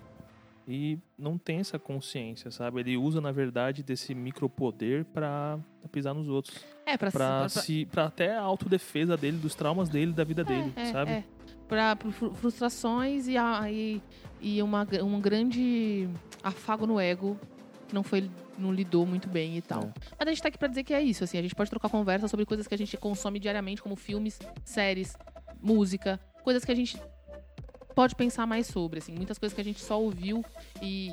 E 0.67 0.97
não 1.17 1.37
tem 1.37 1.59
essa 1.59 1.77
consciência, 1.77 2.49
sabe? 2.49 2.79
Ele 2.79 2.97
usa, 2.97 3.21
na 3.21 3.31
verdade, 3.31 3.83
desse 3.83 4.15
micropoder 4.15 5.05
pra 5.05 5.59
pisar 5.91 6.13
nos 6.13 6.27
outros. 6.27 6.65
é 6.85 6.97
pra, 6.97 7.11
Pra, 7.11 7.39
pra- 7.41 7.49
se, 7.49 7.85
pra 7.85 8.05
até 8.05 8.35
a 8.35 8.41
autodefesa 8.41 9.15
dele, 9.15 9.37
dos 9.37 9.53
traumas 9.53 9.89
dele, 9.89 10.11
da 10.11 10.23
vida 10.23 10.43
dele, 10.43 10.73
é, 10.75 10.85
sabe? 10.91 11.11
É. 11.11 11.23
Pra, 11.67 11.95
pra 11.95 12.11
fru- 12.11 12.33
frustrações 12.33 13.27
e, 13.27 13.37
a- 13.37 13.71
e, 13.71 14.01
e 14.41 14.61
uma, 14.63 14.87
um 15.03 15.19
grande 15.21 16.09
afago 16.43 16.85
no 16.87 16.99
ego 16.99 17.39
que 17.87 17.93
não 17.93 18.01
foi 18.03 18.29
não 18.57 18.73
lidou 18.73 19.05
muito 19.05 19.27
bem 19.27 19.57
e 19.57 19.61
tal. 19.61 19.83
É. 19.83 19.93
Mas 20.17 20.27
a 20.27 20.31
gente 20.31 20.41
tá 20.41 20.47
aqui 20.47 20.57
pra 20.57 20.67
dizer 20.67 20.83
que 20.83 20.93
é 20.93 21.01
isso, 21.01 21.23
assim, 21.23 21.37
a 21.37 21.41
gente 21.41 21.53
pode 21.53 21.69
trocar 21.69 21.89
conversa 21.89 22.27
sobre 22.27 22.45
coisas 22.45 22.67
que 22.67 22.73
a 22.73 22.77
gente 22.77 22.95
consome 22.97 23.37
diariamente, 23.39 23.81
como 23.83 23.95
filmes, 23.95 24.39
séries, 24.63 25.15
música, 25.61 26.19
coisas 26.43 26.65
que 26.65 26.71
a 26.71 26.75
gente 26.75 26.97
pode 27.95 28.13
pensar 28.15 28.45
mais 28.45 28.67
sobre, 28.67 28.99
assim, 28.99 29.13
muitas 29.13 29.39
coisas 29.39 29.55
que 29.55 29.61
a 29.61 29.63
gente 29.63 29.81
só 29.81 29.99
ouviu 29.99 30.43
e, 30.81 31.11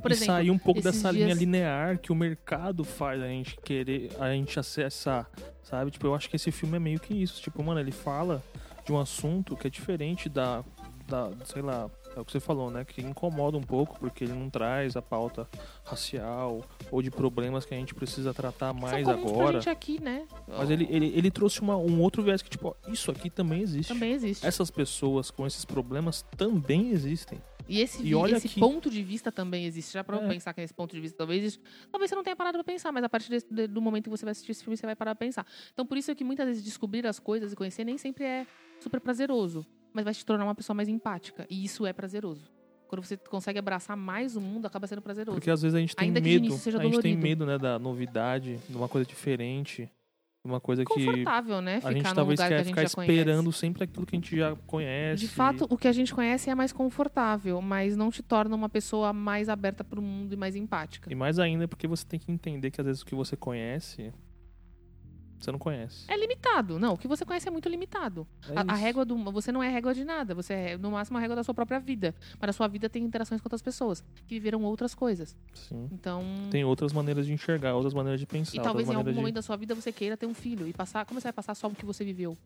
por 0.00 0.10
e 0.10 0.14
exemplo, 0.14 0.34
sair 0.34 0.50
um 0.50 0.58
pouco 0.58 0.80
dessa 0.80 1.10
linha 1.10 1.26
dias- 1.26 1.38
linear 1.38 1.98
que 1.98 2.12
o 2.12 2.14
mercado 2.14 2.84
faz 2.84 3.20
a 3.20 3.26
gente 3.26 3.56
querer, 3.64 4.10
a 4.20 4.30
gente 4.32 4.58
acessar, 4.58 5.28
sabe? 5.62 5.90
Tipo, 5.90 6.06
eu 6.06 6.14
acho 6.14 6.30
que 6.30 6.36
esse 6.36 6.50
filme 6.52 6.76
é 6.76 6.80
meio 6.80 7.00
que 7.00 7.12
isso. 7.12 7.42
Tipo, 7.42 7.62
mano, 7.62 7.80
ele 7.80 7.92
fala 7.92 8.42
de 8.86 8.92
um 8.92 8.98
assunto 9.00 9.56
que 9.56 9.66
é 9.66 9.70
diferente 9.70 10.28
da, 10.28 10.64
da 11.08 11.30
sei 11.44 11.60
lá, 11.62 11.90
é 12.16 12.20
o 12.20 12.24
que 12.24 12.32
você 12.32 12.40
falou, 12.40 12.70
né? 12.70 12.84
Que 12.84 13.00
incomoda 13.02 13.56
um 13.56 13.62
pouco, 13.62 13.98
porque 13.98 14.24
ele 14.24 14.32
não 14.32 14.48
traz 14.50 14.96
a 14.96 15.02
pauta 15.02 15.48
racial 15.84 16.62
ou 16.90 17.02
de 17.02 17.10
problemas 17.10 17.64
que 17.64 17.74
a 17.74 17.76
gente 17.76 17.94
precisa 17.94 18.32
tratar 18.34 18.72
mais 18.72 19.04
são 19.06 19.14
comuns 19.14 19.32
pra 19.32 19.40
agora. 19.42 19.60
gente 19.60 19.68
aqui, 19.70 20.00
né? 20.00 20.26
Mas 20.48 20.70
ele, 20.70 20.86
ele, 20.90 21.06
ele 21.14 21.30
trouxe 21.30 21.60
uma, 21.60 21.76
um 21.76 22.00
outro 22.00 22.22
viés 22.22 22.42
que, 22.42 22.50
tipo, 22.50 22.68
ó, 22.68 22.90
isso 22.90 23.10
aqui 23.10 23.30
também 23.30 23.60
existe. 23.62 23.88
também 23.92 24.12
existe. 24.12 24.46
Essas 24.46 24.70
pessoas 24.70 25.30
com 25.30 25.46
esses 25.46 25.64
problemas 25.64 26.22
também 26.36 26.90
existem. 26.90 27.40
E 27.68 27.80
esse, 27.80 28.02
E 28.02 28.12
esse 28.34 28.48
que- 28.48 28.60
ponto 28.60 28.90
de 28.90 29.02
vista 29.04 29.30
também 29.30 29.64
existe. 29.66 29.92
Já 29.92 30.02
para 30.02 30.16
É. 30.16 30.28
pensar 30.28 30.52
que 30.52 30.60
esse 30.60 30.74
ponto 30.74 30.94
de 30.94 31.00
vista 31.00 31.16
talvez 31.16 31.40
existe. 31.42 31.60
Talvez 31.90 32.10
você 32.10 32.14
não 32.16 32.22
tenha 32.24 32.34
parado 32.34 32.58
pra 32.58 32.64
pensar, 32.64 32.90
mas 32.90 33.04
a 33.04 33.08
partir 33.08 33.30
desse- 33.30 33.46
de- 33.48 33.68
do 33.68 33.80
momento 33.80 34.04
que 34.04 34.10
você 34.10 34.24
vai 34.24 34.32
assistir 34.32 34.50
esse 34.50 34.64
filme, 34.64 34.76
você 34.76 34.84
vai 34.84 34.96
parar 34.96 35.14
pra 35.14 35.24
pensar. 35.26 35.46
Então, 35.72 35.86
por 35.86 35.96
isso 35.96 36.10
é 36.10 36.14
que 36.14 36.24
muitas 36.24 36.46
vezes 36.46 36.62
descobrir 36.62 37.06
as 37.06 37.20
coisas 37.20 37.52
e 37.52 37.56
conhecer 37.56 37.84
nem 37.84 37.96
sempre 37.96 38.24
é 38.24 38.46
super 38.80 39.00
prazeroso, 39.00 39.64
mas 39.92 40.04
vai 40.04 40.14
te 40.14 40.24
tornar 40.24 40.44
uma 40.44 40.54
pessoa 40.54 40.74
mais 40.74 40.88
empática. 40.88 41.46
E 41.50 41.64
isso 41.64 41.86
é 41.86 41.92
prazeroso. 41.92 42.50
Quando 42.88 43.04
você 43.04 43.16
consegue 43.16 43.58
abraçar 43.58 43.96
mais 43.96 44.36
o 44.36 44.40
mundo, 44.40 44.66
acaba 44.66 44.86
sendo 44.86 45.00
prazeroso. 45.00 45.36
Porque 45.38 45.50
às 45.50 45.62
vezes 45.62 45.74
a 45.74 45.80
gente 45.80 45.96
tem 45.96 46.08
Ainda 46.08 46.20
que 46.20 46.28
medo, 46.28 46.46
a 46.54 46.56
gente 46.58 46.62
tem 46.64 46.90
dolorido. 46.90 47.18
medo, 47.22 47.46
né, 47.46 47.56
da 47.58 47.78
novidade, 47.78 48.58
de 48.68 48.76
uma 48.76 48.86
coisa 48.86 49.06
diferente, 49.08 49.90
uma 50.44 50.60
coisa 50.60 50.84
que 50.84 50.92
Confortável, 50.92 51.62
né? 51.62 51.76
a 51.76 51.80
Ficar 51.80 51.92
gente 51.92 52.04
num 52.08 52.14
talvez 52.14 52.38
lugar 52.38 52.48
que 52.48 52.54
a 52.54 52.56
quer 52.58 52.64
gente 52.64 52.74
ficar 52.74 52.88
já 52.88 52.94
conhece. 52.94 53.12
esperando 53.14 53.52
sempre 53.52 53.84
aquilo 53.84 54.04
que 54.04 54.14
a 54.16 54.18
gente 54.18 54.36
já 54.36 54.56
conhece. 54.66 55.20
De 55.20 55.28
fato, 55.28 55.66
o 55.70 55.78
que 55.78 55.88
a 55.88 55.92
gente 55.92 56.12
conhece 56.12 56.50
é 56.50 56.54
mais 56.54 56.72
confortável, 56.72 57.62
mas 57.62 57.96
não 57.96 58.10
te 58.10 58.22
torna 58.22 58.54
uma 58.54 58.68
pessoa 58.68 59.12
mais 59.12 59.48
aberta 59.48 59.82
pro 59.84 60.02
mundo 60.02 60.34
e 60.34 60.36
mais 60.36 60.54
empática. 60.56 61.10
E 61.10 61.14
mais 61.14 61.38
ainda 61.38 61.66
porque 61.66 61.86
você 61.86 62.04
tem 62.04 62.18
que 62.20 62.30
entender 62.30 62.70
que 62.70 62.80
às 62.80 62.86
vezes 62.86 63.02
o 63.02 63.06
que 63.06 63.14
você 63.14 63.36
conhece, 63.36 64.12
você 65.44 65.52
não 65.52 65.58
conhece. 65.58 66.04
É 66.08 66.16
limitado. 66.16 66.78
Não, 66.78 66.94
o 66.94 66.98
que 66.98 67.06
você 67.08 67.24
conhece 67.24 67.48
é 67.48 67.50
muito 67.50 67.68
limitado. 67.68 68.26
É 68.48 68.58
A, 68.58 68.72
a 68.72 68.74
régua 68.74 69.04
do. 69.04 69.16
Você 69.32 69.50
não 69.52 69.62
é 69.62 69.68
régua 69.68 69.94
de 69.94 70.04
nada. 70.04 70.34
Você 70.34 70.52
é, 70.52 70.76
no 70.78 70.90
máximo, 70.92 71.18
a 71.18 71.20
régua 71.20 71.36
da 71.36 71.42
sua 71.44 71.54
própria 71.54 71.78
vida. 71.80 72.14
Mas 72.40 72.50
a 72.50 72.52
sua 72.52 72.68
vida 72.68 72.88
tem 72.88 73.02
interações 73.04 73.40
com 73.40 73.46
outras 73.46 73.62
pessoas 73.62 74.02
que 74.26 74.34
viveram 74.34 74.62
outras 74.64 74.94
coisas. 74.94 75.36
Sim. 75.54 75.88
Então. 75.92 76.24
Tem 76.50 76.64
outras 76.64 76.92
maneiras 76.92 77.26
de 77.26 77.32
enxergar, 77.32 77.74
outras 77.74 77.94
maneiras 77.94 78.20
de 78.20 78.26
pensar, 78.26 78.56
E 78.56 78.60
talvez 78.60 78.86
em 78.88 78.90
algum 78.90 78.98
maneiras 79.00 79.16
momento 79.16 79.34
da 79.34 79.42
sua 79.42 79.56
vida 79.56 79.74
você 79.74 79.90
queira 79.92 80.16
ter 80.16 80.26
um 80.26 80.34
filho. 80.34 80.66
E 80.68 80.72
passar. 80.72 81.04
Como 81.06 81.20
você 81.20 81.24
vai 81.24 81.32
passar 81.32 81.54
só 81.54 81.66
o 81.68 81.74
que 81.74 81.84
você 81.84 82.04
viveu? 82.04 82.36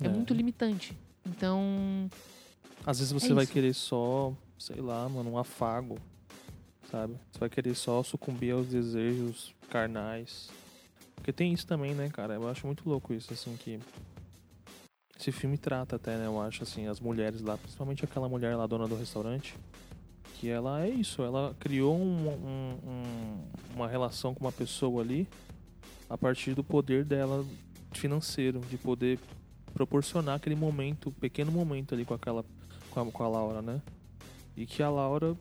É, 0.00 0.06
É. 0.06 0.08
muito 0.08 0.34
limitante. 0.34 0.96
Então. 1.24 1.60
de. 2.10 2.10
Às 2.84 2.98
vezes 2.98 3.12
você 3.12 3.32
É 3.32 3.34
vai 3.34 3.44
isso. 3.44 3.52
querer 3.52 3.74
só, 3.74 4.32
sei 4.58 4.80
lá, 4.80 5.08
mano, 5.08 5.30
um 5.30 5.38
afago, 5.38 5.98
sabe? 6.90 7.14
Você 7.32 7.38
vai 7.40 7.48
querer 7.48 7.74
só 7.74 8.02
sucumbir 8.02 8.52
aos 8.52 8.68
desejos 8.68 9.54
carnais. 9.70 10.48
Porque 11.16 11.32
tem 11.32 11.52
isso 11.52 11.66
também, 11.66 11.94
né, 11.94 12.08
cara? 12.08 12.34
Eu 12.34 12.48
acho 12.48 12.66
muito 12.66 12.88
louco 12.88 13.12
isso, 13.12 13.32
assim, 13.32 13.56
que. 13.56 13.80
Esse 15.18 15.32
filme 15.32 15.56
trata 15.56 15.96
até, 15.96 16.16
né? 16.16 16.26
Eu 16.26 16.40
acho, 16.40 16.62
assim, 16.62 16.86
as 16.86 17.00
mulheres 17.00 17.40
lá, 17.40 17.56
principalmente 17.56 18.04
aquela 18.04 18.28
mulher 18.28 18.54
lá, 18.54 18.66
dona 18.66 18.86
do 18.86 18.94
restaurante, 18.94 19.54
que 20.34 20.48
ela 20.48 20.84
é 20.84 20.90
isso, 20.90 21.22
ela 21.22 21.56
criou 21.58 21.96
um- 21.96 22.28
um- 22.28 22.78
um- 22.86 23.44
uma 23.74 23.88
relação 23.88 24.34
com 24.34 24.44
uma 24.44 24.52
pessoa 24.52 25.02
ali 25.02 25.26
a 26.08 26.18
partir 26.18 26.54
do 26.54 26.62
poder 26.62 27.04
dela 27.04 27.44
financeiro, 27.92 28.60
de 28.60 28.76
poder 28.76 29.18
proporcionar 29.72 30.36
aquele 30.36 30.54
momento, 30.54 31.10
pequeno 31.12 31.50
momento 31.50 31.94
ali 31.94 32.04
com 32.04 32.14
aquela 32.14 32.44
com 32.90 33.00
a, 33.00 33.06
com 33.12 33.22
a 33.24 33.28
Laura, 33.28 33.62
né? 33.62 33.80
E 34.56 34.64
que 34.66 34.82
a 34.82 34.90
Laura, 34.90 35.36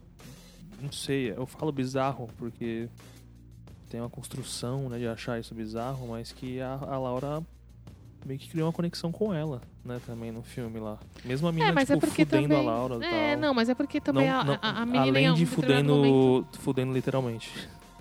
não 0.82 0.92
sei, 0.92 1.32
eu 1.32 1.46
falo 1.46 1.72
bizarro 1.72 2.30
porque 2.38 2.90
tem 3.90 4.00
uma 4.00 4.10
construção, 4.10 4.90
né, 4.90 4.98
de 4.98 5.08
achar 5.08 5.40
isso 5.40 5.54
bizarro, 5.56 6.08
mas 6.10 6.32
que 6.32 6.60
a, 6.62 6.74
a 6.74 6.98
Laura 6.98 7.42
meio 8.26 8.40
que 8.40 8.50
criou 8.50 8.66
uma 8.68 8.74
conexão 8.74 9.12
com 9.12 9.34
ela, 9.34 9.62
né, 9.84 10.02
também 10.06 10.32
no 10.32 10.42
filme 10.42 10.80
lá. 10.80 10.98
Mesmo 11.24 11.48
a 11.48 11.52
menina, 11.52 11.70
é, 11.70 11.74
mas 11.74 11.88
tipo, 11.88 11.98
é 11.98 12.00
porque 12.00 12.26
fudendo 12.26 12.50
também. 12.50 12.58
a 12.68 12.72
Laura 12.72 12.96
e 12.96 13.04
é, 13.08 13.32
tal. 13.34 13.42
não, 13.42 13.54
mas 13.54 13.70
é 13.70 13.76
porque 13.76 14.02
também 14.02 14.28
Não- 14.28 14.40
a, 14.40 14.44
não- 14.44 14.60
a, 14.62 14.70
a 14.82 14.86
menina. 14.86 15.04
além 15.04 15.34
de 15.36 15.46
fudendo, 15.46 16.46
fudendo 16.60 16.92
literalmente. 16.94 17.52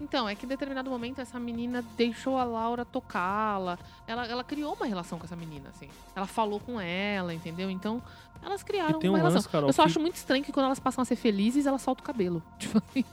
Então, 0.01 0.28
é 0.28 0.34
que 0.34 0.45
em 0.45 0.49
determinado 0.49 0.90
momento 0.90 1.20
essa 1.20 1.38
menina 1.38 1.82
deixou 1.97 2.36
a 2.36 2.45
Laura 2.45 2.84
tocá-la. 2.84 3.78
Ela, 4.07 4.26
ela 4.26 4.42
criou 4.45 4.74
uma 4.74 4.86
relação 4.86 5.18
com 5.18 5.24
essa 5.24 5.36
menina, 5.36 5.68
assim. 5.70 5.88
Ela 6.16 6.26
falou 6.26 6.59
com 6.59 6.80
ela, 6.80 7.32
entendeu? 7.32 7.70
Então, 7.70 8.03
elas 8.42 8.62
criaram 8.62 8.99
uma 8.99 9.11
um 9.11 9.14
relação. 9.14 9.36
lance, 9.36 9.49
Carol, 9.49 9.68
eu 9.68 9.72
só 9.72 9.82
que- 9.84 9.88
acho 9.90 10.01
muito 10.01 10.16
estranho 10.16 10.42
que 10.45 10.53
quando 10.53 10.66
elas 10.66 10.80
passam 10.80 11.01
a 11.03 11.05
ser 11.05 11.14
felizes, 11.16 11.64
ela 11.64 11.78
solta 11.78 12.03
o 12.03 12.05
cabelo. 12.05 12.42
Tipo 12.59 12.78
assim. 12.78 13.05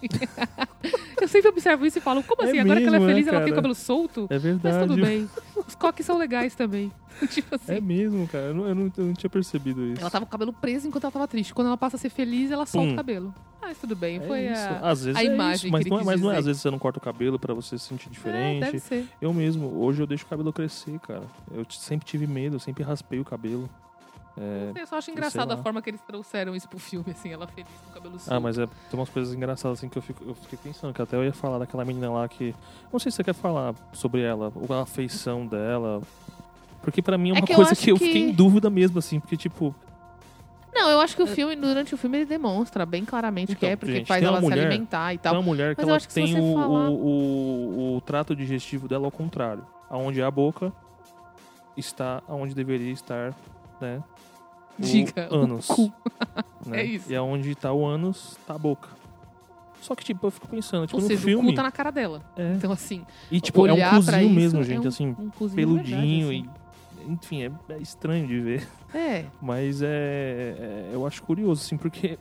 eu 1.21 1.27
sempre 1.27 1.49
observo 1.49 1.85
isso 1.85 1.99
e 1.99 2.01
falo, 2.01 2.23
como 2.23 2.41
É 2.41 2.47
assim? 2.47 2.59
Agora 2.59 2.81
que 2.81 2.87
ela 2.87 2.95
é 2.95 2.99
mesmo, 2.99 3.07
né, 3.07 3.13
feliz, 3.13 3.27
ela 3.27 3.41
tem 3.43 3.51
o 3.53 3.55
cabelo 3.55 3.75
solto? 3.75 4.27
É 4.29 4.33
Mas 4.33 4.41
verdade. 4.43 4.87
tudo 4.87 5.01
bem. 5.01 5.29
Os 5.55 5.75
coques 5.75 6.05
são 6.05 6.17
legais 6.17 6.55
também. 6.55 6.91
tipo 7.29 7.55
assim. 7.55 7.73
É 7.73 7.81
mesmo, 7.81 8.27
cara. 8.27 8.45
Eu 8.45 8.53
não, 8.53 8.67
eu 8.67 8.75
não, 8.75 8.91
eu 8.97 9.05
não 9.05 9.13
tinha 9.13 9.29
percebido 9.29 9.85
isso. 9.85 10.01
Ela 10.01 10.09
tava 10.09 10.25
com 10.25 10.29
o 10.29 10.31
cabelo 10.31 10.53
preso 10.53 10.87
enquanto 10.87 11.03
ela 11.03 11.11
tava 11.11 11.27
triste. 11.27 11.53
Quando 11.53 11.67
ela 11.67 11.77
passa 11.77 11.95
a 11.95 11.99
ser 11.99 12.09
feliz, 12.09 12.51
ela 12.51 12.65
solta 12.65 12.87
Pum. 12.87 12.93
o 12.93 12.97
cabelo. 12.97 13.33
Mas 13.61 13.77
tudo 13.77 13.95
bem, 13.95 14.17
É 14.17 14.27
foi 14.27 14.47
isso. 14.47 14.61
a. 14.61 14.89
Às 14.89 15.03
vezes 15.05 15.19
a 15.19 15.23
é 15.23 15.25
imagem 15.33 15.55
isso, 15.67 15.71
mas 15.71 15.83
que 15.83 15.89
não, 15.89 15.99
é, 15.99 16.03
mas 16.03 16.13
quis 16.15 16.21
não 16.23 16.29
é. 16.29 16.33
dizer. 16.33 16.39
Às 16.39 16.45
vezes 16.45 16.61
você 16.61 16.71
não 16.71 16.79
corta 16.79 16.97
o 16.97 17.01
cabelo 17.01 17.37
pra 17.37 17.53
você 17.53 17.77
se 17.77 17.85
sentir 17.85 18.07
É, 18.07 18.11
diferente. 18.11 18.59
deve 18.61 18.79
ser. 18.79 19.07
Eu 19.21 19.33
mesmo, 19.33 19.67
hoje 19.79 20.01
eu 20.01 20.07
deixo 20.07 20.25
o 20.25 20.27
cabelo 20.27 20.51
crescer, 20.51 20.99
cara. 20.99 21.23
Eu 21.53 21.63
t- 21.63 21.77
sempre 21.79 22.05
tive 22.05 22.25
medo, 22.25 22.55
eu 22.55 22.59
sempre 22.59 22.83
raspei 22.83 23.19
o 23.19 23.25
cabelo. 23.25 23.69
É, 24.37 24.71
Eu 24.81 24.87
só 24.87 24.97
acho 24.97 25.11
engraçado 25.11 25.51
a 25.51 25.55
lá. 25.55 25.61
forma 25.61 25.81
que 25.81 25.89
eles 25.89 25.99
trouxeram 26.01 26.55
isso 26.55 26.67
pro 26.67 26.79
filme, 26.79 27.11
assim, 27.11 27.33
ela 27.33 27.45
feliz 27.47 27.67
com 27.83 27.91
o 27.91 27.93
cabelo 27.93 28.17
solto. 28.17 28.33
Ah, 28.33 28.39
mas 28.39 28.57
é, 28.57 28.65
tem 28.65 28.97
umas 28.99 29.09
coisas 29.09 29.33
engraçadas 29.33 29.77
assim 29.77 29.89
que 29.89 29.97
eu, 29.97 30.01
fico, 30.01 30.23
eu 30.25 30.33
fiquei 30.33 30.57
pensando, 30.57 30.93
que 30.93 31.01
até 31.01 31.17
eu 31.17 31.23
ia 31.25 31.33
falar 31.33 31.59
daquela 31.59 31.83
menina 31.83 32.09
lá 32.09 32.27
que. 32.29 32.55
Não 32.93 32.97
sei 32.99 33.11
se 33.11 33.17
você 33.17 33.25
quer 33.25 33.33
falar 33.33 33.75
sobre 33.91 34.21
ela, 34.21 34.51
ou 34.55 34.73
a 34.73 34.83
afeição 34.83 35.45
dela. 35.45 36.01
Porque 36.81 37.01
pra 37.01 37.17
mim 37.17 37.29
é 37.29 37.31
É 37.31 37.35
uma 37.35 37.45
que 37.45 37.51
eu 37.53 37.55
coisa 37.57 37.71
acho 37.71 37.81
que 37.83 37.91
eu 37.91 37.97
que- 37.97 38.05
fiquei 38.05 38.21
em 38.29 38.31
dúvida 38.33 38.69
mesmo, 38.69 38.99
assim, 38.99 39.19
porque 39.19 39.37
tipo. 39.37 39.73
Não, 40.73 40.89
eu 40.89 41.01
acho 41.01 41.15
que 41.15 41.21
o 41.21 41.27
filme, 41.27 41.53
durante 41.55 41.93
o 41.93 41.97
filme, 41.97 42.19
ele 42.19 42.25
demonstra 42.25 42.85
bem 42.85 43.03
claramente 43.03 43.47
que 43.55 43.65
Então, 43.65 43.69
é 43.69 43.75
porque 43.75 43.93
gente, 43.95 44.07
faz 44.07 44.19
tem 44.21 44.27
ela 44.27 44.37
uma 44.37 44.41
se 44.43 44.49
mulher- 44.49 44.67
alimentar 44.67 45.13
e 45.13 45.17
Tem 45.17 45.23
tal. 45.23 45.33
uma 45.33 45.41
mulher 45.41 45.75
que 45.75 45.81
Mas 45.81 45.87
eu 45.89 45.93
ela 45.95 45.99
que 46.01 46.13
tem 46.13 46.39
o, 46.39 46.53
falar- 46.53 46.89
o, 46.89 46.93
o, 46.93 47.95
o 47.97 48.01
trato 48.01 48.33
digestivo 48.35 48.87
dela 48.87 49.05
ao 49.05 49.11
contrário. 49.11 49.65
Onde 49.89 50.21
é 50.21 50.23
a 50.23 50.31
boca, 50.31 50.71
está 51.75 52.21
onde 52.27 52.53
deveria 52.55 52.91
estar, 52.91 53.33
né? 53.79 54.01
O 54.79 54.81
Diga, 54.81 55.27
o 55.29 55.35
ânus. 55.35 55.67
cu. 55.67 55.91
né? 56.65 56.79
É 56.81 56.83
isso. 56.85 57.11
E 57.11 57.15
aonde 57.15 57.53
tá 57.55 57.71
o 57.73 57.85
ânus, 57.85 58.37
tá 58.47 58.55
a 58.55 58.57
boca. 58.57 58.87
Só 59.81 59.93
que, 59.95 60.03
tipo, 60.05 60.25
eu 60.27 60.31
fico 60.31 60.47
pensando, 60.47 60.85
tipo, 60.85 60.97
Ou 60.97 61.01
no 61.01 61.07
seja, 61.07 61.19
o 61.19 61.23
filme. 61.25 61.49
cu 61.49 61.55
tá 61.55 61.63
na 61.63 61.71
cara 61.71 61.91
dela. 61.91 62.21
é, 62.37 62.53
Então, 62.53 62.71
assim, 62.71 63.03
E, 63.31 63.41
tipo, 63.41 63.65
é 63.67 63.73
um 63.73 63.89
cozinho 63.89 64.29
mesmo, 64.29 64.59
é 64.61 64.63
gente, 64.63 64.85
um- 64.85 64.87
assim, 64.87 65.07
um 65.19 65.29
cozinho 65.31 65.55
peludinho 65.55 66.29
de 66.31 66.37
verdade, 66.39 66.49
e. 66.57 66.60
Enfim, 67.11 67.43
é, 67.43 67.51
é 67.73 67.77
estranho 67.79 68.27
de 68.27 68.39
ver. 68.39 68.67
É, 68.93 69.25
Mas 69.41 69.81
é, 69.81 69.87
é- 69.87 70.89
Eu 70.93 71.05
acho 71.05 71.21
curioso, 71.23 71.61
assim, 71.63 71.77
porque 71.77 72.17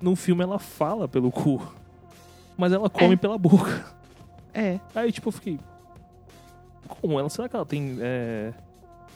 no 0.00 0.14
filme 0.16 0.42
ela 0.42 0.58
fala 0.58 1.06
pelo 1.08 1.30
cu. 1.30 1.60
Mas 2.56 2.72
ela 2.72 2.88
come 2.90 3.14
É. 3.14 3.16
pela 3.16 3.38
boca. 3.38 3.84
é. 4.52 4.78
Aí, 4.94 5.10
tipo, 5.12 5.28
eu 5.28 5.32
fiquei. 5.32 5.58
Como 7.00 7.18
ela? 7.18 7.28
Será 7.30 7.48
que 7.48 7.56
ela 7.56 7.64
tem 7.66 7.96
é, 8.00 8.52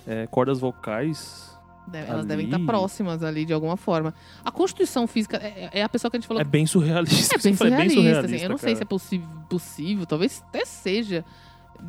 é, 0.06 0.26
cordas 0.28 0.58
vocais? 0.58 1.54
Deve- 1.88 2.10
elas 2.10 2.26
devem 2.26 2.46
estar 2.46 2.58
próximas 2.60 3.22
ali 3.22 3.44
de 3.44 3.52
alguma 3.52 3.76
forma. 3.76 4.12
A 4.44 4.50
constituição 4.50 5.06
física 5.06 5.36
é, 5.36 5.70
é 5.72 5.82
a 5.84 5.88
pessoa 5.88 6.10
que 6.10 6.16
a 6.16 6.20
gente 6.20 6.26
falou 6.26 6.40
É 6.40 6.44
bem 6.44 6.66
surrealista. 6.66 7.36
É 7.36 7.38
bem 7.38 7.52
Eu 7.52 7.56
falei, 7.56 7.88
surrealista, 7.90 8.20
assim. 8.26 8.36
Eu 8.44 8.48
não 8.48 8.58
sei 8.58 8.70
se 8.74 8.82
é 8.82 8.84
cara. 8.84 8.86
possi- 8.88 9.22
possível, 9.48 10.04
talvez 10.06 10.42
até 10.48 10.64
seja 10.64 11.24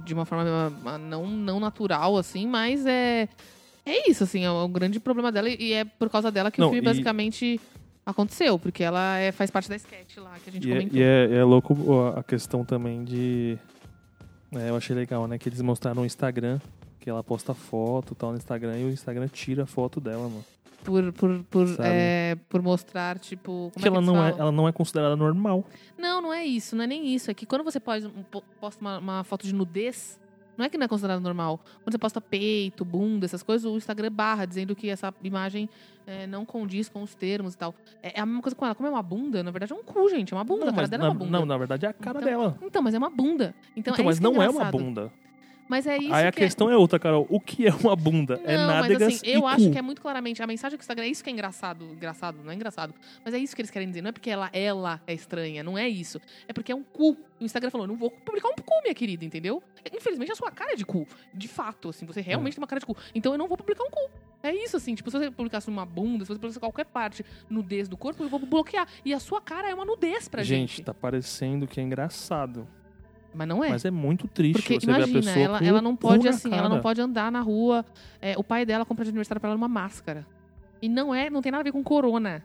de 0.06 0.14
uma 0.14 0.26
forma 0.26 0.74
ah, 0.86 0.98
não, 0.98 1.26
não 1.28 1.60
natural, 1.60 2.18
assim, 2.18 2.46
mas 2.48 2.86
é. 2.86 3.28
É 3.86 4.10
isso, 4.10 4.24
assim, 4.26 4.44
é 4.44 4.52
o 4.52 4.68
grande 4.68 5.00
problema 5.00 5.32
dela 5.32 5.48
e 5.50 5.72
é 5.72 5.86
por 5.86 6.10
causa 6.10 6.30
dela 6.30 6.52
que 6.52 6.60
Não, 6.60 6.68
o 6.68 6.72
filme 6.72 6.86
e- 6.86 6.90
basicamente 6.92 7.60
aconteceu, 8.06 8.60
porque 8.60 8.84
ela 8.84 9.18
é- 9.18 9.32
faz 9.32 9.50
parte 9.50 9.70
da 9.70 9.76
sketch 9.78 10.18
lá 10.18 10.34
que 10.44 10.50
a 10.50 10.54
gente 10.54 10.68
E 10.68 10.72
é, 10.72 10.76
comentou. 10.76 11.00
e 11.00 11.02
é- 11.04 11.34
é 11.38 11.44
louco 11.44 11.74
a 12.18 12.22
questão 12.24 12.66
também 12.66 13.04
de. 13.06 13.58
é, 14.54 14.70
eu 14.70 14.76
achei 14.76 14.96
legal, 14.96 15.26
né? 15.28 15.38
Que 15.38 15.48
eles 15.50 15.62
mostraram 15.62 16.02
no 16.02 16.06
Instagram. 16.06 16.60
Que 17.00 17.10
ela 17.10 17.24
posta 17.24 17.54
foto 17.54 18.12
e 18.12 18.16
tal 18.18 18.32
no 18.32 18.38
Instagram 18.38 18.78
e 18.80 18.84
o 18.84 18.90
Instagram 18.90 19.30
tira 19.30 19.64
a 19.64 19.66
foto 19.66 20.02
dela, 20.02 20.24
mano. 20.24 20.44
Por, 20.88 21.12
por, 21.12 21.44
por, 21.44 21.68
é, 21.82 22.38
por 22.48 22.62
mostrar, 22.62 23.20
tipo. 23.20 23.70
Porque 23.74 23.90
é 23.90 23.92
que 23.92 23.98
ela 23.98 24.00
não, 24.06 24.24
é, 24.24 24.30
ela 24.30 24.54
não 24.54 24.70
é 24.70 24.72
considerada 24.72 25.18
normal. 25.18 25.66
Não, 25.98 26.22
não 26.22 26.34
é 26.34 26.46
isso, 26.46 26.78
não 26.78 26.86
é 26.86 26.88
nem 26.88 27.14
isso. 27.14 27.30
É 27.30 27.34
que 27.34 27.46
quando 27.46 27.62
você 27.62 27.78
posta 27.78 28.10
uma, 28.80 28.98
uma 28.98 29.24
foto 29.26 29.46
de 29.46 29.54
nudez, 29.54 30.18
não 30.58 30.64
é 30.64 30.70
que 30.70 30.78
não 30.78 30.86
é 30.86 30.88
considerado 30.88 31.20
normal. 31.20 31.60
Quando 31.84 31.92
você 31.92 31.98
posta 31.98 32.22
peito, 32.22 32.86
bunda, 32.86 33.26
essas 33.26 33.44
coisas, 33.44 33.70
o 33.70 33.76
Instagram 33.76 34.10
barra, 34.14 34.46
dizendo 34.46 34.74
que 34.78 34.90
essa 34.90 35.14
imagem 35.22 35.70
é, 36.06 36.26
não 36.26 36.46
condiz 36.46 36.88
com 36.88 37.04
os 37.04 37.14
termos 37.14 37.54
e 37.54 37.58
tal. 37.58 37.76
É, 38.02 38.18
é 38.18 38.22
a 38.22 38.26
mesma 38.26 38.42
coisa 38.42 38.56
com 38.56 38.64
ela. 38.64 38.74
Como 38.74 38.88
é 38.88 38.92
uma 38.92 39.04
bunda, 39.04 39.44
na 39.44 39.52
verdade 39.52 39.74
é 39.74 39.76
um 39.76 39.84
cu, 39.84 40.08
gente. 40.08 40.34
É 40.34 40.38
uma 40.38 40.46
bunda. 40.46 40.68
não, 40.68 40.72
a 40.72 40.76
cara 40.76 40.88
dela 40.88 41.04
na, 41.04 41.08
é 41.08 41.12
uma 41.12 41.20
bunda. 41.20 41.32
não, 41.38 41.46
na 41.46 41.58
verdade 41.58 41.86
é 41.86 41.90
a 41.90 41.94
cara 41.94 42.20
Então, 42.20 42.32
dela. 42.32 42.58
Então, 42.62 42.82
mas 42.82 42.94
é 42.94 42.98
uma 42.98 43.10
bunda. 43.10 43.54
Então, 43.76 43.94
Então, 43.94 44.04
é 44.04 44.06
mas 44.06 44.20
que 44.20 44.24
não 44.24 44.42
é 44.42 44.50
uma 44.50 44.72
bunda. 44.72 45.12
Mas 45.68 45.86
é 45.86 45.98
isso 45.98 46.14
Aí 46.14 46.28
a 46.28 46.32
que 46.32 46.40
questão 46.40 46.70
é... 46.70 46.78
outra, 46.78 46.98
Carol. 46.98 47.28
O 47.30 47.40
que 47.40 47.68
é 47.68 47.74
uma 47.74 47.96
bunda? 47.96 48.40
é 48.46 48.58
Não, 48.58 48.68
nádegas 48.68 49.04
mas 49.04 49.16
assim, 49.16 49.28
eu 49.28 49.42
cu. 49.42 49.48
acho 49.48 49.72
que 49.72 49.78
é 49.78 49.82
muito 49.82 50.02
claramente. 50.02 50.42
A 50.42 50.48
mensagem 50.48 50.78
que 50.78 50.82
o 50.82 50.86
Instagram 50.86 51.06
é 51.06 51.10
isso 51.10 51.24
que 51.24 51.30
é 51.30 51.34
engraçado. 51.34 51.86
Engraçado, 51.86 52.40
não 52.44 52.52
é 52.52 52.56
engraçado. 52.56 52.94
Mas 53.24 53.34
é 53.34 53.38
isso 53.38 53.56
que 53.56 53.62
eles 53.62 53.72
querem 53.72 53.88
dizer. 53.88 54.02
Não 54.02 54.10
é 54.10 54.12
porque 54.12 54.30
ela, 54.30 54.50
ela 54.54 55.02
é 55.06 55.14
estranha, 55.14 55.64
não 55.64 55.78
é 55.78 55.88
isso. 55.88 56.22
É 56.48 56.54
porque 56.54 56.72
é 56.72 56.76
um 56.76 56.84
cu. 56.84 57.18
O 57.40 57.44
Instagram 57.44 57.70
falou: 57.70 57.86
não 57.88 57.96
vou 57.96 58.10
publicar 58.10 58.48
um 58.50 58.56
cu, 58.56 58.82
minha 58.82 58.96
querida, 58.96 59.26
entendeu? 59.26 59.62
Infelizmente 59.94 60.32
a 60.32 60.36
sua 60.36 60.52
cara 60.52 60.74
é 60.74 60.76
de 60.76 60.86
cu. 60.86 61.08
De 61.34 61.48
fato, 61.48 61.90
assim, 61.90 62.06
você 62.06 62.22
realmente 62.22 62.56
tem 62.56 62.62
uma 62.62 62.68
cara 62.68 62.80
de 62.80 62.86
cu. 62.86 62.96
Então 63.14 63.34
eu 63.34 63.38
não 63.38 63.48
vou 63.48 63.58
publicar 63.58 63.84
um 63.84 63.90
cu. 63.90 64.10
É 64.42 64.54
isso, 64.54 64.78
assim. 64.78 64.96
Tipo, 64.96 65.12
se 65.12 65.18
você 65.18 65.32
publicasse 65.32 65.68
uma 65.68 65.86
bunda, 65.86 66.24
se 66.24 66.30
você 66.30 66.36
publicasse 66.36 66.60
qualquer 66.60 66.86
parte 66.86 67.26
nudez 67.50 67.88
do 67.88 67.98
corpo, 67.98 68.24
eu 68.24 68.30
vou 68.30 68.40
bloquear. 68.40 68.88
E 69.04 69.14
a 69.14 69.20
sua 69.20 69.42
cara 69.42 69.70
é 69.70 69.74
uma 69.74 69.86
nudez 69.86 70.28
pra 70.28 70.44
gente. 70.44 70.78
Gente, 70.78 70.84
tá 70.84 70.94
parecendo 70.94 71.68
que 71.68 71.80
é 71.80 71.84
engraçado. 71.84 72.68
Mas 73.34 73.48
não 73.48 73.64
é. 73.64 73.70
Mas 73.70 73.86
é 73.86 73.92
muito 73.92 74.28
triste 74.28 74.54
Porque 74.62 74.80
você 74.80 74.86
ver 74.86 74.94
a 74.94 74.98
imagina, 75.00 75.20
pessoa 75.22 75.44
ela, 75.46 75.64
ela 75.64 75.82
não 75.82 75.96
pode 75.96 76.24
na 76.24 76.30
assim, 76.32 76.54
ela 76.54 76.70
não 76.70 76.82
pode 76.82 77.00
andar 77.02 77.32
na 77.32 77.42
rua. 77.42 77.86
É, 78.22 78.36
o 78.38 78.44
pai 78.44 78.66
dela 78.66 78.86
compra 78.86 79.04
de 79.04 79.10
aniversário 79.10 79.40
pra 79.40 79.50
ela 79.50 79.58
uma 79.58 79.68
máscara. 79.68 80.26
E 80.82 80.88
não 80.90 81.14
é, 81.14 81.30
não 81.30 81.42
tem 81.42 81.52
nada 81.52 81.62
a 81.62 81.64
ver 81.64 81.72
com 81.72 81.84
corona. 81.84 82.44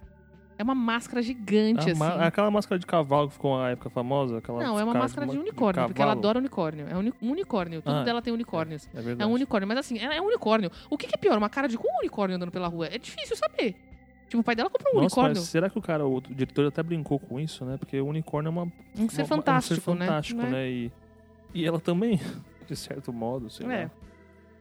É 0.58 0.62
uma 0.62 0.74
máscara 0.74 1.22
gigante, 1.22 1.80
A 1.88 1.92
assim. 1.92 1.98
ma- 1.98 2.26
Aquela 2.26 2.50
máscara 2.50 2.78
de 2.78 2.86
cavalo 2.86 3.28
que 3.28 3.34
ficou 3.34 3.52
uma 3.56 3.70
época 3.70 3.88
famosa. 3.90 4.38
Aquela 4.38 4.62
Não, 4.62 4.78
é 4.78 4.84
uma 4.84 4.92
cara 4.92 5.04
máscara 5.04 5.26
de 5.26 5.34
ma- 5.36 5.42
unicórnio, 5.42 5.86
porque 5.86 6.02
ela 6.02 6.12
adora 6.12 6.38
unicórnio. 6.38 6.86
É 6.88 6.96
um 6.96 7.30
unicórnio. 7.30 7.80
Tudo 7.82 7.96
Ah, 7.96 8.02
dela 8.04 8.20
tem 8.22 8.32
unicórnios. 8.32 8.86
É 8.94 8.98
É 8.98 9.02
verdade. 9.02 9.30
um 9.30 9.34
unicórnio. 9.34 9.66
Mas 9.66 9.78
assim, 9.78 9.98
ela 9.98 10.14
é 10.14 10.20
um 10.20 10.26
unicórnio. 10.26 10.70
O 10.90 10.98
que, 10.98 11.06
que 11.06 11.14
é 11.14 11.18
pior? 11.18 11.38
Uma 11.38 11.48
cara 11.48 11.66
de 11.68 11.78
com 11.78 11.88
um 11.88 11.98
unicórnio 12.00 12.36
andando 12.36 12.52
pela 12.52 12.68
rua? 12.68 12.86
É 12.86 12.98
difícil 12.98 13.34
saber. 13.36 13.74
Tipo, 14.32 14.40
o 14.40 14.44
pai 14.44 14.54
dela 14.56 14.70
comprou 14.70 14.94
um 14.94 15.02
Nossa, 15.02 15.20
unicórnio. 15.20 15.42
será 15.42 15.68
que 15.68 15.78
o 15.78 15.82
cara, 15.82 16.06
o 16.06 16.18
diretor 16.22 16.64
até 16.66 16.82
brincou 16.82 17.18
com 17.18 17.38
isso, 17.38 17.66
né? 17.66 17.76
Porque 17.76 18.00
o 18.00 18.06
unicórnio 18.06 18.48
é 18.48 18.50
uma, 18.50 18.72
Um 18.98 19.06
ser 19.06 19.20
uma- 19.22 19.28
fantástico, 19.28 19.74
é 19.90 19.92
um 19.92 19.96
ser 19.98 20.04
fantástico, 20.06 20.40
né? 20.40 20.48
né? 20.50 20.70
E, 20.70 20.92
e 21.52 21.66
ela 21.66 21.78
também, 21.78 22.18
de 22.66 22.74
certo 22.74 23.12
modo, 23.12 23.50
sei 23.50 23.66
É. 23.66 23.82
lá. 23.84 23.90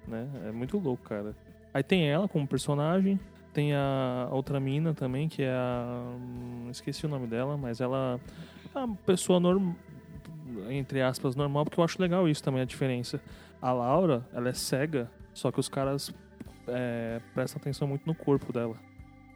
Né? 0.10 0.28
É 0.48 0.52
muito 0.52 0.78
louco, 0.78 1.02
cara. 1.08 1.34
Aí 1.74 1.82
tem 1.84 2.06
ela 2.10 2.28
como 2.28 2.46
personagem, 2.46 3.18
tem 3.54 3.74
a 3.74 4.28
outra 4.30 4.60
mina 4.60 4.94
também, 4.94 5.30
que 5.30 5.42
é 5.42 5.54
a. 5.54 6.04
hum, 6.18 6.68
Esqueci 6.70 7.06
o 7.06 7.10
nome 7.10 7.28
dela, 7.28 7.56
mas 7.56 7.80
ela 7.80 8.20
é 8.76 8.78
uma 8.80 8.94
pessoa 9.06 9.40
normal. 9.40 9.74
Entre 10.70 11.02
aspas, 11.02 11.34
normal, 11.34 11.64
porque 11.64 11.80
eu 11.80 11.84
acho 11.86 12.02
legal 12.02 12.28
isso 12.28 12.44
também, 12.44 12.62
a 12.62 12.66
diferença. 12.66 13.22
A 13.62 13.72
Laura, 13.72 14.28
ela 14.34 14.50
é 14.50 14.54
cega, 14.54 15.10
só 15.34 15.50
que 15.50 15.62
os 15.62 15.70
caras 15.70 16.14
é, 16.68 17.22
prestam 17.34 17.58
atenção 17.62 17.88
muito 17.88 18.06
no 18.06 18.14
corpo 18.14 18.52
dela. 18.52 18.76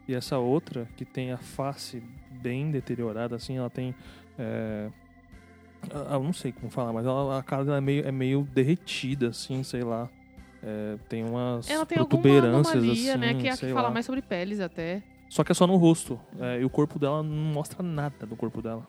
E 0.08 0.14
essa 0.14 0.38
outra, 0.38 0.88
que 0.96 1.04
tem 1.04 1.32
a 1.32 1.36
face 1.36 2.02
bem 2.30 2.70
deteriorada, 2.70 3.34
assim, 3.36 3.56
ela 3.58 3.70
tem. 3.70 3.94
É, 4.38 4.88
eu 6.12 6.22
não 6.22 6.32
sei 6.32 6.52
como 6.52 6.70
falar, 6.70 6.92
mas 6.92 7.06
ela- 7.06 7.38
a 7.38 7.42
cara 7.42 7.64
dela 7.64 7.78
é 7.78 7.80
meio, 7.80 8.06
é 8.06 8.12
meio 8.12 8.42
derretida, 8.52 9.28
assim, 9.28 9.62
sei 9.62 9.82
lá. 9.82 10.08
É, 10.62 10.96
tem 11.08 11.24
umas 11.24 11.68
Ela 11.70 11.84
tem 11.86 11.98
alguma 11.98 12.20
protuberâncias, 12.22 12.74
anomalia, 12.76 13.10
assim, 13.12 13.20
né? 13.20 13.34
Que 13.34 13.48
é 13.48 13.52
a 13.52 13.56
que 13.56 13.66
fala 13.68 13.82
lá. 13.88 13.90
mais 13.90 14.06
sobre 14.06 14.22
peles 14.22 14.58
até. 14.60 15.02
Só 15.28 15.42
que 15.44 15.52
é 15.52 15.54
só 15.54 15.66
no 15.66 15.76
rosto. 15.76 16.18
É, 16.40 16.60
e 16.60 16.64
o 16.64 16.70
corpo 16.70 16.98
dela 16.98 17.22
não 17.22 17.52
mostra 17.52 17.82
nada 17.82 18.26
do 18.26 18.36
corpo 18.36 18.62
dela. 18.62 18.86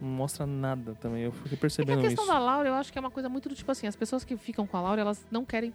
Não 0.00 0.08
mostra 0.08 0.44
nada 0.46 0.94
também. 0.96 1.22
Eu 1.22 1.32
fiquei 1.32 1.46
É 1.46 1.48
que 1.50 1.54
a 1.54 1.58
percebendo 1.60 2.00
questão 2.02 2.24
isso. 2.24 2.32
da 2.32 2.38
Laura, 2.38 2.68
eu 2.68 2.74
acho 2.74 2.92
que 2.92 2.98
é 2.98 3.00
uma 3.00 3.10
coisa 3.10 3.28
muito 3.28 3.48
do 3.48 3.54
tipo 3.54 3.70
assim, 3.70 3.86
as 3.86 3.94
pessoas 3.96 4.24
que 4.24 4.36
ficam 4.36 4.66
com 4.66 4.76
a 4.76 4.80
Laura, 4.80 5.00
elas 5.00 5.26
não 5.30 5.44
querem 5.44 5.72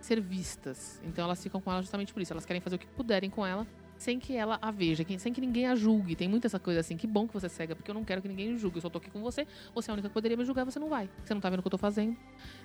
ser 0.00 0.20
vistas. 0.20 1.00
Então 1.04 1.24
elas 1.24 1.42
ficam 1.42 1.60
com 1.60 1.70
ela 1.72 1.80
justamente 1.80 2.12
por 2.12 2.20
isso. 2.20 2.32
Elas 2.32 2.44
querem 2.44 2.60
fazer 2.60 2.76
o 2.76 2.78
que 2.78 2.86
puderem 2.86 3.30
com 3.30 3.44
ela, 3.44 3.66
sem 4.04 4.18
que 4.18 4.36
ela 4.36 4.58
a 4.60 4.70
veja, 4.70 5.04
sem 5.18 5.32
que 5.32 5.40
ninguém 5.40 5.66
a 5.66 5.74
julgue. 5.74 6.14
Tem 6.14 6.28
muita 6.28 6.46
essa 6.46 6.58
coisa 6.58 6.80
assim, 6.80 6.96
que 6.96 7.06
bom 7.06 7.26
que 7.26 7.32
você 7.32 7.46
é 7.46 7.48
cega, 7.48 7.74
porque 7.74 7.90
eu 7.90 7.94
não 7.94 8.04
quero 8.04 8.20
que 8.20 8.28
ninguém 8.28 8.52
me 8.52 8.58
julgue. 8.58 8.76
Eu 8.76 8.82
só 8.82 8.90
tô 8.90 8.98
aqui 8.98 9.10
com 9.10 9.22
você, 9.22 9.46
você 9.74 9.90
é 9.90 9.92
a 9.92 9.94
única 9.94 10.08
que 10.08 10.14
poderia 10.14 10.36
me 10.36 10.44
julgar, 10.44 10.64
você 10.64 10.78
não 10.78 10.90
vai. 10.90 11.08
Você 11.24 11.32
não 11.32 11.40
tá 11.40 11.48
vendo 11.48 11.60
o 11.60 11.62
que 11.62 11.66
eu 11.68 11.70
tô 11.70 11.78
fazendo. 11.78 12.14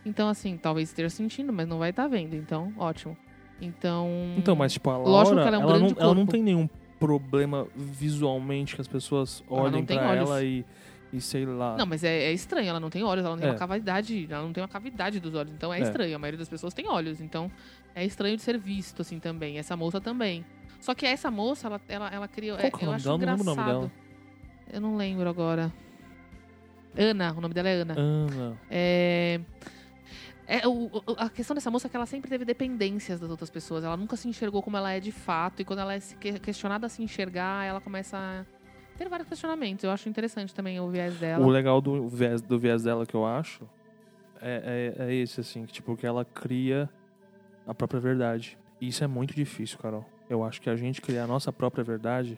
Então, 0.06 0.28
assim, 0.28 0.58
talvez 0.58 0.90
esteja 0.90 1.10
sentindo, 1.10 1.54
mas 1.54 1.66
não 1.68 1.80
vai 1.80 1.92
estar 1.92 2.08
vendo. 2.08 2.36
Então, 2.36 2.74
ótimo. 2.78 3.18
Então. 3.62 4.10
Então, 4.38 4.56
mas 4.56 4.74
tipo, 4.74 4.90
a 4.90 4.98
Laura, 4.98 5.10
Lógico 5.10 5.42
que 5.42 5.48
ela 5.48 5.56
é 5.56 5.60
um 5.60 5.64
ela, 5.64 5.78
grande 5.78 5.96
não, 5.96 6.02
ela 6.02 6.16
não 6.16 6.26
tem 6.26 6.44
nenhum 6.44 6.70
problema 7.00 7.68
visualmente 7.76 8.76
que 8.76 8.82
as 8.82 8.88
pessoas 8.88 9.42
olhem 9.50 9.86
olhos. 9.90 10.30
ela 10.30 10.44
e, 10.44 10.66
e 11.14 11.22
sei 11.22 11.46
lá. 11.46 11.78
Não, 11.78 11.86
mas 11.86 12.04
é, 12.04 12.26
é 12.26 12.34
estranho, 12.34 12.68
ela 12.68 12.80
não 12.80 12.90
tem 12.90 13.04
olhos, 13.04 13.24
ela 13.24 13.36
não 13.36 13.42
tem 13.42 13.50
É. 13.50 13.54
uma 13.54 13.58
cavidade, 13.58 14.28
ela 14.30 14.44
não 14.44 14.52
tem 14.52 14.62
uma 14.62 14.68
cavidade 14.68 15.20
dos 15.20 15.34
olhos, 15.34 15.54
então 15.54 15.74
é, 15.74 15.80
É. 15.80 15.84
estranho. 15.84 16.16
A 16.16 16.20
maioria 16.20 16.38
das 16.38 16.50
pessoas 16.50 16.74
tem 16.74 16.88
olhos, 16.88 17.22
então 17.22 17.50
é 17.96 18.06
estranho 18.06 18.36
de 18.36 18.42
ser 18.42 18.58
visto 18.58 19.02
assim 19.02 19.20
também. 19.20 19.58
Essa 19.58 19.78
moça 19.78 20.02
também. 20.02 20.46
Só 20.80 20.94
que 20.96 21.06
essa 21.06 21.30
moça, 21.30 21.68
ela, 21.68 21.82
ela, 21.88 22.10
ela 22.10 22.28
criou. 22.28 22.58
Qual 22.58 22.68
é, 22.68 22.72
que 22.72 22.84
é 22.84 22.88
o 22.88 22.92
nome 22.92 22.96
acho 22.96 23.06
dela? 23.06 23.18
Não 23.18 23.26
lembro 23.28 23.42
o 23.42 23.46
nome 23.56 23.64
dela. 23.64 23.92
Eu 24.72 24.82
não 24.82 24.96
lembro 24.98 25.30
agora. 25.30 25.74
Ana, 26.98 27.34
o 27.38 27.42
nome 27.42 27.54
dela 27.54 27.70
é 27.70 27.74
Ana. 27.82 27.96
Ana. 27.98 28.58
É. 28.70 29.40
É, 30.48 30.68
o- 30.68 30.90
a 31.18 31.30
questão 31.30 31.54
dessa 31.54 31.70
moça 31.70 31.86
é 31.86 31.90
que 31.90 31.96
ela 31.96 32.08
sempre 32.08 32.28
teve 32.28 32.44
dependências 32.44 33.20
das 33.20 33.30
outras 33.30 33.52
pessoas. 33.52 33.84
Ela 33.84 33.96
nunca 33.96 34.16
se 34.16 34.28
enxergou 34.28 34.64
como 34.64 34.78
ela 34.78 34.92
é 34.92 35.00
de 35.00 35.12
fato. 35.12 35.62
E 35.62 35.66
quando 35.66 35.80
ela 35.80 35.94
é 35.94 36.00
questionada 36.42 36.88
a 36.88 36.90
se 36.90 37.04
enxergar, 37.04 37.66
ela 37.66 37.80
começa 37.80 38.18
a 38.18 38.46
ter 38.98 39.08
vários 39.08 39.30
questionamentos. 39.30 39.84
Eu 39.84 39.92
acho 39.92 40.10
interessante 40.10 40.54
também 40.56 40.80
o 40.80 40.90
viés 40.90 41.16
dela. 41.20 41.46
O 41.46 41.50
legal 41.50 41.80
do 41.80 42.08
viés, 42.08 42.42
do 42.42 42.58
viés 42.58 42.82
dela 42.82 43.06
que 43.06 43.14
eu 43.14 43.26
acho 43.28 43.64
é, 44.42 44.96
é, 44.98 45.06
é 45.10 45.14
esse, 45.14 45.40
assim, 45.40 45.66
que, 45.68 45.74
tipo, 45.74 45.96
que 45.96 46.08
ela 46.08 46.26
cria 46.26 46.90
a 47.68 47.74
própria 47.76 48.00
verdade. 48.00 48.58
E 48.82 48.88
isso 48.88 49.04
é 49.04 49.08
muito 49.08 49.36
difícil, 49.36 49.78
Carol. 49.78 50.04
Eu 50.30 50.44
acho 50.44 50.62
que 50.62 50.70
a 50.70 50.76
gente 50.76 51.02
criar 51.02 51.24
a 51.24 51.28
nossa 51.28 51.52
própria 51.52 51.84
verdade 51.84 52.38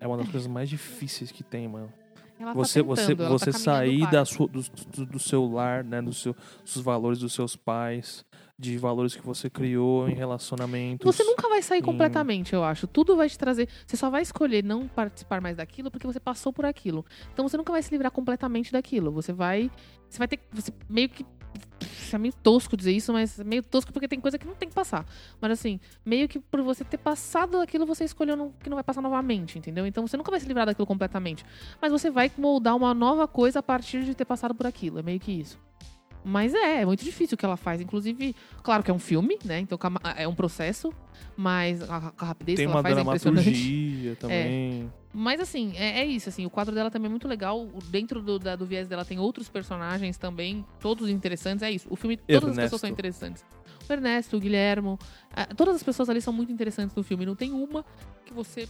é 0.00 0.06
uma 0.06 0.16
das 0.16 0.28
coisas 0.28 0.48
mais 0.48 0.68
difíceis 0.68 1.30
que 1.30 1.42
tem, 1.44 1.68
mano. 1.68 1.92
Ela 2.38 2.52
tá 2.52 2.58
Você, 2.58 2.82
você, 2.82 3.06
tentando, 3.06 3.22
ela 3.22 3.38
você 3.38 3.52
tá 3.52 3.58
sair 3.58 4.10
da 4.10 4.24
sua, 4.24 4.48
do, 4.48 4.60
do, 4.96 5.06
do 5.06 5.18
seu 5.20 5.46
lar, 5.46 5.84
né? 5.84 6.02
Do 6.02 6.12
seu, 6.12 6.34
dos 6.64 6.76
valores 6.82 7.20
dos 7.20 7.32
seus 7.32 7.54
pais, 7.54 8.24
de 8.58 8.76
valores 8.76 9.14
que 9.14 9.24
você 9.24 9.48
criou 9.48 10.08
em 10.08 10.14
relacionamentos. 10.14 11.04
Você 11.04 11.22
nunca 11.22 11.48
vai 11.48 11.62
sair 11.62 11.78
em- 11.78 11.82
completamente, 11.82 12.52
eu 12.52 12.64
acho. 12.64 12.88
Tudo 12.88 13.14
vai 13.16 13.28
te 13.28 13.38
trazer. 13.38 13.68
Você 13.86 13.96
só 13.96 14.10
vai 14.10 14.22
escolher 14.22 14.64
não 14.64 14.88
participar 14.88 15.40
mais 15.40 15.56
daquilo 15.56 15.88
porque 15.88 16.04
você 16.06 16.18
passou 16.18 16.52
por 16.52 16.64
aquilo. 16.64 17.06
Então 17.32 17.46
você 17.48 17.56
nunca 17.56 17.70
vai 17.70 17.80
se 17.80 17.92
livrar 17.92 18.10
completamente 18.10 18.72
daquilo. 18.72 19.12
Você 19.12 19.32
vai. 19.32 19.70
Você 20.08 20.18
vai 20.18 20.26
ter. 20.26 20.40
Você 20.52 20.72
meio 20.88 21.08
que. 21.10 21.24
É 22.12 22.18
meio 22.18 22.34
tosco 22.34 22.76
dizer 22.76 22.92
isso, 22.92 23.10
mas 23.10 23.40
é 23.40 23.44
meio 23.44 23.62
tosco 23.62 23.90
porque 23.90 24.06
tem 24.06 24.20
coisa 24.20 24.38
que 24.38 24.46
não 24.46 24.54
tem 24.54 24.68
que 24.68 24.74
passar. 24.74 25.06
Mas 25.40 25.52
assim, 25.52 25.80
meio 26.04 26.28
que 26.28 26.38
por 26.38 26.60
você 26.60 26.84
ter 26.84 26.98
passado 26.98 27.58
aquilo, 27.58 27.86
você 27.86 28.04
escolheu 28.04 28.36
não- 28.36 28.52
que 28.52 28.68
não 28.68 28.74
vai 28.76 28.84
passar 28.84 29.00
novamente, 29.00 29.58
entendeu? 29.58 29.86
Então 29.86 30.06
você 30.06 30.16
nunca 30.18 30.30
vai 30.30 30.38
se 30.38 30.46
livrar 30.46 30.66
daquilo 30.66 30.86
completamente. 30.86 31.42
Mas 31.80 31.90
você 31.90 32.10
vai 32.10 32.30
moldar 32.36 32.76
uma 32.76 32.92
nova 32.92 33.26
coisa 33.26 33.60
a 33.60 33.62
partir 33.62 34.04
de 34.04 34.14
ter 34.14 34.26
passado 34.26 34.54
por 34.54 34.66
aquilo. 34.66 34.98
É 34.98 35.02
meio 35.02 35.18
que 35.18 35.32
isso. 35.32 35.58
Mas 36.24 36.54
é, 36.54 36.82
é 36.82 36.86
muito 36.86 37.02
difícil 37.02 37.34
o 37.34 37.38
que 37.38 37.44
ela 37.44 37.56
faz. 37.56 37.80
Inclusive, 37.80 38.36
claro 38.62 38.82
que 38.82 38.90
é 38.90 38.94
um 38.94 38.98
filme, 38.98 39.38
né? 39.44 39.58
Então 39.58 39.78
é 40.16 40.28
um 40.28 40.34
processo, 40.34 40.92
mas 41.36 41.82
a, 41.88 42.12
a 42.16 42.24
rapidez 42.26 42.58
Tem 42.58 42.66
que 42.66 42.70
uma 42.70 42.80
ela 42.80 42.82
faz 42.82 42.96
é 42.98 43.00
impressionante. 43.00 43.42
dramaturgia 43.50 44.16
também. 44.16 44.92
Mas 45.14 45.40
assim, 45.40 45.72
é, 45.76 46.00
é 46.00 46.06
isso, 46.06 46.28
assim, 46.28 46.46
o 46.46 46.50
quadro 46.50 46.74
dela 46.74 46.90
também 46.90 47.06
é 47.06 47.10
muito 47.10 47.28
legal. 47.28 47.66
Dentro 47.90 48.22
do, 48.22 48.38
da- 48.38 48.56
do 48.56 48.64
viés 48.64 48.88
dela 48.88 49.04
tem 49.04 49.18
outros 49.18 49.48
personagens 49.48 50.16
também, 50.16 50.64
todos 50.80 51.08
interessantes. 51.10 51.62
É 51.62 51.70
isso. 51.70 51.86
O 51.90 51.96
filme, 51.96 52.16
todas 52.16 52.36
as 52.36 52.42
Ernesto. 52.48 52.62
pessoas 52.62 52.80
são 52.80 52.90
interessantes. 52.90 53.44
O 53.88 53.92
Ernesto, 53.92 54.36
o 54.36 54.40
Guilhermo, 54.40 54.98
todas 55.56 55.74
as 55.76 55.82
pessoas 55.82 56.08
ali 56.08 56.20
são 56.22 56.32
muito 56.32 56.50
interessantes 56.52 56.94
no 56.96 57.02
filme. 57.02 57.26
Não 57.26 57.34
tem 57.36 57.52
uma 57.52 57.84
que 58.24 58.32
você. 58.32 58.66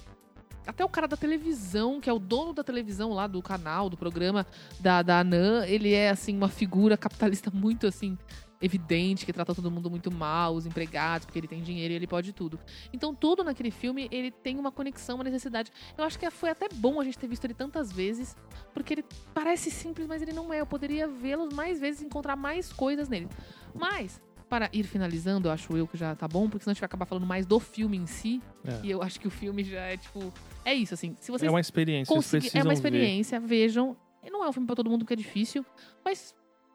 Até 0.66 0.84
o 0.84 0.88
cara 0.88 1.06
da 1.08 1.16
televisão, 1.16 2.00
que 2.00 2.08
é 2.08 2.12
o 2.12 2.18
dono 2.20 2.52
da 2.52 2.62
televisão 2.64 3.10
lá, 3.12 3.26
do 3.26 3.42
canal, 3.42 3.90
do 3.90 3.96
programa 3.96 4.46
da, 4.80 5.02
da 5.02 5.18
Anã, 5.20 5.66
ele 5.66 5.92
é, 5.92 6.08
assim, 6.10 6.36
uma 6.36 6.48
figura 6.48 6.96
capitalista 6.96 7.50
muito, 7.52 7.86
assim, 7.86 8.16
evidente, 8.62 9.26
que 9.26 9.32
trata 9.32 9.54
todo 9.54 9.70
mundo 9.70 9.90
muito 9.90 10.10
mal, 10.10 10.54
os 10.54 10.64
empregados, 10.66 11.26
porque 11.26 11.38
ele 11.38 11.48
tem 11.48 11.62
dinheiro 11.62 11.92
e 11.92 11.96
ele 11.96 12.06
pode 12.06 12.32
tudo. 12.32 12.58
Então, 12.92 13.14
tudo 13.14 13.42
naquele 13.44 13.70
filme, 13.70 14.08
ele 14.10 14.30
tem 14.30 14.58
uma 14.58 14.70
conexão, 14.72 15.16
uma 15.16 15.24
necessidade. 15.24 15.70
Eu 15.98 16.04
acho 16.04 16.18
que 16.18 16.30
foi 16.30 16.50
até 16.50 16.68
bom 16.72 17.00
a 17.00 17.04
gente 17.04 17.18
ter 17.18 17.26
visto 17.26 17.44
ele 17.44 17.54
tantas 17.54 17.90
vezes, 17.92 18.36
porque 18.72 18.94
ele 18.94 19.04
parece 19.34 19.70
simples, 19.70 20.06
mas 20.06 20.22
ele 20.22 20.32
não 20.32 20.52
é. 20.52 20.60
Eu 20.60 20.66
poderia 20.66 21.08
vê-lo 21.08 21.48
mais 21.54 21.80
vezes 21.80 22.02
e 22.02 22.06
encontrar 22.06 22.36
mais 22.36 22.72
coisas 22.72 23.08
nele. 23.08 23.28
Mas, 23.74 24.20
para 24.48 24.68
ir 24.72 24.84
finalizando, 24.84 25.48
eu 25.48 25.52
acho 25.52 25.76
eu 25.76 25.86
que 25.86 25.96
já 25.96 26.14
tá 26.14 26.28
bom, 26.28 26.48
porque 26.48 26.62
senão 26.64 26.72
a 26.72 26.74
gente 26.74 26.80
vai 26.80 26.86
acabar 26.86 27.06
falando 27.06 27.26
mais 27.26 27.46
do 27.46 27.58
filme 27.58 27.96
em 27.96 28.06
si. 28.06 28.40
É. 28.64 28.80
E 28.86 28.90
eu 28.90 29.02
acho 29.02 29.18
que 29.18 29.26
o 29.26 29.30
filme 29.30 29.64
já 29.64 29.80
é, 29.80 29.96
tipo... 29.96 30.32
É 30.64 30.74
isso, 30.74 30.94
assim. 30.94 31.16
Se 31.20 31.30
vocês 31.32 31.48
É 31.48 31.50
uma 31.50 31.60
experiência, 31.60 32.14
conseguir- 32.14 32.50
é 32.54 32.60
uma 32.60 32.68
ver. 32.68 32.74
experiência, 32.74 33.40
vejam. 33.40 33.96
E 34.24 34.30
não 34.30 34.44
é 34.44 34.48
um 34.48 34.52
filme 34.52 34.66
pra 34.66 34.76
todo 34.76 34.88
mundo 34.88 35.04
que 35.04 35.12
é 35.12 35.16
difícil, 35.16 35.66
mas 36.04 36.32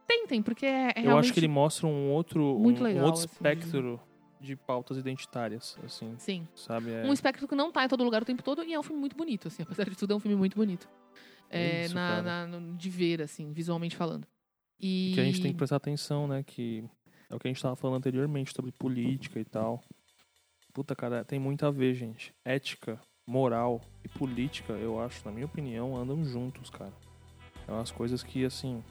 tentem, 0.08 0.42
porque 0.42 0.66
é, 0.66 0.94
é 0.96 1.06
Eu 1.06 1.18
acho 1.18 1.34
que 1.34 1.40
ele 1.40 1.48
mostra 1.48 1.86
um 1.86 2.12
outro, 2.12 2.58
muito 2.58 2.80
um, 2.80 2.84
um 2.84 2.88
legal, 2.88 3.06
outro 3.06 3.22
assim, 3.22 3.34
espectro 3.34 4.00
de 4.40 4.56
pautas 4.56 4.98
identitárias, 4.98 5.78
assim, 5.84 6.16
Sim. 6.18 6.48
sabe? 6.56 6.92
É, 6.92 7.04
Um 7.04 7.12
espectro 7.12 7.48
que 7.48 7.56
não 7.56 7.72
tá 7.72 7.84
em 7.84 7.88
todo 7.88 8.04
lugar 8.04 8.22
o 8.22 8.26
tempo 8.26 8.44
todo 8.44 8.64
e 8.64 8.74
é 8.74 8.80
um 8.80 8.84
filme 8.84 9.00
muito 9.00 9.16
bonito, 9.16 9.48
assim. 9.48 9.64
Apesar 9.68 9.90
de 9.90 9.96
tudo, 9.96 10.14
é 10.14 10.16
um 10.16 10.20
filme 10.20 10.38
muito 10.38 10.56
bonito. 10.56 10.88
É, 11.50 11.86
Isso, 11.86 11.96
na, 11.96 12.46
na- 12.46 12.60
de 12.76 12.90
ver, 12.90 13.22
assim, 13.22 13.52
visualmente 13.52 13.96
falando. 13.96 14.28
E... 14.80 15.12
que 15.16 15.22
a 15.22 15.24
gente 15.24 15.42
tem 15.42 15.52
que 15.52 15.58
prestar 15.58 15.78
atenção, 15.78 16.28
né? 16.28 16.44
Que 16.44 16.84
é 17.30 17.36
o 17.36 17.40
que 17.40 17.48
a 17.48 17.52
gente 17.52 17.62
tava 17.62 17.76
falando 17.76 17.98
anteriormente 17.98 18.54
sobre 18.54 18.72
política 18.72 19.40
e 19.40 19.46
tal. 19.46 19.84
Puta, 20.74 20.96
cara, 20.96 21.26
tem 21.26 21.40
muito 21.40 21.66
a 21.66 21.72
ver, 21.72 21.96
gente. 21.96 22.34
Ética, 22.46 23.02
moral 23.26 23.82
e 24.04 24.08
política, 24.08 24.74
eu 24.74 25.00
acho, 25.00 25.26
na 25.26 25.32
minha 25.32 25.46
opinião, 25.46 25.96
andam 25.96 26.24
juntos, 26.24 26.70
cara. 26.70 26.94
É 27.68 27.72
umas 27.72 27.92
coisas 27.92 28.22
que, 28.22 28.46
assim. 28.46 28.84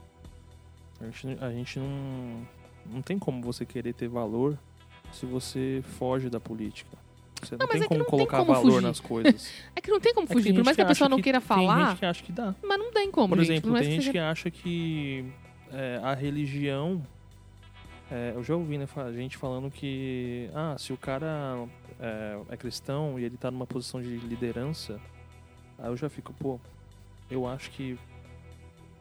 A 1.01 1.05
gente, 1.05 1.39
a 1.45 1.51
gente 1.51 1.79
não. 1.79 2.47
Não 2.87 3.03
tem 3.03 3.19
como 3.19 3.43
você 3.43 3.67
querer 3.67 3.93
ter 3.93 4.07
valor 4.09 4.57
se 5.13 5.27
você 5.27 5.83
foge 5.99 6.31
da 6.31 6.39
política. 6.39 6.97
Você 7.43 7.57
não, 7.57 7.67
Não, 7.67 7.69
tem 7.69 7.81
é 7.81 7.83
que 7.83 7.89
como 7.89 7.99
não 7.99 8.05
tem 8.07 8.11
colocar 8.11 8.39
como 8.39 8.53
valor 8.55 8.71
fugir. 8.75 8.83
nas 8.87 9.01
coisas. 9.01 9.53
É 9.77 9.81
que 9.81 9.91
não 9.91 10.01
tem 10.01 10.15
como 10.15 10.25
É 10.25 10.29
que 10.29 10.33
fugir. 10.35 10.45
tem 10.47 10.55
Por 10.55 10.65
mais 10.65 10.77
gente 10.77 10.77
que 10.77 10.83
a 10.83 10.87
pessoa 10.87 11.09
não 11.09 11.21
queira 11.21 11.41
Tem 11.41 11.47
falar, 11.49 11.91
gente 11.91 11.99
que 11.99 12.07
acha 12.07 12.23
que 12.23 12.33
dá. 12.33 12.55
mas 12.63 12.79
não 12.79 12.93
tem 12.93 13.11
como, 13.11 13.29
Por 13.37 13.39
gente. 13.45 13.51
exemplo, 13.53 13.77
é 13.77 13.81
tem 13.81 13.89
que 13.89 13.95
gente 13.97 14.01
seja- 14.05 14.13
que 14.13 14.19
acha 14.19 14.51
que 14.51 15.25
é, 15.73 16.01
a 16.03 16.15
religião. 16.15 17.03
é, 18.11 18.33
eu 18.37 18.43
já 18.45 18.55
ouvi 18.55 18.79
né, 18.79 18.87
gente 19.15 19.37
falando 19.37 19.71
que 19.71 20.49
ah, 20.55 20.77
se 20.79 20.93
o 20.93 20.97
cara 20.97 21.67
é, 22.01 22.39
é 22.51 22.57
cristão 22.57 23.19
e 23.19 23.25
ele 23.25 23.37
tá 23.37 23.51
numa 23.51 23.67
posição 23.67 24.01
de 24.01 24.09
liderança, 24.17 24.99
aí 25.79 25.89
eu 25.91 25.97
já 25.97 26.09
fico, 26.09 26.33
pô, 26.35 26.59
eu 27.31 27.47
acho 27.47 27.71
que 27.73 27.99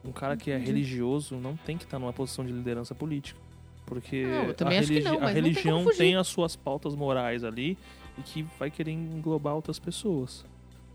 um 0.06 0.12
cara 0.12 0.36
que 0.36 0.50
é 0.50 0.56
religioso 0.56 1.36
não 1.36 1.56
tem 1.56 1.76
que 1.76 1.84
estar 1.84 1.98
numa 1.98 2.12
posição 2.12 2.44
de 2.44 2.52
liderança 2.52 2.94
política. 2.94 3.38
Porque 3.84 4.24
Não, 4.26 4.40
a, 4.50 4.64
não, 4.64 4.70
religi- 4.70 5.06
a 5.06 5.10
não 5.10 5.10
tem 5.10 5.20
como 5.20 5.32
religião 5.34 5.82
fugir. 5.84 5.98
tem 5.98 6.16
as 6.16 6.26
suas 6.26 6.56
pautas 6.56 6.94
morais 6.94 7.44
ali 7.44 7.78
e 8.18 8.22
que 8.22 8.42
vai 8.58 8.70
querer 8.70 8.90
englobar 8.92 9.54
outras 9.54 9.78
pessoas. 9.78 10.44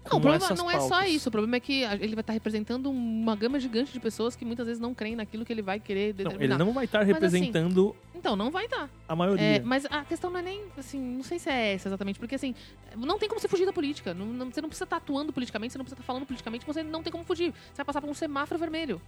Não, 0.04 0.18
o 0.18 0.22
problema 0.22 0.49
não 0.56 0.70
é 0.72 0.80
só 0.80 0.89
pautas. 0.89 1.10
isso. 1.12 1.30
O 1.30 1.32
problema 1.32 1.56
é 1.58 1.60
que 1.60 1.84
ele 1.84 2.16
vai 2.16 2.22
estar 2.22 2.34
representando 2.34 2.89
uma 2.89 3.36
gama 3.36 3.60
gigante 3.60 3.93
de 3.93 3.99
pessoas 3.99 4.36
que 4.36 4.43
muitas 4.43 4.66
vezes 4.66 4.82
não 4.82 4.93
creem 4.95 5.16
naquilo 5.16 5.45
que 5.45 5.54
ele 5.54 5.62
vai 5.62 5.80
querer 5.80 6.08
Não, 6.10 6.16
determinar. 6.24 6.56
ele 6.56 6.58
não 6.64 6.74
vai 6.74 6.86
estar 6.86 6.99
Mas, 6.99 7.08
assim, 7.10 7.14
representando 7.14 7.95
Então, 8.16 8.36
não 8.36 8.49
vai 8.49 8.68
dar. 8.68 8.89
a 9.08 9.16
maioria. 9.16 9.43
É, 9.58 9.60
mas 9.60 9.86
a 9.86 10.04
questão 10.04 10.30
não 10.32 10.39
é 10.39 10.41
nem, 10.41 10.64
assim, 10.78 10.99
não 10.99 11.24
sei 11.24 11.38
se 11.38 11.49
é 11.49 11.74
essa 11.74 11.88
exatamente, 11.88 12.18
porque 12.20 12.36
assim, 12.36 12.56
não 12.97 13.20
tem 13.20 13.30
como 13.30 13.39
você 13.39 13.47
fugir 13.47 13.66
da 13.66 13.74
política. 13.74 14.14
Não, 14.14 14.26
não- 14.26 14.52
você 14.52 14.60
não 14.62 14.70
precisa 14.70 14.86
estar 14.86 14.97
atuando 14.97 15.32
politicamente, 15.32 15.72
você 15.74 15.78
não 15.78 15.86
precisa 15.86 16.02
estar 16.02 16.06
falando 16.08 16.26
politicamente, 16.26 16.66
você 16.66 16.82
não 16.84 17.04
tem 17.04 17.12
como 17.12 17.24
fugir. 17.24 17.52
Você 17.52 17.78
vai 17.78 17.86
passar 17.86 18.02
por 18.02 18.10
um 18.10 18.14
semáforo 18.16 18.60
vermelho. 18.60 18.99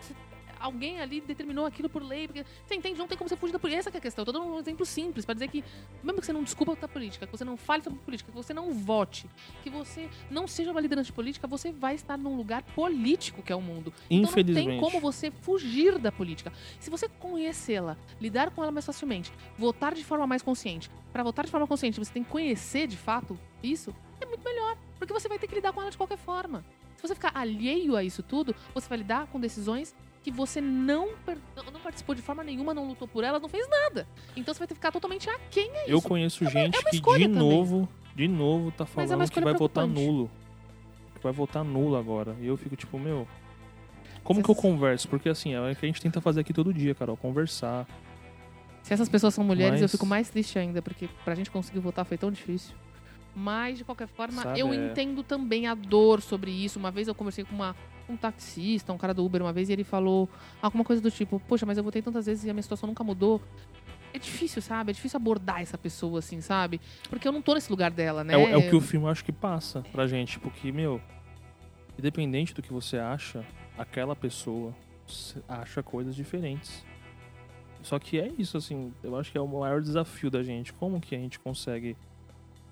Você- 0.00 0.14
alguém 0.60 1.00
ali 1.00 1.20
determinou 1.20 1.64
aquilo 1.64 1.88
por 1.88 2.02
lei, 2.02 2.28
porque 2.28 2.44
você 2.64 2.74
entende, 2.74 2.98
não 2.98 3.08
tem 3.08 3.16
como 3.16 3.28
você 3.28 3.36
fugir 3.36 3.52
da 3.52 3.58
política. 3.58 3.80
Essa 3.80 3.90
que 3.90 3.96
é 3.96 3.98
a 3.98 4.02
questão. 4.02 4.24
Tô 4.24 4.32
dando 4.32 4.46
um 4.46 4.58
exemplo 4.58 4.84
simples 4.84 5.24
pra 5.24 5.32
dizer 5.32 5.48
que, 5.48 5.64
mesmo 6.02 6.20
que 6.20 6.26
você 6.26 6.32
não 6.32 6.42
desculpa 6.42 6.76
da 6.76 6.86
política, 6.86 7.26
que 7.26 7.32
você 7.32 7.44
não 7.44 7.56
fale 7.56 7.82
sobre 7.82 7.98
política, 8.00 8.30
que 8.30 8.36
você 8.36 8.52
não 8.52 8.72
vote, 8.72 9.28
que 9.62 9.70
você 9.70 10.08
não 10.30 10.46
seja 10.46 10.70
uma 10.70 10.80
liderança 10.80 11.06
de 11.06 11.12
política, 11.12 11.46
você 11.46 11.72
vai 11.72 11.94
estar 11.94 12.18
num 12.18 12.36
lugar 12.36 12.62
político 12.62 13.42
que 13.42 13.52
é 13.52 13.56
o 13.56 13.62
mundo. 13.62 13.92
Então 14.06 14.22
não 14.22 14.28
Infelizmente. 14.28 14.68
tem 14.68 14.80
como 14.80 15.00
você 15.00 15.30
fugir 15.30 15.98
da 15.98 16.12
política. 16.12 16.52
Se 16.78 16.90
você 16.90 17.08
conhecê-la, 17.08 17.96
lidar 18.20 18.50
com 18.50 18.62
ela 18.62 18.70
mais 18.70 18.84
facilmente, 18.84 19.32
votar 19.56 19.94
de 19.94 20.04
forma 20.04 20.26
mais 20.26 20.42
consciente. 20.42 20.90
Para 21.12 21.22
votar 21.22 21.44
de 21.44 21.50
forma 21.50 21.66
consciente, 21.66 21.98
você 21.98 22.12
tem 22.12 22.22
que 22.22 22.30
conhecer 22.30 22.86
de 22.86 22.96
fato 22.96 23.38
isso, 23.62 23.94
é 24.20 24.26
muito 24.26 24.44
melhor, 24.44 24.76
porque 24.98 25.12
você 25.12 25.28
vai 25.28 25.38
ter 25.38 25.48
que 25.48 25.54
lidar 25.54 25.72
com 25.72 25.80
ela 25.80 25.90
de 25.90 25.96
qualquer 25.96 26.18
forma. 26.18 26.64
Se 26.96 27.08
você 27.08 27.14
ficar 27.14 27.32
alheio 27.34 27.96
a 27.96 28.04
isso 28.04 28.22
tudo, 28.22 28.54
você 28.74 28.86
vai 28.86 28.98
lidar 28.98 29.26
com 29.28 29.40
decisões 29.40 29.94
que 30.22 30.30
você 30.30 30.60
não, 30.60 31.08
não 31.72 31.80
participou 31.80 32.14
de 32.14 32.20
forma 32.22 32.44
nenhuma, 32.44 32.74
não 32.74 32.86
lutou 32.88 33.08
por 33.08 33.24
elas, 33.24 33.40
não 33.40 33.48
fez 33.48 33.66
nada. 33.68 34.06
Então 34.36 34.52
você 34.52 34.58
vai 34.58 34.68
ter 34.68 34.74
que 34.74 34.78
ficar 34.80 34.92
totalmente 34.92 35.28
aquém 35.30 35.70
a 35.78 35.86
Eu 35.88 35.98
isso. 35.98 36.08
conheço 36.08 36.44
gente 36.44 36.76
uma 36.78 36.90
que 36.90 36.96
escolha 36.96 37.26
de 37.26 37.32
também. 37.34 37.48
novo, 37.48 37.88
de 38.14 38.28
novo 38.28 38.70
tá 38.70 38.84
é 38.84 38.86
falando 38.86 39.18
que 39.18 39.24
escolha 39.24 39.44
vai 39.44 39.54
votar 39.54 39.86
nulo. 39.86 40.30
Que 41.14 41.22
vai 41.22 41.32
votar 41.32 41.64
nulo 41.64 41.96
agora. 41.96 42.36
E 42.40 42.46
eu 42.46 42.56
fico 42.56 42.76
tipo, 42.76 42.98
meu, 42.98 43.26
como 44.22 44.42
que 44.42 44.50
eu 44.50 44.54
converso? 44.54 45.08
Porque 45.08 45.28
assim, 45.28 45.54
é 45.54 45.60
o 45.60 45.74
que 45.74 45.86
a 45.86 45.88
gente 45.88 46.00
tenta 46.02 46.20
fazer 46.20 46.40
aqui 46.40 46.52
todo 46.52 46.72
dia, 46.72 46.94
Carol, 46.94 47.16
conversar. 47.16 47.86
Se 48.82 48.92
essas 48.94 49.08
pessoas 49.08 49.34
são 49.34 49.44
mulheres, 49.44 49.80
eu 49.80 49.84
Mas- 49.84 49.90
fico 49.92 50.06
mais 50.06 50.28
triste 50.30 50.58
ainda, 50.58 50.80
porque 50.82 51.08
pra 51.24 51.34
gente 51.34 51.50
conseguir 51.50 51.78
votar 51.80 52.04
foi 52.04 52.16
tão 52.18 52.30
difícil. 52.30 52.74
Mas, 53.34 53.78
de 53.78 53.84
qualquer 53.84 54.08
forma, 54.08 54.42
Sabe, 54.42 54.58
eu 54.60 54.72
é- 54.72 54.76
entendo 54.76 55.22
também 55.22 55.66
a 55.66 55.74
dor 55.74 56.20
sobre 56.20 56.50
isso. 56.50 56.78
Uma 56.78 56.90
vez 56.90 57.06
eu 57.08 57.14
conversei 57.14 57.44
com 57.44 57.54
uma, 57.54 57.76
um 58.10 58.16
taxista, 58.16 58.92
um 58.92 58.98
cara 58.98 59.14
do 59.14 59.24
Uber 59.24 59.40
uma 59.42 59.52
vez, 59.52 59.68
e 59.68 59.72
ele 59.72 59.84
falou 59.84 60.28
alguma 60.60 60.84
coisa 60.84 61.00
do 61.00 61.10
tipo, 61.10 61.40
poxa, 61.48 61.64
mas 61.64 61.78
eu 61.78 61.84
votei 61.84 62.02
tantas 62.02 62.26
vezes 62.26 62.44
e 62.44 62.50
a 62.50 62.52
minha 62.52 62.62
situação 62.62 62.86
nunca 62.86 63.02
mudou. 63.04 63.40
É 64.12 64.18
difícil, 64.18 64.60
sabe? 64.60 64.90
É 64.90 64.92
difícil 64.94 65.16
abordar 65.18 65.60
essa 65.62 65.78
pessoa, 65.78 66.18
assim, 66.18 66.40
sabe? 66.40 66.80
Porque 67.08 67.26
eu 67.28 67.32
não 67.32 67.40
tô 67.40 67.54
nesse 67.54 67.70
lugar 67.70 67.90
dela, 67.92 68.24
né? 68.24 68.34
É, 68.34 68.36
o- 68.36 68.48
é 68.48 68.56
o 68.56 68.68
que 68.68 68.74
o 68.74 68.80
filme 68.80 69.06
acho 69.08 69.24
que 69.24 69.30
passa 69.32 69.82
pra 69.92 70.06
gente. 70.08 70.38
Porque, 70.40 70.72
meu, 70.72 71.00
independente 71.98 72.52
do 72.54 72.60
que 72.62 72.72
você 72.72 72.98
acha, 72.98 73.44
aquela 73.78 74.16
pessoa 74.16 74.74
acha 75.48 75.82
coisas 75.82 76.14
diferentes. 76.16 76.84
Só 77.82 77.98
que 77.98 78.18
é 78.20 78.30
isso, 78.36 78.56
assim, 78.56 78.92
eu 79.02 79.16
acho 79.16 79.30
que 79.32 79.38
é 79.38 79.40
o 79.40 79.46
maior 79.46 79.80
desafio 79.80 80.30
da 80.30 80.42
gente. 80.42 80.72
Como 80.72 81.00
que 81.00 81.14
a 81.14 81.18
gente 81.18 81.38
consegue 81.38 81.96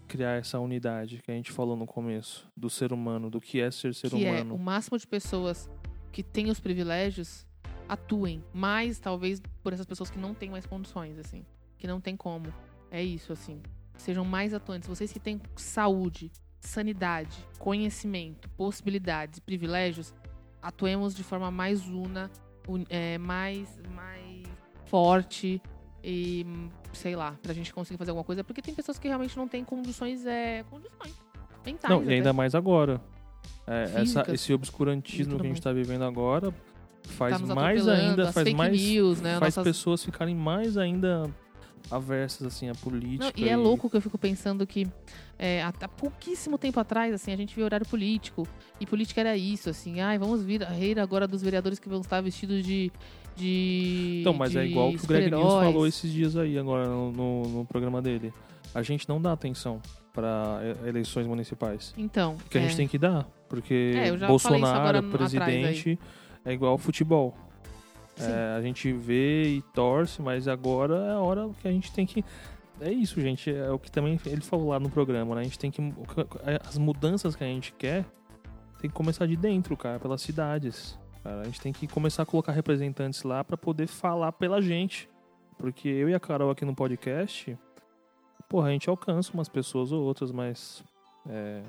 criar 0.08 0.38
essa 0.38 0.58
unidade 0.58 1.20
que 1.22 1.30
a 1.30 1.34
gente 1.34 1.52
falou 1.52 1.76
no 1.76 1.86
começo, 1.86 2.50
do 2.56 2.68
ser 2.70 2.92
humano, 2.92 3.30
do 3.30 3.40
que 3.40 3.60
é 3.60 3.70
ser 3.70 3.94
ser 3.94 4.10
que 4.10 4.24
é 4.26 4.30
humano. 4.32 4.54
o 4.54 4.58
máximo 4.58 4.98
de 4.98 5.06
pessoas 5.06 5.70
que 6.10 6.22
têm 6.22 6.50
os 6.50 6.58
privilégios 6.58 7.46
atuem 7.88 8.42
mais 8.52 8.98
talvez 8.98 9.40
por 9.62 9.72
essas 9.72 9.86
pessoas 9.86 10.10
que 10.10 10.18
não 10.18 10.34
têm 10.34 10.50
mais 10.50 10.66
condições 10.66 11.18
assim 11.18 11.44
que 11.78 11.86
não 11.86 12.00
tem 12.00 12.16
como. 12.16 12.52
É 12.90 13.00
isso 13.00 13.32
assim. 13.32 13.62
Sejam 13.96 14.24
mais 14.24 14.52
atuantes. 14.52 14.88
Vocês 14.88 15.12
que 15.12 15.20
têm 15.20 15.40
saúde 15.54 16.28
sanidade 16.58 17.30
conhecimento 17.56 18.48
possibilidades 18.50 19.38
privilégios 19.38 20.12
atuemos 20.60 21.14
de 21.14 21.22
forma 21.22 21.52
mais 21.52 21.86
una 21.88 22.28
un- 22.68 22.84
é, 22.90 23.16
mais 23.16 23.78
mais 23.94 24.42
forte 24.86 25.62
e 26.02 26.44
sei 26.98 27.16
lá 27.16 27.34
pra 27.42 27.52
gente 27.54 27.72
conseguir 27.72 27.96
fazer 27.98 28.10
alguma 28.10 28.24
coisa 28.24 28.44
porque 28.44 28.60
tem 28.60 28.74
pessoas 28.74 28.98
que 28.98 29.08
realmente 29.08 29.36
não 29.36 29.48
têm 29.48 29.64
condições 29.64 30.26
é 30.26 30.64
condições 30.70 31.14
mentais 31.64 31.90
Não, 31.94 32.04
e 32.04 32.12
ainda 32.14 32.32
mais 32.32 32.54
agora. 32.54 33.00
É, 33.66 34.02
essa- 34.02 34.24
esse 34.32 34.52
obscurantismo 34.52 35.38
que 35.38 35.46
a 35.46 35.48
gente 35.48 35.60
tá 35.62 35.72
vivendo 35.72 36.02
agora 36.04 36.52
faz 37.04 37.40
Tá 37.40 37.54
mais 37.54 37.86
ainda, 37.88 38.32
faz 38.32 38.52
mais. 38.52 38.72
news, 38.80 39.20
né, 39.20 39.38
faz 39.38 39.56
nossas- 39.56 39.64
pessoas 39.64 40.04
ficarem 40.04 40.34
mais 40.34 40.76
ainda 40.76 41.30
aversas 41.90 42.46
assim 42.46 42.68
à 42.68 42.74
política. 42.74 43.24
Não, 43.24 43.32
e 43.46 43.48
é 43.48 43.56
louco 43.56 43.88
que 43.88 43.96
eu 43.96 44.00
fico 44.00 44.18
pensando 44.18 44.66
que 44.66 44.86
é, 45.38 45.62
há, 45.62 45.68
há 45.68 45.88
pouquíssimo 45.88 46.58
tempo 46.58 46.78
atrás, 46.80 47.14
assim, 47.14 47.32
a 47.32 47.36
gente 47.36 47.54
via 47.54 47.64
horário 47.64 47.86
político. 47.86 48.46
E 48.80 48.84
política 48.86 49.20
era 49.20 49.36
isso, 49.36 49.70
assim, 49.70 50.00
ai, 50.00 50.18
vamos 50.18 50.42
vir 50.42 50.62
a 50.64 50.68
reira 50.68 51.02
agora 51.02 51.26
dos 51.26 51.40
vereadores 51.42 51.78
que 51.78 51.88
vão 51.88 52.00
estar 52.00 52.20
vestidos 52.20 52.64
de. 52.64 52.90
De 53.38 54.18
Então, 54.20 54.34
mas 54.34 54.54
é 54.54 54.64
de 54.64 54.70
igual 54.70 54.90
o 54.90 54.96
que 54.96 55.04
o 55.04 55.06
Greg 55.06 55.30
News 55.30 55.54
falou 55.54 55.86
esses 55.86 56.12
dias 56.12 56.36
aí 56.36 56.58
agora 56.58 56.86
no, 56.86 57.12
no, 57.12 57.42
no 57.48 57.64
programa 57.64 58.02
dele. 58.02 58.32
A 58.74 58.82
gente 58.82 59.08
não 59.08 59.20
dá 59.20 59.32
atenção 59.32 59.80
para 60.12 60.60
eleições 60.86 61.26
municipais. 61.26 61.94
Então. 61.96 62.36
Que 62.50 62.58
a 62.58 62.60
é, 62.60 62.64
gente 62.64 62.76
tem 62.76 62.88
que 62.88 62.98
dar. 62.98 63.26
Porque 63.48 63.94
É, 63.94 64.26
Bolsonaro, 64.26 65.02
presidente, 65.04 65.98
é 66.44 66.52
igual 66.52 66.72
ao 66.72 66.78
futebol. 66.78 67.34
É, 68.20 68.56
a 68.56 68.60
gente 68.60 68.92
vê 68.92 69.44
e 69.44 69.62
torce, 69.72 70.20
mas 70.20 70.48
agora 70.48 70.96
é 70.96 71.12
a 71.12 71.20
hora 71.20 71.48
que 71.62 71.68
a 71.68 71.70
gente 71.70 71.92
tem 71.92 72.04
que. 72.04 72.24
É 72.80 72.90
isso, 72.90 73.20
gente. 73.20 73.50
É 73.50 73.70
o 73.70 73.78
que 73.78 73.90
também 73.90 74.18
ele 74.26 74.40
falou 74.40 74.68
lá 74.68 74.80
no 74.80 74.90
programa, 74.90 75.36
né? 75.36 75.42
A 75.42 75.44
gente 75.44 75.58
tem 75.58 75.70
que. 75.70 75.80
As 76.68 76.76
mudanças 76.76 77.36
que 77.36 77.44
a 77.44 77.46
gente 77.46 77.72
quer 77.72 78.04
tem 78.80 78.90
que 78.90 78.96
começar 78.96 79.26
de 79.26 79.36
dentro, 79.36 79.76
cara, 79.76 79.98
pelas 79.98 80.20
cidades. 80.20 80.98
Cara. 81.28 81.40
A 81.42 81.44
gente 81.44 81.60
tem 81.60 81.72
que 81.72 81.86
começar 81.86 82.22
a 82.22 82.26
colocar 82.26 82.52
representantes 82.52 83.22
lá 83.22 83.44
para 83.44 83.56
poder 83.56 83.86
falar 83.86 84.32
pela 84.32 84.60
gente. 84.60 85.08
Porque 85.58 85.88
eu 85.88 86.08
e 86.08 86.14
a 86.14 86.20
Carol 86.20 86.50
aqui 86.50 86.64
no 86.64 86.74
podcast, 86.74 87.56
porra, 88.48 88.68
a 88.68 88.70
gente 88.72 88.88
alcança 88.88 89.32
umas 89.34 89.48
pessoas 89.48 89.90
ou 89.92 90.02
outras, 90.04 90.30
mas. 90.30 90.82
É, 91.28 91.62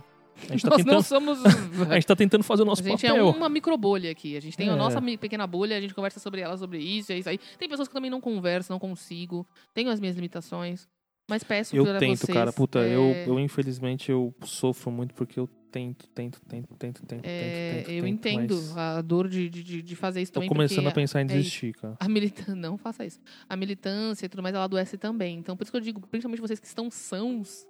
a 0.48 0.52
gente 0.53 0.61
tá 0.64 0.69
Nós 0.72 0.77
tentando. 0.77 0.94
não 0.95 1.02
somos. 1.02 1.40
A 1.90 1.95
gente 1.95 2.07
tá 2.07 2.15
tentando 2.15 2.44
fazer 2.44 2.61
o 2.61 2.65
nosso 2.65 2.81
A 2.81 2.86
gente 2.86 3.06
é 3.06 3.10
papel. 3.10 3.30
uma 3.30 3.49
microbolha 3.49 4.11
aqui. 4.11 4.38
A 4.38 4.40
gente 4.40 4.56
tem 4.56 4.69
a 4.69 4.73
É. 4.73 4.76
nossa 4.76 5.02
mi- 5.02 5.18
pequena 5.18 5.45
bolha, 5.48 5.76
a 5.76 5.81
gente 5.81 5.94
conversa 5.94 6.19
sobre 6.19 6.40
ela, 6.41 6.56
sobre 6.56 6.77
isso, 6.80 7.11
é 7.11 7.18
isso 7.18 7.27
aí. 7.27 7.38
Tem 7.57 7.68
pessoas 7.68 7.88
que 7.88 7.94
também 7.94 8.10
não 8.11 8.22
conversam, 8.22 8.76
não 8.76 8.80
consigo. 8.80 9.45
Tenho 9.73 9.90
as 9.90 9.99
minhas 9.99 10.15
limitações. 10.15 10.88
Mas 11.27 11.44
peço 11.44 11.76
Eu 11.76 11.84
tento, 11.99 12.19
vocês. 12.19 12.34
cara. 12.36 12.53
Puta, 12.53 12.80
é, 12.80 12.95
eu, 12.95 13.11
eu 13.27 13.40
infelizmente 13.40 14.11
eu 14.11 14.34
sofro 14.44 14.90
muito 14.91 15.14
porque 15.14 15.40
eu 15.40 15.49
tento, 15.72 16.08
tento, 16.10 16.41
tento, 16.41 16.76
tento, 16.76 17.06
tento, 17.06 17.26
é, 17.26 17.74
tento, 17.74 17.86
tento. 17.86 17.91
eu 17.91 18.04
tento, 18.04 18.08
entendo 18.08 18.56
mas 18.56 18.78
a 18.78 19.02
dor 19.02 19.28
de, 19.28 19.50
de, 19.50 19.82
de 19.82 19.96
fazer 19.96 20.22
isso 20.22 20.32
Tô 20.32 20.40
também. 20.40 20.50
começando 20.50 20.84
porque 20.84 20.90
a 20.90 21.02
pensar 21.02 21.22
em 21.22 21.26
é 21.26 21.28
desistir, 21.28 21.74
cara. 21.74 21.96
A 22.00 22.10
militância, 22.10 22.56
não 22.56 22.78
faça 22.78 23.06
isso. 23.06 23.20
A 23.48 23.56
militância 23.56 24.26
e 24.26 24.30
tudo 24.30 24.41
mais, 24.44 24.56
ela 24.56 24.64
adoece 24.64 24.98
também. 24.98 25.38
Então, 25.38 25.56
por 25.56 25.64
isso 25.64 25.72
que 25.72 25.78
eu 25.78 25.82
digo, 25.82 26.02
principalmente 26.02 26.41
vocês 26.41 26.60
que 26.60 26.68
estão 26.68 26.90
sãos, 26.90 27.68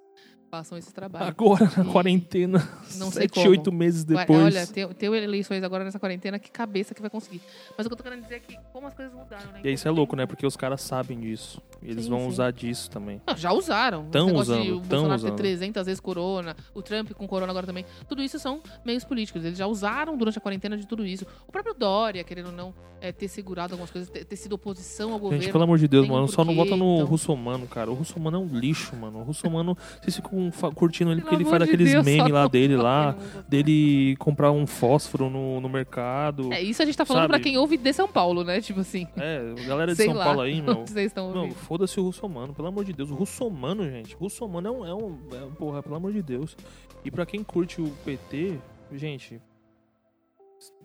façam 0.50 0.78
esse 0.78 0.94
trabalho. 0.94 1.26
Agora, 1.28 1.72
na 1.78 1.86
quarentena, 1.86 2.68
Não 2.98 3.12
sei 3.12 3.24
sete, 3.24 3.36
como. 3.36 3.50
oito 3.50 3.72
meses 3.72 4.04
depois. 4.04 4.46
Olha, 4.46 4.66
ter, 4.68 4.88
ter 4.96 5.14
eleições 5.14 5.64
agora 5.64 5.84
nessa 5.84 6.00
quarentena, 6.00 6.40
que 6.40 6.50
cabeça 6.50 6.94
que 6.94 7.02
vai 7.02 7.10
conseguir. 7.10 7.42
Mas 7.78 7.86
o 7.86 7.90
que 7.90 7.94
eu 7.94 7.98
tô 7.98 8.04
querendo 8.04 8.24
dizer 8.24 8.36
é 8.36 8.40
que 8.40 8.58
como 8.74 8.88
as 8.88 8.94
coisas 8.94 9.14
mudaram, 9.14 9.52
né? 9.52 9.62
E 9.64 9.72
isso 9.72 9.88
é 9.88 9.92
louco, 9.92 10.16
né? 10.16 10.26
Porque 10.26 10.46
os 10.46 10.56
caras 10.58 10.82
sabem 10.82 11.20
disso. 11.20 11.62
E 11.82 11.92
eles 11.92 12.06
Sim, 12.06 12.10
vão 12.10 12.22
sim. 12.22 12.28
usar 12.28 12.52
disso 12.52 12.90
também. 12.90 13.22
Não, 13.26 13.38
já 13.38 13.54
usaram. 13.54 14.10
Tão 14.10 14.26
Esse 14.26 14.32
negócio 14.34 14.54
de 14.56 14.60
usando, 14.62 14.78
o 14.78 14.82
tão 14.82 14.90
Bolsonaro 14.90 15.22
ter 15.22 15.28
usando. 15.28 15.38
300 15.38 15.86
vezes 15.86 16.00
corona, 16.00 16.56
o 16.74 16.82
Trump 16.82 17.12
com 17.12 17.28
corona 17.28 17.52
agora 17.52 17.66
também. 17.66 17.86
Tudo 18.08 18.22
isso 18.22 18.40
são 18.40 18.62
meios 18.84 19.04
políticos. 19.04 19.46
Eles 19.46 19.58
já 19.58 19.68
usaram 19.68 20.18
durante 20.18 20.38
a 20.38 20.42
quarentena 20.42 20.78
de 20.78 20.88
tudo 20.88 21.06
isso. 21.06 21.26
O 21.48 21.52
próprio 21.52 21.74
Dória, 21.74 22.24
querendo 22.24 22.48
ou 22.48 22.54
não, 22.54 22.74
é, 23.02 23.12
ter 23.12 23.28
segurado 23.28 23.74
algumas 23.74 23.92
coisas, 23.92 24.10
ter, 24.10 24.26
ter 24.26 24.36
sido 24.36 24.54
oposição 24.54 25.14
ao 25.14 25.20
governo. 25.20 25.44
Gente, 25.44 25.52
pelo 25.52 25.64
amor 25.64 25.78
de 25.78 25.88
Deus, 25.88 26.06
tem 26.06 26.12
um 26.12 26.16
mano, 26.16 26.28
só 26.28 26.44
não 26.44 26.56
vota 26.56 26.76
no 26.76 26.96
então. 26.96 27.08
Russomano, 27.08 27.68
cara. 27.68 27.90
O 27.90 27.94
Russomano 27.94 28.38
é 28.38 28.40
um 28.40 28.48
lixo, 28.60 28.96
mano. 28.96 29.20
O 29.20 29.24
Russomano, 29.24 29.78
vocês 30.02 30.16
ficam 30.16 30.39
curtindo 30.76 31.12
ele 31.12 31.22
Pelo 31.22 31.30
porque 31.30 31.44
ele 31.44 31.50
faz 31.50 31.64
de 31.64 31.70
aqueles 31.70 31.92
Deus, 31.92 32.06
memes 32.06 32.32
lá 32.32 32.44
não 32.44 32.50
dele 32.50 32.76
lá, 32.78 33.16
dele 33.48 34.16
comprar 34.18 34.52
um 34.52 34.66
fósforo 34.68 35.30
no, 35.30 35.60
no 35.62 35.68
mercado. 35.70 36.52
É, 36.54 36.62
isso 36.62 36.82
a 36.82 36.86
gente 36.86 36.98
tá 36.98 37.06
falando 37.06 37.24
Sabe? 37.24 37.34
pra 37.34 37.40
quem 37.40 37.58
ouve 37.58 37.78
de 37.78 37.94
São 37.94 38.08
Paulo, 38.08 38.44
né? 38.44 38.62
Tipo 38.62 38.80
assim. 38.82 39.08
É, 39.18 39.54
galera 39.68 39.92
de 39.92 39.98
sei 39.98 40.06
São 40.08 40.16
lá, 40.16 40.26
Paulo 40.26 40.42
aí, 40.42 40.62
meu. 40.62 40.76
Vocês 40.86 41.08
estão 41.08 41.32
Não, 41.32 41.42
ouvindo. 41.42 41.56
foda-se 41.56 42.00
o 42.00 42.04
russomano, 42.04 42.54
pelo 42.54 42.68
amor 42.68 42.86
de 42.86 42.94
Deus. 42.94 43.10
O 43.12 43.16
russomano, 43.16 43.90
gente. 43.90 44.16
O 44.16 44.20
russomano 44.20 44.68
é 44.68 44.72
um, 44.72 44.86
é 44.86 44.94
um. 44.94 45.18
é 45.34 45.44
um- 45.46 45.52
porra, 45.52 45.82
pelo 45.84 45.96
amor 45.96 46.14
de 46.14 46.22
Deus. 46.22 46.56
E 47.04 47.10
pra 47.12 47.26
quem 47.26 47.44
curte 47.44 47.82
o 47.82 47.90
PT, 48.06 48.58
gente. 48.94 49.42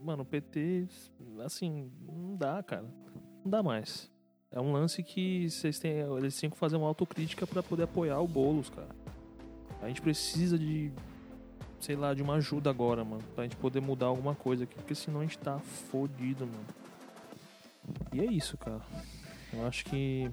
Mano, 0.05 0.23
o 0.23 0.27
PT, 0.27 0.87
assim, 1.45 1.91
não 2.07 2.37
dá, 2.37 2.63
cara. 2.63 2.85
Não 3.45 3.51
dá 3.51 3.63
mais. 3.63 4.11
É 4.53 4.61
um 4.61 4.71
lance 4.73 5.03
que 5.03 5.51
vocês 5.51 5.81
têm. 5.81 5.93
Eles 6.17 6.39
têm 6.39 6.49
que 6.49 6.57
fazer 6.57 6.77
uma 6.77 6.87
autocrítica 6.87 7.45
pra 7.45 7.61
poder 7.63 7.83
apoiar 7.85 8.21
o 8.21 8.29
Boulos, 8.29 8.71
cara. 8.71 8.87
A 9.85 9.89
gente 9.89 10.01
precisa 10.01 10.59
de. 10.59 10.91
Sei 11.79 11.95
lá, 11.95 12.15
de 12.15 12.23
uma 12.23 12.37
ajuda 12.37 12.71
agora, 12.71 13.05
mano. 13.05 13.23
Pra 13.35 13.45
gente 13.45 13.57
poder 13.57 13.81
mudar 13.81 14.07
alguma 14.07 14.35
coisa 14.35 14.65
aqui. 14.65 14.75
Porque 14.75 14.95
senão 14.95 15.21
a 15.21 15.23
gente 15.23 15.37
tá 15.39 15.59
fodido, 15.59 16.47
mano. 16.47 16.67
E 18.13 18.21
é 18.21 18.25
isso, 18.25 18.57
cara. 18.57 18.81
Eu 19.53 19.67
acho 19.67 19.85
que. 19.85 20.31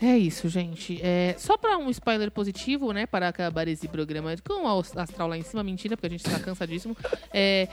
É 0.00 0.16
isso, 0.16 0.48
gente. 0.48 0.98
É, 1.02 1.34
só 1.38 1.58
pra 1.58 1.76
um 1.76 1.90
spoiler 1.90 2.30
positivo, 2.30 2.92
né? 2.92 3.06
Para 3.06 3.28
acabar 3.28 3.68
esse 3.68 3.86
programa 3.86 4.34
com 4.42 4.64
o 4.64 4.80
astral 4.96 5.28
lá 5.28 5.36
em 5.36 5.42
cima, 5.42 5.62
mentira, 5.62 5.96
porque 5.96 6.06
a 6.06 6.10
gente 6.10 6.24
tá 6.24 6.40
cansadíssimo. 6.40 6.96
É, 7.34 7.68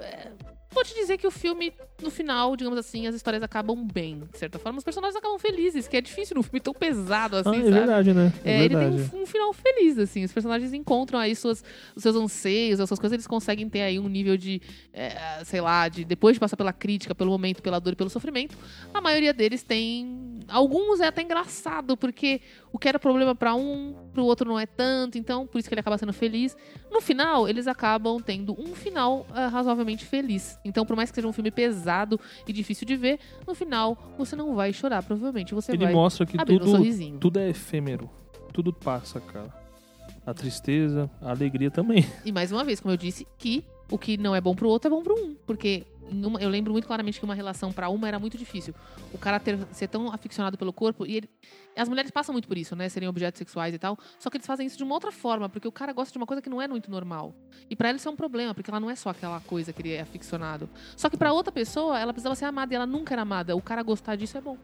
é, 0.00 0.32
vou 0.70 0.82
te 0.82 0.94
dizer 0.94 1.18
que 1.18 1.26
o 1.26 1.30
filme, 1.30 1.72
no 2.02 2.10
final, 2.10 2.56
digamos 2.56 2.78
assim, 2.78 3.06
as 3.06 3.14
histórias 3.14 3.42
acabam 3.42 3.86
bem. 3.86 4.22
De 4.32 4.38
certa 4.38 4.58
forma, 4.58 4.78
os 4.78 4.84
personagens 4.84 5.16
acabam 5.16 5.38
felizes, 5.38 5.86
que 5.86 5.96
é 5.96 6.00
difícil 6.00 6.34
num 6.34 6.42
filme 6.42 6.60
tão 6.60 6.74
pesado 6.74 7.36
assim, 7.36 7.50
ah, 7.50 7.54
é 7.54 7.58
sabe? 7.60 7.70
verdade, 7.70 8.12
né? 8.12 8.32
É, 8.44 8.52
É, 8.52 8.64
ele 8.64 8.74
verdade. 8.76 9.08
tem 9.10 9.20
um, 9.20 9.22
um 9.22 9.26
final 9.26 9.52
feliz, 9.52 9.96
assim. 9.98 10.24
Os 10.24 10.32
personagens 10.32 10.72
encontram 10.72 11.18
aí 11.18 11.36
suas, 11.36 11.62
os 11.94 12.02
seus 12.02 12.16
anseios, 12.16 12.80
as 12.80 12.88
suas 12.88 12.98
coisas, 12.98 13.14
eles 13.14 13.26
conseguem 13.26 13.68
ter 13.68 13.82
aí 13.82 13.98
um 13.98 14.08
nível 14.08 14.36
de, 14.36 14.60
é, 14.92 15.40
sei 15.44 15.60
lá, 15.60 15.88
de 15.88 16.04
depois 16.04 16.34
de 16.34 16.40
passar 16.40 16.56
pela 16.56 16.72
crítica, 16.72 17.14
pelo 17.14 17.30
momento, 17.30 17.62
pela 17.62 17.78
dor 17.78 17.92
e 17.92 17.96
pelo 17.96 18.10
sofrimento, 18.10 18.56
a 18.92 19.00
maioria 19.00 19.32
deles 19.32 19.62
tem. 19.62 20.40
Alguns 20.48 21.00
é 21.00 21.06
até 21.06 21.22
engraçado, 21.22 21.96
porque 21.96 22.40
o 22.72 22.78
que 22.78 22.88
era 22.88 22.98
problema 22.98 23.34
pra 23.36 23.54
um, 23.54 23.94
pro 24.12 24.24
outro 24.24 24.48
não 24.48 24.58
é 24.58 24.66
tanto, 24.66 25.16
então 25.16 25.46
por 25.46 25.58
isso 25.58 25.68
que 25.68 25.74
ele 25.74 25.80
acaba 25.80 25.96
sendo 25.96 26.12
feliz. 26.12 26.56
No 26.90 27.00
final, 27.00 27.48
eles 27.48 27.66
acabam 27.66 28.20
tendo 28.20 28.52
um 28.60 28.74
final 28.74 29.26
ah, 29.30 29.46
razoavelmente 29.48 30.04
feliz. 30.04 30.58
Então, 30.64 30.84
por 30.84 30.96
mais 30.96 31.10
que 31.10 31.14
seja 31.14 31.26
um 31.28 31.32
filme 31.32 31.50
pesado 31.50 31.83
e 32.46 32.52
difícil 32.52 32.86
de 32.86 32.96
ver, 32.96 33.18
no 33.46 33.54
final 33.54 33.96
você 34.18 34.34
não 34.36 34.54
vai 34.54 34.72
chorar, 34.72 35.02
provavelmente. 35.02 35.54
Você 35.54 35.72
Ele 35.72 35.84
vai 35.84 35.92
mostra 35.92 36.24
que 36.26 36.40
abrir 36.40 36.56
um 36.56 36.58
tudo, 36.58 36.70
sorrisinho. 36.70 37.18
tudo 37.18 37.38
é 37.38 37.48
efêmero. 37.50 38.10
Tudo 38.52 38.72
passa, 38.72 39.20
cara. 39.20 39.52
A 40.26 40.32
tristeza, 40.32 41.10
a 41.20 41.30
alegria 41.30 41.70
também. 41.70 42.06
E 42.24 42.32
mais 42.32 42.50
uma 42.50 42.64
vez, 42.64 42.80
como 42.80 42.92
eu 42.92 42.96
disse, 42.96 43.26
que 43.36 43.64
o 43.90 43.98
que 43.98 44.16
não 44.16 44.34
é 44.34 44.40
bom 44.40 44.54
pro 44.54 44.68
outro 44.68 44.88
é 44.88 44.90
bom 44.90 45.02
pro 45.02 45.14
um. 45.14 45.34
Porque 45.46 45.84
uma- 46.10 46.40
eu 46.40 46.48
lembro 46.48 46.72
muito 46.72 46.86
claramente 46.86 47.18
que 47.18 47.24
uma 47.24 47.34
relação 47.34 47.72
pra 47.72 47.88
uma 47.88 48.06
era 48.08 48.18
muito 48.18 48.36
difícil. 48.38 48.74
O 49.12 49.18
cara 49.18 49.38
ter, 49.40 49.58
ser 49.72 49.88
tão 49.88 50.12
aficionado 50.12 50.56
pelo 50.58 50.72
corpo. 50.72 51.06
E 51.06 51.16
ele- 51.16 51.30
as 51.76 51.88
mulheres 51.88 52.10
passam 52.10 52.32
muito 52.32 52.46
por 52.46 52.56
isso, 52.56 52.76
né? 52.76 52.88
Serem 52.88 53.08
objetos 53.08 53.38
sexuais 53.38 53.74
e 53.74 53.78
tal. 53.78 53.98
Só 54.18 54.30
que 54.30 54.36
eles 54.36 54.46
fazem 54.46 54.66
isso 54.66 54.76
de 54.76 54.84
uma 54.84 54.94
outra 54.94 55.10
forma, 55.10 55.48
porque 55.48 55.66
o 55.66 55.72
cara 55.72 55.92
gosta 55.92 56.12
de 56.12 56.18
uma 56.18 56.26
coisa 56.26 56.40
que 56.40 56.48
não 56.50 56.60
é 56.62 56.68
muito 56.68 56.90
normal. 56.90 57.34
E 57.68 57.74
pra 57.74 57.88
ela 57.88 57.96
isso 57.96 58.08
é 58.08 58.10
um 58.10 58.16
problema, 58.16 58.54
porque 58.54 58.70
ela 58.70 58.78
não 58.80 58.90
é 58.90 58.94
só 58.94 59.10
aquela 59.10 59.40
coisa 59.40 59.72
que 59.72 59.82
ele 59.82 59.92
é 59.92 60.00
aficionado. 60.00 60.68
Só 60.96 61.08
que 61.10 61.16
pra 61.16 61.32
outra 61.32 61.50
pessoa, 61.52 61.98
ela 61.98 62.12
precisava 62.12 62.34
ser 62.34 62.44
amada 62.44 62.72
e 62.72 62.76
ela 62.76 62.86
nunca 62.86 63.14
era 63.14 63.22
amada. 63.22 63.56
O 63.56 63.62
cara 63.62 63.82
gostar 63.82 64.16
disso 64.16 64.36
é 64.38 64.40
bom. 64.40 64.56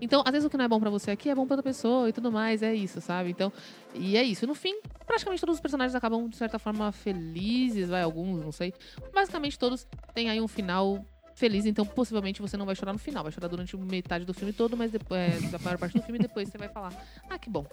Então, 0.00 0.22
às 0.24 0.32
vezes 0.32 0.46
o 0.46 0.50
que 0.50 0.56
não 0.56 0.64
é 0.64 0.68
bom 0.68 0.80
pra 0.80 0.88
você 0.90 1.10
aqui 1.10 1.28
é 1.28 1.34
bom 1.34 1.46
pra 1.46 1.54
outra 1.56 1.70
pessoa 1.70 2.08
e 2.08 2.12
tudo 2.12 2.32
mais, 2.32 2.62
é 2.62 2.74
isso, 2.74 3.00
sabe? 3.00 3.30
Então, 3.30 3.52
e 3.94 4.16
é 4.16 4.22
isso. 4.22 4.46
No 4.46 4.54
fim, 4.54 4.74
praticamente 5.06 5.40
todos 5.40 5.56
os 5.56 5.60
personagens 5.60 5.94
acabam, 5.94 6.28
de 6.28 6.36
certa 6.36 6.58
forma, 6.58 6.90
felizes, 6.92 7.88
vai, 7.88 8.02
alguns, 8.02 8.40
não 8.42 8.52
sei. 8.52 8.72
Basicamente 9.12 9.58
todos 9.58 9.86
têm 10.14 10.30
aí 10.30 10.40
um 10.40 10.48
final 10.48 10.95
feliz, 11.36 11.66
então 11.66 11.84
possivelmente 11.84 12.40
você 12.40 12.56
não 12.56 12.64
vai 12.66 12.74
chorar 12.74 12.92
no 12.94 12.98
final, 12.98 13.22
vai 13.22 13.30
chorar 13.30 13.46
durante 13.46 13.76
metade 13.76 14.24
do 14.24 14.32
filme 14.34 14.52
todo, 14.52 14.76
mas 14.76 14.90
depois, 14.90 15.44
é, 15.44 15.48
da 15.48 15.58
maior 15.58 15.76
parte 15.78 15.96
do 15.96 16.02
filme, 16.02 16.18
depois 16.18 16.48
você 16.48 16.56
vai 16.58 16.68
falar, 16.68 16.92
ah, 17.28 17.38
que 17.38 17.50
bom. 17.50 17.64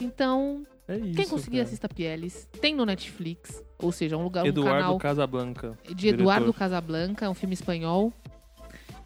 Então, 0.00 0.64
É 0.86 0.96
isso. 0.96 1.14
quem 1.16 1.28
conseguir 1.28 1.56
cara. 1.58 1.64
assista 1.64 1.88
Pieles, 1.88 2.48
tem 2.60 2.74
no 2.74 2.86
Netflix, 2.86 3.62
ou 3.78 3.90
seja, 3.90 4.16
um 4.16 4.22
lugar, 4.22 4.44
um 4.44 4.46
Eduardo 4.46 4.78
canal 4.80 4.98
Casablanca. 4.98 5.76
de 5.94 6.08
Eduardo 6.08 6.44
diretor. 6.46 6.58
Casablanca, 6.58 7.26
é 7.26 7.28
um 7.28 7.34
filme 7.34 7.54
espanhol. 7.54 8.12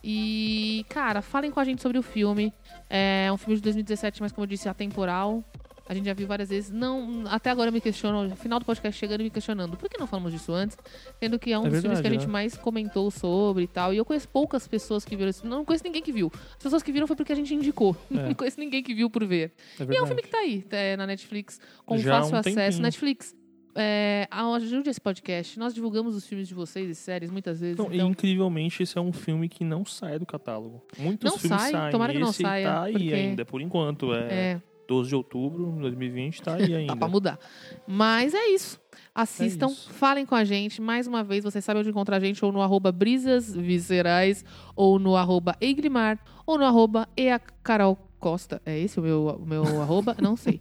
E, 0.04 0.84
cara, 0.88 1.22
falem 1.22 1.50
com 1.50 1.60
a 1.60 1.64
gente 1.64 1.80
sobre 1.80 1.96
o 1.96 2.02
filme. 2.02 2.52
É 2.90 3.30
um 3.32 3.36
filme 3.36 3.54
de 3.56 3.62
2017, 3.62 4.20
mas 4.20 4.32
como 4.32 4.44
eu 4.44 4.48
disse, 4.48 4.68
atemporal. 4.68 5.44
A 5.88 5.94
gente 5.94 6.04
já 6.06 6.14
viu 6.14 6.26
várias 6.26 6.48
vezes. 6.48 6.70
Não, 6.70 7.24
até 7.26 7.50
agora 7.50 7.68
eu 7.68 7.72
me 7.72 7.80
questiono, 7.80 8.28
no 8.28 8.36
final 8.36 8.58
do 8.58 8.64
podcast 8.64 8.98
chegando 8.98 9.20
e 9.20 9.24
me 9.24 9.30
questionando, 9.30 9.76
por 9.76 9.88
que 9.90 9.98
não 9.98 10.06
falamos 10.06 10.32
disso 10.32 10.52
antes? 10.52 10.76
Sendo 11.20 11.38
que 11.38 11.52
é 11.52 11.58
um 11.58 11.66
É 11.66 11.70
dos 11.70 11.80
filmes 11.80 12.00
que 12.00 12.06
a 12.06 12.10
verdade, 12.10 12.14
gente 12.20 12.26
né? 12.26 12.32
mais 12.32 12.56
comentou 12.56 13.10
sobre 13.10 13.64
e 13.64 13.66
tal. 13.66 13.92
E 13.92 13.96
eu 13.96 14.04
conheço 14.04 14.28
poucas 14.28 14.66
pessoas 14.68 15.04
que 15.04 15.14
viram 15.16 15.28
esse 15.30 15.46
Não 15.46 15.64
conheço 15.64 15.84
ninguém 15.84 16.00
que 16.02 16.12
viu. 16.12 16.30
As 16.56 16.62
pessoas 16.62 16.82
que 16.82 16.92
viram 16.92 17.06
foi 17.06 17.16
porque 17.16 17.32
a 17.32 17.36
gente 17.36 17.52
indicou. 17.54 17.96
É. 18.12 18.26
Não 18.28 18.34
conheço 18.34 18.60
ninguém 18.60 18.82
que 18.82 18.94
viu 18.94 19.10
por 19.10 19.24
ver. 19.26 19.52
É 19.78 19.82
E 19.82 19.82
é 19.82 19.84
um 19.84 19.86
verdade. 19.86 20.06
filme 20.06 20.22
que 20.22 20.28
tá 20.28 20.38
aí, 20.38 20.64
é, 20.70 20.96
na 20.96 21.06
Netflix, 21.06 21.60
com 21.84 21.98
Já 21.98 22.20
fácil 22.20 22.34
um 22.34 22.38
acesso. 22.38 22.56
tempinho. 22.56 22.82
Netflix, 22.82 23.34
é, 23.74 24.28
ajude 24.30 24.90
esse 24.90 25.00
podcast. 25.00 25.58
Nós 25.58 25.74
divulgamos 25.74 26.14
os 26.14 26.26
filmes 26.26 26.46
de 26.46 26.54
vocês 26.54 26.88
e 26.90 26.94
séries 26.94 27.30
muitas 27.30 27.58
vezes. 27.60 27.76
Não, 27.76 27.92
então, 27.92 28.08
incrivelmente, 28.10 28.82
esse 28.82 28.96
é 28.96 29.00
um 29.00 29.12
filme 29.12 29.48
que 29.48 29.64
não 29.64 29.84
sai 29.84 30.18
do 30.18 30.26
catálogo. 30.26 30.82
Muitos 30.98 31.30
Não 31.30 31.38
filmes 31.38 31.60
sai, 31.60 31.72
saem. 31.72 31.90
tomara 31.90 32.12
que 32.12 32.18
não 32.18 32.32
saia, 32.32 32.68
tá 32.68 32.82
aí 32.82 32.92
porque- 32.92 33.12
ainda, 33.14 33.44
por 33.44 33.60
enquanto. 33.60 34.14
É, 34.14 34.18
é, 34.32 34.62
12 34.92 35.08
de 35.08 35.14
outubro 35.16 35.72
de 35.72 35.80
2020, 35.80 36.42
tá 36.42 36.54
aí 36.54 36.68
dá 36.70 36.76
ainda. 36.76 36.96
pra 36.96 37.08
mudar. 37.08 37.38
Mas 37.86 38.34
é 38.34 38.46
isso. 38.48 38.80
Assistam, 39.14 39.66
É 39.68 39.70
isso. 39.72 39.90
falem 39.90 40.24
com 40.26 40.34
a 40.34 40.44
gente. 40.44 40.80
Mais 40.80 41.06
uma 41.06 41.22
vez, 41.24 41.42
vocês 41.44 41.64
sabem 41.64 41.80
onde 41.80 41.90
encontrar 41.90 42.16
a 42.16 42.20
gente, 42.20 42.44
ou 42.44 42.52
no 42.52 42.60
arroba 42.62 42.92
brisas 42.92 43.54
viscerais, 43.54 44.44
ou 44.76 44.98
no 44.98 45.16
arroba 45.16 45.56
Eiglimar, 45.60 46.18
ou 46.46 46.58
no 46.58 46.64
arroba 46.64 47.08
Eacarol 47.16 47.96
Costa. 48.18 48.60
É 48.64 48.78
esse 48.78 48.98
o 49.00 49.02
meu, 49.02 49.26
o 49.40 49.46
meu 49.46 49.62
arroba? 49.80 50.16
Não 50.20 50.36
sei. 50.36 50.60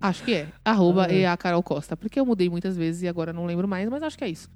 Acho 0.00 0.24
que 0.24 0.34
é. 0.34 0.48
Arroba 0.64 1.06
É. 1.10 1.20
EA 1.22 1.36
Carol 1.38 1.62
Costa. 1.62 1.96
Porque 1.96 2.20
eu 2.20 2.26
mudei 2.26 2.48
muitas 2.50 2.76
vezes 2.76 3.02
e 3.02 3.08
agora 3.08 3.32
não 3.32 3.46
lembro 3.46 3.66
mais, 3.66 3.88
mas 3.88 4.02
acho 4.02 4.16
que 4.16 4.24
é 4.24 4.28
isso. 4.28 4.48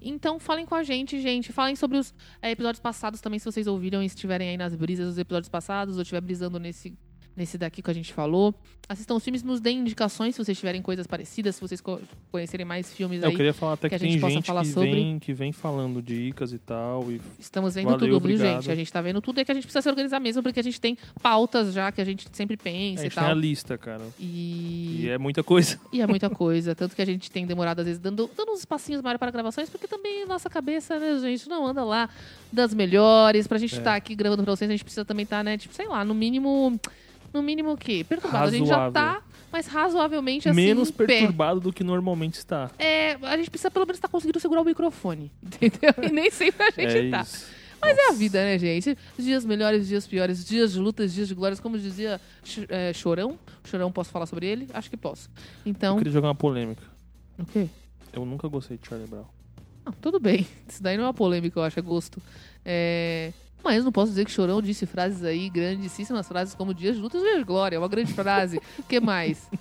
Então 0.00 0.38
falem 0.40 0.66
com 0.66 0.74
a 0.74 0.82
gente, 0.82 1.20
gente. 1.20 1.52
Falem 1.52 1.76
sobre 1.76 1.98
os 1.98 2.12
eh, 2.42 2.50
episódios 2.50 2.80
passados 2.80 3.20
também, 3.20 3.38
se 3.38 3.44
vocês 3.44 3.66
ouviram 3.68 4.02
e 4.02 4.06
estiverem 4.06 4.50
aí 4.50 4.56
nas 4.56 4.74
brisas 4.74 5.06
dos 5.06 5.16
episódios 5.18 5.48
passados, 5.48 5.96
ou 5.96 6.02
estiver 6.02 6.20
brisando 6.20 6.58
nesse, 6.58 6.98
nesse 7.38 7.56
daqui 7.56 7.80
que 7.80 7.90
a 7.90 7.94
gente 7.94 8.12
falou. 8.12 8.54
Assistam 8.88 9.14
os 9.16 9.22
filmes, 9.24 9.42
nos 9.42 9.60
deem 9.60 9.78
indicações 9.80 10.34
se 10.34 10.42
vocês 10.42 10.58
tiverem 10.58 10.80
coisas 10.80 11.06
parecidas, 11.06 11.54
se 11.56 11.60
vocês 11.60 11.78
co- 11.80 12.00
conhecerem 12.32 12.64
mais 12.64 12.92
filmes 12.92 13.22
Eu 13.22 13.28
aí. 13.28 13.36
queria 13.36 13.52
falar 13.52 13.74
até 13.74 13.88
que 13.88 13.98
que, 13.98 14.04
a 14.04 14.08
gente 14.08 14.18
possa 14.20 14.32
gente 14.34 14.46
falar 14.46 14.62
que, 14.62 14.68
sobre. 14.68 14.90
vem, 14.92 15.18
que 15.18 15.32
vem 15.34 15.52
falando 15.52 16.00
dicas 16.02 16.52
e 16.52 16.58
tal. 16.58 17.10
E 17.12 17.20
Estamos 17.38 17.74
vendo 17.74 17.84
Valeu, 17.84 17.98
tudo, 17.98 18.08
viu, 18.08 18.16
obrigado. 18.16 18.62
gente? 18.62 18.70
A 18.70 18.74
gente 18.74 18.90
tá 18.92 19.00
vendo 19.02 19.20
tudo. 19.20 19.38
É 19.40 19.44
que 19.44 19.52
a 19.52 19.54
gente 19.54 19.64
precisa 19.64 19.82
se 19.82 19.88
organizar 19.90 20.18
mesmo, 20.20 20.42
porque 20.42 20.58
a 20.58 20.62
gente 20.62 20.80
tem 20.80 20.96
pautas 21.22 21.74
já 21.74 21.92
que 21.92 22.00
a 22.00 22.04
gente 22.04 22.26
sempre 22.32 22.54
a 22.54 22.58
pensa 22.58 23.02
e 23.02 23.04
gente 23.04 23.14
tem 23.14 23.24
a 23.24 23.26
tal. 23.28 23.38
lista, 23.38 23.76
cara. 23.78 24.02
E... 24.18 25.02
E 25.04 25.08
é 25.10 25.18
muita 25.18 25.42
coisa. 25.42 25.78
E 25.92 26.00
é 26.00 26.06
muita 26.06 26.30
coisa. 26.30 26.74
Tanto 26.74 26.96
que 26.96 27.02
a 27.02 27.06
gente 27.06 27.30
tem 27.30 27.46
demorado, 27.46 27.80
às 27.80 27.84
vezes, 27.86 28.00
dando, 28.00 28.28
dando 28.36 28.52
uns 28.52 28.64
passinhos 28.64 29.02
maiores 29.02 29.18
para 29.18 29.30
gravações, 29.30 29.68
porque 29.68 29.86
também 29.86 30.24
nossa 30.26 30.48
cabeça, 30.48 30.98
né, 30.98 31.18
gente, 31.20 31.48
não 31.48 31.66
anda 31.66 31.84
lá 31.84 32.08
das 32.52 32.72
melhores. 32.72 33.46
Pra 33.46 33.58
gente 33.58 33.74
É. 33.74 33.78
estar 33.78 33.94
aqui 33.96 34.14
gravando 34.14 34.42
pra 34.42 34.56
vocês, 34.56 34.68
a 34.70 34.72
gente 34.72 34.84
precisa 34.84 35.04
também 35.04 35.24
estar, 35.24 35.44
né, 35.44 35.58
tipo, 35.58 35.74
sei 35.74 35.86
lá, 35.86 36.04
no 36.06 36.14
mínimo. 36.14 36.80
No 37.38 37.42
mínimo 37.42 37.72
o 37.72 37.76
quê? 37.76 38.04
Perturbado. 38.08 38.48
A 38.48 38.50
gente 38.50 38.66
já 38.66 38.76
Razoável. 38.76 38.92
tá, 38.92 39.22
mas 39.52 39.66
razoavelmente 39.66 40.48
assim. 40.48 40.56
Menos 40.56 40.90
perturbado 40.90 41.60
do 41.60 41.72
que 41.72 41.84
normalmente 41.84 42.34
está. 42.34 42.70
É, 42.78 43.12
a 43.22 43.36
gente 43.36 43.48
precisa 43.50 43.70
pelo 43.70 43.86
menos 43.86 43.96
estar 43.98 44.08
conseguindo 44.08 44.40
segurar 44.40 44.60
o 44.62 44.64
microfone. 44.64 45.30
Entendeu? 45.42 45.94
E 46.02 46.10
nem 46.10 46.30
sempre 46.30 46.66
a 46.66 46.70
gente 46.70 46.96
é 47.06 47.10
tá. 47.10 47.20
isso. 47.22 47.46
Mas 47.80 47.96
é 47.96 48.08
a 48.08 48.12
vida, 48.12 48.42
né, 48.42 48.58
gente? 48.58 48.98
Dias 49.16 49.44
melhores, 49.44 49.86
dias 49.86 50.04
piores, 50.04 50.44
dias 50.44 50.72
de 50.72 50.80
lutas, 50.80 51.14
dias 51.14 51.28
de 51.28 51.34
glórias, 51.34 51.60
como 51.60 51.78
dizia 51.78 52.20
é, 52.68 52.92
Chorão. 52.92 53.38
Chorão, 53.64 53.92
posso 53.92 54.10
falar 54.10 54.26
sobre 54.26 54.46
ele? 54.48 54.68
Acho 54.74 54.90
que 54.90 54.96
posso. 54.96 55.30
Eu 55.64 55.70
Então, 55.70 55.96
queria 55.96 56.12
jogar 56.12 56.26
uma 56.28 56.34
polêmica. 56.34 56.82
o 57.38 57.44
quê? 57.44 57.68
Eu 58.12 58.26
nunca 58.26 58.48
gostei 58.48 58.76
de 58.78 58.88
Charlie 58.88 59.08
Brown. 59.08 59.26
Ah, 59.86 59.92
tudo 60.00 60.18
bem. 60.18 60.44
Isso 60.68 60.82
daí 60.82 60.96
não 60.96 61.04
é 61.04 61.06
uma 61.06 61.14
polêmica, 61.14 61.60
eu 61.60 61.62
acho, 61.62 61.78
é 61.78 61.82
gosto. 61.82 62.20
É, 62.64 63.32
Mas 63.68 63.84
não 63.84 63.92
posso 63.92 64.10
dizer 64.10 64.24
que 64.24 64.30
Chorão 64.30 64.62
disse 64.62 64.86
frases 64.86 65.22
aí, 65.24 65.48
grandíssimas 65.50 66.26
frases 66.26 66.54
como 66.54 66.72
dias 66.72 66.96
de 66.96 67.02
lutas, 67.02 67.20
dias 67.22 67.38
de 67.38 67.44
glória. 67.44 67.76
É 67.76 67.78
uma 67.78 67.88
grande 67.88 68.12
frase. 68.14 68.60
O 68.78 68.82
que 68.82 68.98
mais? 69.00 69.48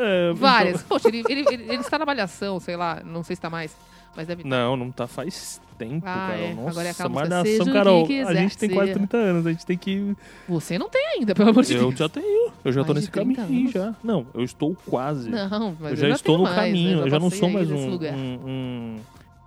É, 0.00 0.32
Várias. 0.32 0.80
Poxa, 0.82 1.08
ele, 1.08 1.24
ele, 1.28 1.40
ele- 1.50 1.64
ele 1.64 1.80
está 1.80 1.98
na 1.98 2.06
malhação, 2.06 2.60
sei 2.60 2.76
lá, 2.76 3.02
não 3.04 3.24
sei 3.24 3.34
se 3.34 3.38
está 3.40 3.50
mais. 3.50 3.74
Mas 4.16 4.28
deve 4.28 4.44
Não, 4.44 4.76
não 4.76 4.92
tá 4.92 5.08
faz 5.08 5.60
tempo, 5.76 6.04
Ah, 6.06 6.28
Carol. 6.30 6.44
é. 6.44 6.54
Nossa, 6.54 6.70
Agora 6.70 6.84
é 6.86 6.90
música, 6.90 7.08
malhação, 7.08 7.72
Carol. 7.72 8.06
quiser 8.06 8.28
a 8.28 8.34
gente 8.34 8.58
tem 8.58 8.70
quase 8.70 8.92
ser. 8.92 8.98
30 8.98 9.16
anos, 9.16 9.46
a 9.46 9.50
gente 9.50 9.66
tem 9.66 9.76
que. 9.76 10.16
Você 10.48 10.78
não 10.78 10.88
tem 10.88 11.04
ainda, 11.16 11.34
pelo 11.34 11.50
amor 11.50 11.64
de 11.64 11.74
Eu 11.74 11.80
Deus. 11.88 11.98
já 11.98 12.08
tenho. 12.08 12.52
Eu 12.64 12.72
já 12.72 12.80
Mais 12.82 12.86
de 12.86 12.94
nesse 12.94 13.10
30 13.10 13.34
caminho 13.42 13.60
anos? 13.62 13.72
já. 13.72 13.94
Não, 14.04 14.24
eu 14.34 14.44
estou 14.44 14.76
quase. 14.86 15.28
Não, 15.30 15.76
mas 15.80 15.90
eu 15.90 15.96
já 15.96 16.06
eu 16.08 16.14
estou 16.14 16.36
tenho 16.36 16.48
no 16.48 16.54
mais, 16.54 16.56
né? 16.56 16.64
caminho. 16.80 17.00
Eu 17.00 17.10
já 17.10 17.18
não 17.18 17.30
sou 17.30 17.50
mais 17.50 17.68
um, 17.68 17.76
um, 17.76 18.46
um 18.46 18.96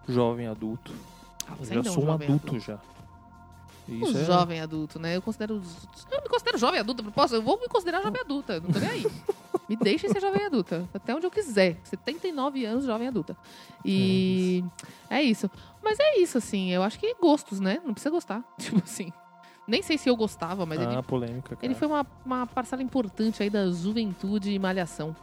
jovem 0.10 0.48
adulto. 0.48 0.92
Ah, 1.50 1.54
Eu 1.62 1.82
já 1.82 1.92
sou 1.92 2.04
um 2.04 2.08
jovem 2.08 2.28
adulto 2.28 2.60
já. 2.60 2.78
Um 3.92 4.04
Isso 4.04 4.18
é... 4.18 4.24
jovem 4.24 4.62
adulto, 4.62 4.98
né? 4.98 5.18
Eu 5.18 5.22
considero. 5.22 5.62
Eu 6.10 6.22
me 6.22 6.30
considero 6.30 6.58
jovem 6.58 6.80
adulta. 6.80 7.04
Posso, 7.12 7.36
eu 7.36 7.42
vou 7.42 7.60
me 7.60 7.68
considerar 7.68 8.02
jovem 8.02 8.22
adulta. 8.22 8.60
Não 8.62 8.72
tô 8.72 8.80
nem 8.80 8.90
aí. 8.90 9.06
me 9.68 9.76
deixem 9.76 10.10
ser 10.10 10.22
jovem 10.22 10.46
adulta. 10.46 10.88
Até 10.94 11.14
onde 11.14 11.26
eu 11.26 11.32
quiser. 11.32 11.78
79 11.84 12.66
anos, 12.66 12.86
jovem 12.86 13.10
adulta. 13.10 13.36
E 13.84 14.64
é 15.10 15.22
isso. 15.22 15.52
Mas 15.84 16.00
é 16.00 16.20
isso, 16.20 16.38
assim. 16.38 16.70
Eu 16.70 16.84
acho 16.84 16.98
que 16.98 17.14
gostos, 17.16 17.60
né? 17.60 17.82
Não 17.86 17.94
precisa 17.94 18.10
gostar. 18.10 18.44
Tipo 18.58 18.82
assim. 18.84 19.12
Nem 19.68 19.82
sei 19.82 19.98
se 19.98 20.10
eu 20.10 20.16
gostava, 20.16 20.66
mas 20.66 20.80
ah, 20.80 20.84
ele, 20.84 21.04
polêmica, 21.04 21.56
cara. 21.56 21.66
ele 21.66 21.76
foi 21.76 21.88
uma, 21.88 22.06
uma 22.26 22.48
parcela 22.48 22.82
importante 22.82 23.44
aí 23.44 23.50
da 23.50 23.70
juventude 23.70 24.52
e 24.52 24.58
malhação. 24.58 25.16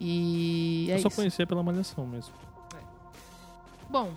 E 0.00 0.88
é 0.90 0.96
Eu 0.96 0.98
só 0.98 1.08
isso. 1.08 1.16
conhecia 1.16 1.46
pela 1.46 1.62
malhação 1.62 2.06
mesmo. 2.06 2.34
Bom, 3.88 4.10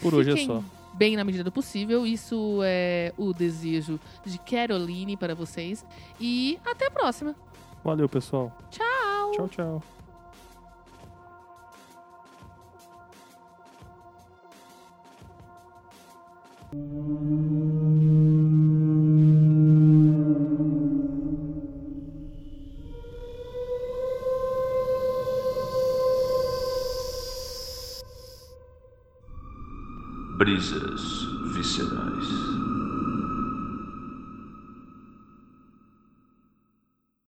Por 0.00 0.14
hoje 0.14 0.32
é 0.32 0.44
só. 0.44 0.62
Bem 0.98 1.16
na 1.16 1.22
medida 1.22 1.44
do 1.44 1.52
possível. 1.52 2.04
Isso 2.04 2.58
é 2.64 3.14
o 3.16 3.32
desejo 3.32 4.00
de 4.26 4.36
Caroline 4.38 5.16
para 5.16 5.32
vocês. 5.32 5.86
E 6.20 6.58
até 6.66 6.88
a 6.88 6.90
próxima. 6.90 7.36
Valeu, 7.84 8.08
pessoal. 8.08 8.52
Tchau! 8.68 9.30
Tchau, 9.30 9.48
tchau. 9.48 9.82
Brisas 30.38 31.26
viscerais. 31.52 32.47